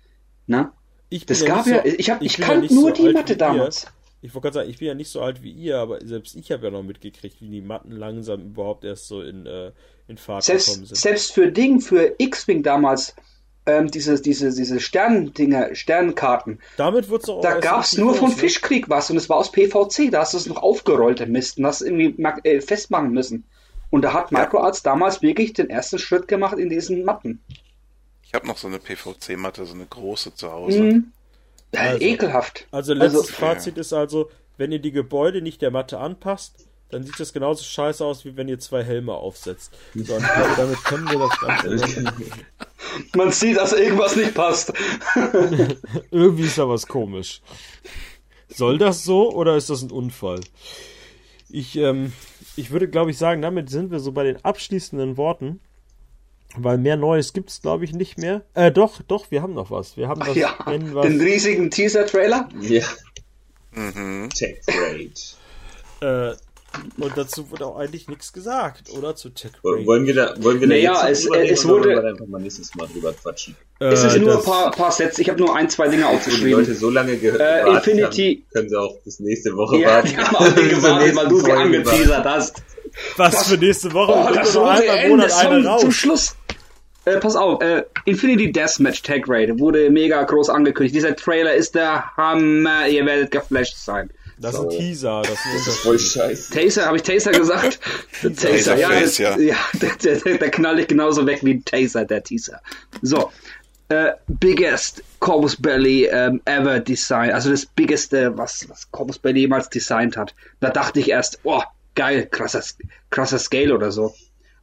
Na? 0.53 0.73
Ich 1.09 1.25
Das 1.25 1.43
gab 1.45 1.65
ja, 1.67 1.83
so- 1.83 1.85
ich 1.85 2.09
hab, 2.09 2.21
ich 2.21 2.37
ja 2.37 2.45
kannte 2.45 2.61
nicht 2.61 2.71
nur 2.71 2.95
so 2.95 3.03
die 3.03 3.13
Matte 3.13 3.29
wie 3.29 3.33
ihr. 3.33 3.37
damals. 3.37 3.87
Ich 4.21 4.33
wollte 4.33 4.45
gerade 4.45 4.53
sagen, 4.59 4.69
ich 4.69 4.77
bin 4.79 4.87
ja 4.87 4.93
nicht 4.93 5.09
so 5.09 5.19
alt 5.21 5.43
wie 5.43 5.51
ihr, 5.51 5.77
aber 5.79 5.99
selbst 6.05 6.35
ich 6.35 6.49
habe 6.51 6.63
ja 6.65 6.71
noch 6.71 6.81
mitgekriegt, 6.83 7.41
wie 7.41 7.49
die 7.49 7.61
Matten 7.61 7.91
langsam 7.91 8.41
überhaupt 8.41 8.85
erst 8.85 9.07
so 9.07 9.21
in, 9.21 9.45
äh, 9.45 9.71
in 10.07 10.17
Fahrt 10.17 10.45
gekommen 10.45 10.59
Selbst, 10.61 10.73
sind. 10.87 10.95
selbst 10.97 11.33
für 11.33 11.51
Ding, 11.51 11.81
für 11.81 12.15
X-Wing 12.17 12.63
damals, 12.63 13.15
ähm, 13.65 13.91
diese, 13.91 14.21
diese, 14.21 14.53
diese 14.53 14.79
Sterndinger, 14.79 15.75
Sternkarten, 15.75 16.59
Damit 16.77 17.09
wurde 17.09 17.23
es 17.23 17.29
auch 17.29 17.41
da 17.41 17.59
gab's 17.59 17.87
richtig 17.93 17.99
nur 17.99 18.13
von 18.15 18.27
groß, 18.29 18.35
ne? 18.37 18.41
Fischkrieg 18.41 18.89
was 18.89 19.09
und 19.11 19.17
es 19.17 19.27
war 19.29 19.37
aus 19.37 19.51
PVC, 19.51 20.09
da 20.11 20.21
hast 20.21 20.33
du 20.33 20.37
es 20.37 20.47
noch 20.47 20.61
aufgerollt 20.63 21.19
im 21.21 21.31
Mist 21.33 21.57
und 21.57 21.65
hast 21.65 21.81
irgendwie 21.81 22.15
äh, 22.43 22.61
festmachen 22.61 23.11
müssen. 23.11 23.43
Und 23.89 24.03
da 24.03 24.13
hat 24.13 24.31
MicroArts 24.31 24.83
damals 24.83 25.21
wirklich 25.21 25.53
den 25.53 25.69
ersten 25.69 25.99
Schritt 25.99 26.27
gemacht 26.27 26.57
in 26.57 26.69
diesen 26.69 27.03
Matten. 27.05 27.41
Ich 28.33 28.35
habe 28.39 28.47
noch 28.47 28.57
so 28.57 28.67
eine 28.67 28.79
PVC-Matte, 28.79 29.63
so 29.63 29.75
eine 29.75 29.85
große 29.85 30.33
zu 30.33 30.51
Hause. 30.51 30.81
Mhm. 30.81 31.11
Ja, 31.71 31.81
Also. 31.81 32.01
ekelhaft. 32.03 32.65
Also 32.71 32.93
letztes 32.95 33.21
Also- 33.27 33.33
Fazit 33.33 33.77
ist 33.77 33.93
also, 33.93 34.31
wenn 34.57 34.71
ihr 34.71 34.79
die 34.79 34.91
Gebäude 34.91 35.43
nicht 35.43 35.61
der 35.61 35.69
Matte 35.69 35.99
anpasst, 35.99 36.67
dann 36.89 37.03
sieht 37.03 37.19
das 37.19 37.31
genauso 37.31 37.63
scheiße 37.63 38.03
aus, 38.03 38.25
wie 38.25 38.35
wenn 38.35 38.47
ihr 38.47 38.57
zwei 38.59 38.83
Helme 38.83 39.13
aufsetzt. 39.13 39.71
So, 39.93 40.03
glaube, 40.17 40.25
damit 40.57 40.83
können 40.83 41.07
wir 41.11 41.19
das 41.19 41.39
Ganze. 41.39 42.13
Man 43.15 43.31
sieht, 43.31 43.57
dass 43.57 43.71
irgendwas 43.71 44.15
nicht 44.15 44.33
passt. 44.33 44.73
Irgendwie 46.09 46.43
ist 46.45 46.57
da 46.57 46.67
was 46.67 46.87
komisch. 46.87 47.39
Soll 48.49 48.79
das 48.79 49.03
so 49.03 49.31
oder 49.31 49.57
ist 49.57 49.69
das 49.69 49.83
ein 49.83 49.91
Unfall? 49.91 50.39
Ich, 51.49 51.75
ähm, 51.75 52.13
ich 52.55 52.71
würde, 52.71 52.87
glaube 52.87 53.11
ich, 53.11 53.17
sagen, 53.19 53.43
damit 53.43 53.69
sind 53.69 53.91
wir 53.91 53.99
so 53.99 54.11
bei 54.11 54.23
den 54.23 54.43
abschließenden 54.43 55.17
Worten. 55.17 55.59
Weil 56.55 56.77
mehr 56.77 56.97
Neues 56.97 57.33
gibt's, 57.33 57.61
glaube 57.61 57.83
ich, 57.85 57.93
nicht 57.93 58.17
mehr. 58.19 58.43
Äh, 58.53 58.71
doch, 58.71 59.01
doch, 59.07 59.31
wir 59.31 59.41
haben 59.41 59.53
noch 59.55 59.71
was. 59.71 59.97
Wir 59.97 60.07
haben 60.07 60.19
das 60.21 60.35
ja, 60.35 60.55
was, 60.65 61.05
den 61.07 61.19
riesigen 61.19 61.71
Teaser-Trailer. 61.71 62.47
Ja. 62.61 62.83
Mhm. 63.71 64.29
Tech 64.29 64.57
Rate. 64.67 66.33
äh, 66.33 66.35
und 66.99 67.15
dazu 67.15 67.49
wurde 67.51 67.65
auch 67.67 67.77
eigentlich 67.77 68.07
nichts 68.07 68.33
gesagt, 68.33 68.89
oder? 68.91 69.15
Zu 69.15 69.29
Tech 69.29 69.51
Wollen 69.63 69.85
wollen 69.85 70.05
wir 70.07 70.13
da, 70.15 70.33
wollen 70.43 70.59
wir 70.59 70.67
da 70.67 70.73
Naja, 70.73 71.07
jetzt 71.07 71.19
es- 71.19 71.23
drüber 71.25 71.37
reden 71.39 71.53
es 71.53 71.65
oder 71.65 71.73
wurde- 71.73 71.83
wollen 71.85 71.95
wir 71.95 72.01
da 72.03 72.09
einfach 72.09 72.25
mal 72.27 72.41
nächstes 72.41 72.75
Mal 72.75 72.87
drüber 72.87 73.13
quatschen? 73.13 73.55
Es 73.79 74.03
ist 74.03 74.15
Äh, 74.15 74.19
nur 74.19 74.31
ein 74.31 74.35
das- 74.37 74.45
paar, 74.45 74.71
paar 74.71 74.91
Sätze. 74.91 75.21
Ich 75.21 75.29
habe 75.29 75.39
nur 75.39 75.55
ein, 75.55 75.69
zwei 75.69 75.87
Dinge 75.87 76.03
Wo 76.05 76.09
die 76.09 76.15
aufgeschrieben. 76.15 76.51
Leute 76.59 76.75
so 76.75 76.89
lange 76.89 77.17
gehört 77.17 77.41
Äh, 77.41 77.69
Infinity- 77.69 78.37
haben, 78.43 78.49
können 78.53 78.69
sie 78.69 78.79
auch 78.79 78.95
bis 79.03 79.19
nächste 79.19 79.55
Woche 79.55 79.77
Ja, 79.77 79.87
warten. 79.89 80.07
die 80.09 80.17
haben 80.17 80.35
auch 80.35 80.55
nicht 80.55 80.69
gewartet, 80.69 81.15
weil 81.15 81.27
du 81.27 81.39
sie 81.39 81.51
angeteasert 81.51 82.25
hast. 82.25 82.63
Was 83.17 83.47
für 83.47 83.57
nächste 83.57 83.91
Woche? 83.93 84.11
Oh, 84.11 84.33
das 84.35 84.55
Ende 84.55 85.09
Monat 85.09 85.31
eine 85.33 85.61
zum, 85.61 85.67
raus. 85.67 85.81
zum 85.81 85.91
Schluss. 85.91 86.35
Äh, 87.05 87.19
pass 87.19 87.35
auf, 87.35 87.61
äh, 87.61 87.83
Infinity 88.05 88.51
Deathmatch 88.51 89.01
Tag 89.01 89.27
Raid 89.27 89.59
wurde 89.59 89.89
mega 89.89 90.23
groß 90.23 90.49
angekündigt. 90.49 90.95
Dieser 90.95 91.15
Trailer 91.15 91.53
ist 91.53 91.75
der 91.75 92.15
Hammer, 92.15 92.87
ihr 92.87 93.05
werdet 93.05 93.31
geflasht 93.31 93.77
sein. 93.77 94.09
Das 94.37 94.55
ist 94.55 94.61
ein 94.61 94.69
Teaser. 94.69 95.21
Das 95.21 95.31
ist 95.31 95.45
ein 95.45 95.53
Das 95.53 95.67
ist 95.67 95.77
voll 95.79 95.99
scheiße. 95.99 96.53
Taser, 96.53 96.85
habe 96.85 96.97
ich 96.97 97.03
Taser 97.03 97.31
gesagt? 97.31 97.79
Taser, 98.21 98.77
ja, 98.77 98.89
Taserface, 98.89 99.17
ja. 99.17 99.37
ja. 99.37 99.55
der, 99.81 99.95
der, 99.95 100.15
der, 100.19 100.37
der 100.37 100.51
knall 100.51 100.79
ich 100.79 100.87
genauso 100.87 101.25
weg 101.25 101.39
wie 101.43 101.55
ein 101.55 101.65
Taser, 101.65 102.05
der 102.05 102.23
Teaser. 102.23 102.59
So, 103.01 103.31
äh, 103.89 104.13
biggest 104.27 105.03
Corpus 105.19 105.55
Belly 105.55 106.05
ähm, 106.05 106.41
ever 106.45 106.79
design, 106.79 107.31
also 107.31 107.49
das 107.51 107.65
biggeste, 107.65 108.37
was, 108.37 108.67
was 108.69 108.89
Corpus 108.91 109.19
Belly 109.19 109.41
jemals 109.41 109.69
designt 109.69 110.17
hat. 110.17 110.33
Da 110.61 110.69
dachte 110.69 110.99
ich 110.99 111.09
erst, 111.09 111.39
oh, 111.43 111.61
geil, 111.95 112.27
krasser, 112.29 112.63
krasser 113.09 113.39
Scale 113.39 113.73
oder 113.73 113.91
so. 113.91 114.13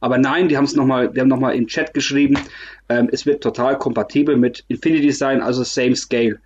Aber 0.01 0.17
nein, 0.17 0.49
die 0.49 0.57
haben 0.57 0.65
es 0.65 0.75
nochmal, 0.75 1.09
die 1.09 1.21
haben 1.21 1.29
nochmal 1.29 1.55
im 1.55 1.67
Chat 1.67 1.93
geschrieben, 1.93 2.37
ähm, 2.89 3.07
es 3.11 3.25
wird 3.25 3.41
total 3.41 3.77
kompatibel 3.77 4.35
mit 4.35 4.65
Infinity 4.67 5.03
Design, 5.07 5.41
also 5.41 5.63
same 5.63 5.95
Scale. 5.95 6.39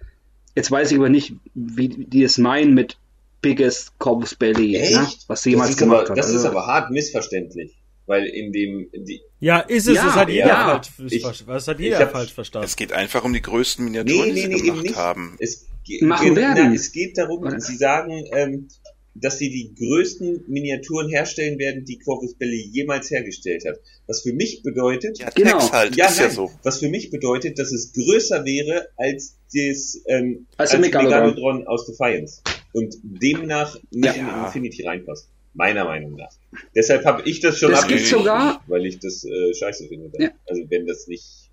Jetzt 0.55 0.69
weiß 0.69 0.91
ich 0.91 0.97
aber 0.97 1.09
nicht, 1.09 1.33
wie 1.55 1.87
die 1.89 2.23
es 2.23 2.37
meinen 2.37 2.73
mit 2.75 2.97
biggest 3.41 3.97
Corpus 3.99 4.35
Belly, 4.35 4.75
Echt? 4.75 4.91
ne? 4.93 5.07
was 5.27 5.41
sie 5.43 5.51
jemals 5.51 5.71
ist 5.71 5.77
gemacht 5.79 6.01
aber, 6.01 6.09
hat. 6.11 6.17
Das 6.17 6.29
ist 6.29 6.35
Also- 6.37 6.49
aber 6.49 6.67
hart 6.67 6.91
missverständlich. 6.91 7.75
Weil 8.07 8.25
in 8.27 8.51
dem, 8.51 8.87
die, 8.93 9.19
Ja, 9.39 9.59
ist 9.61 9.87
es. 9.87 9.95
Ja, 9.95 10.05
das 10.05 10.13
hat 10.15 10.29
jeder 10.29 10.47
ja. 10.47 10.65
falsch, 10.79 10.89
Ich- 11.09 11.25
hat 11.25 11.79
jeder 11.79 11.99
hab- 11.99 12.11
falsch 12.11 12.33
verstanden. 12.33 12.65
Es 12.67 12.75
geht 12.75 12.93
einfach 12.93 13.23
um 13.23 13.33
die 13.33 13.41
größten 13.41 13.83
nee, 13.83 13.97
Miniaturen, 14.03 14.31
nee, 14.31 14.41
die 14.43 14.47
nee, 14.47 14.53
sie 14.53 14.59
eben 14.59 14.65
gemacht 14.67 14.83
nicht. 14.83 14.95
haben. 14.95 15.35
Es, 15.39 15.65
ge- 15.83 16.03
Machen 16.03 16.27
ge- 16.27 16.35
werden. 16.35 16.65
Na, 16.69 16.73
es 16.75 16.91
geht 16.91 17.17
darum, 17.17 17.39
Oder? 17.41 17.59
sie 17.59 17.75
sagen, 17.75 18.23
ähm, 18.31 18.67
dass 19.15 19.37
sie 19.37 19.49
die 19.49 19.73
größten 19.75 20.43
Miniaturen 20.47 21.09
herstellen 21.09 21.57
werden, 21.57 21.85
die 21.85 21.97
Corvus 21.99 22.33
Belli 22.35 22.69
jemals 22.71 23.09
hergestellt 23.09 23.63
hat. 23.65 23.79
Was 24.07 24.21
für 24.21 24.33
mich 24.33 24.61
bedeutet, 24.61 25.17
Ja, 25.19 25.29
Genau. 25.33 25.71
Halt, 25.71 25.95
ja, 25.95 26.07
ist 26.07 26.19
ja 26.19 26.29
so. 26.29 26.51
was 26.63 26.79
für 26.79 26.89
mich 26.89 27.09
bedeutet, 27.11 27.57
dass 27.57 27.71
es 27.71 27.93
größer 27.93 28.43
wäre 28.45 28.89
als 28.97 29.37
das 29.53 30.01
ähm, 30.07 30.45
Als 30.57 30.71
der 30.71 30.79
Megalodon. 30.79 31.29
Megalodon 31.29 31.67
aus 31.67 31.85
Defiance 31.85 32.41
und 32.73 32.95
demnach 33.03 33.77
nicht 33.91 34.05
Ja. 34.05 34.13
in 34.13 34.45
Infinity 34.45 34.83
reinpasst. 34.85 35.29
Meiner 35.53 35.85
Meinung 35.85 36.15
nach. 36.17 36.31
Deshalb 36.75 37.05
habe 37.05 37.21
ich 37.29 37.39
das 37.39 37.57
schon 37.57 37.71
Das 37.71 37.83
abgelehnt, 37.83 38.07
sogar- 38.07 38.61
weil 38.67 38.85
ich 38.85 38.99
das 38.99 39.23
äh, 39.23 39.53
scheiße 39.53 39.87
finde. 39.87 40.11
Ja. 40.21 40.31
Also 40.49 40.63
wenn 40.69 40.85
das 40.85 41.07
nicht 41.07 41.49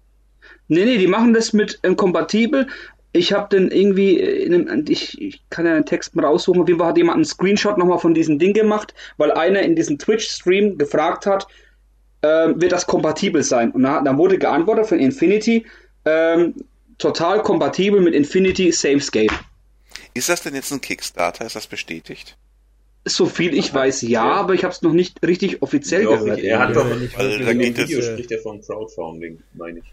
Nee, 0.67 0.85
nee, 0.85 0.99
die 0.99 1.07
machen 1.07 1.33
das 1.33 1.53
mit 1.53 1.79
ähm, 1.85 1.95
kompatibel. 1.95 2.67
Ich 3.15 3.33
habe 3.33 3.55
dann 3.55 3.71
irgendwie, 3.71 4.19
äh, 4.21 4.45
in 4.45 4.69
einem, 4.69 4.85
ich, 4.89 5.21
ich 5.21 5.43
kann 5.51 5.67
ja 5.67 5.75
den 5.75 5.85
Text 5.85 6.15
mal 6.17 6.25
raussuchen, 6.25 6.63
auf 6.63 6.69
jeden 6.69 6.79
Fall 6.81 6.89
hat 6.89 6.97
jemand 6.97 7.17
einen 7.17 7.25
Screenshot 7.25 7.77
nochmal 7.77 7.99
von 7.99 8.15
diesem 8.15 8.39
Ding 8.39 8.55
gemacht, 8.55 8.95
weil 9.19 9.31
einer 9.33 9.61
in 9.61 9.77
diesem 9.77 9.99
Twitch-Stream 9.99 10.79
gefragt 10.79 11.27
hat, 11.27 11.47
ähm, 12.23 12.61
wird 12.61 12.73
das 12.73 12.87
kompatibel 12.87 13.43
sein? 13.43 13.71
Und 13.73 13.83
da, 13.83 14.01
dann 14.01 14.17
wurde 14.17 14.39
geantwortet 14.39 14.87
von 14.87 14.99
Infinity, 14.99 15.67
ähm, 16.05 16.55
total 16.99 17.43
kompatibel 17.43 18.01
mit 18.01 18.15
Infinity 18.15 18.73
Same 18.73 19.01
Scale. 19.01 19.27
Ist 20.15 20.29
das 20.29 20.43
denn 20.43 20.55
jetzt 20.55 20.73
ein 20.73 20.81
Kickstarter? 20.81 21.45
Ist 21.45 21.57
das 21.57 21.67
bestätigt? 21.67 22.37
So 23.05 23.27
viel 23.27 23.53
ich 23.55 23.75
weiß, 23.75 24.03
ja, 24.03 24.23
aber 24.23 24.55
ich 24.55 24.63
habe 24.63 24.73
es 24.73 24.81
noch 24.83 24.93
nicht 24.93 25.19
richtig 25.27 25.61
offiziell 25.61 26.05
Doch, 26.05 26.21
gehört. 26.21 26.39
ich- 26.39 26.45
er 26.45 26.61
hat 26.61 26.77
doch- 26.77 26.89
wirklich 26.89 27.13
da 27.15 27.29
in 27.29 27.59
dem 27.59 27.75
geht 27.75 27.79
es, 27.79 27.89
Video 27.91 27.99
äh, 27.99 28.13
spricht 28.13 28.31
er 28.31 28.39
von 28.39 28.61
Crowdfunding, 28.63 29.43
meine 29.55 29.81
ich. 29.81 29.85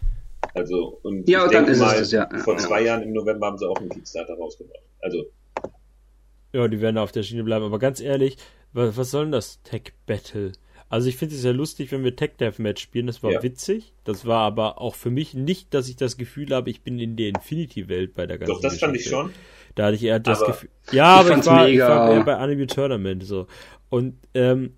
Also, 0.54 0.98
und 1.02 1.28
Ja, 1.28 1.44
ich 1.46 1.52
dann 1.52 1.66
denke 1.66 1.70
ist 1.72 1.78
es 1.78 1.84
mal, 1.84 1.98
das, 1.98 2.12
ja. 2.12 2.28
Vor 2.44 2.54
ja. 2.54 2.58
zwei 2.60 2.82
Jahren 2.82 3.02
im 3.02 3.12
November 3.12 3.46
haben 3.46 3.58
sie 3.58 3.68
auch 3.68 3.76
einen 3.78 3.88
Kickstarter 3.88 4.34
rausgebracht. 4.34 4.80
Also, 5.00 5.24
Ja, 6.52 6.66
die 6.68 6.80
werden 6.80 6.98
auf 6.98 7.12
der 7.12 7.22
Schiene 7.22 7.44
bleiben. 7.44 7.64
Aber 7.64 7.78
ganz 7.78 8.00
ehrlich, 8.00 8.36
was, 8.72 8.96
was 8.96 9.10
soll 9.10 9.24
denn 9.24 9.32
das 9.32 9.62
Tech 9.62 9.92
Battle? 10.06 10.52
Also 10.88 11.08
ich 11.08 11.16
finde 11.16 11.36
es 11.36 11.44
ja 11.44 11.52
lustig, 11.52 11.92
wenn 11.92 12.02
wir 12.02 12.16
Tech 12.16 12.30
Deathmatch 12.40 12.82
spielen. 12.82 13.06
Das 13.06 13.22
war 13.22 13.30
Ja. 13.30 13.42
witzig. 13.44 13.92
Das 14.02 14.26
war 14.26 14.40
aber 14.40 14.80
auch 14.80 14.96
für 14.96 15.10
mich 15.10 15.34
nicht, 15.34 15.72
dass 15.72 15.88
ich 15.88 15.94
das 15.94 16.16
Gefühl 16.16 16.52
habe, 16.52 16.68
ich 16.70 16.82
bin 16.82 16.98
in 16.98 17.14
der 17.14 17.28
Infinity-Welt 17.28 18.14
bei 18.14 18.26
der 18.26 18.38
ganzen 18.38 18.52
doch, 18.54 18.60
das 18.60 18.78
fand 18.80 18.96
ich 18.96 19.04
Geschichte. 19.04 19.16
schon. 19.22 19.32
Da 19.76 19.84
hatte 19.86 19.94
ich 19.94 20.02
eher 20.02 20.18
das 20.18 20.38
Aber- 20.42 20.48
Gefühl. 20.50 20.70
Ja, 20.90 21.04
aber 21.20 21.38
ich 21.38 21.46
war, 21.46 21.66
ich 21.68 21.72
mega. 21.74 21.88
war 21.88 22.12
eher 22.12 22.24
bei 22.24 22.36
Anime 22.36 22.66
Tournament 22.66 23.22
so. 23.24 23.46
Und 23.88 24.16
ähm, 24.34 24.74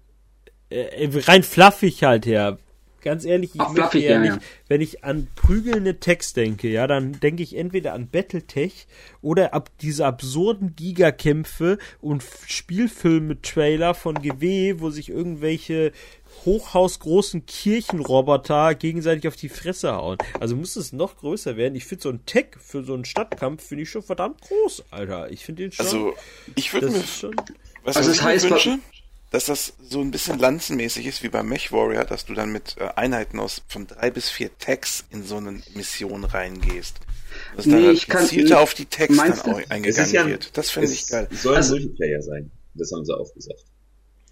äh, 0.68 1.08
rein 1.26 1.42
fluffig 1.42 2.04
halt 2.04 2.26
her. 2.26 2.58
Ganz 3.02 3.24
ehrlich, 3.24 3.54
ich 3.54 3.60
Ach, 3.60 3.68
möchte 3.68 3.82
fluffig, 3.82 4.04
ja 4.04 4.22
ja, 4.22 4.38
wenn 4.68 4.80
ich 4.80 5.04
an 5.04 5.26
prügelnde 5.34 5.98
Text 5.98 6.36
denke, 6.36 6.68
ja, 6.68 6.86
dann 6.86 7.18
denke 7.18 7.42
ich 7.42 7.56
entweder 7.56 7.94
an 7.94 8.08
Battletech 8.08 8.86
oder 9.20 9.54
ab 9.54 9.70
diese 9.80 10.06
absurden 10.06 10.76
Gigakämpfe 10.76 11.78
und 12.00 12.24
Spielfilme-Trailer 12.46 13.94
von 13.94 14.14
GW, 14.14 14.76
wo 14.78 14.90
sich 14.90 15.08
irgendwelche 15.08 15.92
hochhausgroßen 16.44 17.46
Kirchenroboter 17.46 18.74
gegenseitig 18.74 19.28
auf 19.28 19.36
die 19.36 19.48
Fresse 19.48 19.92
hauen. 19.92 20.18
Also 20.40 20.56
muss 20.56 20.76
es 20.76 20.92
noch 20.92 21.16
größer 21.16 21.56
werden. 21.56 21.74
Ich 21.74 21.84
finde 21.84 22.02
so 22.02 22.08
ein 22.10 22.24
Tech 22.26 22.46
für 22.58 22.82
so 22.84 22.94
einen 22.94 23.04
Stadtkampf 23.04 23.64
finde 23.64 23.82
ich 23.82 23.90
schon 23.90 24.02
verdammt 24.02 24.40
groß, 24.42 24.84
Alter. 24.90 25.30
Ich 25.30 25.44
finde 25.44 25.64
den 25.64 25.72
schon. 25.72 25.86
Also, 25.86 26.14
ich 26.54 26.72
würde 26.72 26.86
das 26.86 26.94
mir, 26.96 27.02
ist 27.02 27.18
schon. 27.18 27.36
was, 27.84 27.96
Also 27.96 28.10
was 28.10 28.16
es 28.16 28.22
heißt, 28.22 28.50
wünsche, 28.50 28.78
dass 29.32 29.46
das 29.46 29.72
so 29.82 30.00
ein 30.00 30.10
bisschen 30.10 30.38
lanzenmäßig 30.38 31.06
ist 31.06 31.22
wie 31.22 31.28
bei 31.28 31.42
Mech 31.42 31.72
Warrior, 31.72 32.04
dass 32.04 32.24
du 32.26 32.34
dann 32.34 32.52
mit 32.52 32.76
äh, 32.78 32.88
Einheiten 32.96 33.40
aus 33.40 33.62
von 33.68 33.86
drei 33.86 34.10
bis 34.10 34.28
vier 34.30 34.50
Tags 34.58 35.04
in 35.10 35.24
so 35.24 35.36
eine 35.38 35.60
Mission 35.74 36.24
reingehst. 36.24 36.96
Dass 37.56 37.66
Nee, 37.66 37.82
da 37.86 37.90
ich 37.90 38.06
kann- 38.06 38.22
gezielter 38.22 38.60
auf 38.60 38.74
die 38.74 38.84
Tags 38.86 39.16
dann 39.16 39.32
auch 39.40 39.58
Es 39.58 39.70
eingegangen 39.70 40.12
ja, 40.12 40.26
wird. 40.26 40.56
Das 40.56 40.70
finde 40.70 40.92
ich 40.92 41.06
geil. 41.08 41.26
soll 41.32 41.56
Also- 41.56 41.74
ein 41.76 41.82
Multiplayer 41.82 42.22
sein. 42.22 42.50
Das 42.74 42.90
haben 42.92 43.04
sie 43.04 43.14
auch 43.16 43.32
gesagt. 43.34 43.60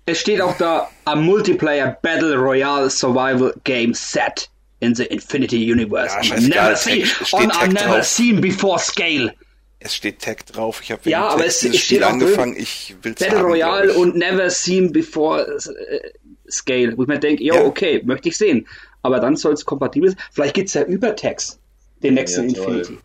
Es 0.06 0.18
steht 0.20 0.40
auch 0.40 0.56
da, 0.56 0.90
a 1.05 1.14
multiplayer 1.14 1.98
Battle 2.02 2.35
Royale 2.36 2.89
Survival 2.90 3.55
Game 3.64 3.94
Set 3.94 4.48
in 4.81 4.94
the 4.94 5.05
Infinity 5.05 5.70
Universe. 5.70 6.14
Ja, 6.16 6.22
scheißegal, 6.24 6.48
never, 6.48 6.72
es 6.72 6.85
seen, 6.85 7.06
on 7.32 7.51
a 7.51 7.55
Tag 7.55 7.72
never 7.72 8.02
seen 8.02 8.40
before 8.40 8.78
scale. 8.78 9.32
Es 9.82 9.94
steht 9.97 10.20
Tag 10.20 10.44
drauf. 10.47 10.81
Ich 10.82 10.93
habe 10.93 11.09
Ja, 11.09 11.28
aber 11.28 11.43
Text 11.44 11.57
es- 11.57 11.61
dieses 11.62 11.77
es 11.77 11.82
Spiel 11.85 11.97
steht 11.98 12.05
auch 12.07 12.11
drin, 12.12 12.23
angefangen. 12.23 12.57
Ich 12.57 12.94
will's 13.02 13.19
Battle 13.19 13.39
haben, 13.39 13.47
Royale 13.47 13.94
und 13.94 14.15
never 14.15 14.51
seen 14.51 14.93
before 14.93 15.40
äh, 15.89 16.01
scale. 16.51 16.97
Wo 16.98 17.02
ich 17.02 17.09
mir 17.09 17.19
denke, 17.19 17.43
Ja. 17.43 17.65
okay, 17.65 18.02
möchte 18.05 18.28
ich 18.28 18.36
sehen. 18.36 18.66
Aber 19.02 19.19
dann 19.20 19.36
soll 19.36 19.55
es 19.55 19.65
kompatibel 19.65 20.11
sein. 20.11 20.19
Vielleicht 20.32 20.55
gibt's 20.55 20.74
ja 20.74 20.82
über 20.85 21.16
Tags 21.16 21.59
den 22.02 22.15
nächsten 22.15 22.51
Ja. 22.51 22.59
Infinity. 22.62 22.98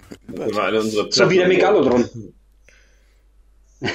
So 1.11 1.29
wie 1.29 1.37
der 1.37 1.47
Megalodon. 1.47 2.09
Nee, 3.79 3.89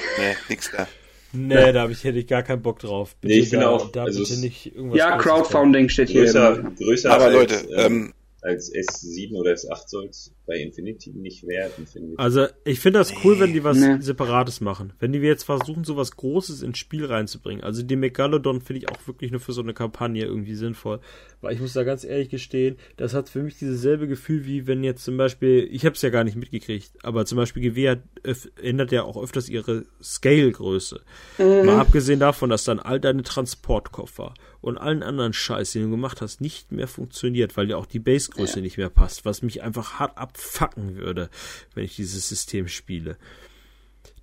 nix 0.49 0.71
da. 0.71 0.87
Nee, 1.33 1.73
da 1.73 1.89
ich, 1.89 2.03
hätte 2.03 2.19
ich 2.19 2.27
gar 2.27 2.43
keinen 2.43 2.63
Bock 2.63 2.79
drauf. 2.81 3.15
Bitte 3.21 3.35
Nee, 3.35 3.41
ich 3.41 3.51
da, 3.51 3.69
auch, 3.69 3.93
da 3.93 4.05
also 4.05 4.21
bitte 4.21 4.33
es- 4.35 4.41
nicht 4.41 4.75
irgendwas 4.75 4.99
Ja, 4.99 5.17
Großes 5.17 5.25
Crowdfunding 5.31 5.89
steht 5.89 6.09
hier. 6.09 6.25
größer, 6.25 6.63
größer 6.79 7.11
Aber 7.13 7.25
als, 7.27 7.35
Leute, 7.35 7.55
ähm, 7.77 7.79
ähm, 7.79 8.15
als 8.43 8.73
S7 8.73 9.35
oder 9.37 9.53
S8 9.53 9.83
soll 9.89 10.07
es 10.07 10.33
bei 10.51 10.57
Infinity 10.59 11.11
nicht 11.11 11.47
werden, 11.47 11.87
finde 11.87 12.13
ich. 12.15 12.19
Also, 12.19 12.47
ich 12.65 12.81
finde 12.81 12.99
das 12.99 13.13
cool, 13.25 13.39
wenn 13.39 13.53
die 13.53 13.63
was 13.63 13.79
Nee. 13.79 13.99
Separates 14.01 14.61
machen. 14.61 14.93
Wenn 14.99 15.13
die 15.13 15.21
jetzt 15.21 15.45
versuchen, 15.45 15.85
so 15.85 15.97
was 15.97 16.17
Großes 16.17 16.63
ins 16.63 16.79
Spiel 16.79 17.05
reinzubringen. 17.07 17.63
Also, 17.63 17.83
den 17.85 18.01
Megalodon 18.01 18.61
finde 18.61 18.81
ich 18.81 18.89
auch 18.89 19.07
wirklich 19.07 19.31
nur 19.31 19.41
für 19.41 19.53
so 19.53 19.63
eine 19.63 19.75
Kampagne 19.75 20.25
irgendwie 20.25 20.57
sinnvoll. 20.57 20.99
Weil 21.41 21.55
ich 21.55 21.61
muss 21.61 21.73
da 21.73 21.85
ganz 21.85 22.05
ehrlich 22.05 22.29
gestehen, 22.29 22.77
das 22.97 23.15
hat 23.15 23.29
für 23.29 23.43
mich 23.43 23.57
dieses 23.59 23.81
selbe 23.81 24.09
Gefühl, 24.09 24.45
wie 24.45 24.67
wenn 24.67 24.83
jetzt 24.85 25.05
zum 25.05 25.17
Beispiel, 25.17 25.69
ich 25.71 25.87
habe 25.87 25.95
es 25.95 26.03
ja 26.03 26.11
gar 26.11 26.25
nicht 26.25 26.37
mitgekriegt, 26.37 26.91
aber 27.03 27.25
zum 27.25 27.37
Beispiel 27.37 27.63
GW 27.63 27.97
öf- 28.25 28.51
ändert 28.61 28.93
ja 28.93 29.05
auch 29.05 29.17
öfters 29.23 29.49
ihre 29.49 29.85
Scale-Größe. 30.03 31.01
Mal 31.39 31.79
abgesehen 31.79 32.21
davon, 32.21 32.51
dass 32.51 32.65
dann 32.65 32.79
all 32.81 33.01
deine 33.01 33.23
Transportkoffer 33.23 34.35
und 34.61 34.77
allen 34.77 35.03
anderen 35.03 35.33
Scheiß, 35.33 35.73
den 35.73 35.85
du 35.85 35.91
gemacht 35.91 36.21
hast, 36.21 36.41
nicht 36.43 36.71
mehr 36.73 36.89
funktioniert, 36.89 37.57
weil 37.57 37.67
dir 37.69 37.79
auch 37.79 37.87
die 37.87 37.99
Basegröße 37.99 38.61
nicht 38.61 38.77
mehr 38.77 38.91
passt, 38.91 39.25
was 39.25 39.41
mich 39.43 39.63
einfach 39.63 39.95
hart 39.99 40.19
abfacken 40.41 40.97
würde, 40.97 41.31
wenn 41.75 41.85
ich 41.85 41.97
dieses 41.97 42.29
System 42.29 42.69
spiele. 42.69 43.17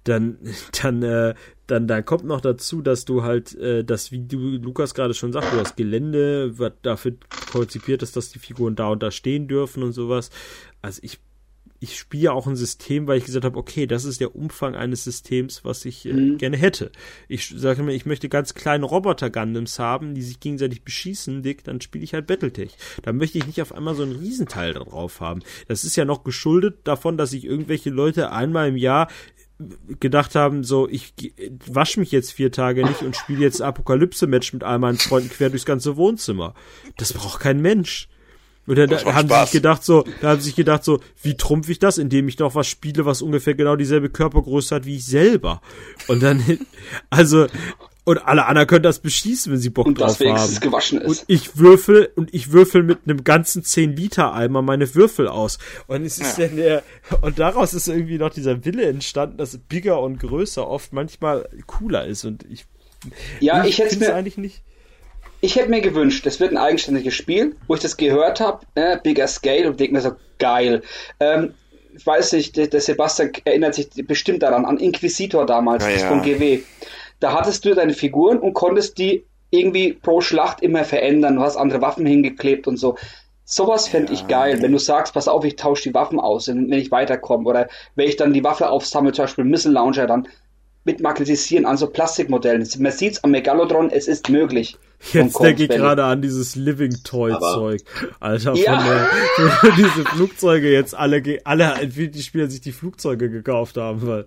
Dann, 0.03 0.37
dann, 0.81 1.03
äh, 1.03 1.35
dann, 1.67 1.87
dann 1.87 2.05
kommt 2.05 2.23
noch 2.23 2.41
dazu, 2.41 2.81
dass 2.81 3.05
du 3.05 3.23
halt, 3.23 3.55
äh, 3.55 3.83
das, 3.83 4.11
wie 4.11 4.25
du 4.25 4.37
Lukas 4.37 4.93
gerade 4.93 5.13
schon 5.13 5.33
sagt, 5.33 5.53
du 5.53 5.59
hast 5.59 5.75
Gelände, 5.75 6.57
was 6.57 6.73
dafür 6.81 7.15
konzipiert 7.51 8.03
ist, 8.03 8.15
dass 8.15 8.29
die 8.29 8.39
Figuren 8.39 8.75
da 8.75 8.87
und 8.87 9.03
da 9.03 9.11
stehen 9.11 9.47
dürfen 9.47 9.83
und 9.83 9.91
sowas. 9.91 10.29
Also 10.81 11.01
ich 11.03 11.19
ich 11.79 11.97
spiele 11.97 12.31
auch 12.31 12.47
ein 12.47 12.55
System, 12.55 13.07
weil 13.07 13.19
ich 13.19 13.25
gesagt 13.25 13.45
habe, 13.45 13.57
okay, 13.57 13.85
das 13.85 14.05
ist 14.05 14.19
der 14.19 14.35
Umfang 14.35 14.75
eines 14.75 15.03
Systems, 15.03 15.63
was 15.63 15.85
ich 15.85 16.05
äh, 16.05 16.35
gerne 16.35 16.57
hätte. 16.57 16.91
Ich 17.27 17.53
sage 17.55 17.83
mir, 17.83 17.93
ich 17.93 18.05
möchte 18.05 18.29
ganz 18.29 18.53
kleine 18.53 18.85
Roboter-Gundams 18.85 19.77
haben, 19.77 20.15
die 20.15 20.23
sich 20.23 20.39
gegenseitig 20.39 20.83
beschießen, 20.83 21.43
dick, 21.43 21.63
dann 21.63 21.81
spiele 21.81 22.03
ich 22.03 22.13
halt 22.13 22.27
Battletech. 22.27 22.75
Da 23.03 23.13
möchte 23.13 23.37
ich 23.37 23.45
nicht 23.45 23.61
auf 23.61 23.73
einmal 23.73 23.95
so 23.95 24.03
ein 24.03 24.13
Riesenteil 24.13 24.73
drauf 24.73 25.19
haben. 25.21 25.41
Das 25.67 25.83
ist 25.83 25.95
ja 25.95 26.05
noch 26.05 26.23
geschuldet 26.23 26.79
davon, 26.83 27.17
dass 27.17 27.31
sich 27.31 27.45
irgendwelche 27.45 27.89
Leute 27.89 28.31
einmal 28.31 28.69
im 28.69 28.77
Jahr 28.77 29.07
gedacht 29.99 30.35
haben, 30.35 30.63
so, 30.63 30.87
ich 30.87 31.13
wasche 31.65 31.99
mich 31.99 32.11
jetzt 32.11 32.31
vier 32.31 32.51
Tage 32.51 32.85
nicht 32.85 33.01
und 33.01 33.15
spiele 33.15 33.41
jetzt 33.41 33.61
Apokalypse-Match 33.61 34.53
mit 34.53 34.63
all 34.63 34.77
meinen 34.77 34.99
Freunden 34.99 35.29
quer 35.29 35.49
durchs 35.49 35.65
ganze 35.65 35.97
Wohnzimmer. 35.97 36.53
Das 36.97 37.13
braucht 37.13 37.39
kein 37.39 37.61
Mensch. 37.61 38.07
Oder 38.67 38.85
da 38.87 38.95
Das 38.95 39.05
macht 39.05 39.15
haben 39.15 39.29
sie 39.29 39.41
sich 39.43 39.51
gedacht 39.51 39.83
so, 39.83 40.03
da 40.21 40.29
haben 40.29 40.39
sie 40.41 40.45
sich 40.47 40.55
gedacht 40.55 40.83
so, 40.83 40.99
wie 41.21 41.35
trumpf 41.37 41.69
ich 41.69 41.79
das, 41.79 41.97
indem 41.97 42.27
ich 42.27 42.37
noch 42.39 42.53
was 42.55 42.67
spiele, 42.67 43.05
was 43.05 43.21
ungefähr 43.21 43.55
genau 43.55 43.75
dieselbe 43.75 44.09
Körpergröße 44.09 44.75
hat 44.75 44.85
wie 44.85 44.97
ich 44.97 45.05
selber. 45.05 45.61
Und 46.07 46.21
dann, 46.21 46.43
also, 47.09 47.47
Und 48.03 48.19
alle 48.19 48.45
anderen 48.45 48.67
können 48.67 48.83
das 48.83 48.99
beschießen, 48.99 49.51
wenn 49.51 49.59
sie 49.59 49.69
Bock 49.69 49.85
Und 49.85 49.99
das 49.99 50.17
drauf 50.17 50.19
haben. 50.19 50.27
wenigstens 50.37 50.61
gewaschen 50.61 50.99
Und 51.01 51.11
ist. 51.11 51.25
ich 51.27 51.57
würfel 51.57 52.09
und 52.15 52.33
ich 52.33 52.51
würfel 52.53 52.83
mit 52.83 52.99
einem 53.05 53.23
ganzen 53.25 53.63
10 53.65 53.95
Liter 53.97 54.33
Eimer 54.33 54.61
meine 54.61 54.95
Würfel 54.95 55.27
aus. 55.27 55.57
Und 55.87 56.05
es 56.05 56.17
ist 56.17 56.37
Ja. 56.37 56.47
dann 56.47 56.55
der 56.55 56.83
und 57.21 57.37
daraus 57.39 57.73
ist 57.73 57.87
irgendwie 57.89 58.17
noch 58.17 58.29
dieser 58.29 58.63
Wille 58.63 58.85
entstanden, 58.85 59.37
dass 59.37 59.57
bigger 59.57 60.01
und 60.01 60.19
größer 60.19 60.65
oft 60.65 60.93
manchmal 60.93 61.49
cooler 61.65 62.05
ist 62.05 62.23
und 62.23 62.45
ich 62.49 62.65
Ja, 63.41 63.65
ich 63.65 63.77
hätte 63.77 63.89
find's 63.89 64.07
mir, 64.07 64.15
eigentlich 64.15 64.37
nicht. 64.37 64.61
Ich 65.41 65.55
hätte 65.55 65.69
mir 65.69 65.81
gewünscht, 65.81 66.25
das 66.25 66.39
wird 66.39 66.51
ein 66.51 66.57
eigenständiges 66.57 67.13
Spiel, 67.13 67.55
wo 67.67 67.75
ich 67.75 67.81
das 67.81 67.97
gehört 67.97 68.39
habe, 68.39 68.65
äh, 68.75 68.97
Bigger 69.01 69.27
Scale 69.27 69.67
und 69.67 69.79
denke 69.79 69.93
mir 69.93 70.01
so, 70.01 70.11
geil. 70.39 70.81
Ähm, 71.19 71.53
ich 71.95 72.05
weiß 72.05 72.33
nicht, 72.33 72.57
der, 72.57 72.67
der 72.67 72.81
Sebastian 72.81 73.31
erinnert 73.43 73.75
sich 73.75 73.89
bestimmt 74.07 74.43
daran, 74.43 74.65
an 74.65 74.77
Inquisitor 74.77 75.45
damals, 75.45 75.83
Ja, 75.83 75.91
das 75.91 76.01
ja. 76.03 76.07
von 76.09 76.21
GW. 76.21 76.61
Da 77.19 77.33
hattest 77.33 77.65
du 77.65 77.73
deine 77.73 77.93
Figuren 77.93 78.39
und 78.39 78.53
konntest 78.53 78.97
die 78.97 79.25
irgendwie 79.49 79.93
pro 79.93 80.21
Schlacht 80.21 80.61
immer 80.61 80.83
verändern, 80.83 81.37
du 81.37 81.41
hast 81.41 81.55
andere 81.55 81.81
Waffen 81.81 82.05
hingeklebt 82.05 82.67
und 82.67 82.77
so. 82.77 82.97
Sowas 83.45 83.87
fände 83.87 84.11
ich 84.11 84.27
geil, 84.27 84.61
wenn 84.61 84.73
du 84.73 84.77
sagst, 84.77 85.13
pass 85.13 85.29
auf, 85.29 85.45
ich 85.45 85.55
tausche 85.55 85.83
die 85.83 85.93
Waffen 85.93 86.19
aus, 86.19 86.49
wenn 86.49 86.69
wenn 86.69 86.79
ich 86.79 86.91
weiterkomme. 86.91 87.47
Oder 87.47 87.69
wenn 87.95 88.09
ich 88.09 88.17
dann 88.17 88.33
die 88.33 88.43
Waffe 88.43 88.69
aufsammle, 88.69 89.13
zum 89.13 89.23
Beispiel 89.23 89.45
Missile 89.45 89.73
Launcher, 89.73 90.05
dann 90.05 90.27
mit 90.83 90.99
Magnetisieren 90.99 91.65
an 91.65 91.77
so 91.77 91.87
Plastikmodellen. 91.87 92.67
Man 92.79 92.91
sieht's 92.91 93.23
am 93.23 93.31
Megalodron, 93.31 93.89
es 93.89 94.09
ist 94.09 94.29
möglich. 94.29 94.77
Jetzt 95.13 95.39
denke 95.39 95.63
ich 95.63 95.69
gerade 95.69 96.03
an 96.05 96.21
dieses 96.23 96.55
Living 96.55 97.03
Toy 97.03 97.31
Zeug. 97.39 97.81
Alter, 98.19 98.53
Ja. 98.55 98.77
von 98.79 98.85
der, 98.85 99.09
wo 99.61 99.75
diese 99.75 100.05
Flugzeuge 100.05 100.71
jetzt 100.71 100.95
alle, 100.95 101.21
ge- 101.21 101.39
alle 101.43 101.79
Infinity-Spieler 101.81 102.49
sich 102.49 102.61
die 102.61 102.71
Flugzeuge 102.71 103.29
gekauft 103.29 103.77
haben, 103.77 104.05
weil, 104.07 104.25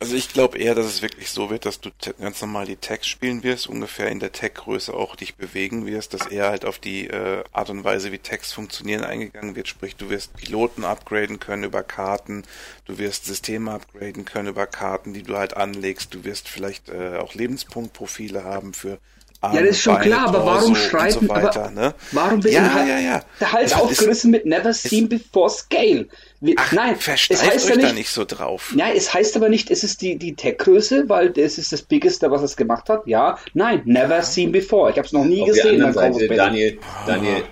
Also 0.00 0.16
ich 0.16 0.32
glaube 0.32 0.58
eher, 0.58 0.74
dass 0.74 0.86
es 0.86 1.00
wirklich 1.02 1.30
so 1.30 1.48
wird, 1.48 1.64
dass 1.64 1.80
du 1.80 1.90
ganz 2.20 2.40
normal 2.40 2.66
die 2.66 2.74
Tags 2.76 3.06
spielen 3.06 3.44
wirst, 3.44 3.68
ungefähr 3.68 4.08
in 4.08 4.18
der 4.18 4.32
Tag-Größe 4.32 4.92
auch 4.92 5.14
dich 5.14 5.36
bewegen 5.36 5.86
wirst, 5.86 6.12
dass 6.12 6.26
eher 6.26 6.48
halt 6.50 6.64
auf 6.64 6.80
die 6.80 7.06
äh, 7.06 7.44
Art 7.52 7.70
und 7.70 7.84
Weise, 7.84 8.10
wie 8.10 8.18
Tags 8.18 8.52
funktionieren, 8.52 9.04
eingegangen 9.04 9.54
wird. 9.54 9.68
Sprich, 9.68 9.94
du 9.94 10.10
wirst 10.10 10.36
Piloten 10.36 10.84
upgraden 10.84 11.38
können 11.38 11.62
über 11.64 11.84
Karten, 11.84 12.42
du 12.84 12.98
wirst 12.98 13.26
Systeme 13.26 13.70
upgraden 13.70 14.24
können 14.24 14.48
über 14.48 14.66
Karten, 14.66 15.14
die 15.14 15.22
du 15.22 15.36
halt 15.36 15.56
anlegst, 15.56 16.12
du 16.14 16.24
wirst 16.24 16.48
vielleicht 16.48 16.88
äh, 16.88 17.18
auch 17.18 17.34
Lebenspunktprofile 17.34 18.42
haben 18.44 18.74
für 18.74 18.98
Arme, 19.42 19.56
Ja, 19.56 19.62
das 19.62 19.70
ist 19.76 19.82
schon 19.82 19.94
Beine, 19.94 20.06
klar, 20.06 20.28
aber 20.28 20.44
warum 20.44 20.74
Torso 20.74 20.88
schreiben, 20.88 21.12
so 21.26 21.28
weiter, 21.28 21.64
aber 21.64 21.70
ne? 21.70 21.94
warum 22.12 22.44
wird 22.44 22.52
ja, 22.54 22.74
halt 22.74 22.88
ja, 22.88 22.98
ja. 22.98 23.22
der 23.40 23.52
Hals 23.52 23.70
Das 23.70 23.80
ist- 23.80 23.84
aufgerissen 23.86 24.30
mit 24.30 24.44
Never 24.44 24.72
Seen 24.74 25.08
Before 25.08 25.48
Scale? 25.48 26.06
Wie, 26.40 26.54
Ach, 26.58 26.72
nein, 26.72 26.96
es 26.98 27.06
heißt 27.08 27.30
euch 27.30 27.64
ja 27.70 27.76
da 27.76 27.82
nicht, 27.86 27.94
nicht 27.94 28.10
so 28.10 28.24
drauf. 28.26 28.74
Ja, 28.76 28.90
es 28.94 29.12
heißt 29.14 29.36
aber 29.36 29.48
nicht, 29.48 29.70
es 29.70 29.82
ist 29.82 30.02
die, 30.02 30.16
die 30.16 30.34
Tech-Größe, 30.34 31.08
weil 31.08 31.30
das 31.30 31.56
ist 31.58 31.72
das 31.72 31.82
Biggeste, 31.82 32.30
was 32.30 32.42
es 32.42 32.56
gemacht 32.56 32.88
hat. 32.90 33.06
Ja, 33.06 33.38
nein, 33.54 33.82
never 33.86 34.22
seen 34.22 34.52
before. 34.52 34.90
Ich 34.90 34.96
habe 34.98 35.06
es 35.06 35.12
noch 35.12 35.24
nie 35.24 35.40
Auf 35.42 35.46
der 35.52 35.64
gesehen. 35.64 35.82
anderen 35.82 35.94
beim 35.94 36.12
Seite, 36.12 36.26
Belli. 36.28 36.36
Daniel, 36.38 36.78
Daniel, 37.06 37.42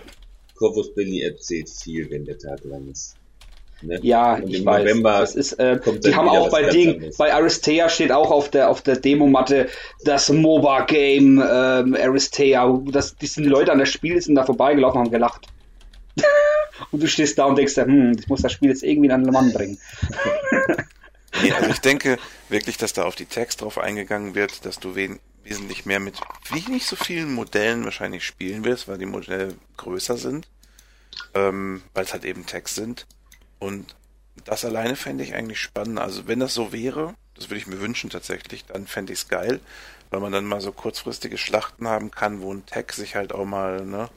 Corvus 0.56 0.94
Billy 0.94 1.22
erzählt 1.22 1.70
viel, 1.70 2.10
wenn 2.10 2.24
der 2.24 2.36
Tag 2.38 2.60
lang 2.64 2.88
ist. 2.90 3.14
Ne? 3.82 3.98
Ja, 4.02 4.34
Und 4.34 4.50
ich 4.50 4.60
im 4.60 4.66
weiß. 4.66 4.82
November 4.82 5.20
das 5.20 5.34
ist, 5.34 5.52
äh, 5.54 5.78
kommt 5.82 6.04
die 6.04 6.14
haben 6.14 6.28
auch 6.28 6.50
bei 6.50 6.64
Ding, 6.64 7.12
bei 7.16 7.32
Aristea 7.32 7.88
steht 7.88 8.12
auch 8.12 8.30
auf 8.30 8.50
der 8.50 8.68
auf 8.68 8.82
der 8.82 8.96
Demomatte 8.96 9.68
das 10.04 10.28
MOBA-Game 10.30 11.38
ähm, 11.38 11.96
Aristea. 11.98 12.80
Das, 12.90 13.16
die 13.16 13.26
sind 13.26 13.44
Leute 13.44 13.72
an 13.72 13.78
der 13.78 13.86
Spiel 13.86 14.20
sind 14.20 14.34
da 14.34 14.44
vorbeigelaufen 14.44 15.00
und 15.00 15.06
haben 15.06 15.12
gelacht. 15.12 15.46
und 16.90 17.02
du 17.02 17.06
stehst 17.06 17.38
da 17.38 17.44
und 17.44 17.56
denkst, 17.56 17.74
dir, 17.74 17.84
hm, 17.84 18.16
ich 18.18 18.28
muss 18.28 18.42
das 18.42 18.52
Spiel 18.52 18.70
jetzt 18.70 18.82
irgendwie 18.82 19.10
an 19.10 19.24
den 19.24 19.32
Mann 19.32 19.52
bringen. 19.52 19.78
Nee, 21.42 21.52
also 21.52 21.70
ich 21.70 21.78
denke 21.78 22.18
wirklich, 22.48 22.78
dass 22.78 22.92
da 22.94 23.04
auf 23.04 23.14
die 23.14 23.26
Tags 23.26 23.56
drauf 23.56 23.78
eingegangen 23.78 24.34
wird, 24.34 24.64
dass 24.64 24.80
du 24.80 24.96
wen 24.96 25.20
wesentlich 25.44 25.86
mehr 25.86 26.00
mit 26.00 26.20
wenig 26.50 26.86
so 26.86 26.96
vielen 26.96 27.32
Modellen 27.32 27.84
wahrscheinlich 27.84 28.24
spielen 28.24 28.64
wirst, 28.64 28.88
weil 28.88 28.98
die 28.98 29.06
Modelle 29.06 29.54
größer 29.76 30.16
sind, 30.16 30.48
ähm, 31.34 31.82
weil 31.94 32.04
es 32.04 32.12
halt 32.12 32.24
eben 32.24 32.46
Tags 32.46 32.74
sind. 32.74 33.06
Und 33.58 33.94
das 34.44 34.64
alleine 34.64 34.96
fände 34.96 35.24
ich 35.24 35.34
eigentlich 35.34 35.60
spannend. 35.60 35.98
Also 35.98 36.26
wenn 36.28 36.40
das 36.40 36.54
so 36.54 36.72
wäre, 36.72 37.14
das 37.34 37.48
würde 37.50 37.58
ich 37.58 37.66
mir 37.66 37.80
wünschen 37.80 38.10
tatsächlich, 38.10 38.64
dann 38.66 38.86
fände 38.86 39.12
ich 39.12 39.20
es 39.20 39.28
geil, 39.28 39.60
weil 40.10 40.20
man 40.20 40.32
dann 40.32 40.44
mal 40.44 40.60
so 40.60 40.72
kurzfristige 40.72 41.38
Schlachten 41.38 41.86
haben 41.88 42.10
kann, 42.10 42.40
wo 42.40 42.52
ein 42.52 42.64
Tag 42.66 42.92
sich 42.92 43.14
halt 43.16 43.32
auch 43.32 43.44
mal 43.44 43.84
ne, 43.84 44.08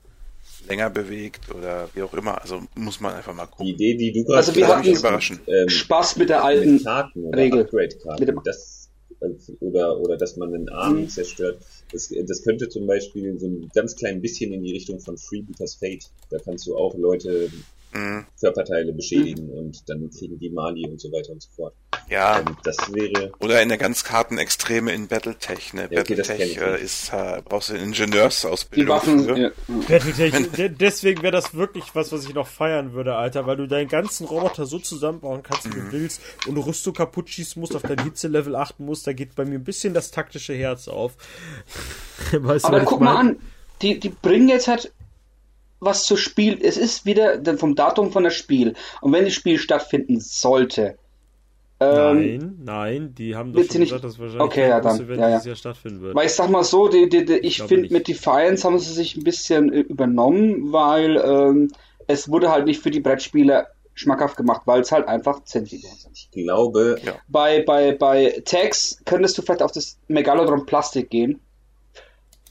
länger 0.68 0.90
bewegt 0.90 1.52
oder 1.54 1.90
wie 1.94 2.04
auch 2.04 2.14
immer. 2.14 2.42
Also 2.42 2.62
muss 2.76 3.00
man 3.00 3.16
einfach 3.16 3.34
mal 3.34 3.46
Die 3.46 3.50
gucken. 3.52 3.68
Idee, 3.74 3.96
die 3.96 4.12
du 4.14 4.24
gerade 4.24 4.38
Also 4.38 4.56
wir 4.56 4.68
hatten 4.68 4.96
überraschen. 4.96 5.40
ähm, 5.48 5.70
Spaß 5.70 6.18
mit 6.18 6.30
der 6.30 6.38
mit 6.38 6.46
alten 6.46 6.84
Karten 6.84 7.24
oder 7.26 7.38
Regel. 7.38 7.62
Upgrade-Karten, 7.62 8.26
Mit 8.26 8.36
das, 8.46 8.90
äh, 9.22 9.28
oder, 9.60 10.00
oder 10.00 10.18
dass 10.18 10.38
man 10.38 10.54
einen 10.54 10.70
Arm 10.70 11.02
Mhm. 11.02 11.10
zerstört. 11.10 11.64
Das, 11.92 12.10
das 12.26 12.44
könnte 12.44 12.70
zum 12.70 12.88
Beispiel 12.88 13.38
so 13.40 13.48
ein 13.48 13.70
ganz 13.74 13.96
klein 13.96 14.22
bisschen 14.22 14.54
in 14.54 14.64
die 14.64 14.72
Richtung 14.72 15.00
von 15.00 15.18
Freebooters 15.18 15.76
Fate. 15.76 16.06
Da 16.30 16.38
kannst 16.40 16.66
du 16.68 16.78
auch 16.78 16.96
Leute 16.96 17.50
Mhm. 17.94 18.26
Körperteile 18.40 18.94
beschädigen 18.94 19.50
und 19.50 19.78
dann 19.90 20.10
kriegen 20.18 20.40
die 20.40 20.50
Mali 20.50 20.88
und 20.88 21.00
so 21.00 21.10
weiter 21.12 21.32
und 21.34 21.42
so 21.42 21.50
fort. 21.56 21.74
Ja, 22.10 22.40
Ähm, 22.40 22.58
das 22.64 22.78
wäre, 22.94 23.32
Oder 23.40 23.62
in 23.62 23.70
der 23.70 23.78
ganz 23.78 24.10
harten 24.10 24.38
Extreme 24.38 24.92
in 24.94 25.08
Battletech. 25.08 25.74
Ne? 25.74 25.88
Ja, 25.92 26.00
okay, 26.02 26.16
Battletech 26.16 26.58
äh, 26.58 26.82
ist, 26.82 27.12
äh, 27.14 27.42
brauchst 27.44 27.70
du 27.70 27.74
eine 27.74 27.82
die 27.84 27.88
Ingenieursausbildung 27.90 28.96
Waffen. 28.96 29.24
für. 29.26 29.38
Ja. 29.38 29.52
Battletech, 29.88 30.52
de- 30.52 30.70
deswegen 30.70 31.22
wäre 31.22 31.32
das 31.34 31.54
wirklich 31.54 31.84
was, 31.94 32.12
was 32.12 32.26
ich 32.26 32.34
noch 32.34 32.48
feiern 32.48 32.94
würde, 32.94 33.16
Alter, 33.16 33.46
weil 33.46 33.58
du 33.58 33.68
deinen 33.68 33.88
ganzen 33.90 34.26
Roboter 34.26 34.66
so 34.66 34.80
zusammenbauen 34.80 35.44
kannst, 35.44 35.66
wie 35.66 35.78
Mhm. 35.80 35.86
du 35.86 35.92
willst 35.92 36.22
und 36.48 36.58
Rüstung 36.58 36.94
kaputt 36.94 37.30
schießen 37.30 37.60
musst, 37.60 37.76
auf 37.76 37.82
dein 37.84 38.04
Hitzelevel 38.04 38.56
achten 38.56 38.86
musst, 38.86 39.06
da 39.08 39.14
geht 39.14 39.36
bei 39.36 39.46
mir 39.46 39.56
ein 39.56 39.64
bisschen 39.64 39.94
das 39.94 40.12
taktische 40.12 40.54
Herz 40.54 40.88
auf. 40.88 41.14
weißt 42.32 42.66
du, 42.66 42.70
Aber 42.70 42.82
guck 42.82 43.02
mal 43.02 43.16
an, 43.18 43.38
die, 43.82 44.00
die 44.00 44.10
bringen 44.10 44.50
jetzt 44.50 44.68
halt 44.68 44.92
was 45.82 46.06
zu 46.06 46.16
Spiel. 46.16 46.60
Es 46.62 46.78
ist 46.78 47.06
wieder 47.06 47.38
dann 47.38 47.58
vom 47.58 47.76
Datum 47.76 48.12
von 48.12 48.24
das 48.24 48.36
Spiel. 48.36 48.76
Und 49.02 49.12
wenn 49.12 49.26
das 49.26 49.34
Spiel 49.34 49.58
stattfinden 49.58 50.22
sollte, 50.22 50.98
ähm, 51.82 52.38
Nein, 52.38 52.58
nein, 52.64 53.16
die 53.16 53.36
haben 53.36 53.54
doch 53.54 53.64
schon 53.64 53.82
gesagt, 53.82 54.04
dass 54.04 54.20
wahrscheinlich 54.20 54.42
Okay, 54.44 54.70
ja, 54.70 54.80
dann, 54.80 55.02
Event 55.02 55.20
ja, 55.20 55.30
ja. 55.30 55.36
dieses 55.38 55.46
Jahr 55.48 55.56
stattfinden 55.56 56.02
wird. 56.02 56.14
weil 56.14 56.28
ich 56.28 56.34
sag 56.34 56.52
mal 56.52 56.64
so, 56.64 56.88
die, 56.88 57.10
die, 57.10 57.26
die, 57.26 57.34
ich 57.38 57.56
glaube 57.56 57.70
finde 57.70 57.92
mit 57.92 58.08
Defiance 58.08 58.64
haben 58.64 58.78
sie 58.78 58.94
sich 58.94 59.18
ein 59.18 59.24
bisschen 59.24 59.70
übernommen, 59.70 60.72
weil 60.72 61.18
ähm, 61.18 61.72
es 62.06 62.30
wurde 62.30 62.52
halt 62.52 62.66
nicht 62.66 62.84
für 62.84 62.92
die 62.92 63.00
Brettspieler 63.00 63.68
schmackhaft 63.96 64.38
gemacht, 64.38 64.62
weil 64.66 64.82
es 64.82 64.92
halt 64.92 65.08
einfach 65.08 65.44
Zentfiguren 65.44 65.98
sind. 65.98 66.12
ich 66.16 66.30
glaube, 66.30 67.00
Ja. 67.04 67.14
Bei, 67.28 67.64
bei, 67.64 67.94
bei 67.94 68.42
Tags 68.46 69.02
könntest 69.06 69.40
du 69.40 69.42
vielleicht 69.42 69.64
auf 69.64 69.72
das 69.72 69.98
Megalodon 70.08 70.68
Plastik 70.68 71.10
gehen, 71.10 71.40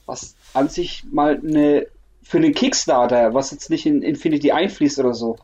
was 0.05 0.35
an 0.53 0.67
sich 0.67 1.05
mal 1.09 1.39
eine 1.41 1.87
für 2.23 2.37
einen 2.37 2.53
Kickstarter, 2.53 3.33
was 3.33 3.51
jetzt 3.51 3.69
nicht 3.69 3.85
in 3.85 4.01
Infinity 4.01 4.51
einfließt 4.51 4.99
oder 4.99 5.13
so, 5.13 5.37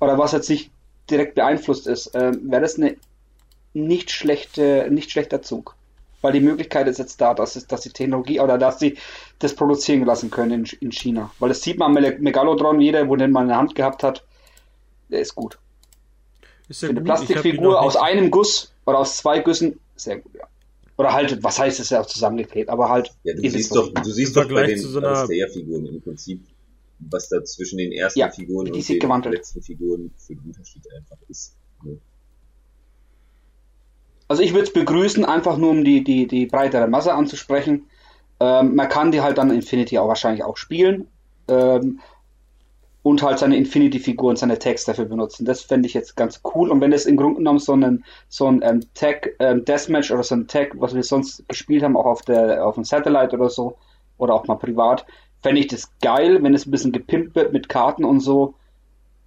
oder 0.00 0.18
was 0.18 0.32
jetzt 0.32 0.50
nicht 0.50 0.70
direkt 1.10 1.34
beeinflusst 1.34 1.86
ist, 1.86 2.10
ähm, 2.14 2.50
wäre 2.50 2.62
das 2.62 2.76
eine 2.76 2.96
nicht 3.74 4.10
schlechte, 4.10 4.88
nicht 4.90 5.10
schlechter 5.10 5.42
Zug. 5.42 5.76
Weil 6.20 6.32
die 6.32 6.40
Möglichkeit 6.40 6.86
ist 6.86 6.98
jetzt 6.98 7.20
da, 7.20 7.34
dass, 7.34 7.56
es, 7.56 7.66
dass 7.66 7.80
die 7.80 7.90
Technologie 7.90 8.40
oder 8.40 8.56
dass 8.56 8.78
sie 8.78 8.96
das 9.40 9.54
produzieren 9.54 10.04
lassen 10.04 10.30
können 10.30 10.64
in, 10.64 10.78
in 10.80 10.92
China. 10.92 11.32
Weil 11.38 11.48
das 11.48 11.62
sieht 11.62 11.78
man 11.78 11.96
am 11.96 12.02
Megalodron, 12.20 12.80
jeder, 12.80 13.08
wo 13.08 13.16
den 13.16 13.32
mal 13.32 13.42
in 13.42 13.48
der 13.48 13.56
Hand 13.56 13.74
gehabt 13.74 14.02
hat, 14.02 14.24
der 15.08 15.20
ist 15.20 15.34
gut. 15.34 15.58
Ist 16.68 16.82
ja 16.82 16.88
Für 16.88 16.90
eine 16.90 17.00
gut, 17.00 17.06
Plastikfigur 17.06 17.80
aus 17.80 17.96
einem 17.96 18.30
Guss 18.30 18.72
oder 18.86 18.98
aus 18.98 19.16
zwei 19.16 19.40
Güssen, 19.40 19.80
sehr 19.96 20.18
gut, 20.18 20.34
ja. 20.34 20.46
Oder 20.96 21.12
halt, 21.12 21.42
was 21.42 21.58
heißt 21.58 21.80
es 21.80 21.90
ja 21.90 22.00
auch 22.00 22.06
zusammengeklebt, 22.06 22.68
aber 22.68 22.88
halt. 22.88 23.12
ja, 23.24 23.34
du 23.34 23.48
siehst 23.48 23.74
doch, 23.74 23.92
du 23.92 24.10
siehst 24.10 24.36
doch 24.36 24.48
bei 24.48 24.66
den 24.66 24.78
so 24.78 25.00
Aristeia-Figuren 25.00 25.86
im 25.86 26.02
Prinzip, 26.02 26.42
was 26.98 27.28
da 27.28 27.42
zwischen 27.44 27.78
den 27.78 27.92
ersten 27.92 28.20
Ja, 28.20 28.30
Figuren 28.30 28.66
die 28.66 28.72
und 28.72 28.88
den 28.88 28.98
gewandelt. 28.98 29.34
letzten 29.36 29.62
Figuren 29.62 30.10
für 30.18 30.34
den 30.34 30.44
Unterschied 30.44 30.82
einfach 30.94 31.16
ist. 31.28 31.56
Ne? 31.82 31.98
Also 34.28 34.42
ich 34.42 34.52
würde 34.52 34.64
es 34.64 34.72
begrüßen, 34.72 35.24
einfach 35.24 35.56
nur 35.58 35.70
um 35.70 35.84
die, 35.84 36.04
die, 36.04 36.26
die 36.26 36.46
breitere 36.46 36.88
Masse 36.88 37.12
anzusprechen. 37.14 37.86
Ähm, 38.40 38.74
man 38.74 38.88
kann 38.88 39.12
die 39.12 39.20
halt 39.20 39.38
dann 39.38 39.50
Infinity 39.50 39.98
auch 39.98 40.08
wahrscheinlich 40.08 40.44
auch 40.44 40.56
spielen. 40.56 41.08
Ähm, 41.48 42.00
und 43.02 43.22
halt 43.22 43.38
seine 43.38 43.56
Infinity-Figuren, 43.56 44.36
seine 44.36 44.58
Tags 44.58 44.84
dafür 44.84 45.06
benutzen. 45.06 45.44
Das 45.44 45.62
fände 45.62 45.86
ich 45.88 45.94
jetzt 45.94 46.16
ganz 46.16 46.40
cool. 46.54 46.70
Und 46.70 46.80
wenn 46.80 46.92
es 46.92 47.04
im 47.06 47.16
Grunde 47.16 47.38
genommen 47.38 47.58
so 47.58 47.74
ein, 47.74 48.04
so 48.28 48.46
ein 48.46 48.60
ähm, 48.62 48.80
Tag 48.94 49.30
ähm, 49.40 49.64
Deathmatch 49.64 50.10
oder 50.12 50.22
so 50.22 50.36
ein 50.36 50.46
Tag, 50.46 50.72
was 50.74 50.94
wir 50.94 51.02
sonst 51.02 51.48
gespielt 51.48 51.82
haben, 51.82 51.96
auch 51.96 52.06
auf 52.06 52.22
der 52.22 52.64
auf 52.64 52.76
dem 52.76 52.84
Satellite 52.84 53.34
oder 53.36 53.50
so, 53.50 53.76
oder 54.18 54.34
auch 54.34 54.46
mal 54.46 54.54
privat, 54.56 55.04
fände 55.42 55.60
ich 55.60 55.66
das 55.66 55.90
geil, 56.00 56.42
wenn 56.42 56.54
es 56.54 56.66
ein 56.66 56.70
bisschen 56.70 56.92
gepimpt 56.92 57.34
wird 57.34 57.52
mit 57.52 57.68
Karten 57.68 58.04
und 58.04 58.20
so. 58.20 58.54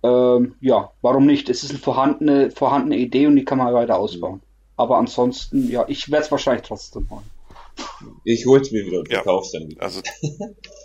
Ähm, 0.04 0.56
ja, 0.62 0.92
warum 1.02 1.26
nicht? 1.26 1.50
Es 1.50 1.64
ist 1.64 1.72
eine 1.72 1.80
vorhandene, 1.80 2.52
vorhandene 2.52 2.98
Idee 2.98 3.28
und 3.28 3.36
die 3.36 3.44
kann 3.44 3.58
man 3.58 3.74
weiter 3.74 3.98
ausbauen. 3.98 4.42
Aber 4.78 4.98
ansonsten, 4.98 5.70
ja, 5.70 5.84
ich 5.88 6.10
werde 6.12 6.26
es 6.26 6.32
wahrscheinlich 6.32 6.66
trotzdem 6.66 7.10
holen. 7.10 7.24
Ich 8.24 8.46
hol's 8.46 8.72
mir 8.72 8.86
wieder 8.86 9.00
und 9.00 9.10
Ja. 9.12 9.22
verkauf's 9.24 9.52
dann 9.52 9.68
wieder. 9.68 9.82
Also 9.84 10.02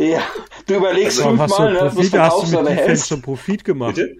Ja, 0.00 0.22
du 0.66 0.76
überlegst 0.76 1.18
du 1.18 1.24
fünfmal, 1.24 1.74
ne, 1.74 1.80
was 1.82 1.94
Profit, 1.94 2.12
hast 2.14 2.42
du 2.42 2.46
mit 2.46 2.60
Defense 2.60 2.82
hältst. 2.86 3.08
schon 3.08 3.20
Profit 3.20 3.64
gemacht? 3.64 3.96
Bitte? 3.96 4.16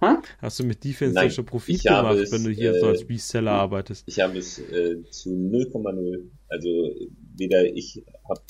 Hä? 0.00 0.16
Hast 0.42 0.60
du 0.60 0.64
mit 0.64 0.84
Defense 0.84 1.14
Nein, 1.14 1.30
schon 1.30 1.46
Profit 1.46 1.76
ich 1.76 1.82
gemacht, 1.82 2.18
es, 2.18 2.30
wenn 2.30 2.44
du 2.44 2.50
hier 2.50 2.74
äh, 2.74 2.80
so 2.80 2.86
als 2.88 3.08
Reseller 3.08 3.52
arbeitest? 3.52 4.04
Ich 4.06 4.20
habe 4.20 4.38
es 4.38 4.58
äh, 4.58 4.96
zu 5.10 5.30
0,0 5.30 6.24
Also 6.48 6.90
weder 7.36 7.64
ich 7.64 8.02
habe 8.28 8.40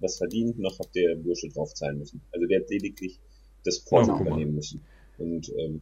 was 0.00 0.18
verdient, 0.18 0.58
noch 0.58 0.78
hat 0.78 0.94
der 0.94 1.16
Bursche 1.16 1.48
draufzahlen 1.48 1.98
müssen. 1.98 2.20
Also 2.32 2.46
der 2.46 2.60
hat 2.60 2.70
lediglich 2.70 3.18
das 3.64 3.80
Porto 3.80 4.12
Ja, 4.12 4.20
übernehmen 4.20 4.54
müssen. 4.54 4.80
Und 5.18 5.52
ähm, 5.58 5.80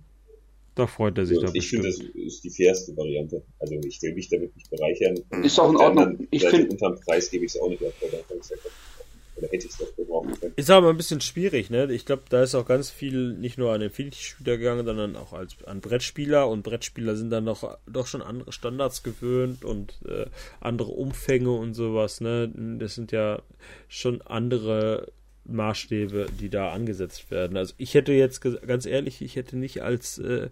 Da 0.74 0.86
freut 0.86 1.18
er 1.18 1.26
sich 1.26 1.38
ja, 1.40 1.46
doch 1.46 1.54
ich 1.54 1.68
finde, 1.68 1.88
das 1.88 1.98
ist 1.98 2.42
die 2.42 2.50
fairste 2.50 2.96
Variante. 2.96 3.42
Also 3.58 3.74
ich 3.86 4.00
will 4.00 4.14
mich 4.14 4.30
damit 4.30 4.56
nicht 4.56 4.70
bereichern. 4.70 5.18
Ist 5.42 5.58
auch 5.60 5.70
in 5.70 5.76
Ordnung. 5.76 6.26
Ich 6.30 6.44
finde, 6.46 6.68
unterm 6.70 6.98
Preis 7.00 7.30
gebe 7.30 7.44
ich 7.44 7.54
es 7.54 7.60
auch 7.60 7.68
nicht 7.68 7.84
ab, 7.84 7.92
weil 8.00 8.10
dann 8.10 8.20
kann 8.28 8.38
ich's 8.38 8.48
ja 8.48 8.56
kaufen. 8.56 8.74
Oder 9.38 9.48
hätte 9.48 9.66
ich 9.66 9.72
es 9.72 9.78
doch 9.78 9.94
gebrauchen 9.96 10.38
können. 10.38 10.52
Ist 10.56 10.70
aber 10.70 10.90
ein 10.90 10.96
bisschen 10.96 11.20
schwierig, 11.20 11.70
ne? 11.70 11.90
Ich 11.92 12.04
glaube, 12.04 12.22
da 12.28 12.42
ist 12.42 12.54
auch 12.54 12.66
ganz 12.66 12.90
viel 12.90 13.32
nicht 13.34 13.58
nur 13.58 13.72
an 13.72 13.80
Infinity-Shooter 13.80 14.58
gegangen, 14.58 14.84
sondern 14.84 15.16
auch 15.16 15.32
als 15.32 15.56
an 15.64 15.80
Brettspieler 15.80 16.48
und 16.48 16.62
Brettspieler 16.62 17.16
sind 17.16 17.30
dann 17.30 17.44
noch 17.44 17.78
doch 17.86 18.06
schon 18.06 18.22
andere 18.22 18.52
Standards 18.52 19.02
gewöhnt 19.02 19.64
und 19.64 20.00
äh, 20.06 20.26
andere 20.60 20.90
Umfänge 20.90 21.52
und 21.52 21.74
sowas, 21.74 22.20
ne? 22.20 22.50
Das 22.78 22.94
sind 22.94 23.12
ja 23.12 23.42
schon 23.88 24.22
andere 24.22 25.12
Maßstäbe, 25.48 26.26
die 26.40 26.48
da 26.50 26.70
angesetzt 26.72 27.30
werden. 27.30 27.56
Also 27.56 27.74
ich 27.78 27.94
hätte 27.94 28.12
jetzt 28.12 28.40
ganz 28.42 28.86
ehrlich, 28.86 29.22
ich 29.22 29.36
hätte 29.36 29.56
nicht 29.56 29.82
als 29.82 30.18
äh, 30.18 30.48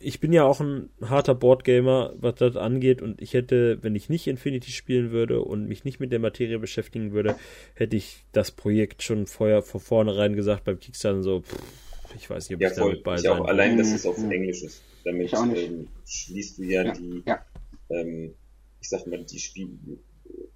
ich 0.00 0.20
bin 0.20 0.32
ja 0.32 0.44
auch 0.44 0.60
ein 0.60 0.88
harter 1.02 1.34
Boardgamer, 1.34 2.14
was 2.16 2.36
das 2.36 2.56
angeht, 2.56 3.02
und 3.02 3.20
ich 3.20 3.34
hätte, 3.34 3.78
wenn 3.82 3.94
ich 3.94 4.08
nicht 4.08 4.26
Infinity 4.26 4.70
spielen 4.70 5.10
würde 5.10 5.42
und 5.42 5.68
mich 5.68 5.84
nicht 5.84 6.00
mit 6.00 6.12
der 6.12 6.18
Materie 6.18 6.58
beschäftigen 6.58 7.12
würde, 7.12 7.36
hätte 7.74 7.94
ich 7.96 8.24
das 8.32 8.50
Projekt 8.52 9.02
schon 9.02 9.26
vorher 9.26 9.60
von 9.62 9.80
vornherein 9.80 10.34
gesagt 10.34 10.64
beim 10.64 10.78
Kickstarter 10.78 11.22
so, 11.22 11.40
pff, 11.42 11.58
ich 12.16 12.30
weiß 12.30 12.48
nicht, 12.48 12.56
ob 12.56 12.62
Ja, 12.62 12.68
ich 12.68 12.74
voll. 12.74 12.90
damit 12.92 13.04
bei 13.04 13.16
Ich 13.16 13.22
sein 13.22 13.32
auch 13.32 13.44
allein, 13.46 13.76
dass 13.76 13.92
es 13.92 14.04
Mhm. 14.04 14.10
auf 14.10 14.30
Englisch 14.30 14.62
ist. 14.62 14.82
Damit 15.04 15.32
ähm, 15.34 15.88
schließt 16.06 16.58
du 16.58 16.62
ja, 16.64 16.82
Ja, 16.82 16.92
die, 16.94 17.22
ja. 17.26 17.44
Ähm, 17.90 18.34
ich 18.80 18.88
sag 18.88 19.06
mal, 19.06 19.22
die 19.24 19.38
Spiele, 19.38 19.70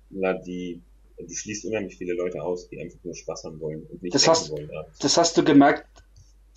na, 0.09 0.33
die, 0.35 0.81
du 1.27 1.35
schließt 1.35 1.65
unheimlich 1.67 1.97
viele 1.97 2.15
Leute 2.15 2.43
aus, 2.43 2.69
die 2.69 2.81
einfach 2.81 2.99
nur 3.05 3.15
Spaß 3.15 3.45
haben 3.45 3.61
wollen 3.61 3.87
und 3.91 4.03
nicht 4.03 4.15
Das 4.15 4.27
hast- 4.29 4.51
wollen. 4.51 4.71
abends. 4.77 4.99
das 4.99 5.17
hast 5.17 5.37
du 5.37 5.45
gemerkt 5.45 5.87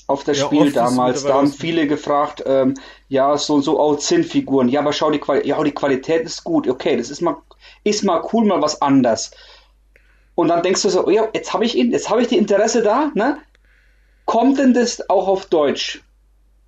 auf 0.08 0.24
das 0.24 0.38
Ja, 0.40 0.46
Spiel 0.48 0.72
damals. 0.72 1.24
Da 1.24 1.34
haben 1.36 1.52
viele 1.52 1.88
gefragt, 1.88 2.44
ähm, 2.46 2.74
ja, 3.08 3.38
so 3.38 3.56
und 3.56 3.62
so 3.64 3.80
auch 3.80 3.98
Zinnfiguren. 3.98 4.68
Ja, 4.70 4.82
aber 4.82 4.92
schau, 4.94 5.12
die, 5.12 5.20
Quali 5.20 5.48
ja, 5.48 5.64
die 5.64 5.72
Qualität 5.72 6.24
ist 6.24 6.44
gut. 6.44 6.68
Okay, 6.68 6.98
das 6.98 7.10
ist 7.10 7.22
mal, 7.22 7.38
ist 7.84 8.04
mal 8.04 8.22
cool, 8.34 8.46
mal 8.46 8.62
was 8.62 8.82
anders. 8.82 9.32
Und 10.36 10.50
dann 10.50 10.62
denkst 10.64 10.82
du 10.82 10.90
so, 10.90 11.06
oh 11.06 11.10
ja, 11.10 11.30
jetzt 11.34 11.54
habe 11.54 11.64
ich 11.66 11.76
ihn, 11.78 11.92
jetzt 11.92 12.10
habe 12.10 12.22
ich 12.22 12.28
die 12.28 12.38
Interesse 12.38 12.82
da, 12.82 13.12
ne? 13.16 13.38
Kommt 14.26 14.58
denn 14.58 14.74
das 14.74 15.10
auch 15.10 15.28
auf 15.28 15.46
Deutsch? 15.46 16.02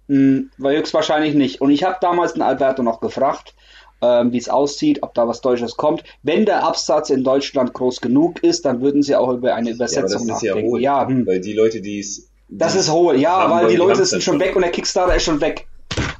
Hm, 0.07 0.51
weil 0.57 0.77
höchstwahrscheinlich 0.77 1.34
nicht. 1.34 1.61
Und 1.61 1.72
ich 1.72 1.84
habe 1.84 1.97
damals 1.99 2.34
den 2.34 2.41
Alberto 2.41 2.84
noch 2.84 2.99
gefragt, 3.01 3.53
ähm, 4.01 4.31
wie 4.31 4.38
es 4.38 4.49
aussieht, 4.49 5.03
ob 5.03 5.13
da 5.13 5.27
was 5.27 5.41
Deutsches 5.41 5.77
kommt. 5.77 6.03
Wenn 6.23 6.45
der 6.45 6.63
Absatz 6.63 7.09
in 7.09 7.23
Deutschland 7.23 7.73
groß 7.73 8.01
genug 8.01 8.43
ist, 8.43 8.65
dann 8.65 8.81
würden 8.81 9.01
sie 9.03 9.15
auch 9.15 9.31
über 9.34 9.55
eine 9.55 9.69
Ja, 9.69 9.76
aber 9.76 9.84
das 9.85 9.93
Übersetzung 9.93 10.30
ist 10.30 10.41
ja 10.41 10.51
nachdenken. 10.51 10.72
hohl, 10.72 10.81
Ja, 10.81 11.07
hm. 11.07 11.26
weil 11.26 11.39
die 11.39 11.53
Leute, 11.53 11.81
die 11.81 11.99
es... 11.99 12.30
Das 12.47 12.76
ist 12.76 12.91
hohl, 12.91 13.19
ja, 13.19 13.49
weil 13.49 13.69
die 13.69 13.76
Leute 13.76 14.05
sind 14.05 14.22
schon 14.22 14.39
weg 14.39 14.55
und 14.55 14.61
der 14.61 14.72
Kickstarter 14.72 15.15
ist 15.15 15.23
schon 15.23 15.41
weg. 15.41 15.67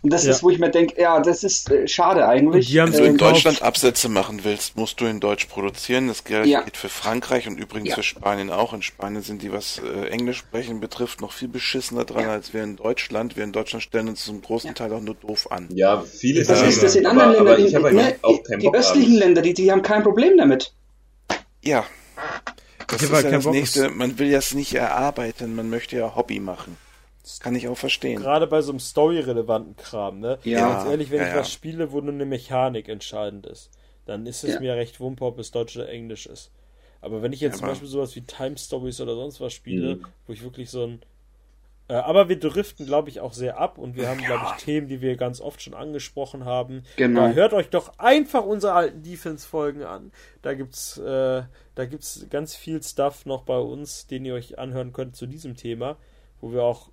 Und 0.06 0.14
das 0.14 0.24
Ja. 0.24 0.34
ist, 0.34 0.44
wo 0.44 0.52
ich 0.52 0.60
mir 0.60 0.70
denke, 0.70 1.02
ja, 1.02 1.20
das 1.20 1.44
ist 1.44 1.72
äh, 1.72 1.88
schade 1.88 2.28
eigentlich. 2.28 2.72
Wenn 2.76 2.92
du 2.92 3.04
in. 3.06 3.18
Deutschland 3.18 3.64
Absätze 3.64 4.08
machen 4.08 4.42
willst, 4.44 4.78
musst 4.78 5.02
du 5.02 5.06
in 5.06 5.20
Deutsch 5.20 5.46
produzieren. 5.48 6.10
Das 6.10 6.24
gilt 6.24 6.46
Ja. 6.46 6.62
geht 6.62 6.78
für 6.78 6.90
Frankreich 6.90 7.48
und 7.48 7.58
übrigens 7.58 7.90
Ja. 7.90 7.96
für 7.96 8.04
Spanien 8.04 8.52
auch. 8.52 8.74
In 8.74 8.84
Spanien 8.84 9.24
sind 9.24 9.42
die, 9.42 9.52
was 9.52 9.80
äh, 9.80 10.10
Englisch 10.10 10.38
sprechen 10.38 10.80
betrifft, 10.80 11.22
noch 11.22 11.32
viel 11.32 11.48
beschissener 11.48 12.06
dran 12.06 12.22
Ja. 12.22 12.32
als 12.34 12.54
wir 12.54 12.64
in 12.64 12.76
Deutschland. 12.76 13.36
Wir 13.36 13.44
in 13.44 13.52
Deutschland 13.52 13.82
stellen 13.82 14.08
uns 14.10 14.24
zum 14.24 14.44
großen 14.44 14.76
Teil 14.76 14.94
auch 14.94 15.02
nur 15.02 15.16
doof 15.16 15.52
an. 15.52 15.70
Ja, 15.74 16.02
viele 16.04 16.44
das 16.44 16.62
ist 16.62 16.84
das 16.84 16.96
in 16.96 17.08
aber, 17.08 17.24
anderen 17.24 17.48
aber 17.48 17.58
Ländern, 17.58 17.84
habe 17.84 17.96
ne, 17.96 18.60
die 18.60 18.72
östlichen. 18.72 19.16
Länder, 19.16 19.42
die, 19.42 19.56
die 19.56 19.72
haben 19.72 19.82
kein 19.82 20.04
Problem 20.04 20.38
damit. 20.38 20.72
Ja. 21.64 21.84
Das 22.88 23.02
Ich 23.02 23.08
ist 23.10 23.12
halt 23.12 23.26
ja 23.26 23.32
das 23.32 23.44
Bock, 23.46 23.54
nächste. 23.54 23.90
Man 23.90 24.20
will 24.20 24.32
das 24.32 24.54
nicht 24.54 24.76
erarbeiten, 24.76 25.56
man 25.56 25.72
möchte 25.72 25.98
ja 25.98 26.16
Hobby 26.16 26.40
machen. 26.40 26.78
Das 27.26 27.40
kann 27.40 27.56
ich 27.56 27.68
auch 27.68 27.78
verstehen. 27.78 28.22
Gerade 28.22 28.46
bei 28.46 28.62
so 28.62 28.72
einem 28.72 28.80
story-relevanten 28.80 29.76
Kram, 29.78 30.20
ne? 30.20 30.38
Ja. 30.44 30.70
Ganz 30.76 30.88
ehrlich, 30.92 31.10
wenn 31.10 31.18
Ja, 31.22 31.26
ich 31.28 31.34
ja. 31.34 31.40
was 31.40 31.52
spiele, 31.52 31.92
wo 31.92 32.00
nur 32.00 32.14
eine 32.14 32.26
Mechanik 32.26 32.88
entscheidend 32.88 33.48
ist, 33.48 33.72
dann 34.06 34.28
ist 34.28 34.44
es 34.44 34.54
Ja. 34.54 34.60
mir 34.60 34.76
recht 34.76 35.00
wumpe, 35.00 35.26
ob 35.26 35.40
es 35.40 35.50
Deutsch 35.50 35.76
oder 35.76 35.90
Englisch 35.90 36.28
ist. 36.28 36.52
Aber 37.02 37.24
wenn 37.24 37.34
ich 37.34 37.40
jetzt 37.42 37.58
zum 37.58 37.68
Beispiel 37.68 37.88
sowas 37.88 38.16
wie 38.16 38.22
Time 38.22 38.58
Stories 38.60 39.02
oder 39.02 39.16
sonst 39.16 39.42
was 39.42 39.54
spiele, 39.54 39.96
Mhm. 39.96 40.06
wo 40.28 40.34
ich 40.34 40.44
wirklich 40.44 40.70
so 40.70 40.84
ein. 40.86 41.02
Äh, 41.88 41.94
aber 41.96 42.30
wir 42.30 42.40
driften, 42.40 42.86
glaube 42.86 43.10
ich, 43.10 43.20
auch 43.22 43.34
sehr 43.34 43.60
ab 43.60 43.80
und 43.80 43.96
wir 43.96 44.08
haben, 44.08 44.22
glaube 44.24 44.46
ich, 44.56 44.64
Themen, 44.64 44.88
die 44.88 45.02
wir 45.02 45.18
ganz 45.18 45.42
oft 45.42 45.62
schon 45.64 45.74
angesprochen 45.74 46.46
haben. 46.46 46.84
Genau. 46.96 47.22
Da 47.28 47.34
hört 47.34 47.54
euch 47.54 47.70
doch 47.70 47.98
einfach 47.98 48.44
unsere 48.46 48.74
alten 48.74 49.02
Defense-Folgen 49.02 49.82
an. 49.84 50.12
Da 50.44 50.54
gibt's, 50.54 50.98
äh, 51.00 51.44
da 51.74 51.86
gibt's 51.86 52.26
ganz 52.30 52.56
viel 52.56 52.82
Stuff 52.84 53.26
noch 53.26 53.44
bei 53.44 53.58
uns, 53.58 54.06
den 54.06 54.26
ihr 54.26 54.36
euch 54.36 54.60
anhören 54.60 54.94
könnt 54.94 55.16
zu 55.16 55.26
diesem 55.26 55.56
Thema, 55.56 55.98
wo 56.42 56.52
wir 56.52 56.64
auch 56.64 56.90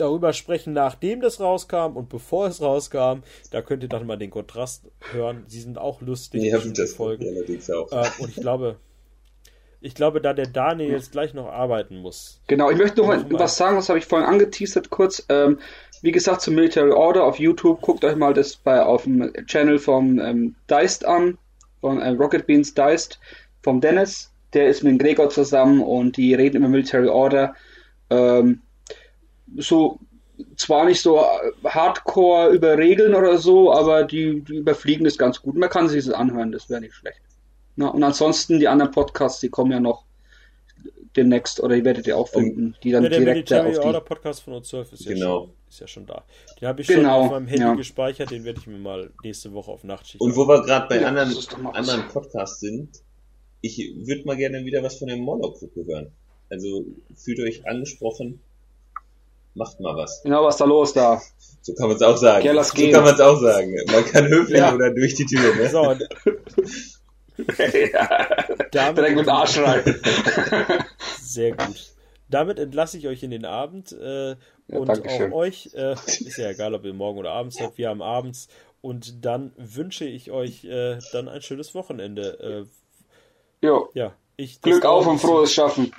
darüber 0.00 0.32
sprechen, 0.32 0.72
nachdem 0.72 1.20
das 1.20 1.40
rauskam 1.40 1.96
und 1.96 2.08
bevor 2.08 2.46
es 2.46 2.60
rauskam. 2.60 3.22
Da 3.50 3.62
könnt 3.62 3.82
ihr 3.82 3.88
dann 3.88 4.06
mal 4.06 4.16
den 4.16 4.30
Kontrast 4.30 4.90
hören. 5.12 5.44
Sie 5.46 5.60
sind 5.60 5.78
auch 5.78 6.00
lustig, 6.00 6.42
Ja, 6.42 6.58
das 6.58 6.94
Folgen. 6.94 7.26
Allerdings 7.28 7.70
auch. 7.70 7.90
Äh, 7.92 8.08
und 8.18 8.30
ich 8.30 8.36
glaube, 8.36 8.76
ich 9.82 9.94
glaube, 9.94 10.20
da 10.20 10.34
der 10.34 10.46
Daniel 10.46 10.90
jetzt 10.90 11.12
gleich 11.12 11.32
noch 11.32 11.46
arbeiten 11.46 11.96
muss. 11.96 12.40
Genau, 12.46 12.70
ich 12.70 12.76
möchte 12.76 13.00
noch 13.00 13.06
mal. 13.06 13.24
was 13.30 13.56
sagen, 13.56 13.76
das 13.76 13.88
habe 13.88 13.98
ich 13.98 14.06
vorhin 14.06 14.28
angeteasert 14.28 14.90
kurz. 14.90 15.24
Ähm, 15.28 15.58
wie 16.02 16.12
gesagt, 16.12 16.42
zum 16.42 16.54
Military 16.54 16.90
Order 16.90 17.24
auf 17.24 17.38
YouTube, 17.38 17.80
guckt 17.80 18.04
euch 18.04 18.16
mal 18.16 18.34
das 18.34 18.56
bei 18.56 18.82
auf 18.82 19.04
dem 19.04 19.32
Channel 19.46 19.78
vom 19.78 20.18
ähm, 20.18 20.54
Deist 20.66 21.04
an, 21.06 21.38
von 21.80 22.00
äh, 22.00 22.10
Rocket 22.10 22.46
Beans 22.46 22.74
Deist, 22.74 23.20
vom 23.62 23.80
Dennis. 23.80 24.30
Der 24.52 24.68
ist 24.68 24.82
mit 24.82 24.92
dem 24.92 24.98
Gregor 24.98 25.30
zusammen 25.30 25.80
und 25.80 26.16
die 26.16 26.34
reden 26.34 26.58
über 26.58 26.68
Military 26.68 27.08
Order. 27.08 27.54
Ähm, 28.10 28.60
so 29.56 29.98
zwar 30.56 30.86
nicht 30.86 31.00
so 31.02 31.18
äh, 31.18 31.52
hardcore 31.68 32.50
über 32.50 32.78
Regeln 32.78 33.14
oder 33.14 33.38
so, 33.38 33.72
aber 33.72 34.04
die, 34.04 34.40
die 34.42 34.56
überfliegen 34.56 35.04
das 35.04 35.18
ganz 35.18 35.40
gut. 35.42 35.56
Man 35.56 35.68
kann 35.68 35.88
sich 35.88 36.04
das 36.04 36.14
anhören, 36.14 36.52
das 36.52 36.70
wäre 36.70 36.80
nicht 36.80 36.94
schlecht. 36.94 37.20
Na, 37.76 37.88
und 37.88 38.02
ansonsten 38.02 38.58
die 38.58 38.68
anderen 38.68 38.90
Podcasts, 38.90 39.40
die 39.40 39.48
kommen 39.50 39.72
ja 39.72 39.80
noch 39.80 40.04
demnächst 41.16 41.60
oder 41.60 41.74
die 41.76 41.84
werdet 41.84 42.06
ihr 42.06 42.16
auch 42.16 42.28
finden, 42.28 42.76
die 42.82 42.92
dann 42.92 43.02
Ja, 43.02 43.08
der 43.10 43.18
direkt 43.18 43.50
da 43.50 43.62
Military 43.62 43.78
auf 43.78 43.84
Order 43.84 44.00
die. 44.00 44.06
Podcast 44.06 44.42
von 44.42 44.54
O12 44.54 44.92
ist 44.92 45.04
ja, 45.04 45.12
Genau. 45.12 45.40
schon, 45.40 45.52
ist 45.68 45.80
ja 45.80 45.86
schon 45.88 46.06
da. 46.06 46.24
Den 46.60 46.68
habe 46.68 46.80
ich 46.80 46.86
schon 46.86 46.96
Genau, 46.96 47.22
auf 47.24 47.30
meinem 47.32 47.46
Handy 47.48 47.62
ja. 47.62 47.74
gespeichert, 47.74 48.30
den 48.30 48.44
werde 48.44 48.60
ich 48.60 48.66
mir 48.66 48.78
mal 48.78 49.10
nächste 49.24 49.52
Woche 49.52 49.70
auf 49.72 49.82
Nachtschicht 49.84 50.20
Und 50.20 50.36
wo 50.36 50.46
wir 50.46 50.62
gerade 50.62 50.88
bei 50.88 51.00
Ja, 51.00 51.08
anderen, 51.08 51.36
anderen 51.74 52.08
Podcasts 52.08 52.60
sind, 52.60 53.02
ich 53.60 53.92
würde 54.06 54.24
mal 54.24 54.36
gerne 54.36 54.64
wieder 54.64 54.82
was 54.82 54.98
von 54.98 55.08
der 55.08 55.16
Moloch-Gruppe 55.16 55.84
hören. 55.86 56.12
Also 56.48 56.84
fühlt 57.16 57.40
euch 57.40 57.66
angesprochen, 57.66 58.40
macht 59.54 59.80
mal 59.80 59.96
was. 59.96 60.22
Genau, 60.22 60.44
was 60.44 60.54
ist 60.54 60.60
da 60.60 60.64
los 60.64 60.92
da? 60.92 61.20
So 61.62 61.74
kann 61.74 61.88
man 61.88 61.96
es 61.96 62.02
auch 62.02 62.16
sagen. 62.16 62.44
Ja, 62.46 62.52
lass 62.52 62.68
so 62.68 62.90
kann 62.90 63.04
man 63.04 63.14
es 63.14 63.20
auch 63.20 63.38
sagen. 63.38 63.74
Man 63.92 64.04
kann 64.06 64.26
höflich 64.28 64.58
Ja. 64.58 64.74
oder 64.74 64.90
durch 64.90 65.14
die 65.14 65.26
Tür. 65.26 65.54
Ne? 65.54 65.68
So, 65.68 65.82
damit, 68.72 68.98
Direkt 68.98 69.16
mit 69.16 69.28
Arsch 69.28 69.58
rein. 69.58 69.82
Sehr 71.20 71.52
gut. 71.52 71.92
Damit 72.28 72.58
entlasse 72.58 72.98
ich 72.98 73.08
euch 73.08 73.22
in 73.22 73.30
den 73.30 73.44
Abend 73.44 73.92
äh, 73.92 74.30
Ja, 74.30 74.36
und 74.68 74.90
auch 74.90 75.32
euch, 75.32 75.70
äh, 75.74 75.94
ist 75.94 76.36
ja 76.36 76.50
egal, 76.50 76.74
ob 76.74 76.84
ihr 76.84 76.94
morgen 76.94 77.18
oder 77.18 77.32
abends 77.32 77.60
habt, 77.60 77.76
wir 77.78 77.88
haben 77.88 78.02
abends 78.02 78.48
und 78.82 79.24
dann 79.24 79.52
wünsche 79.56 80.04
ich 80.04 80.30
euch 80.30 80.64
äh, 80.64 80.98
dann 81.12 81.28
ein 81.28 81.42
schönes 81.42 81.74
Wochenende. 81.74 82.66
Jo, 83.62 83.88
Äh, 83.94 83.98
ja, 83.98 84.12
ich 84.36 84.60
Glück 84.62 84.84
auf 84.86 85.06
und 85.06 85.18
frohes 85.18 85.52
Schaffen. 85.52 85.92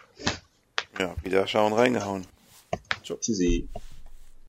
Ja, 1.00 1.16
wieder 1.24 1.46
schauen, 1.48 1.74
reingehauen. 1.74 2.26
surprise 3.12 3.42
et 3.42 3.68